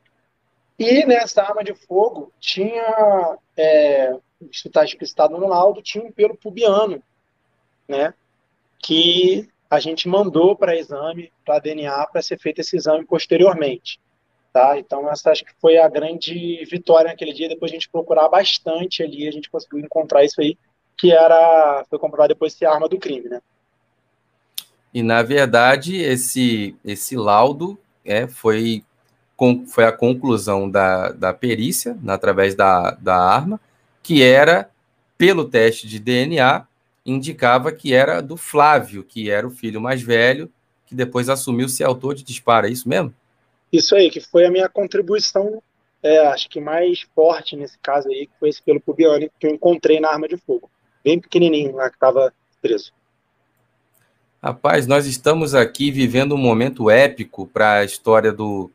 e 0.78 1.04
nessa 1.04 1.42
arma 1.42 1.64
de 1.64 1.74
fogo 1.74 2.32
tinha, 2.38 3.36
é, 3.56 4.16
isso 4.50 4.68
está 4.68 4.84
explicitado 4.84 5.36
no 5.36 5.48
laudo, 5.48 5.82
tinha 5.82 6.04
um 6.04 6.12
pelo 6.12 6.36
pubiano, 6.36 7.02
né? 7.88 8.14
Que 8.78 9.48
a 9.70 9.78
gente 9.80 10.08
mandou 10.08 10.56
para 10.56 10.76
exame, 10.76 11.32
para 11.44 11.58
DNA, 11.58 12.06
para 12.06 12.22
ser 12.22 12.38
feito 12.38 12.60
esse 12.60 12.76
exame 12.76 13.04
posteriormente. 13.04 14.00
Tá? 14.52 14.78
Então, 14.78 15.08
essa 15.10 15.30
acho 15.30 15.44
que 15.44 15.52
foi 15.60 15.76
a 15.76 15.88
grande 15.88 16.64
vitória 16.70 17.10
naquele 17.10 17.32
dia. 17.32 17.48
Depois 17.48 17.70
a 17.70 17.74
gente 17.74 17.88
procurar 17.88 18.28
bastante 18.28 19.02
ali, 19.02 19.28
a 19.28 19.30
gente 19.30 19.50
conseguiu 19.50 19.80
encontrar 19.80 20.24
isso 20.24 20.40
aí, 20.40 20.56
que 20.96 21.12
era 21.12 21.84
foi 21.88 21.98
comprovado 21.98 22.34
depois 22.34 22.54
ser 22.54 22.66
arma 22.66 22.88
do 22.88 22.98
crime, 22.98 23.28
né? 23.28 23.40
E 24.92 25.02
na 25.02 25.22
verdade 25.22 25.96
esse 25.96 26.74
esse 26.84 27.14
laudo 27.14 27.78
é, 28.04 28.26
foi 28.26 28.82
com, 29.36 29.66
foi 29.66 29.84
a 29.84 29.92
conclusão 29.92 30.68
da, 30.68 31.12
da 31.12 31.32
perícia 31.32 31.96
através 32.08 32.54
da, 32.54 32.92
da 32.92 33.16
arma 33.16 33.60
que 34.02 34.22
era 34.22 34.70
pelo 35.16 35.44
teste 35.44 35.86
de 35.86 36.00
DNA 36.00 36.66
indicava 37.04 37.72
que 37.72 37.94
era 37.94 38.20
do 38.20 38.36
Flávio, 38.36 39.04
que 39.04 39.30
era 39.30 39.46
o 39.46 39.50
filho 39.50 39.80
mais 39.80 40.02
velho, 40.02 40.50
que 40.86 40.94
depois 40.94 41.28
assumiu 41.28 41.68
ser 41.68 41.84
autor 41.84 42.14
de 42.14 42.22
disparo, 42.22 42.66
é 42.66 42.70
isso 42.70 42.88
mesmo? 42.88 43.14
Isso 43.72 43.94
aí, 43.94 44.10
que 44.10 44.20
foi 44.20 44.46
a 44.46 44.50
minha 44.50 44.68
contribuição, 44.68 45.62
é, 46.02 46.18
acho 46.28 46.48
que 46.48 46.60
mais 46.60 47.02
forte 47.14 47.56
nesse 47.56 47.78
caso 47.78 48.08
aí, 48.08 48.26
que 48.26 48.32
foi 48.38 48.48
esse 48.48 48.62
pelo 48.62 48.80
Pubione 48.80 49.30
que 49.38 49.46
eu 49.46 49.50
encontrei 49.50 50.00
na 50.00 50.08
arma 50.08 50.28
de 50.28 50.36
fogo. 50.36 50.70
Bem 51.04 51.20
pequenininho 51.20 51.76
lá 51.76 51.88
que 51.88 51.96
estava 51.96 52.32
preso. 52.62 52.92
Rapaz, 54.42 54.86
nós 54.86 55.06
estamos 55.06 55.54
aqui 55.54 55.90
vivendo 55.90 56.34
um 56.34 56.38
momento 56.38 56.88
épico 56.88 57.46
para 57.46 57.78
a 57.78 57.84
história 57.84 58.32
do, 58.32 58.70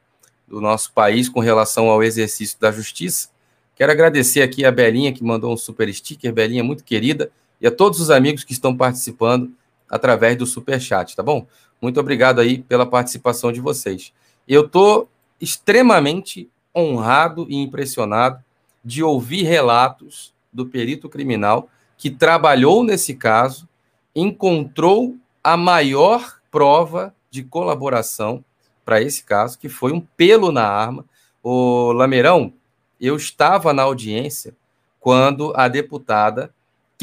do 0.48 0.60
nosso 0.60 0.92
país 0.92 1.30
com 1.30 1.40
relação 1.40 1.90
ao 1.90 2.04
exercício 2.04 2.60
da 2.60 2.72
justiça. 2.72 3.30
Quero 3.76 3.92
agradecer 3.92 4.42
aqui 4.42 4.66
a 4.66 4.72
Belinha, 4.72 5.14
que 5.14 5.24
mandou 5.24 5.54
um 5.54 5.58
super 5.58 5.92
sticker, 5.94 6.34
Belinha, 6.34 6.64
muito 6.64 6.84
querida, 6.84 7.32
e 7.64 7.68
a 7.68 7.72
todos 7.72 8.02
os 8.02 8.12
amigos 8.12 8.44
que 8.44 8.52
estão 8.52 8.76
participando 8.76 9.54
através 9.90 10.38
do 10.38 10.46
super 10.46 10.82
chat, 10.82 11.16
tá 11.16 11.24
bom? 11.24 11.48
Muito 11.82 11.98
obrigado 11.98 12.42
aí 12.42 12.62
pela 12.62 12.86
participação 12.86 13.54
de 13.54 13.62
vocês. 13.62 14.12
Eu 14.46 14.66
estou 14.66 15.10
extremamente 15.40 16.50
honrado 16.76 17.48
e 17.50 17.56
impressionado 17.56 18.44
de 18.84 19.02
ouvir 19.02 19.44
relatos 19.44 20.34
do 20.52 20.66
perito 20.66 21.08
criminal 21.08 21.70
que 21.98 22.12
trabalhou 22.12 22.84
nesse 22.84 23.16
caso, 23.16 23.68
encontrou 24.14 25.16
a 25.42 25.56
maior 25.56 26.42
prova 26.52 27.16
de 27.32 27.44
colaboração 27.44 28.44
para 28.84 29.02
esse 29.02 29.24
caso, 29.24 29.58
que 29.58 29.70
foi 29.70 29.94
um 29.94 30.02
pelo 30.02 30.52
na 30.52 30.68
arma. 30.68 31.06
O 31.42 31.94
Lameirão, 31.94 32.52
eu 33.00 33.16
estava 33.16 33.72
na 33.72 33.84
audiência 33.84 34.54
quando 35.00 35.54
a 35.56 35.70
deputada 35.70 36.54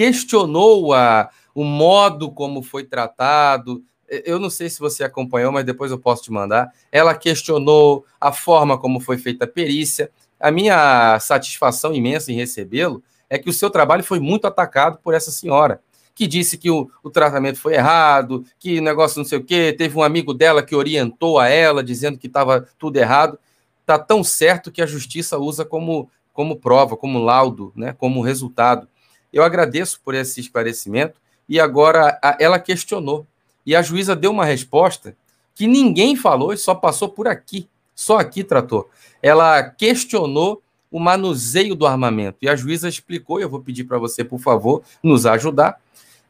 questionou 0.01 0.95
a, 0.95 1.29
o 1.55 1.63
modo 1.63 2.31
como 2.31 2.63
foi 2.63 2.85
tratado. 2.85 3.85
Eu 4.09 4.39
não 4.39 4.49
sei 4.49 4.71
se 4.71 4.81
você 4.81 5.05
acompanhou, 5.05 5.53
mas 5.53 5.63
depois 5.63 5.91
eu 5.91 5.99
posso 5.99 6.23
te 6.23 6.33
mandar. 6.33 6.73
Ela 6.91 7.15
questionou 7.15 8.07
a 8.19 8.33
forma 8.33 8.79
como 8.79 8.99
foi 8.99 9.19
feita 9.19 9.45
a 9.45 9.47
perícia. 9.47 10.11
A 10.41 10.51
minha 10.51 11.21
satisfação 11.21 11.93
imensa 11.93 12.33
em 12.33 12.35
recebê-lo 12.35 13.03
é 13.29 13.37
que 13.37 13.51
o 13.51 13.53
seu 13.53 13.69
trabalho 13.69 14.03
foi 14.03 14.19
muito 14.19 14.47
atacado 14.47 14.99
por 15.05 15.13
essa 15.13 15.31
senhora 15.31 15.83
que 16.15 16.27
disse 16.27 16.57
que 16.57 16.71
o, 16.71 16.91
o 17.03 17.11
tratamento 17.11 17.59
foi 17.59 17.75
errado, 17.75 18.45
que 18.59 18.81
negócio 18.81 19.19
não 19.19 19.25
sei 19.25 19.39
o 19.39 19.45
quê, 19.45 19.75
teve 19.77 19.99
um 19.99 20.03
amigo 20.03 20.33
dela 20.33 20.63
que 20.63 20.75
orientou 20.75 21.39
a 21.39 21.49
ela, 21.49 21.85
dizendo 21.85 22.19
que 22.19 22.27
estava 22.27 22.67
tudo 22.79 22.97
errado. 22.97 23.39
Está 23.83 23.99
tão 23.99 24.25
certo 24.25 24.73
que 24.73 24.81
a 24.81 24.87
justiça 24.87 25.39
usa 25.39 25.63
como, 25.63 26.11
como 26.33 26.57
prova, 26.57 26.97
como 26.97 27.19
laudo, 27.19 27.71
né, 27.77 27.93
como 27.93 28.23
resultado. 28.23 28.89
Eu 29.33 29.43
agradeço 29.43 30.01
por 30.05 30.15
esse 30.15 30.41
esclarecimento 30.41 31.21
e 31.49 31.59
agora 31.61 32.19
a, 32.23 32.37
ela 32.41 32.59
questionou. 32.59 33.27
E 33.65 33.77
a 33.77 33.83
juíza 33.83 34.17
deu 34.17 34.31
uma 34.31 34.45
resposta 34.45 35.17
que 35.55 35.67
ninguém 35.67 36.17
falou 36.17 36.53
e 36.53 36.57
só 36.57 36.75
passou 36.75 37.09
por 37.09 37.29
aqui. 37.29 37.69
Só 37.95 38.19
aqui 38.19 38.43
tratou. 38.43 38.89
Ela 39.23 39.63
questionou 39.63 40.63
o 40.91 40.99
manuseio 40.99 41.75
do 41.75 41.87
armamento. 41.87 42.39
E 42.43 42.49
a 42.49 42.57
juíza 42.57 42.89
explicou, 42.89 43.41
eu 43.41 43.49
vou 43.49 43.61
pedir 43.61 43.85
para 43.85 43.99
você, 43.99 44.25
por 44.25 44.41
favor, 44.41 44.83
nos 45.03 45.27
ajudar 45.27 45.79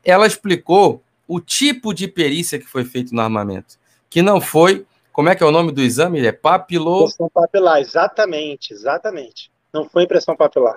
ela 0.05 0.27
explicou 0.27 1.03
o 1.29 1.41
tipo 1.41 1.95
de 1.95 2.09
perícia 2.09 2.59
que 2.59 2.67
foi 2.67 2.85
feito 2.85 3.15
no 3.15 3.21
armamento, 3.21 3.79
que 4.09 4.23
não 4.23 4.41
foi, 4.41 4.87
como 5.13 5.29
é 5.29 5.35
que 5.35 5.43
é 5.43 5.47
o 5.47 5.53
nome 5.53 5.73
do 5.73 5.81
exame? 5.81 6.19
Ele 6.19 6.27
é 6.27 6.33
papilô... 6.33 7.03
Impressão 7.03 7.31
papilar, 7.33 7.81
exatamente, 7.81 8.73
exatamente. 8.73 9.51
Não 9.73 9.89
foi 9.89 10.05
impressão 10.05 10.35
papilar. 10.35 10.77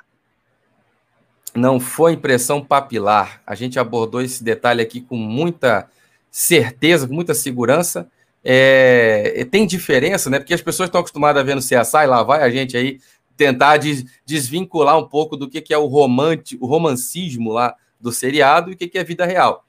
Não 1.56 1.80
foi 1.80 2.14
impressão 2.14 2.64
papilar. 2.64 3.42
A 3.46 3.56
gente 3.56 3.78
abordou 3.78 4.22
esse 4.22 4.44
detalhe 4.44 4.82
aqui 4.82 5.02
com 5.02 5.16
muita 5.16 5.88
certeza, 6.32 7.08
com 7.08 7.14
muita 7.14 7.34
segurança. 7.34 8.10
É, 8.44 9.46
tem 9.52 9.66
diferença, 9.66 10.30
né? 10.30 10.40
Porque 10.40 10.54
as 10.54 10.62
pessoas 10.62 10.88
estão 10.88 11.00
acostumadas 11.00 11.40
a 11.40 11.46
ver 11.46 11.56
no 11.56 11.62
CSI, 11.62 12.08
lá 12.08 12.24
vai 12.24 12.42
a 12.42 12.50
gente 12.50 12.76
aí 12.76 13.00
tentar 13.38 13.78
des, 13.78 14.04
desvincular 14.26 14.98
um 14.98 15.08
pouco 15.08 15.38
do 15.38 15.50
que, 15.50 15.62
que 15.62 15.74
é 15.74 15.78
o, 15.78 15.86
romante, 15.86 16.58
o 16.60 16.66
romancismo 16.66 17.52
lá 17.52 17.76
do 18.00 18.12
seriado 18.12 18.70
e 18.70 18.74
o 18.74 18.78
que 18.78 18.98
é 18.98 19.04
vida 19.04 19.26
real. 19.26 19.64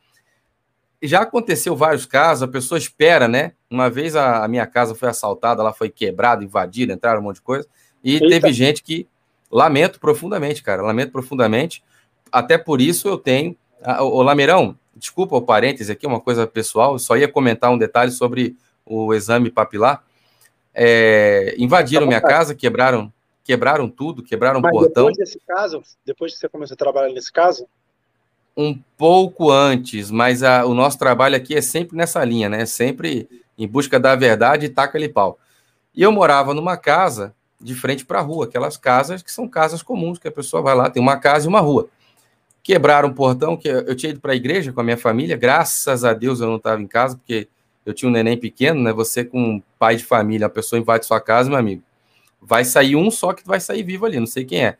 Já 1.02 1.20
aconteceu 1.20 1.76
vários 1.76 2.06
casos, 2.06 2.42
a 2.42 2.48
pessoa 2.48 2.78
espera, 2.78 3.28
né? 3.28 3.52
Uma 3.70 3.90
vez 3.90 4.16
a, 4.16 4.48
minha 4.48 4.66
casa 4.66 4.94
foi 4.94 5.08
assaltada, 5.08 5.60
ela 5.60 5.72
foi 5.72 5.90
quebrada, 5.90 6.42
invadida, 6.42 6.94
entraram 6.94 7.20
um 7.20 7.24
monte 7.24 7.36
de 7.36 7.42
coisa, 7.42 7.68
e 8.02 8.14
Eita. 8.14 8.28
teve 8.28 8.52
gente 8.52 8.82
que 8.82 9.06
lamento 9.54 10.00
profundamente, 10.00 10.64
cara, 10.64 10.82
lamento 10.82 11.12
profundamente. 11.12 11.82
Até 12.32 12.58
por 12.58 12.80
isso 12.80 13.06
eu 13.06 13.16
tenho. 13.16 13.56
O 14.00 14.20
Lameirão, 14.20 14.76
desculpa 14.96 15.36
o 15.36 15.42
parêntese 15.42 15.92
aqui, 15.92 16.06
uma 16.06 16.20
coisa 16.20 16.44
pessoal, 16.44 16.98
só 16.98 17.16
ia 17.16 17.28
comentar 17.28 17.70
um 17.70 17.78
detalhe 17.78 18.10
sobre 18.10 18.56
o 18.84 19.14
exame 19.14 19.50
papilar. 19.50 20.02
É, 20.74 21.54
invadiram 21.56 22.04
minha 22.06 22.20
casa, 22.20 22.52
quebraram, 22.52 23.12
quebraram 23.44 23.88
tudo, 23.88 24.24
quebraram 24.24 24.58
o 24.58 24.62
portão. 24.62 25.06
Depois 25.06 25.16
desse 25.16 25.40
caso, 25.46 25.82
depois 26.04 26.32
que 26.32 26.38
você 26.40 26.48
começou 26.48 26.74
a 26.74 26.78
trabalhar 26.78 27.14
nesse 27.14 27.32
caso, 27.32 27.68
um 28.56 28.76
pouco 28.96 29.52
antes, 29.52 30.10
mas 30.10 30.42
a, 30.42 30.64
o 30.64 30.74
nosso 30.74 30.98
trabalho 30.98 31.36
aqui 31.36 31.54
é 31.54 31.60
sempre 31.60 31.96
nessa 31.96 32.24
linha, 32.24 32.48
né? 32.48 32.66
Sempre 32.66 33.28
em 33.56 33.68
busca 33.68 34.00
da 34.00 34.16
verdade 34.16 34.66
e 34.66 34.68
taca-lhe 34.68 35.08
pau. 35.08 35.38
E 35.94 36.02
eu 36.02 36.10
morava 36.10 36.52
numa 36.54 36.76
casa 36.76 37.32
de 37.64 37.74
frente 37.74 38.04
para 38.04 38.20
a 38.20 38.22
rua, 38.22 38.44
aquelas 38.44 38.76
casas 38.76 39.22
que 39.22 39.32
são 39.32 39.48
casas 39.48 39.82
comuns, 39.82 40.18
que 40.18 40.28
a 40.28 40.32
pessoa 40.32 40.62
vai 40.62 40.74
lá, 40.74 40.90
tem 40.90 41.02
uma 41.02 41.16
casa 41.16 41.46
e 41.46 41.48
uma 41.48 41.60
rua. 41.60 41.88
Quebraram 42.62 43.08
um 43.08 43.12
portão, 43.12 43.56
que 43.56 43.68
eu 43.68 43.94
tinha 43.94 44.10
ido 44.10 44.20
para 44.20 44.32
a 44.32 44.36
igreja 44.36 44.72
com 44.72 44.80
a 44.80 44.84
minha 44.84 44.96
família, 44.96 45.36
graças 45.36 46.04
a 46.04 46.12
Deus 46.12 46.40
eu 46.40 46.46
não 46.46 46.56
estava 46.56 46.80
em 46.80 46.86
casa, 46.86 47.16
porque 47.16 47.48
eu 47.84 47.92
tinha 47.92 48.08
um 48.08 48.12
neném 48.12 48.38
pequeno, 48.38 48.82
né? 48.82 48.92
Você 48.92 49.24
com 49.24 49.38
um 49.38 49.62
pai 49.78 49.96
de 49.96 50.04
família, 50.04 50.46
a 50.46 50.50
pessoa 50.50 50.78
invade 50.78 51.04
sua 51.04 51.20
casa, 51.20 51.48
meu 51.48 51.58
amigo. 51.58 51.82
Vai 52.40 52.64
sair 52.64 52.96
um 52.96 53.10
só 53.10 53.32
que 53.32 53.46
vai 53.46 53.60
sair 53.60 53.82
vivo 53.82 54.06
ali, 54.06 54.20
não 54.20 54.26
sei 54.26 54.44
quem 54.44 54.64
é. 54.64 54.76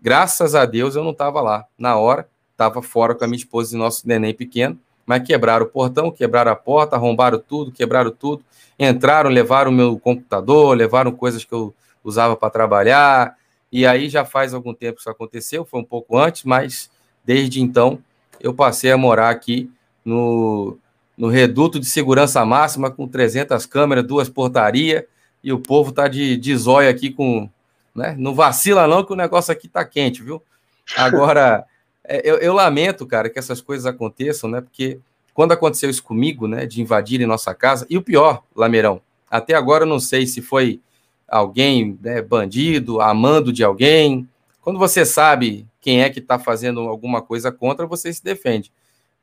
Graças 0.00 0.54
a 0.54 0.64
Deus 0.64 0.96
eu 0.96 1.04
não 1.04 1.12
estava 1.12 1.40
lá 1.40 1.66
na 1.78 1.96
hora 1.96 2.26
estava 2.62 2.80
fora 2.80 3.14
com 3.14 3.24
a 3.24 3.26
minha 3.26 3.38
esposa 3.38 3.74
e 3.74 3.78
nosso 3.78 4.06
neném 4.06 4.32
pequeno, 4.32 4.78
mas 5.04 5.22
quebraram 5.24 5.66
o 5.66 5.68
portão, 5.68 6.10
quebraram 6.10 6.52
a 6.52 6.56
porta, 6.56 6.94
arrombaram 6.94 7.38
tudo, 7.38 7.72
quebraram 7.72 8.10
tudo, 8.10 8.44
entraram, 8.78 9.28
levaram 9.28 9.70
o 9.70 9.74
meu 9.74 9.98
computador, 9.98 10.76
levaram 10.76 11.10
coisas 11.12 11.44
que 11.44 11.52
eu 11.52 11.74
usava 12.04 12.36
para 12.36 12.50
trabalhar, 12.50 13.36
e 13.70 13.86
aí 13.86 14.08
já 14.08 14.24
faz 14.24 14.52
algum 14.52 14.74
tempo 14.74 14.96
que 14.96 15.00
isso 15.00 15.10
aconteceu, 15.10 15.64
foi 15.64 15.80
um 15.80 15.84
pouco 15.84 16.18
antes, 16.18 16.44
mas 16.44 16.90
desde 17.24 17.60
então 17.60 17.98
eu 18.40 18.52
passei 18.52 18.90
a 18.90 18.96
morar 18.96 19.30
aqui 19.30 19.70
no, 20.04 20.76
no 21.16 21.28
reduto 21.28 21.78
de 21.78 21.86
segurança 21.86 22.44
máxima 22.44 22.90
com 22.90 23.06
300 23.06 23.64
câmeras, 23.66 24.04
duas 24.04 24.28
portarias, 24.28 25.04
e 25.42 25.52
o 25.52 25.58
povo 25.58 25.92
tá 25.92 26.08
de, 26.08 26.36
de 26.36 26.56
zóio 26.56 26.88
aqui 26.88 27.10
com. 27.10 27.48
Né? 27.94 28.14
Não 28.18 28.34
vacila, 28.34 28.86
não, 28.86 29.04
que 29.04 29.12
o 29.12 29.16
negócio 29.16 29.52
aqui 29.52 29.68
tá 29.68 29.84
quente, 29.84 30.22
viu? 30.22 30.42
Agora, 30.96 31.64
é, 32.04 32.28
eu, 32.28 32.36
eu, 32.38 32.54
lamento, 32.54 33.06
cara, 33.06 33.28
que 33.28 33.38
essas 33.38 33.60
coisas 33.60 33.86
aconteçam, 33.86 34.48
né? 34.48 34.60
Porque 34.60 34.98
quando 35.34 35.52
aconteceu 35.52 35.90
isso 35.90 36.02
comigo, 36.02 36.46
né, 36.46 36.66
de 36.66 36.80
invadirem 36.80 37.26
nossa 37.26 37.54
casa, 37.54 37.86
e 37.88 37.96
o 37.96 38.02
pior, 38.02 38.42
Lameirão, 38.54 39.00
até 39.30 39.54
agora 39.54 39.84
eu 39.84 39.88
não 39.88 39.98
sei 39.98 40.26
se 40.26 40.42
foi 40.42 40.80
alguém 41.32 41.98
né, 42.02 42.20
bandido, 42.22 43.00
amando 43.00 43.52
de 43.52 43.64
alguém. 43.64 44.28
Quando 44.60 44.78
você 44.78 45.04
sabe 45.04 45.66
quem 45.80 46.02
é 46.02 46.10
que 46.10 46.18
está 46.18 46.38
fazendo 46.38 46.80
alguma 46.80 47.22
coisa 47.22 47.50
contra, 47.50 47.86
você 47.86 48.12
se 48.12 48.22
defende. 48.22 48.70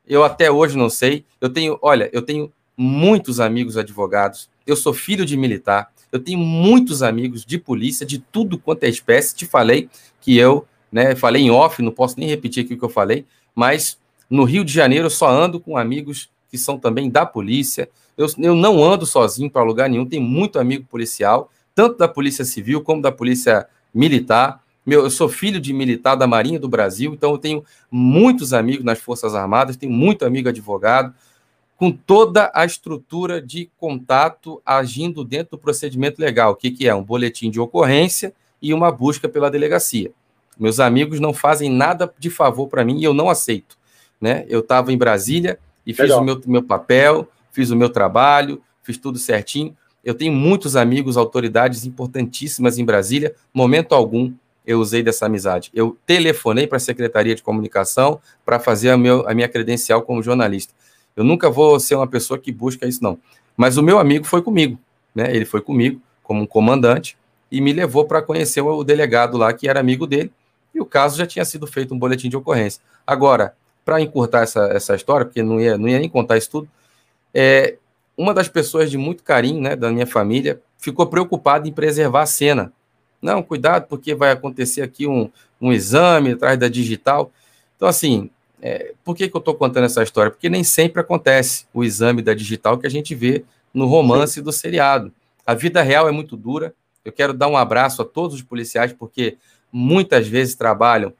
Eu 0.06 0.24
até 0.24 0.50
hoje 0.50 0.76
não 0.76 0.90
sei. 0.90 1.24
Eu 1.40 1.48
tenho, 1.48 1.78
olha, 1.80 2.10
eu 2.12 2.22
tenho 2.22 2.52
muitos 2.76 3.40
amigos 3.40 3.76
advogados. 3.76 4.50
Eu 4.66 4.76
sou 4.76 4.92
filho 4.92 5.24
de 5.24 5.36
militar. 5.36 5.90
Eu 6.12 6.18
tenho 6.18 6.38
muitos 6.38 7.02
amigos 7.02 7.44
de 7.44 7.58
polícia, 7.58 8.04
de 8.04 8.18
tudo 8.18 8.58
quanto 8.58 8.84
é 8.84 8.88
espécie. 8.88 9.34
Te 9.34 9.46
falei 9.46 9.88
que 10.20 10.36
eu 10.36 10.66
né? 10.90 11.14
Falei 11.14 11.42
em 11.42 11.50
off, 11.50 11.82
não 11.82 11.92
posso 11.92 12.18
nem 12.18 12.28
repetir 12.28 12.64
aqui 12.64 12.74
o 12.74 12.78
que 12.78 12.84
eu 12.84 12.90
falei, 12.90 13.24
mas 13.54 13.98
no 14.28 14.44
Rio 14.44 14.64
de 14.64 14.72
Janeiro 14.72 15.06
eu 15.06 15.10
só 15.10 15.28
ando 15.28 15.60
com 15.60 15.76
amigos 15.76 16.30
que 16.50 16.58
são 16.58 16.78
também 16.78 17.08
da 17.08 17.24
polícia. 17.24 17.88
Eu, 18.16 18.26
eu 18.38 18.56
não 18.56 18.82
ando 18.82 19.06
sozinho 19.06 19.50
para 19.50 19.62
lugar 19.62 19.88
nenhum, 19.88 20.06
tenho 20.06 20.22
muito 20.22 20.58
amigo 20.58 20.84
policial, 20.90 21.50
tanto 21.74 21.98
da 21.98 22.08
Polícia 22.08 22.44
Civil 22.44 22.82
como 22.82 23.02
da 23.02 23.12
Polícia 23.12 23.66
Militar. 23.92 24.62
Meu, 24.84 25.02
eu 25.02 25.10
sou 25.10 25.28
filho 25.28 25.60
de 25.60 25.72
militar 25.72 26.14
da 26.14 26.26
Marinha 26.26 26.58
do 26.58 26.68
Brasil, 26.68 27.12
então 27.12 27.32
eu 27.32 27.38
tenho 27.38 27.64
muitos 27.90 28.52
amigos 28.52 28.84
nas 28.84 28.98
Forças 28.98 29.34
Armadas, 29.34 29.76
tenho 29.76 29.92
muito 29.92 30.24
amigo 30.24 30.48
advogado, 30.48 31.14
com 31.76 31.90
toda 31.90 32.50
a 32.54 32.64
estrutura 32.64 33.40
de 33.40 33.70
contato 33.78 34.60
agindo 34.64 35.24
dentro 35.24 35.52
do 35.52 35.58
procedimento 35.58 36.20
legal. 36.20 36.52
O 36.52 36.56
que, 36.56 36.70
que 36.70 36.88
é? 36.88 36.94
Um 36.94 37.02
boletim 37.02 37.50
de 37.50 37.60
ocorrência 37.60 38.34
e 38.60 38.74
uma 38.74 38.92
busca 38.92 39.28
pela 39.28 39.50
delegacia 39.50 40.12
Meus 40.60 40.78
amigos 40.78 41.18
não 41.20 41.32
fazem 41.32 41.70
nada 41.70 42.12
de 42.18 42.28
favor 42.28 42.68
para 42.68 42.84
mim 42.84 42.98
e 42.98 43.04
eu 43.04 43.14
não 43.14 43.30
aceito. 43.30 43.78
Né? 44.20 44.44
Eu 44.46 44.60
estava 44.60 44.92
em 44.92 44.98
Brasília 44.98 45.58
e 45.86 45.94
fiz 45.94 46.02
Legal. 46.02 46.20
o 46.20 46.24
meu, 46.24 46.40
meu 46.46 46.62
papel, 46.62 47.26
fiz 47.50 47.70
o 47.70 47.76
meu 47.76 47.88
trabalho, 47.88 48.60
fiz 48.82 48.98
tudo 48.98 49.18
certinho. 49.18 49.74
Eu 50.04 50.14
tenho 50.14 50.32
muitos 50.32 50.76
amigos, 50.76 51.16
autoridades 51.16 51.84
importantíssimas 51.84 52.78
em 52.78 52.84
Brasília. 52.84 53.34
Momento 53.52 53.94
algum 53.94 54.32
eu 54.66 54.78
usei 54.78 55.02
dessa 55.02 55.26
amizade. 55.26 55.70
Eu 55.74 55.96
telefonei 56.06 56.66
para 56.66 56.76
a 56.76 56.80
Secretaria 56.80 57.34
de 57.34 57.42
Comunicação 57.42 58.20
para 58.44 58.58
fazer 58.58 58.90
a, 58.90 58.96
meu, 58.96 59.28
a 59.28 59.34
minha 59.34 59.48
credencial 59.48 60.02
como 60.02 60.22
jornalista. 60.22 60.72
Eu 61.16 61.24
nunca 61.24 61.50
vou 61.50 61.78
ser 61.80 61.96
uma 61.96 62.06
pessoa 62.06 62.38
que 62.38 62.52
busca 62.52 62.86
isso, 62.86 63.02
não. 63.02 63.18
Mas 63.56 63.76
o 63.76 63.82
meu 63.82 63.98
amigo 63.98 64.24
foi 64.24 64.42
comigo, 64.42 64.78
né? 65.14 65.34
Ele 65.34 65.44
foi 65.44 65.60
comigo 65.60 66.00
como 66.22 66.42
um 66.42 66.46
comandante 66.46 67.16
e 67.50 67.60
me 67.60 67.72
levou 67.72 68.04
para 68.04 68.22
conhecer 68.22 68.60
o 68.60 68.84
delegado 68.84 69.36
lá, 69.36 69.52
que 69.52 69.68
era 69.68 69.80
amigo 69.80 70.06
dele, 70.06 70.32
e 70.74 70.80
o 70.80 70.86
caso 70.86 71.18
já 71.18 71.26
tinha 71.26 71.44
sido 71.44 71.66
feito 71.66 71.92
um 71.92 71.98
boletim 71.98 72.28
de 72.28 72.36
ocorrência. 72.36 72.80
Agora, 73.04 73.54
para 73.84 74.00
encurtar 74.00 74.42
essa, 74.42 74.66
essa 74.66 74.94
história, 74.94 75.26
porque 75.26 75.42
não 75.42 75.60
ia, 75.60 75.76
não 75.76 75.88
ia 75.88 75.98
nem 75.98 76.08
contar 76.08 76.36
isso 76.36 76.50
tudo, 76.50 76.68
é, 77.34 77.76
uma 78.20 78.34
das 78.34 78.48
pessoas 78.48 78.90
de 78.90 78.98
muito 78.98 79.22
carinho, 79.22 79.62
né, 79.62 79.74
da 79.74 79.90
minha 79.90 80.06
família, 80.06 80.60
ficou 80.76 81.06
preocupada 81.06 81.66
em 81.66 81.72
preservar 81.72 82.20
a 82.20 82.26
cena. 82.26 82.70
Não, 83.22 83.42
cuidado, 83.42 83.86
porque 83.88 84.14
vai 84.14 84.30
acontecer 84.30 84.82
aqui 84.82 85.06
um, 85.06 85.30
um 85.58 85.72
exame 85.72 86.32
atrás 86.32 86.58
da 86.58 86.68
digital. 86.68 87.32
Então, 87.76 87.88
assim, 87.88 88.28
é, 88.60 88.92
por 89.02 89.16
que, 89.16 89.26
que 89.26 89.34
eu 89.34 89.38
estou 89.38 89.54
contando 89.54 89.84
essa 89.84 90.02
história? 90.02 90.30
Porque 90.30 90.50
nem 90.50 90.62
sempre 90.62 91.00
acontece 91.00 91.64
o 91.72 91.82
exame 91.82 92.20
da 92.20 92.34
digital 92.34 92.76
que 92.76 92.86
a 92.86 92.90
gente 92.90 93.14
vê 93.14 93.42
no 93.72 93.86
romance 93.86 94.42
do 94.42 94.52
seriado. 94.52 95.10
A 95.46 95.54
vida 95.54 95.80
real 95.80 96.06
é 96.06 96.12
muito 96.12 96.36
dura. 96.36 96.74
Eu 97.02 97.12
quero 97.12 97.32
dar 97.32 97.48
um 97.48 97.56
abraço 97.56 98.02
a 98.02 98.04
todos 98.04 98.36
os 98.36 98.42
policiais, 98.42 98.92
porque 98.92 99.38
muitas 99.72 100.28
vezes 100.28 100.54
trabalham 100.54 101.14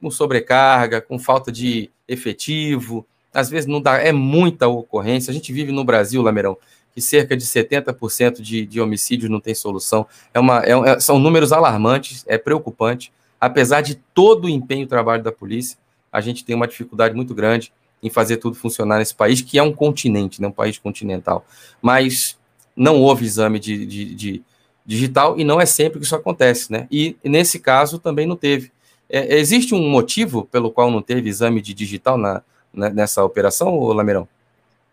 com 0.00 0.10
sobrecarga, 0.10 1.00
com 1.00 1.20
falta 1.20 1.52
de 1.52 1.88
efetivo, 2.08 3.06
às 3.32 3.48
vezes 3.48 3.66
não 3.66 3.80
dá, 3.80 3.96
é 3.98 4.12
muita 4.12 4.68
ocorrência. 4.68 5.30
A 5.30 5.34
gente 5.34 5.52
vive 5.52 5.72
no 5.72 5.84
Brasil, 5.84 6.22
Lamerão, 6.22 6.56
que 6.94 7.00
cerca 7.00 7.36
de 7.36 7.44
70% 7.44 8.40
de, 8.40 8.66
de 8.66 8.80
homicídios 8.80 9.30
não 9.30 9.40
tem 9.40 9.54
solução. 9.54 10.06
É 10.32 10.38
uma, 10.38 10.62
é, 10.62 10.72
é, 10.72 11.00
são 11.00 11.18
números 11.18 11.52
alarmantes, 11.52 12.24
é 12.26 12.36
preocupante. 12.36 13.12
Apesar 13.40 13.80
de 13.80 13.96
todo 14.14 14.44
o 14.44 14.48
empenho 14.48 14.84
e 14.84 14.86
trabalho 14.86 15.22
da 15.22 15.32
polícia, 15.32 15.78
a 16.12 16.20
gente 16.20 16.44
tem 16.44 16.54
uma 16.54 16.68
dificuldade 16.68 17.14
muito 17.14 17.34
grande 17.34 17.72
em 18.02 18.10
fazer 18.10 18.36
tudo 18.36 18.56
funcionar 18.56 18.98
nesse 18.98 19.14
país, 19.14 19.40
que 19.40 19.58
é 19.58 19.62
um 19.62 19.72
continente, 19.72 20.42
né, 20.42 20.48
um 20.48 20.52
país 20.52 20.78
continental. 20.78 21.46
Mas 21.80 22.36
não 22.76 23.00
houve 23.00 23.24
exame 23.24 23.58
de, 23.58 23.86
de, 23.86 24.14
de 24.14 24.42
digital 24.84 25.38
e 25.38 25.44
não 25.44 25.60
é 25.60 25.66
sempre 25.66 25.98
que 25.98 26.04
isso 26.04 26.16
acontece, 26.16 26.70
né? 26.72 26.86
E 26.90 27.16
nesse 27.24 27.58
caso 27.58 27.98
também 27.98 28.26
não 28.26 28.36
teve. 28.36 28.72
É, 29.08 29.38
existe 29.38 29.74
um 29.74 29.88
motivo 29.88 30.44
pelo 30.50 30.70
qual 30.70 30.90
não 30.90 31.02
teve 31.02 31.28
exame 31.28 31.60
de 31.60 31.72
digital 31.74 32.18
na, 32.18 32.42
nessa 32.72 33.24
operação, 33.24 33.78
Lameirão? 33.80 34.28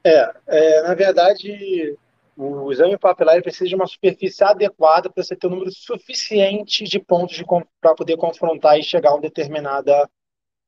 É, 0.03 0.33
é, 0.47 0.81
na 0.83 0.93
verdade, 0.93 1.97
o 2.35 2.71
exame 2.71 2.97
papilar 2.97 3.41
precisa 3.41 3.67
de 3.67 3.75
uma 3.75 3.85
superfície 3.85 4.43
adequada 4.43 5.09
para 5.09 5.21
você 5.23 5.35
ter 5.35 5.47
um 5.47 5.51
número 5.51 5.71
suficiente 5.71 6.85
de 6.85 6.99
pontos 6.99 7.43
para 7.81 7.95
poder 7.95 8.17
confrontar 8.17 8.79
e 8.79 8.83
chegar 8.83 9.09
a 9.09 9.13
uma 9.15 9.21
determinada 9.21 10.09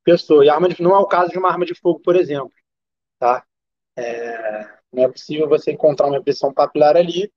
pessoa. 0.04 0.46
E 0.46 0.50
arma 0.50 0.68
de, 0.68 0.82
não 0.82 0.94
é 0.94 0.98
o 0.98 1.06
caso 1.06 1.32
de 1.32 1.38
uma 1.38 1.50
arma 1.50 1.66
de 1.66 1.74
fogo, 1.74 2.00
por 2.00 2.16
exemplo. 2.16 2.52
Tá? 3.18 3.46
É, 3.96 4.68
não 4.92 5.04
é 5.04 5.08
possível 5.08 5.48
você 5.48 5.72
encontrar 5.72 6.08
uma 6.08 6.18
impressão 6.18 6.54
papilar 6.54 6.98
ali, 6.98 7.32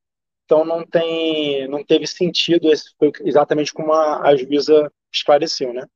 então 0.44 0.64
não 0.64 0.84
tem, 0.84 1.68
não 1.68 1.84
teve 1.84 2.06
sentido. 2.06 2.72
Esse 2.72 2.92
foi 2.98 3.12
exatamente 3.20 3.72
como 3.72 3.92
a, 3.92 4.28
a 4.28 4.36
juíza 4.36 4.90
esclareceu, 5.12 5.72
né? 5.72 5.86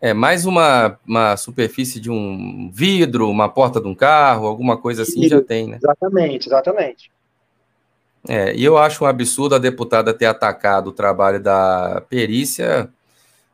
É 0.00 0.14
mais 0.14 0.46
uma, 0.46 0.96
uma 1.06 1.36
superfície 1.36 1.98
de 1.98 2.10
um 2.10 2.70
vidro, 2.72 3.28
uma 3.28 3.48
porta 3.48 3.80
de 3.80 3.88
um 3.88 3.94
carro, 3.94 4.46
alguma 4.46 4.76
coisa 4.76 5.02
assim 5.02 5.28
já 5.28 5.42
tem, 5.42 5.66
né? 5.66 5.78
Exatamente, 5.82 6.48
exatamente. 6.48 7.10
É, 8.28 8.54
e 8.54 8.64
eu 8.64 8.78
acho 8.78 9.04
um 9.04 9.06
absurdo 9.06 9.54
a 9.54 9.58
deputada 9.58 10.14
ter 10.14 10.26
atacado 10.26 10.88
o 10.88 10.92
trabalho 10.92 11.40
da 11.40 12.02
perícia. 12.08 12.88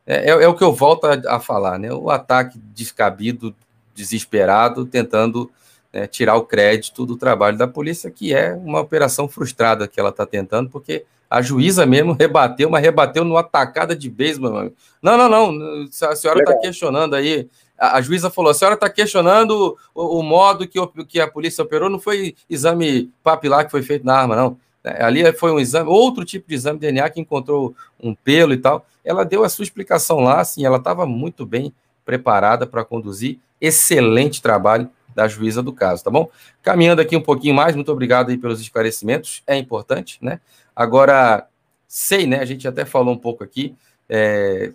É, 0.05 0.29
é, 0.29 0.43
é 0.43 0.47
o 0.47 0.53
que 0.53 0.63
eu 0.63 0.71
volto 0.71 1.05
a, 1.05 1.35
a, 1.35 1.39
falar, 1.39 1.79
né? 1.79 1.91
O 1.91 2.09
ataque 2.09 2.59
descabido, 2.73 3.55
desesperado, 3.95 4.85
tentando 4.85 5.49
né, 5.91 6.05
tirar 6.05 6.35
o 6.35 6.45
crédito 6.45 7.05
do 7.05 7.15
trabalho 7.15 7.57
da 7.57 7.67
polícia, 7.67 8.11
que 8.11 8.33
é 8.33 8.53
uma 8.53 8.81
operação 8.81 9.27
frustrada 9.27 9.87
que 9.87 9.99
ela 9.99 10.09
está 10.09 10.25
tentando, 10.25 10.69
porque 10.69 11.05
a 11.29 11.41
juíza 11.41 11.85
mesmo 11.85 12.13
rebateu, 12.19 12.69
mas 12.69 12.83
rebateu 12.83 13.23
numa 13.23 13.41
atacada 13.41 13.95
de 13.95 14.09
beisebol. 14.09 14.71
Não, 15.01 15.17
não, 15.17 15.29
não. 15.29 15.87
A 16.09 16.15
senhora 16.15 16.39
está 16.39 16.57
questionando 16.57 17.15
aí. 17.15 17.49
A, 17.77 17.97
a, 17.97 18.01
juíza 18.01 18.29
falou: 18.29 18.51
a 18.51 18.53
senhora 18.53 18.75
está 18.75 18.89
questionando 18.89 19.77
o, 19.93 20.19
o, 20.19 20.23
modo 20.23 20.67
que, 20.67 20.79
o, 20.79 20.87
que 20.87 21.19
a 21.19 21.27
polícia 21.27 21.63
operou, 21.63 21.89
não 21.89 21.99
foi 21.99 22.35
exame 22.49 23.11
papilar 23.23 23.65
que 23.65 23.71
foi 23.71 23.81
feito 23.81 24.05
na 24.05 24.15
arma, 24.15 24.35
não. 24.35 24.57
É, 24.83 25.03
ali 25.03 25.33
foi 25.33 25.51
um 25.51 25.59
exame, 25.59 25.89
outro 25.89 26.23
tipo 26.23 26.47
de 26.47 26.53
exame 26.53 26.77
de 26.77 26.85
DNA 26.85 27.09
que 27.09 27.19
encontrou 27.19 27.75
um 28.01 28.13
pelo 28.13 28.53
e 28.53 28.57
tal. 28.57 28.85
Ela 29.03 29.25
deu 29.25 29.43
a 29.43 29.49
sua 29.49 29.63
explicação 29.63 30.19
lá, 30.19 30.41
assim, 30.41 30.65
ela 30.65 30.77
estava 30.77 31.05
muito 31.05 31.45
bem 31.45 31.73
preparada 32.05 32.67
para 32.67 32.85
conduzir. 32.85 33.39
Excelente 33.59 34.41
trabalho 34.41 34.89
da 35.15 35.27
juíza 35.27 35.63
do 35.63 35.71
caso, 35.73 36.03
tá 36.03 36.11
bom? 36.11 36.29
Caminhando 36.61 37.01
aqui 37.01 37.15
um 37.15 37.21
pouquinho 37.21 37.55
mais, 37.55 37.73
muito 37.73 37.91
obrigado 37.91 38.29
aí 38.29 38.37
pelos 38.37 38.59
esclarecimentos, 38.59 39.41
é 39.47 39.57
importante, 39.57 40.19
né? 40.21 40.41
Agora, 40.75 41.47
sei, 41.87 42.27
né? 42.27 42.39
A 42.39 42.45
gente 42.45 42.67
até 42.67 42.83
falou 42.83 43.13
um 43.13 43.17
pouco 43.17 43.43
aqui. 43.43 43.75
É, 44.09 44.71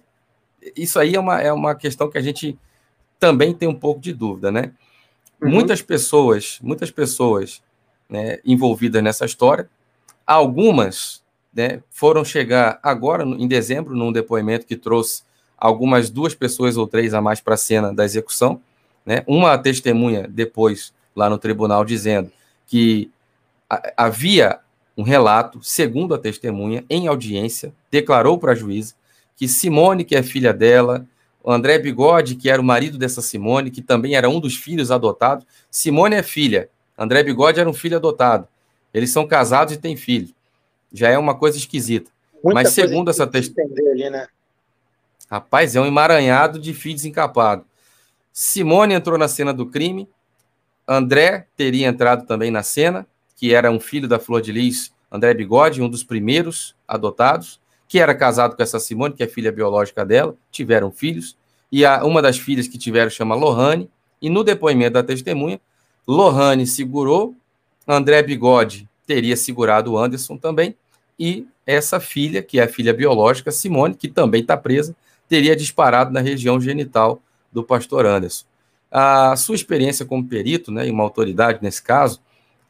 isso 0.77 0.99
aí 0.99 1.15
é 1.15 1.21
uma, 1.21 1.41
é 1.41 1.53
uma 1.53 1.75
questão 1.75 2.11
que 2.11 2.19
a 2.19 2.23
gente 2.23 2.59
também 3.19 3.55
tem 3.55 3.69
um 3.69 3.75
pouco 3.75 4.01
de 4.01 4.13
dúvida, 4.13 4.51
né? 4.51 4.73
Uhum. 5.43 5.51
Muitas 5.51 5.83
pessoas, 5.83 6.59
muitas 6.63 6.91
pessoas 6.91 7.63
né, 8.09 8.39
envolvidas 8.45 9.03
nessa 9.03 9.25
história, 9.25 9.69
algumas 10.27 11.23
né, 11.53 11.83
foram 11.91 12.25
chegar 12.25 12.79
agora, 12.83 13.25
em 13.25 13.47
dezembro, 13.47 13.95
num 13.95 14.13
depoimento 14.13 14.67
que 14.67 14.77
trouxe 14.77 15.23
algumas 15.57 16.09
duas 16.09 16.35
pessoas 16.35 16.77
ou 16.77 16.87
três 16.87 17.13
a 17.13 17.21
mais 17.21 17.41
para 17.41 17.55
a 17.55 17.59
cena 17.59 17.93
da 17.93 18.05
execução. 18.05 18.61
Né? 19.05 19.23
Uma 19.27 19.57
testemunha 19.59 20.27
depois, 20.29 20.93
lá 21.15 21.29
no 21.29 21.39
tribunal, 21.39 21.85
dizendo 21.85 22.31
que 22.67 23.11
havia 23.97 24.61
um 25.01 25.03
relato, 25.03 25.63
segundo 25.63 26.15
a 26.15 26.19
testemunha, 26.19 26.85
em 26.91 27.09
audiência, 27.09 27.73
declarou 27.91 28.39
para 28.39 28.53
a 28.53 28.55
juíza 28.55 28.95
que 29.35 29.49
Simone, 29.49 30.05
que 30.05 30.15
é 30.15 30.23
filha 30.23 30.53
dela, 30.53 31.07
o 31.43 31.51
André 31.51 31.79
Bigode, 31.79 32.35
que 32.35 32.51
era 32.51 32.61
o 32.61 32.65
marido 32.65 32.99
dessa 32.99 33.23
Simone, 33.23 33.71
que 33.71 33.81
também 33.81 34.15
era 34.15 34.29
um 34.29 34.39
dos 34.39 34.57
filhos 34.57 34.91
adotados. 34.91 35.47
Simone 35.71 36.17
é 36.17 36.23
filha, 36.23 36.69
André 36.99 37.23
Bigode 37.23 37.59
era 37.59 37.69
um 37.69 37.73
filho 37.73 37.97
adotado. 37.97 38.47
Eles 38.93 39.11
são 39.11 39.27
casados 39.27 39.73
e 39.73 39.79
têm 39.79 39.97
filho. 39.97 40.35
Já 40.93 41.09
é 41.09 41.17
uma 41.17 41.35
coisa 41.35 41.57
esquisita. 41.57 42.11
Muita 42.45 42.63
Mas 42.63 42.75
segundo 42.75 43.09
essa 43.09 43.27
testemunha. 43.27 44.11
Né? 44.11 44.27
Rapaz, 45.31 45.75
é 45.75 45.81
um 45.81 45.87
emaranhado 45.87 46.59
de 46.59 46.75
fio 46.75 46.93
desencapado. 46.93 47.65
Simone 48.31 48.93
entrou 48.93 49.17
na 49.17 49.29
cena 49.29 49.55
do 49.55 49.65
crime. 49.65 50.07
André 50.87 51.47
teria 51.57 51.89
entrado 51.89 52.27
também 52.27 52.51
na 52.51 52.63
cena 52.63 53.07
que 53.41 53.55
era 53.55 53.71
um 53.71 53.81
filho 53.81 54.07
da 54.07 54.19
Flor 54.19 54.43
de 54.43 54.53
Lis, 54.53 54.93
André 55.11 55.33
Bigode, 55.33 55.81
um 55.81 55.89
dos 55.89 56.05
primeiros 56.05 56.77
adotados, 56.87 57.59
que 57.89 57.99
era 57.99 58.15
casado 58.15 58.55
com 58.55 58.63
essa 58.63 58.79
Simone, 58.79 59.15
que 59.15 59.23
é 59.23 59.27
filha 59.27 59.51
biológica 59.51 60.05
dela, 60.05 60.37
tiveram 60.51 60.93
filhos, 60.93 61.39
e 61.73 61.83
a, 61.83 62.05
uma 62.05 62.21
das 62.21 62.39
filhas 62.39 62.69
que 62.69 62.77
tiveram 62.77 63.09
chama 63.09 63.35
Lohane, 63.35 63.89
e 64.21 64.29
no 64.29 64.45
depoimento 64.45 64.93
da 64.93 65.03
testemunha, 65.03 65.59
Lohane 66.07 66.67
segurou, 66.67 67.35
André 67.89 68.23
Bigode 68.23 68.87
teria 69.07 69.39
segurado 69.39 69.93
o 69.93 69.99
Anderson 69.99 70.37
também, 70.37 70.77
e 71.19 71.47
essa 71.67 71.99
filha, 71.99 72.43
que 72.43 72.61
é 72.61 72.65
a 72.65 72.69
filha 72.69 72.93
biológica, 72.93 73.51
Simone, 73.51 73.95
que 73.95 74.09
também 74.09 74.43
está 74.43 74.55
presa, 74.55 74.95
teria 75.27 75.57
disparado 75.57 76.13
na 76.13 76.21
região 76.21 76.61
genital 76.61 77.23
do 77.51 77.65
pastor 77.65 78.05
Anderson. 78.05 78.45
A 78.91 79.35
sua 79.35 79.55
experiência 79.55 80.05
como 80.05 80.29
perito, 80.29 80.71
né, 80.71 80.87
e 80.87 80.91
uma 80.91 81.05
autoridade 81.05 81.61
nesse 81.63 81.83
caso, 81.83 82.21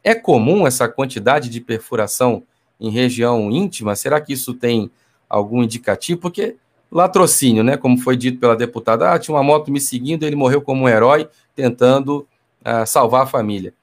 é 0.03 0.15
comum 0.15 0.65
essa 0.65 0.87
quantidade 0.87 1.49
de 1.49 1.61
perfuração 1.61 2.43
em 2.79 2.89
região 2.89 3.51
íntima? 3.51 3.95
Será 3.95 4.19
que 4.19 4.33
isso 4.33 4.53
tem 4.53 4.89
algum 5.29 5.63
indicativo? 5.63 6.19
Porque 6.19 6.55
latrocínio, 6.91 7.63
né? 7.63 7.77
Como 7.77 7.97
foi 7.97 8.17
dito 8.17 8.39
pela 8.39 8.55
deputada, 8.55 9.11
ah, 9.11 9.19
tinha 9.19 9.35
uma 9.35 9.43
moto 9.43 9.71
me 9.71 9.79
seguindo, 9.79 10.25
ele 10.25 10.35
morreu 10.35 10.61
como 10.61 10.83
um 10.83 10.89
herói 10.89 11.29
tentando 11.55 12.27
uh, 12.61 12.85
salvar 12.85 13.23
a 13.23 13.27
família. 13.27 13.73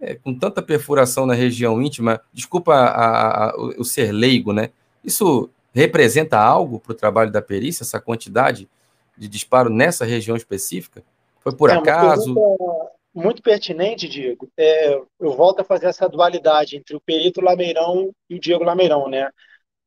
É, 0.00 0.16
com 0.16 0.34
tanta 0.34 0.60
perfuração 0.60 1.26
na 1.26 1.34
região 1.34 1.80
íntima, 1.80 2.20
desculpa 2.32 2.74
a, 2.74 3.50
a, 3.50 3.56
o, 3.56 3.82
o 3.82 3.84
ser 3.84 4.10
leigo, 4.10 4.52
né? 4.52 4.70
Isso 5.04 5.48
representa 5.72 6.38
algo 6.38 6.80
para 6.80 6.92
o 6.92 6.96
trabalho 6.96 7.30
da 7.30 7.40
perícia, 7.40 7.84
essa 7.84 8.00
quantidade 8.00 8.68
de 9.16 9.28
disparo 9.28 9.70
nessa 9.70 10.04
região 10.04 10.36
específica? 10.36 11.02
Foi 11.40 11.52
por 11.52 11.70
é, 11.70 11.74
acaso? 11.74 12.34
Pergunta, 12.34 12.92
muito 13.14 13.42
pertinente, 13.42 14.08
Diego. 14.08 14.50
É, 14.56 14.94
eu 14.94 15.32
volto 15.32 15.60
a 15.60 15.64
fazer 15.64 15.86
essa 15.86 16.08
dualidade 16.08 16.76
entre 16.76 16.96
o 16.96 17.00
perito 17.00 17.40
Lameirão 17.40 18.10
e 18.28 18.36
o 18.36 18.40
Diego 18.40 18.64
Lameirão, 18.64 19.08
né? 19.08 19.30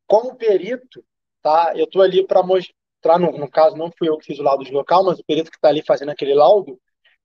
Como 0.07 0.35
perito, 0.35 1.03
tá? 1.41 1.73
Eu 1.75 1.85
estou 1.85 2.01
ali 2.01 2.25
para 2.25 2.43
mostrar, 2.43 3.19
no, 3.19 3.31
no, 3.37 3.49
caso 3.49 3.75
não 3.75 3.91
fui 3.97 4.09
eu 4.09 4.17
que 4.17 4.25
fiz 4.25 4.39
o 4.39 4.43
laudo 4.43 4.63
de 4.63 4.71
local, 4.71 5.03
mas 5.03 5.19
o 5.19 5.25
perito 5.25 5.49
que 5.49 5.57
está 5.57 5.69
ali 5.69 5.83
fazendo 5.83 6.09
aquele 6.11 6.33
laudo, 6.33 6.79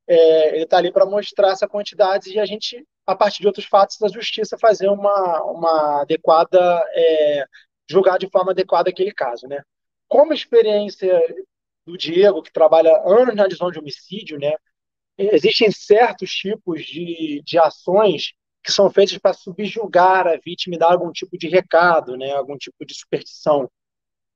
é, 0.09 0.55
ele 0.55 0.64
está 0.64 0.78
ali 0.78 0.93
para 0.93 1.06
mostrar 1.06 1.51
essa 1.52 1.68
quantidade 1.68 2.32
e 2.32 2.40
a 2.40 2.47
gente, 2.47 2.85
a 3.06 3.14
partir 3.14 3.40
de 3.40 3.47
outros 3.47 3.66
fatos 3.66 3.98
da 3.98 4.09
justiça, 4.09 4.59
fazer 4.59 4.89
uma, 4.89 5.43
uma 5.44 6.02
adequada, 6.02 6.82
é, 6.94 7.44
julgar 7.89 8.18
de 8.18 8.28
forma 8.31 8.52
adequada 8.52 8.90
aquele 8.90 9.12
caso, 9.12 9.47
né? 9.47 9.62
Como 10.09 10.32
experiência 10.32 11.20
do 11.86 11.97
Diego, 11.97 12.43
que 12.43 12.52
trabalha 12.52 12.90
anos 13.05 13.35
na 13.35 13.44
divisão 13.47 13.70
de 13.70 13.78
homicídio, 13.78 14.39
né? 14.39 14.55
Existem 15.33 15.71
certos 15.71 16.31
tipos 16.31 16.85
de, 16.85 17.43
de 17.45 17.59
ações 17.59 18.33
que 18.63 18.73
são 18.73 18.91
feitas 18.91 19.19
para 19.19 19.33
subjugar 19.35 20.27
a 20.27 20.37
vítima 20.37 20.77
e 20.77 20.79
dar 20.79 20.93
algum 20.93 21.13
tipo 21.13 21.37
de 21.37 21.49
recado, 21.49 22.17
né? 22.17 22.33
Algum 22.33 22.57
tipo 22.57 22.85
de 22.87 22.95
superstição, 22.95 23.71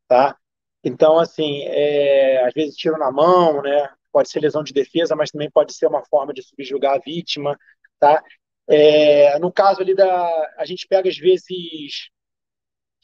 tá? 0.09 0.37
Então, 0.83 1.19
assim, 1.19 1.63
é, 1.65 2.45
às 2.47 2.53
vezes 2.55 2.77
tiro 2.77 2.99
na 2.99 3.11
mão, 3.11 3.63
né? 3.63 3.91
Pode 4.13 4.31
ser 4.31 4.41
lesão 4.41 4.63
de 4.63 4.73
defesa, 4.73 5.17
mas 5.17 5.31
também 5.31 5.51
pode 5.51 5.75
ser 5.75 5.87
uma 5.87 6.05
forma 6.05 6.33
de 6.35 6.43
subjugar 6.43 6.97
a 6.97 6.99
vítima, 6.99 7.59
tá? 7.99 8.23
É, 8.69 9.39
no 9.39 9.53
caso 9.53 9.81
ali 9.83 9.95
da, 9.95 10.53
a 10.59 10.65
gente 10.67 10.87
pega 10.87 11.09
às 11.09 11.19
vezes 11.19 12.11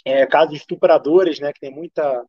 é, 0.04 0.26
casos 0.26 0.50
de 0.50 0.56
estupradores, 0.56 1.40
né? 1.40 1.52
Que 1.52 1.60
tem 1.60 1.70
muita 1.70 2.24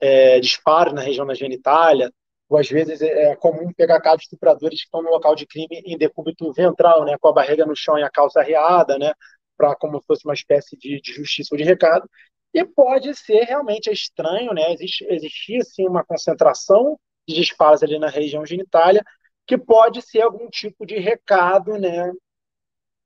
é, 0.00 0.40
disparo 0.40 0.92
na 0.92 1.02
região 1.02 1.26
da 1.26 1.34
genitália, 1.34 2.12
ou 2.48 2.58
às 2.58 2.68
vezes 2.68 3.02
é, 3.02 3.32
é 3.32 3.36
comum 3.36 3.72
pegar 3.72 4.00
casos 4.00 4.20
de 4.20 4.24
estupradores 4.24 4.80
que 4.80 4.86
estão 4.86 5.02
no 5.02 5.10
local 5.10 5.34
de 5.34 5.46
crime 5.46 5.82
em 5.84 5.98
decúbito 5.98 6.52
ventral, 6.52 7.04
né, 7.04 7.16
com 7.20 7.28
a 7.28 7.32
barriga 7.32 7.66
no 7.66 7.76
chão 7.76 7.98
e 7.98 8.02
a 8.02 8.10
calça 8.10 8.40
arreada, 8.40 8.98
né, 8.98 9.12
para 9.56 9.74
como 9.76 9.98
se 10.00 10.06
fosse 10.06 10.24
uma 10.24 10.34
espécie 10.34 10.76
de, 10.76 11.00
de, 11.00 11.12
justiça 11.12 11.50
ou 11.52 11.58
de 11.58 11.64
recado. 11.64 12.08
E 12.54 12.64
pode 12.64 13.14
ser 13.14 13.44
realmente 13.44 13.90
estranho, 13.90 14.52
né, 14.54 14.72
existe, 14.72 15.04
existia 15.10 15.62
sim 15.62 15.86
uma 15.86 16.04
concentração 16.04 16.98
de 17.28 17.34
disparos 17.34 17.82
ali 17.82 17.98
na 17.98 18.08
região 18.08 18.46
genitália, 18.46 19.04
que 19.46 19.58
pode 19.58 20.00
ser 20.02 20.22
algum 20.22 20.48
tipo 20.48 20.86
de 20.86 20.98
recado, 20.98 21.78
né, 21.78 22.12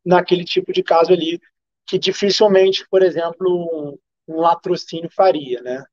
naquele 0.05 0.45
tipo 0.45 0.73
de 0.73 0.83
caso 0.83 1.13
ali, 1.13 1.41
que 1.87 1.99
dificilmente, 1.99 2.87
por 2.89 3.03
exemplo, 3.03 3.49
um, 3.49 3.99
um 4.29 4.41
latrocínio 4.41 5.11
faria, 5.11 5.61
né. 5.63 5.85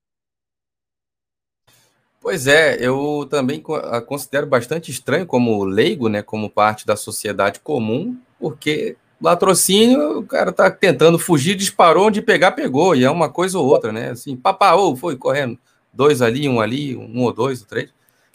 Pois 2.22 2.48
é, 2.48 2.78
eu 2.80 3.26
também 3.30 3.64
considero 4.06 4.46
bastante 4.46 4.92
estranho 4.92 5.26
como 5.26 5.64
leigo, 5.64 6.10
né, 6.10 6.22
como 6.22 6.50
parte 6.50 6.86
da 6.86 6.98
sociedade 6.98 7.62
comum, 7.62 8.18
porque 8.38 8.98
latrocínio, 9.22 10.20
o 10.20 10.24
cara 10.24 10.52
tá 10.52 10.70
tentando 10.70 11.18
fugir, 11.18 11.56
disparou 11.56 12.08
onde 12.08 12.22
pegar, 12.22 12.52
pegou, 12.52 12.94
e 12.96 13.06
é 13.06 13.10
uma 13.10 13.30
coisa 13.30 13.58
ou 13.58 13.66
outra, 13.66 13.92
né? 13.92 14.12
Assim, 14.12 14.36
papá, 14.36 14.74
ou 14.76 14.96
foi 14.96 15.16
correndo, 15.16 15.58
dois 15.94 16.22
ali, 16.22 16.48
um 16.48 16.60
ali, 16.60 16.96
um 16.96 17.22
ou 17.24 17.34
dois, 17.34 17.62
ou 17.62 17.68
três. 17.68 17.90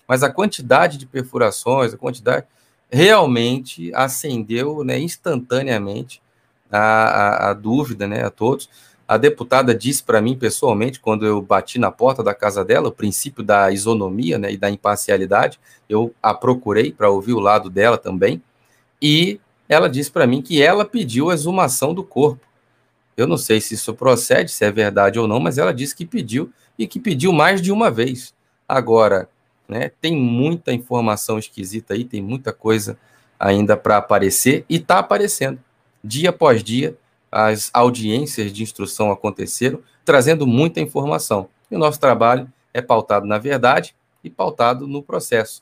Mas 0.08 0.22
a 0.22 0.30
quantidade 0.30 0.98
de 0.98 1.06
perfurações, 1.06 1.92
a 1.92 1.98
quantidade 1.98 2.46
realmente 2.90 3.94
acendeu, 3.94 4.82
né, 4.82 4.98
instantaneamente 4.98 6.22
a, 6.70 6.78
a, 6.78 7.50
a 7.50 7.52
dúvida, 7.54 8.06
né, 8.06 8.24
a 8.24 8.30
todos. 8.30 8.68
A 9.06 9.18
deputada 9.18 9.74
disse 9.74 10.02
para 10.02 10.20
mim 10.20 10.36
pessoalmente, 10.36 10.98
quando 10.98 11.26
eu 11.26 11.42
bati 11.42 11.78
na 11.78 11.90
porta 11.90 12.22
da 12.22 12.34
casa 12.34 12.64
dela, 12.64 12.88
o 12.88 12.92
princípio 12.92 13.44
da 13.44 13.70
isonomia 13.70 14.38
né, 14.38 14.52
e 14.52 14.56
da 14.56 14.70
imparcialidade, 14.70 15.60
eu 15.88 16.14
a 16.22 16.32
procurei 16.32 16.90
para 16.90 17.10
ouvir 17.10 17.34
o 17.34 17.40
lado 17.40 17.68
dela 17.68 17.98
também, 17.98 18.42
e 19.00 19.38
ela 19.68 19.88
disse 19.88 20.10
para 20.10 20.26
mim 20.26 20.40
que 20.40 20.62
ela 20.62 20.84
pediu 20.84 21.30
a 21.30 21.34
exumação 21.34 21.92
do 21.92 22.02
corpo. 22.02 22.46
Eu 23.16 23.26
não 23.26 23.36
sei 23.36 23.60
se 23.60 23.74
isso 23.74 23.94
procede, 23.94 24.50
se 24.50 24.64
é 24.64 24.72
verdade 24.72 25.18
ou 25.18 25.28
não, 25.28 25.38
mas 25.38 25.58
ela 25.58 25.72
disse 25.72 25.94
que 25.94 26.06
pediu 26.06 26.50
e 26.78 26.86
que 26.86 26.98
pediu 26.98 27.32
mais 27.32 27.60
de 27.60 27.70
uma 27.70 27.90
vez. 27.90 28.34
Agora, 28.66 29.28
né, 29.68 29.90
tem 30.00 30.16
muita 30.16 30.72
informação 30.72 31.38
esquisita 31.38 31.94
aí, 31.94 32.04
tem 32.04 32.22
muita 32.22 32.52
coisa 32.52 32.98
ainda 33.38 33.76
para 33.76 33.98
aparecer 33.98 34.64
e 34.68 34.76
está 34.76 34.98
aparecendo. 34.98 35.58
Dia 36.02 36.30
após 36.30 36.62
dia, 36.64 36.96
as 37.36 37.68
audiências 37.74 38.52
de 38.52 38.62
instrução 38.62 39.10
aconteceram, 39.10 39.80
trazendo 40.04 40.46
muita 40.46 40.80
informação. 40.80 41.48
E 41.68 41.74
o 41.74 41.78
nosso 41.80 41.98
trabalho 41.98 42.48
é 42.72 42.80
pautado 42.80 43.26
na 43.26 43.38
verdade 43.38 43.92
e 44.22 44.30
pautado 44.30 44.86
no 44.86 45.02
processo. 45.02 45.60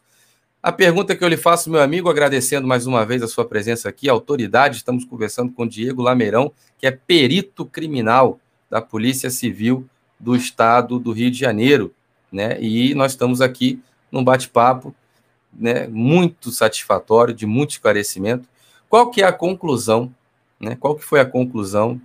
A 0.63 0.71
pergunta 0.71 1.17
que 1.17 1.25
eu 1.25 1.29
lhe 1.29 1.37
faço, 1.39 1.71
meu 1.71 1.81
amigo, 1.81 2.11
agradecendo 2.11 2.69
mais 2.69 2.87
uma 2.87 3.07
vez 3.07 3.23
a 3.23 3.27
sua 3.27 3.47
presença 3.47 3.89
aqui, 3.89 4.07
autoridade, 4.07 4.77
estamos 4.77 5.07
conversando 5.07 5.51
com 5.51 5.67
Diego 5.67 6.03
Lameirão, 6.03 6.53
que 6.79 6.87
é 6.87 6.91
perito 6.91 7.65
criminal 7.65 8.39
da 8.69 8.83
Polícia 8.83 9.31
Civil 9.31 9.89
do 10.21 10.37
Estado 10.37 10.99
do 10.99 11.11
Rio 11.11 11.31
de 11.31 11.39
Janeiro, 11.39 11.95
né? 12.31 12.61
E 12.61 12.95
nós 12.95 13.13
estamos 13.13 13.41
aqui 13.41 13.81
num 14.11 14.23
bate-papo, 14.23 14.95
né, 15.51 15.87
muito 15.87 16.51
satisfatório, 16.51 17.33
de 17.33 17.47
muito 17.47 17.71
esclarecimento. 17.71 18.47
Qual 18.91 19.11
que 19.11 19.23
é 19.23 19.25
a 19.25 19.33
conclusão 19.33 20.15
né? 20.63 20.77
Qual 20.79 20.95
que 20.95 21.05
foi 21.05 21.21
a 21.21 21.27
conclusão 21.27 22.01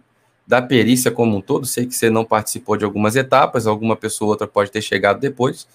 da 0.46 0.62
perícia 0.62 1.12
como 1.12 1.38
um 1.38 1.42
todo? 1.42 1.66
Sei 1.66 1.86
que 1.86 1.94
você 1.94 2.10
não 2.10 2.26
participou 2.26 2.76
de 2.76 2.84
algumas 2.84 3.16
etapas, 3.16 3.68
alguma 3.68 3.96
pessoa 3.96 4.28
ou 4.28 4.32
outra 4.32 4.48
pode 4.48 4.72
ter 4.72 4.82
chegado 4.82 5.20
depois, 5.20 5.68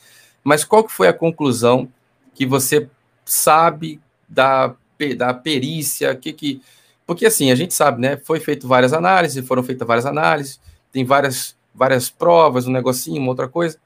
mas 0.42 0.64
qual 0.64 0.82
que 0.82 0.92
foi 0.92 1.06
a 1.06 1.12
conclusão 1.12 1.88
que 2.34 2.44
você 2.44 2.88
sabe 3.24 4.00
da, 4.28 4.74
da 5.16 5.32
perícia? 5.32 6.14
Que 6.16 6.32
que, 6.32 6.60
porque 7.06 7.26
assim, 7.26 7.52
a 7.52 7.54
gente 7.54 7.72
sabe, 7.72 8.00
né? 8.00 8.16
Foi 8.16 8.40
feito 8.40 8.66
várias 8.66 8.92
análises, 8.92 9.46
foram 9.46 9.62
feitas 9.62 9.86
várias 9.86 10.06
análises, 10.06 10.60
tem 10.90 11.04
várias, 11.04 11.56
várias 11.74 12.10
provas, 12.10 12.66
um 12.66 12.72
negocinho, 12.72 13.20
uma 13.20 13.30
outra 13.30 13.48
coisa. 13.48 13.78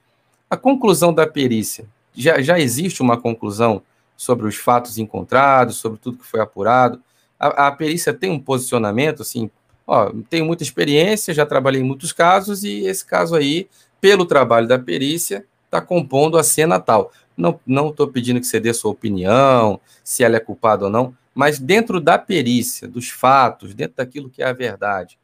A 0.48 0.56
conclusão 0.56 1.12
da 1.12 1.26
perícia, 1.26 1.86
já, 2.14 2.40
já 2.40 2.58
existe 2.58 3.02
uma 3.02 3.20
conclusão 3.20 3.82
sobre 4.16 4.46
os 4.46 4.56
fatos 4.56 4.96
encontrados, 4.96 5.76
sobre 5.76 5.98
tudo 5.98 6.18
que 6.18 6.26
foi 6.26 6.40
apurado? 6.40 7.02
A, 7.38 7.68
a 7.68 7.72
perícia 7.72 8.12
tem 8.12 8.30
um 8.30 8.40
posicionamento 8.40 9.22
assim, 9.22 9.50
ó, 9.86 10.12
tenho 10.28 10.44
muita 10.44 10.62
experiência, 10.62 11.34
já 11.34 11.46
trabalhei 11.46 11.80
em 11.80 11.84
muitos 11.84 12.12
casos 12.12 12.64
e 12.64 12.86
esse 12.86 13.04
caso 13.04 13.34
aí, 13.34 13.68
pelo 14.00 14.26
trabalho 14.26 14.66
da 14.66 14.78
perícia, 14.78 15.44
está 15.64 15.80
compondo 15.80 16.38
a 16.38 16.42
cena 16.42 16.80
tal. 16.80 17.12
Não 17.36 17.90
estou 17.90 18.08
pedindo 18.08 18.40
que 18.40 18.46
você 18.46 18.58
dê 18.58 18.72
sua 18.72 18.90
opinião, 18.90 19.78
se 20.02 20.24
ela 20.24 20.36
é 20.36 20.40
culpada 20.40 20.86
ou 20.86 20.90
não, 20.90 21.14
mas 21.34 21.58
dentro 21.58 22.00
da 22.00 22.18
perícia, 22.18 22.88
dos 22.88 23.10
fatos, 23.10 23.74
dentro 23.74 23.96
daquilo 23.98 24.30
que 24.30 24.42
é 24.42 24.46
a 24.46 24.54
verdade, 24.54 25.18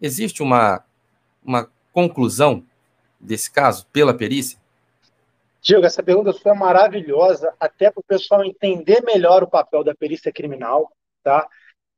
existe 0.00 0.42
uma, 0.42 0.82
uma 1.44 1.68
conclusão 1.92 2.64
desse 3.20 3.50
caso 3.50 3.86
pela 3.92 4.14
perícia? 4.14 4.58
Diego, 5.60 5.84
essa 5.84 6.02
pergunta 6.02 6.32
sua 6.32 6.52
é 6.52 6.54
maravilhosa, 6.54 7.52
até 7.60 7.90
para 7.90 8.00
o 8.00 8.04
pessoal 8.04 8.44
entender 8.44 9.02
melhor 9.02 9.42
o 9.42 9.48
papel 9.48 9.84
da 9.84 9.94
perícia 9.94 10.32
criminal, 10.32 10.90
tá? 11.28 11.46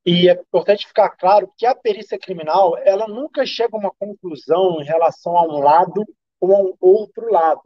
E 0.05 0.29
é 0.29 0.33
importante 0.33 0.89
ficar 0.89 1.11
claro 1.11 1.53
que 1.57 1.65
a 1.65 1.73
perícia 1.75 2.19
criminal 2.19 2.77
ela 2.79 3.07
nunca 3.07 3.47
chega 3.47 3.77
a 3.77 3.79
uma 3.79 3.93
conclusão 3.93 4.81
em 4.81 4.85
relação 4.85 5.37
a 5.37 5.43
um 5.43 5.61
lado 5.61 6.05
ou 6.41 6.57
a 6.57 6.61
um 6.61 6.75
outro 6.81 7.31
lado, 7.31 7.63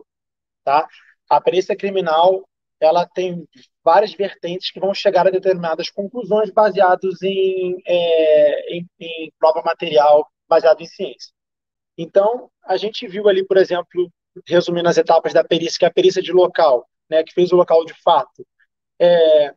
tá? 0.63 0.87
A 1.31 1.41
perícia 1.41 1.75
criminal 1.75 2.47
ela 2.79 3.07
tem 3.07 3.49
várias 3.83 4.13
vertentes 4.13 4.71
que 4.71 4.79
vão 4.79 4.93
chegar 4.93 5.27
a 5.27 5.31
determinadas 5.31 5.89
conclusões 5.89 6.51
baseadas 6.51 7.23
em, 7.23 7.81
é, 7.87 8.77
em, 8.77 8.87
em 9.01 9.33
prova 9.39 9.63
material 9.63 10.29
baseado 10.47 10.83
em 10.83 10.87
ciência. 10.87 11.33
Então, 11.97 12.51
a 12.67 12.77
gente 12.77 13.09
viu 13.09 13.27
ali, 13.27 13.47
por 13.47 13.57
exemplo, 13.57 14.13
resumindo 14.47 14.89
as 14.89 14.99
etapas 14.99 15.33
da 15.33 15.43
perícia, 15.43 15.79
que 15.79 15.85
é 15.87 15.89
a 15.89 15.93
perícia 15.93 16.21
de 16.21 16.33
local, 16.33 16.87
né, 17.09 17.23
que 17.25 17.33
fez 17.33 17.53
o 17.53 17.57
local 17.57 17.87
de 17.87 17.95
fato, 18.03 18.47
é, 19.01 19.55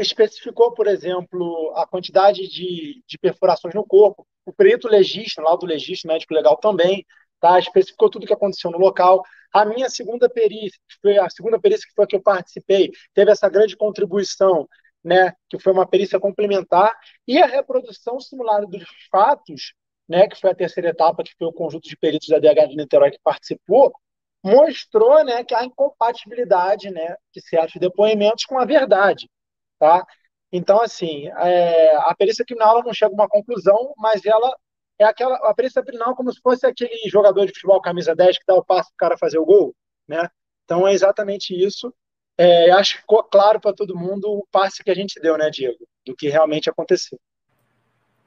especificou, 0.00 0.72
por 0.72 0.86
exemplo, 0.86 1.72
a 1.76 1.86
quantidade 1.86 2.48
de, 2.48 3.02
de 3.06 3.18
perfurações 3.18 3.74
no 3.74 3.84
corpo. 3.84 4.26
O 4.46 4.52
perito 4.52 4.88
legista, 4.88 5.42
lá 5.42 5.54
do 5.56 5.66
legista, 5.66 6.08
médico 6.08 6.34
legal 6.34 6.56
também, 6.56 7.04
tá? 7.38 7.58
especificou 7.58 8.08
tudo 8.08 8.24
o 8.24 8.26
que 8.26 8.32
aconteceu 8.32 8.70
no 8.70 8.78
local. 8.78 9.22
A 9.52 9.64
minha 9.64 9.88
segunda 9.88 10.28
perícia, 10.28 10.78
que 10.88 10.96
foi 11.02 11.18
a 11.18 11.28
segunda 11.28 11.60
perícia 11.60 11.86
que 11.86 11.94
foi 11.94 12.04
a 12.04 12.08
que 12.08 12.16
eu 12.16 12.22
participei, 12.22 12.90
teve 13.14 13.30
essa 13.30 13.48
grande 13.48 13.76
contribuição, 13.76 14.68
né, 15.02 15.32
que 15.48 15.58
foi 15.58 15.72
uma 15.72 15.86
perícia 15.86 16.20
complementar, 16.20 16.94
e 17.26 17.38
a 17.38 17.46
reprodução 17.46 18.20
simulada 18.20 18.66
dos 18.66 18.84
fatos, 19.10 19.74
né, 20.08 20.28
que 20.28 20.38
foi 20.38 20.50
a 20.50 20.54
terceira 20.54 20.90
etapa, 20.90 21.22
que 21.22 21.34
foi 21.38 21.46
o 21.46 21.52
conjunto 21.52 21.88
de 21.88 21.96
peritos 21.96 22.28
da 22.28 22.38
DH 22.38 22.68
de 22.68 22.76
Niterói 22.76 23.10
que 23.10 23.20
participou, 23.22 23.92
mostrou 24.42 25.24
né, 25.24 25.44
que 25.44 25.54
há 25.54 25.64
incompatibilidade 25.64 26.90
né, 26.90 27.16
de 27.34 27.40
certos 27.42 27.80
depoimentos 27.80 28.44
com 28.44 28.58
a 28.58 28.64
verdade. 28.64 29.28
Tá? 29.80 30.06
Então, 30.52 30.80
assim, 30.82 31.28
é, 31.28 31.96
a 31.96 32.14
perícia 32.14 32.44
criminal 32.44 32.84
não 32.84 32.92
chega 32.92 33.12
a 33.12 33.14
uma 33.14 33.28
conclusão, 33.28 33.94
mas 33.96 34.24
ela 34.26 34.54
é 34.98 35.04
aquela 35.04 35.36
a 35.48 35.54
perícia 35.54 35.82
criminal 35.82 36.14
como 36.14 36.30
se 36.30 36.38
fosse 36.42 36.66
aquele 36.66 37.08
jogador 37.08 37.46
de 37.46 37.52
futebol 37.52 37.80
camisa 37.80 38.14
10 38.14 38.38
que 38.38 38.44
dá 38.46 38.54
o 38.54 38.64
passo 38.64 38.90
para 38.90 38.94
o 38.94 39.08
cara 39.08 39.18
fazer 39.18 39.38
o 39.38 39.46
gol, 39.46 39.74
né? 40.06 40.28
Então 40.64 40.86
é 40.86 40.92
exatamente 40.92 41.54
isso. 41.54 41.92
É, 42.36 42.70
acho 42.72 42.96
que 42.96 43.00
ficou 43.00 43.22
claro 43.24 43.58
para 43.58 43.72
todo 43.72 43.96
mundo 43.96 44.26
o 44.30 44.46
passe 44.52 44.84
que 44.84 44.90
a 44.90 44.94
gente 44.94 45.18
deu, 45.18 45.38
né, 45.38 45.50
Diego, 45.50 45.78
do 46.06 46.14
que 46.14 46.28
realmente 46.28 46.68
aconteceu. 46.68 47.18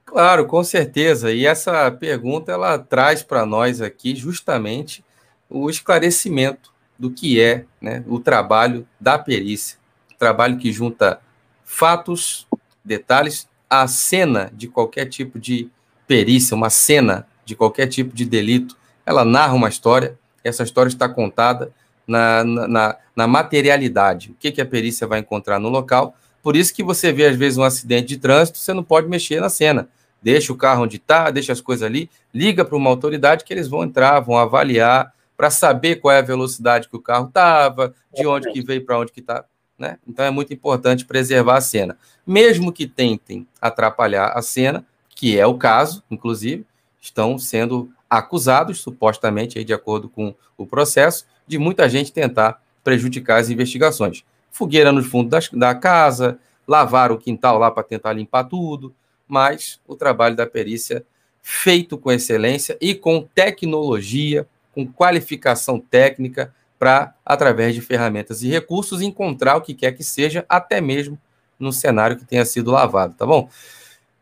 Claro, 0.04 0.46
com 0.46 0.62
certeza. 0.64 1.32
E 1.32 1.46
essa 1.46 1.90
pergunta 1.92 2.50
ela 2.52 2.78
traz 2.78 3.22
para 3.22 3.46
nós 3.46 3.80
aqui 3.80 4.14
justamente 4.14 5.04
o 5.48 5.70
esclarecimento 5.70 6.72
do 6.98 7.10
que 7.10 7.40
é 7.40 7.64
né, 7.80 8.04
o 8.06 8.18
trabalho 8.18 8.86
da 9.00 9.18
perícia. 9.18 9.78
Trabalho 10.18 10.58
que 10.58 10.72
junta 10.72 11.20
fatos, 11.64 12.46
detalhes, 12.84 13.48
a 13.68 13.86
cena 13.86 14.50
de 14.54 14.68
qualquer 14.68 15.06
tipo 15.06 15.38
de 15.38 15.68
perícia, 16.06 16.54
uma 16.54 16.70
cena 16.70 17.26
de 17.44 17.56
qualquer 17.56 17.86
tipo 17.86 18.14
de 18.14 18.24
delito. 18.24 18.76
Ela 19.04 19.24
narra 19.24 19.54
uma 19.54 19.68
história, 19.68 20.18
essa 20.42 20.62
história 20.62 20.88
está 20.88 21.08
contada 21.08 21.72
na, 22.06 22.44
na, 22.44 22.96
na 23.16 23.26
materialidade. 23.26 24.30
O 24.30 24.34
que, 24.34 24.52
que 24.52 24.60
a 24.60 24.66
perícia 24.66 25.06
vai 25.06 25.20
encontrar 25.20 25.58
no 25.58 25.68
local. 25.68 26.14
Por 26.42 26.56
isso 26.56 26.74
que 26.74 26.82
você 26.82 27.12
vê, 27.12 27.26
às 27.26 27.36
vezes, 27.36 27.58
um 27.58 27.64
acidente 27.64 28.08
de 28.08 28.18
trânsito, 28.18 28.58
você 28.58 28.72
não 28.72 28.84
pode 28.84 29.08
mexer 29.08 29.40
na 29.40 29.48
cena. 29.48 29.88
Deixa 30.22 30.52
o 30.52 30.56
carro 30.56 30.84
onde 30.84 30.96
está, 30.96 31.30
deixa 31.30 31.52
as 31.52 31.60
coisas 31.60 31.82
ali, 31.82 32.10
liga 32.32 32.64
para 32.64 32.76
uma 32.76 32.90
autoridade 32.90 33.44
que 33.44 33.52
eles 33.52 33.68
vão 33.68 33.84
entrar, 33.84 34.20
vão 34.20 34.36
avaliar, 34.38 35.12
para 35.36 35.50
saber 35.50 35.96
qual 35.96 36.14
é 36.14 36.18
a 36.18 36.22
velocidade 36.22 36.88
que 36.88 36.96
o 36.96 37.00
carro 37.00 37.28
estava, 37.28 37.94
de 38.14 38.26
onde 38.26 38.50
que 38.52 38.62
veio 38.62 38.84
para 38.84 38.98
onde 38.98 39.12
que 39.12 39.20
está. 39.20 39.44
Né? 39.78 39.98
Então 40.06 40.24
é 40.24 40.30
muito 40.30 40.52
importante 40.52 41.04
preservar 41.04 41.56
a 41.56 41.60
cena. 41.60 41.98
Mesmo 42.26 42.72
que 42.72 42.86
tentem 42.86 43.46
atrapalhar 43.60 44.28
a 44.28 44.42
cena, 44.42 44.84
que 45.08 45.38
é 45.38 45.46
o 45.46 45.58
caso, 45.58 46.02
inclusive, 46.10 46.64
estão 47.00 47.38
sendo 47.38 47.90
acusados, 48.08 48.80
supostamente, 48.80 49.58
aí, 49.58 49.64
de 49.64 49.74
acordo 49.74 50.08
com 50.08 50.34
o 50.56 50.66
processo, 50.66 51.26
de 51.46 51.58
muita 51.58 51.88
gente 51.88 52.12
tentar 52.12 52.62
prejudicar 52.82 53.40
as 53.40 53.50
investigações. 53.50 54.24
Fogueira 54.50 54.92
no 54.92 55.02
fundo 55.02 55.30
das, 55.30 55.48
da 55.50 55.74
casa, 55.74 56.38
lavar 56.66 57.10
o 57.10 57.18
quintal 57.18 57.58
lá 57.58 57.70
para 57.70 57.82
tentar 57.82 58.12
limpar 58.12 58.44
tudo, 58.44 58.94
mas 59.26 59.80
o 59.86 59.96
trabalho 59.96 60.36
da 60.36 60.46
perícia 60.46 61.04
feito 61.42 61.98
com 61.98 62.10
excelência 62.10 62.76
e 62.80 62.94
com 62.94 63.28
tecnologia, 63.34 64.46
com 64.72 64.86
qualificação 64.86 65.78
técnica, 65.78 66.54
para, 66.84 67.14
através 67.24 67.74
de 67.74 67.80
ferramentas 67.80 68.42
e 68.42 68.48
recursos, 68.48 69.00
encontrar 69.00 69.56
o 69.56 69.62
que 69.62 69.72
quer 69.72 69.92
que 69.92 70.04
seja, 70.04 70.44
até 70.46 70.82
mesmo 70.82 71.18
no 71.58 71.72
cenário 71.72 72.18
que 72.18 72.26
tenha 72.26 72.44
sido 72.44 72.70
lavado, 72.70 73.14
tá 73.14 73.24
bom? 73.24 73.48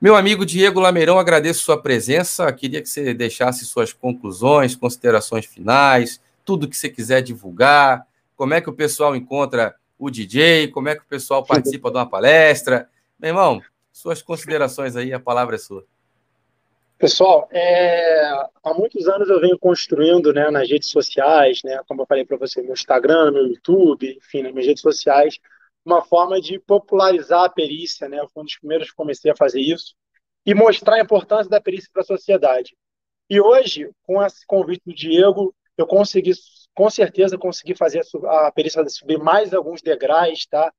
Meu 0.00 0.14
amigo 0.14 0.46
Diego 0.46 0.78
Lameirão, 0.78 1.18
agradeço 1.18 1.64
sua 1.64 1.76
presença. 1.76 2.52
Queria 2.52 2.80
que 2.80 2.88
você 2.88 3.12
deixasse 3.14 3.66
suas 3.66 3.92
conclusões, 3.92 4.76
considerações 4.76 5.44
finais, 5.44 6.20
tudo 6.44 6.68
que 6.68 6.76
você 6.76 6.88
quiser 6.88 7.20
divulgar, 7.20 8.06
como 8.36 8.54
é 8.54 8.60
que 8.60 8.70
o 8.70 8.72
pessoal 8.72 9.16
encontra 9.16 9.74
o 9.98 10.08
DJ, 10.08 10.68
como 10.68 10.88
é 10.88 10.94
que 10.94 11.02
o 11.02 11.06
pessoal 11.06 11.44
participa 11.44 11.90
de 11.90 11.96
uma 11.96 12.06
palestra. 12.06 12.88
Meu 13.18 13.30
irmão, 13.30 13.60
suas 13.92 14.22
considerações 14.22 14.94
aí, 14.94 15.12
a 15.12 15.18
palavra 15.18 15.56
é 15.56 15.58
sua. 15.58 15.84
Pessoal, 17.02 17.48
é, 17.50 18.30
há 18.62 18.72
muitos 18.74 19.08
anos 19.08 19.28
eu 19.28 19.40
venho 19.40 19.58
construindo 19.58 20.32
né, 20.32 20.48
nas 20.52 20.70
redes 20.70 20.88
sociais, 20.88 21.60
né, 21.64 21.82
como 21.88 22.02
eu 22.02 22.06
falei 22.06 22.24
para 22.24 22.36
você, 22.36 22.62
no 22.62 22.72
Instagram, 22.72 23.32
no 23.32 23.48
YouTube, 23.48 24.18
enfim, 24.18 24.42
nas 24.42 24.52
minhas 24.52 24.68
redes 24.68 24.82
sociais, 24.82 25.36
uma 25.84 26.00
forma 26.04 26.40
de 26.40 26.60
popularizar 26.60 27.42
a 27.42 27.48
perícia, 27.48 28.08
né? 28.08 28.20
Eu 28.20 28.28
fui 28.28 28.42
um 28.42 28.44
dos 28.44 28.56
primeiros 28.56 28.88
que 28.88 28.94
comecei 28.94 29.32
a 29.32 29.36
fazer 29.36 29.60
isso 29.60 29.96
e 30.46 30.54
mostrar 30.54 30.94
a 30.94 31.00
importância 31.00 31.50
da 31.50 31.60
perícia 31.60 31.90
para 31.92 32.02
a 32.02 32.06
sociedade. 32.06 32.76
E 33.28 33.40
hoje, 33.40 33.90
com 34.04 34.22
esse 34.22 34.46
convite 34.46 34.82
do 34.86 34.94
Diego, 34.94 35.52
eu 35.76 35.88
consegui, 35.88 36.30
com 36.72 36.88
certeza, 36.88 37.36
conseguir 37.36 37.76
fazer 37.76 38.02
a 38.28 38.52
perícia 38.52 38.88
subir 38.88 39.18
mais 39.18 39.52
alguns 39.52 39.82
degraus, 39.82 40.46
tá? 40.46 40.72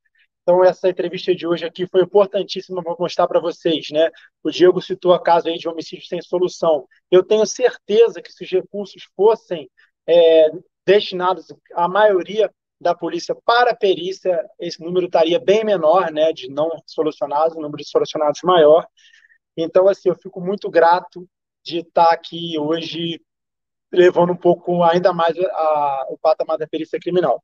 Então, 0.44 0.64
essa 0.64 0.90
entrevista 0.90 1.34
de 1.34 1.48
hoje 1.48 1.66
aqui 1.66 1.88
foi 1.88 2.02
importantíssima 2.02 2.84
para 2.84 2.96
mostrar 3.00 3.28
para 3.28 3.40
vocês, 3.40 3.88
né? 3.92 4.10
O 4.44 4.52
Diego 4.52 4.82
citou 4.82 5.14
a 5.14 5.22
caso 5.22 5.48
aí 5.48 5.58
de 5.58 5.70
homicídio 5.70 6.06
sem 6.06 6.22
solução. 6.22 6.86
Eu 7.10 7.24
tenho 7.24 7.46
certeza 7.46 8.22
que 8.22 8.32
se 8.32 8.44
os 8.44 8.52
recursos 8.52 9.04
fossem 9.16 9.70
é, 10.06 10.52
destinados, 10.86 11.48
a 11.74 11.88
maioria 11.88 12.52
da 12.80 12.94
polícia 12.94 13.34
para 13.46 13.72
a 13.72 13.76
perícia, 13.76 14.46
esse 14.60 14.84
número 14.84 15.06
estaria 15.06 15.40
bem 15.40 15.64
menor, 15.64 16.12
né, 16.12 16.34
de 16.34 16.50
não 16.50 16.70
solucionados, 16.86 17.56
o 17.56 17.62
número 17.62 17.78
de 17.78 17.90
solucionados 17.90 18.42
maior. 18.44 18.86
Então, 19.56 19.88
assim, 19.88 20.10
eu 20.10 20.16
fico 20.16 20.42
muito 20.42 20.70
grato 20.70 21.26
de 21.64 21.80
estar 21.80 22.12
aqui 22.12 22.60
hoje 22.60 23.22
levando 23.92 24.34
um 24.34 24.36
pouco 24.38 24.84
ainda 24.84 25.14
mais 25.14 25.38
a, 25.38 26.08
o 26.10 26.18
patamar 26.18 26.58
da 26.58 26.68
perícia 26.68 27.00
criminal. 27.00 27.42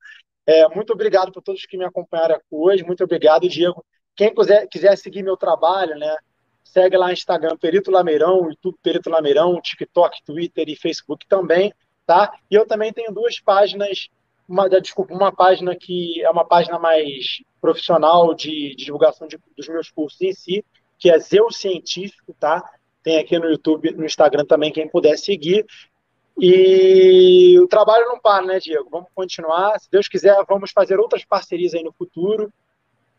É, 0.50 0.68
muito 0.70 0.92
obrigado 0.94 1.32
por 1.32 1.44
todos 1.44 1.64
que 1.68 1.78
me 1.78 1.86
acompanharam 1.86 2.42
hoje, 2.50 2.84
muito 2.84 3.04
obrigado, 3.04 3.48
Diego. 3.48 3.86
Quem 4.16 4.34
quiser, 4.34 4.68
quiser 4.68 4.98
seguir 4.98 5.22
meu 5.22 5.38
trabalho, 5.38 5.96
né, 5.96 6.18
segue 6.64 6.98
lá 6.98 7.06
no 7.06 7.14
Instagram, 7.14 7.56
Perito 7.56 7.92
Lameirão, 7.92 8.50
YouTube 8.50 8.76
Perito 8.82 9.12
Lameirão, 9.12 9.62
TikTok, 9.62 10.24
Twitter 10.26 10.68
e 10.68 10.76
Facebook 10.76 11.28
também, 11.28 11.72
tá? 12.04 12.34
E 12.50 12.56
eu 12.56 12.66
também 12.66 12.92
tenho 12.92 13.14
duas 13.14 13.40
páginas 13.40 14.10
uma, 14.48 14.68
desculpa, 14.68 15.14
uma 15.14 15.32
página 15.32 15.76
que 15.76 16.20
é 16.24 16.30
uma 16.32 16.44
página 16.44 16.80
mais 16.80 17.44
profissional 17.62 18.34
de, 18.34 18.76
de 18.76 18.86
divulgação 18.86 19.28
de, 19.28 19.38
dos 19.56 19.68
meus 19.68 19.92
cursos 19.92 20.20
em 20.20 20.34
si, 20.34 20.66
que 20.98 21.12
é 21.12 21.20
Zeu 21.20 21.52
Científico, 21.52 22.36
tá? 22.40 22.68
Tem 23.04 23.20
aqui 23.20 23.38
no 23.38 23.48
YouTube, 23.48 23.92
no 23.92 24.04
Instagram 24.04 24.46
também, 24.46 24.72
quem 24.72 24.90
puder 24.90 25.16
seguir. 25.16 25.64
E 26.42 27.60
o 27.60 27.68
trabalho 27.68 28.08
não 28.08 28.20
para, 28.20 28.46
né, 28.46 28.60
Diego? 28.60 28.90
Vamos 28.90 29.10
continuar. 29.14 29.80
Se 29.80 29.90
Deus 29.92 30.08
quiser, 30.08 30.36
vamos 30.48 30.72
fazer 30.72 31.00
outras 31.00 31.26
parcerias 31.26 31.74
aí 31.74 31.84
no 31.84 31.92
futuro. 31.92 32.52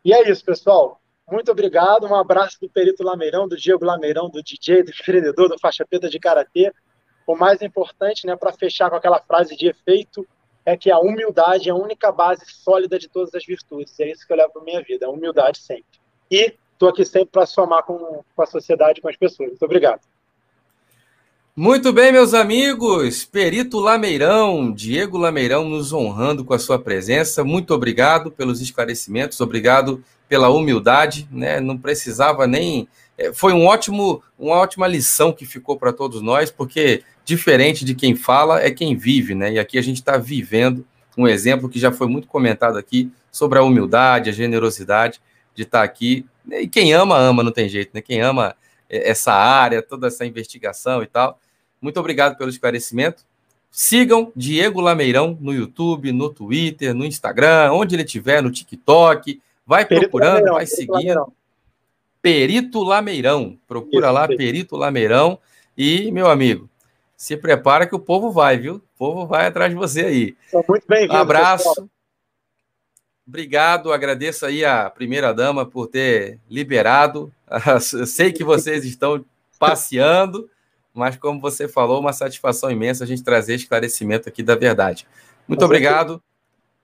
E 0.05 0.13
é 0.15 0.31
isso, 0.31 0.45
pessoal. 0.45 1.01
Muito 1.31 1.53
obrigado. 1.53 2.07
Um 2.07 2.15
abraço 2.15 2.59
do 2.61 2.69
Perito 2.69 3.05
Lameirão, 3.05 3.47
do 3.47 3.57
Diego 3.57 3.85
Lameirão, 3.85 4.29
do 4.29 4.43
DJ, 4.43 4.83
do 4.83 4.91
empreendedor, 4.91 5.49
do 5.49 5.59
faixa 5.59 5.85
preta 5.85 6.09
de 6.09 6.19
Karatê. 6.19 6.73
O 7.27 7.37
mais 7.37 7.63
importante, 7.63 8.27
né, 8.27 8.35
para 8.35 8.53
fechar 8.53 8.91
com 8.91 8.97
aquela 8.97 9.21
frase 9.21 9.57
de 9.57 9.69
efeito, 9.69 10.27
é 10.65 10.77
que 10.77 10.91
a 10.91 10.99
humildade 10.99 11.69
é 11.69 11.73
a 11.73 11.77
única 11.77 12.11
base 12.11 12.45
sólida 12.47 12.99
de 12.99 13.09
todas 13.09 13.35
as 13.35 13.45
virtudes. 13.45 13.99
É 14.01 14.11
isso 14.11 14.27
que 14.27 14.33
eu 14.33 14.37
levo 14.37 14.53
para 14.53 14.63
minha 14.63 14.83
vida, 14.83 15.07
a 15.07 15.11
humildade 15.11 15.59
sempre. 15.59 16.01
E 16.31 16.55
estou 16.73 16.89
aqui 16.89 17.05
sempre 17.05 17.31
para 17.31 17.47
somar 17.47 17.85
com, 17.85 18.25
com 18.35 18.43
a 18.43 18.47
sociedade, 18.47 19.01
com 19.01 19.09
as 19.09 19.17
pessoas. 19.17 19.51
Muito 19.51 19.65
obrigado. 19.65 20.01
Muito 21.63 21.93
bem, 21.93 22.11
meus 22.11 22.33
amigos. 22.33 23.27
Perito 23.27 23.79
Lameirão, 23.81 24.73
Diego 24.73 25.19
Lameirão, 25.19 25.69
nos 25.69 25.93
honrando 25.93 26.43
com 26.43 26.55
a 26.55 26.59
sua 26.59 26.79
presença. 26.79 27.45
Muito 27.45 27.75
obrigado 27.75 28.31
pelos 28.31 28.63
esclarecimentos, 28.63 29.39
obrigado 29.43 30.03
pela 30.27 30.49
humildade. 30.49 31.29
Né? 31.31 31.61
Não 31.61 31.77
precisava 31.77 32.47
nem. 32.47 32.89
É, 33.19 33.31
foi 33.35 33.53
um 33.53 33.67
ótimo, 33.67 34.23
uma 34.39 34.57
ótima 34.57 34.87
lição 34.87 35.35
que 35.35 35.45
ficou 35.45 35.77
para 35.77 35.93
todos 35.93 36.23
nós, 36.23 36.51
porque 36.51 37.03
diferente 37.27 37.85
de 37.85 37.95
quem 37.95 38.17
fala 38.17 38.63
é 38.63 38.71
quem 38.71 38.97
vive, 38.97 39.35
né? 39.35 39.53
E 39.53 39.59
aqui 39.59 39.77
a 39.77 39.83
gente 39.83 39.97
está 39.97 40.17
vivendo 40.17 40.87
um 41.15 41.29
exemplo 41.29 41.69
que 41.69 41.79
já 41.79 41.93
foi 41.93 42.07
muito 42.07 42.27
comentado 42.27 42.79
aqui 42.79 43.13
sobre 43.31 43.59
a 43.59 43.63
humildade, 43.63 44.31
a 44.31 44.33
generosidade 44.33 45.21
de 45.55 45.65
estar 45.65 45.81
tá 45.81 45.85
aqui. 45.85 46.25
E 46.53 46.67
quem 46.67 46.95
ama, 46.95 47.19
ama, 47.19 47.43
não 47.43 47.53
tem 47.53 47.69
jeito, 47.69 47.91
né? 47.93 48.01
Quem 48.01 48.23
ama 48.23 48.57
é, 48.89 49.11
essa 49.11 49.35
área, 49.35 49.83
toda 49.83 50.07
essa 50.07 50.25
investigação 50.25 51.03
e 51.03 51.07
tal. 51.07 51.39
Muito 51.81 51.99
obrigado 51.99 52.37
pelo 52.37 52.51
esclarecimento. 52.51 53.25
Sigam 53.71 54.33
Diego 54.35 54.81
Lameirão 54.81 55.39
no 55.41 55.55
YouTube, 55.55 56.13
no 56.13 56.29
Twitter, 56.29 56.93
no 56.95 57.05
Instagram, 57.05 57.73
onde 57.73 57.95
ele 57.95 58.03
estiver, 58.03 58.43
no 58.43 58.51
TikTok. 58.51 59.41
Vai 59.65 59.85
Perito 59.85 60.09
procurando, 60.09 60.35
Lameirão, 60.35 60.55
vai 60.55 60.65
Perito 60.65 60.77
seguindo. 60.77 60.95
Lameirão. 60.95 61.33
Perito 62.21 62.83
Lameirão. 62.83 63.59
Procura 63.69 64.07
Isso, 64.07 64.15
lá, 64.15 64.29
Perito 64.29 64.77
Lameirão. 64.77 65.39
E, 65.77 66.11
meu 66.11 66.29
amigo, 66.29 66.69
se 67.17 67.37
prepara 67.37 67.87
que 67.87 67.95
o 67.95 68.01
povo 68.01 68.31
vai, 68.33 68.59
viu? 68.59 68.77
O 68.77 68.99
povo 68.99 69.27
vai 69.27 69.47
atrás 69.47 69.71
de 69.71 69.77
você 69.77 70.05
aí. 70.05 70.37
Muito 70.69 70.85
bem-vindo. 70.89 71.15
Um 71.15 71.17
abraço. 71.17 71.69
Pessoal. 71.69 71.89
Obrigado, 73.27 73.93
agradeço 73.93 74.45
aí 74.45 74.65
a 74.65 74.91
primeira 74.91 75.33
dama 75.33 75.65
por 75.65 75.87
ter 75.87 76.41
liberado. 76.51 77.33
Sei 78.07 78.33
que 78.33 78.43
vocês 78.43 78.85
estão 78.85 79.25
passeando, 79.57 80.51
mas 80.95 81.17
como 81.17 81.41
você 81.41 81.69
falou, 81.69 82.01
uma 82.01 82.13
satisfação 82.13 82.71
imensa 82.71 83.05
a 83.05 83.07
gente 83.07 83.23
trazer 83.23 83.55
esclarecimento 83.55 84.29
aqui 84.29 84.43
da 84.43 84.55
verdade. 84.55 85.07
Muito 85.47 85.65
obrigado. 85.65 86.23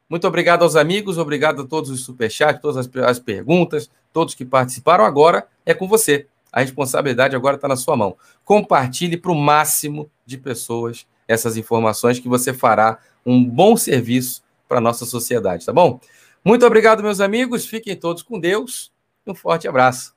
Muito 0.08 0.26
obrigado 0.26 0.62
aos 0.62 0.76
amigos, 0.76 1.18
obrigado 1.18 1.62
a 1.62 1.66
todos 1.66 1.90
os 1.90 2.04
superchats, 2.04 2.62
todas 2.62 2.76
as, 2.76 2.96
as 3.04 3.18
perguntas, 3.18 3.90
todos 4.12 4.34
que 4.34 4.44
participaram. 4.44 5.04
Agora 5.04 5.48
é 5.64 5.74
com 5.74 5.88
você. 5.88 6.26
A 6.52 6.60
responsabilidade 6.60 7.34
agora 7.34 7.56
está 7.56 7.66
na 7.66 7.76
sua 7.76 7.96
mão. 7.96 8.16
Compartilhe 8.44 9.16
para 9.16 9.32
o 9.32 9.34
máximo 9.34 10.08
de 10.24 10.38
pessoas 10.38 11.06
essas 11.26 11.56
informações 11.56 12.20
que 12.20 12.28
você 12.28 12.54
fará 12.54 12.98
um 13.24 13.44
bom 13.44 13.76
serviço 13.76 14.42
para 14.68 14.78
a 14.78 14.80
nossa 14.80 15.04
sociedade, 15.04 15.66
tá 15.66 15.72
bom? 15.72 16.00
Muito 16.44 16.64
obrigado, 16.64 17.02
meus 17.02 17.20
amigos. 17.20 17.66
Fiquem 17.66 17.96
todos 17.96 18.22
com 18.22 18.38
Deus. 18.38 18.92
Um 19.26 19.34
forte 19.34 19.66
abraço. 19.66 20.15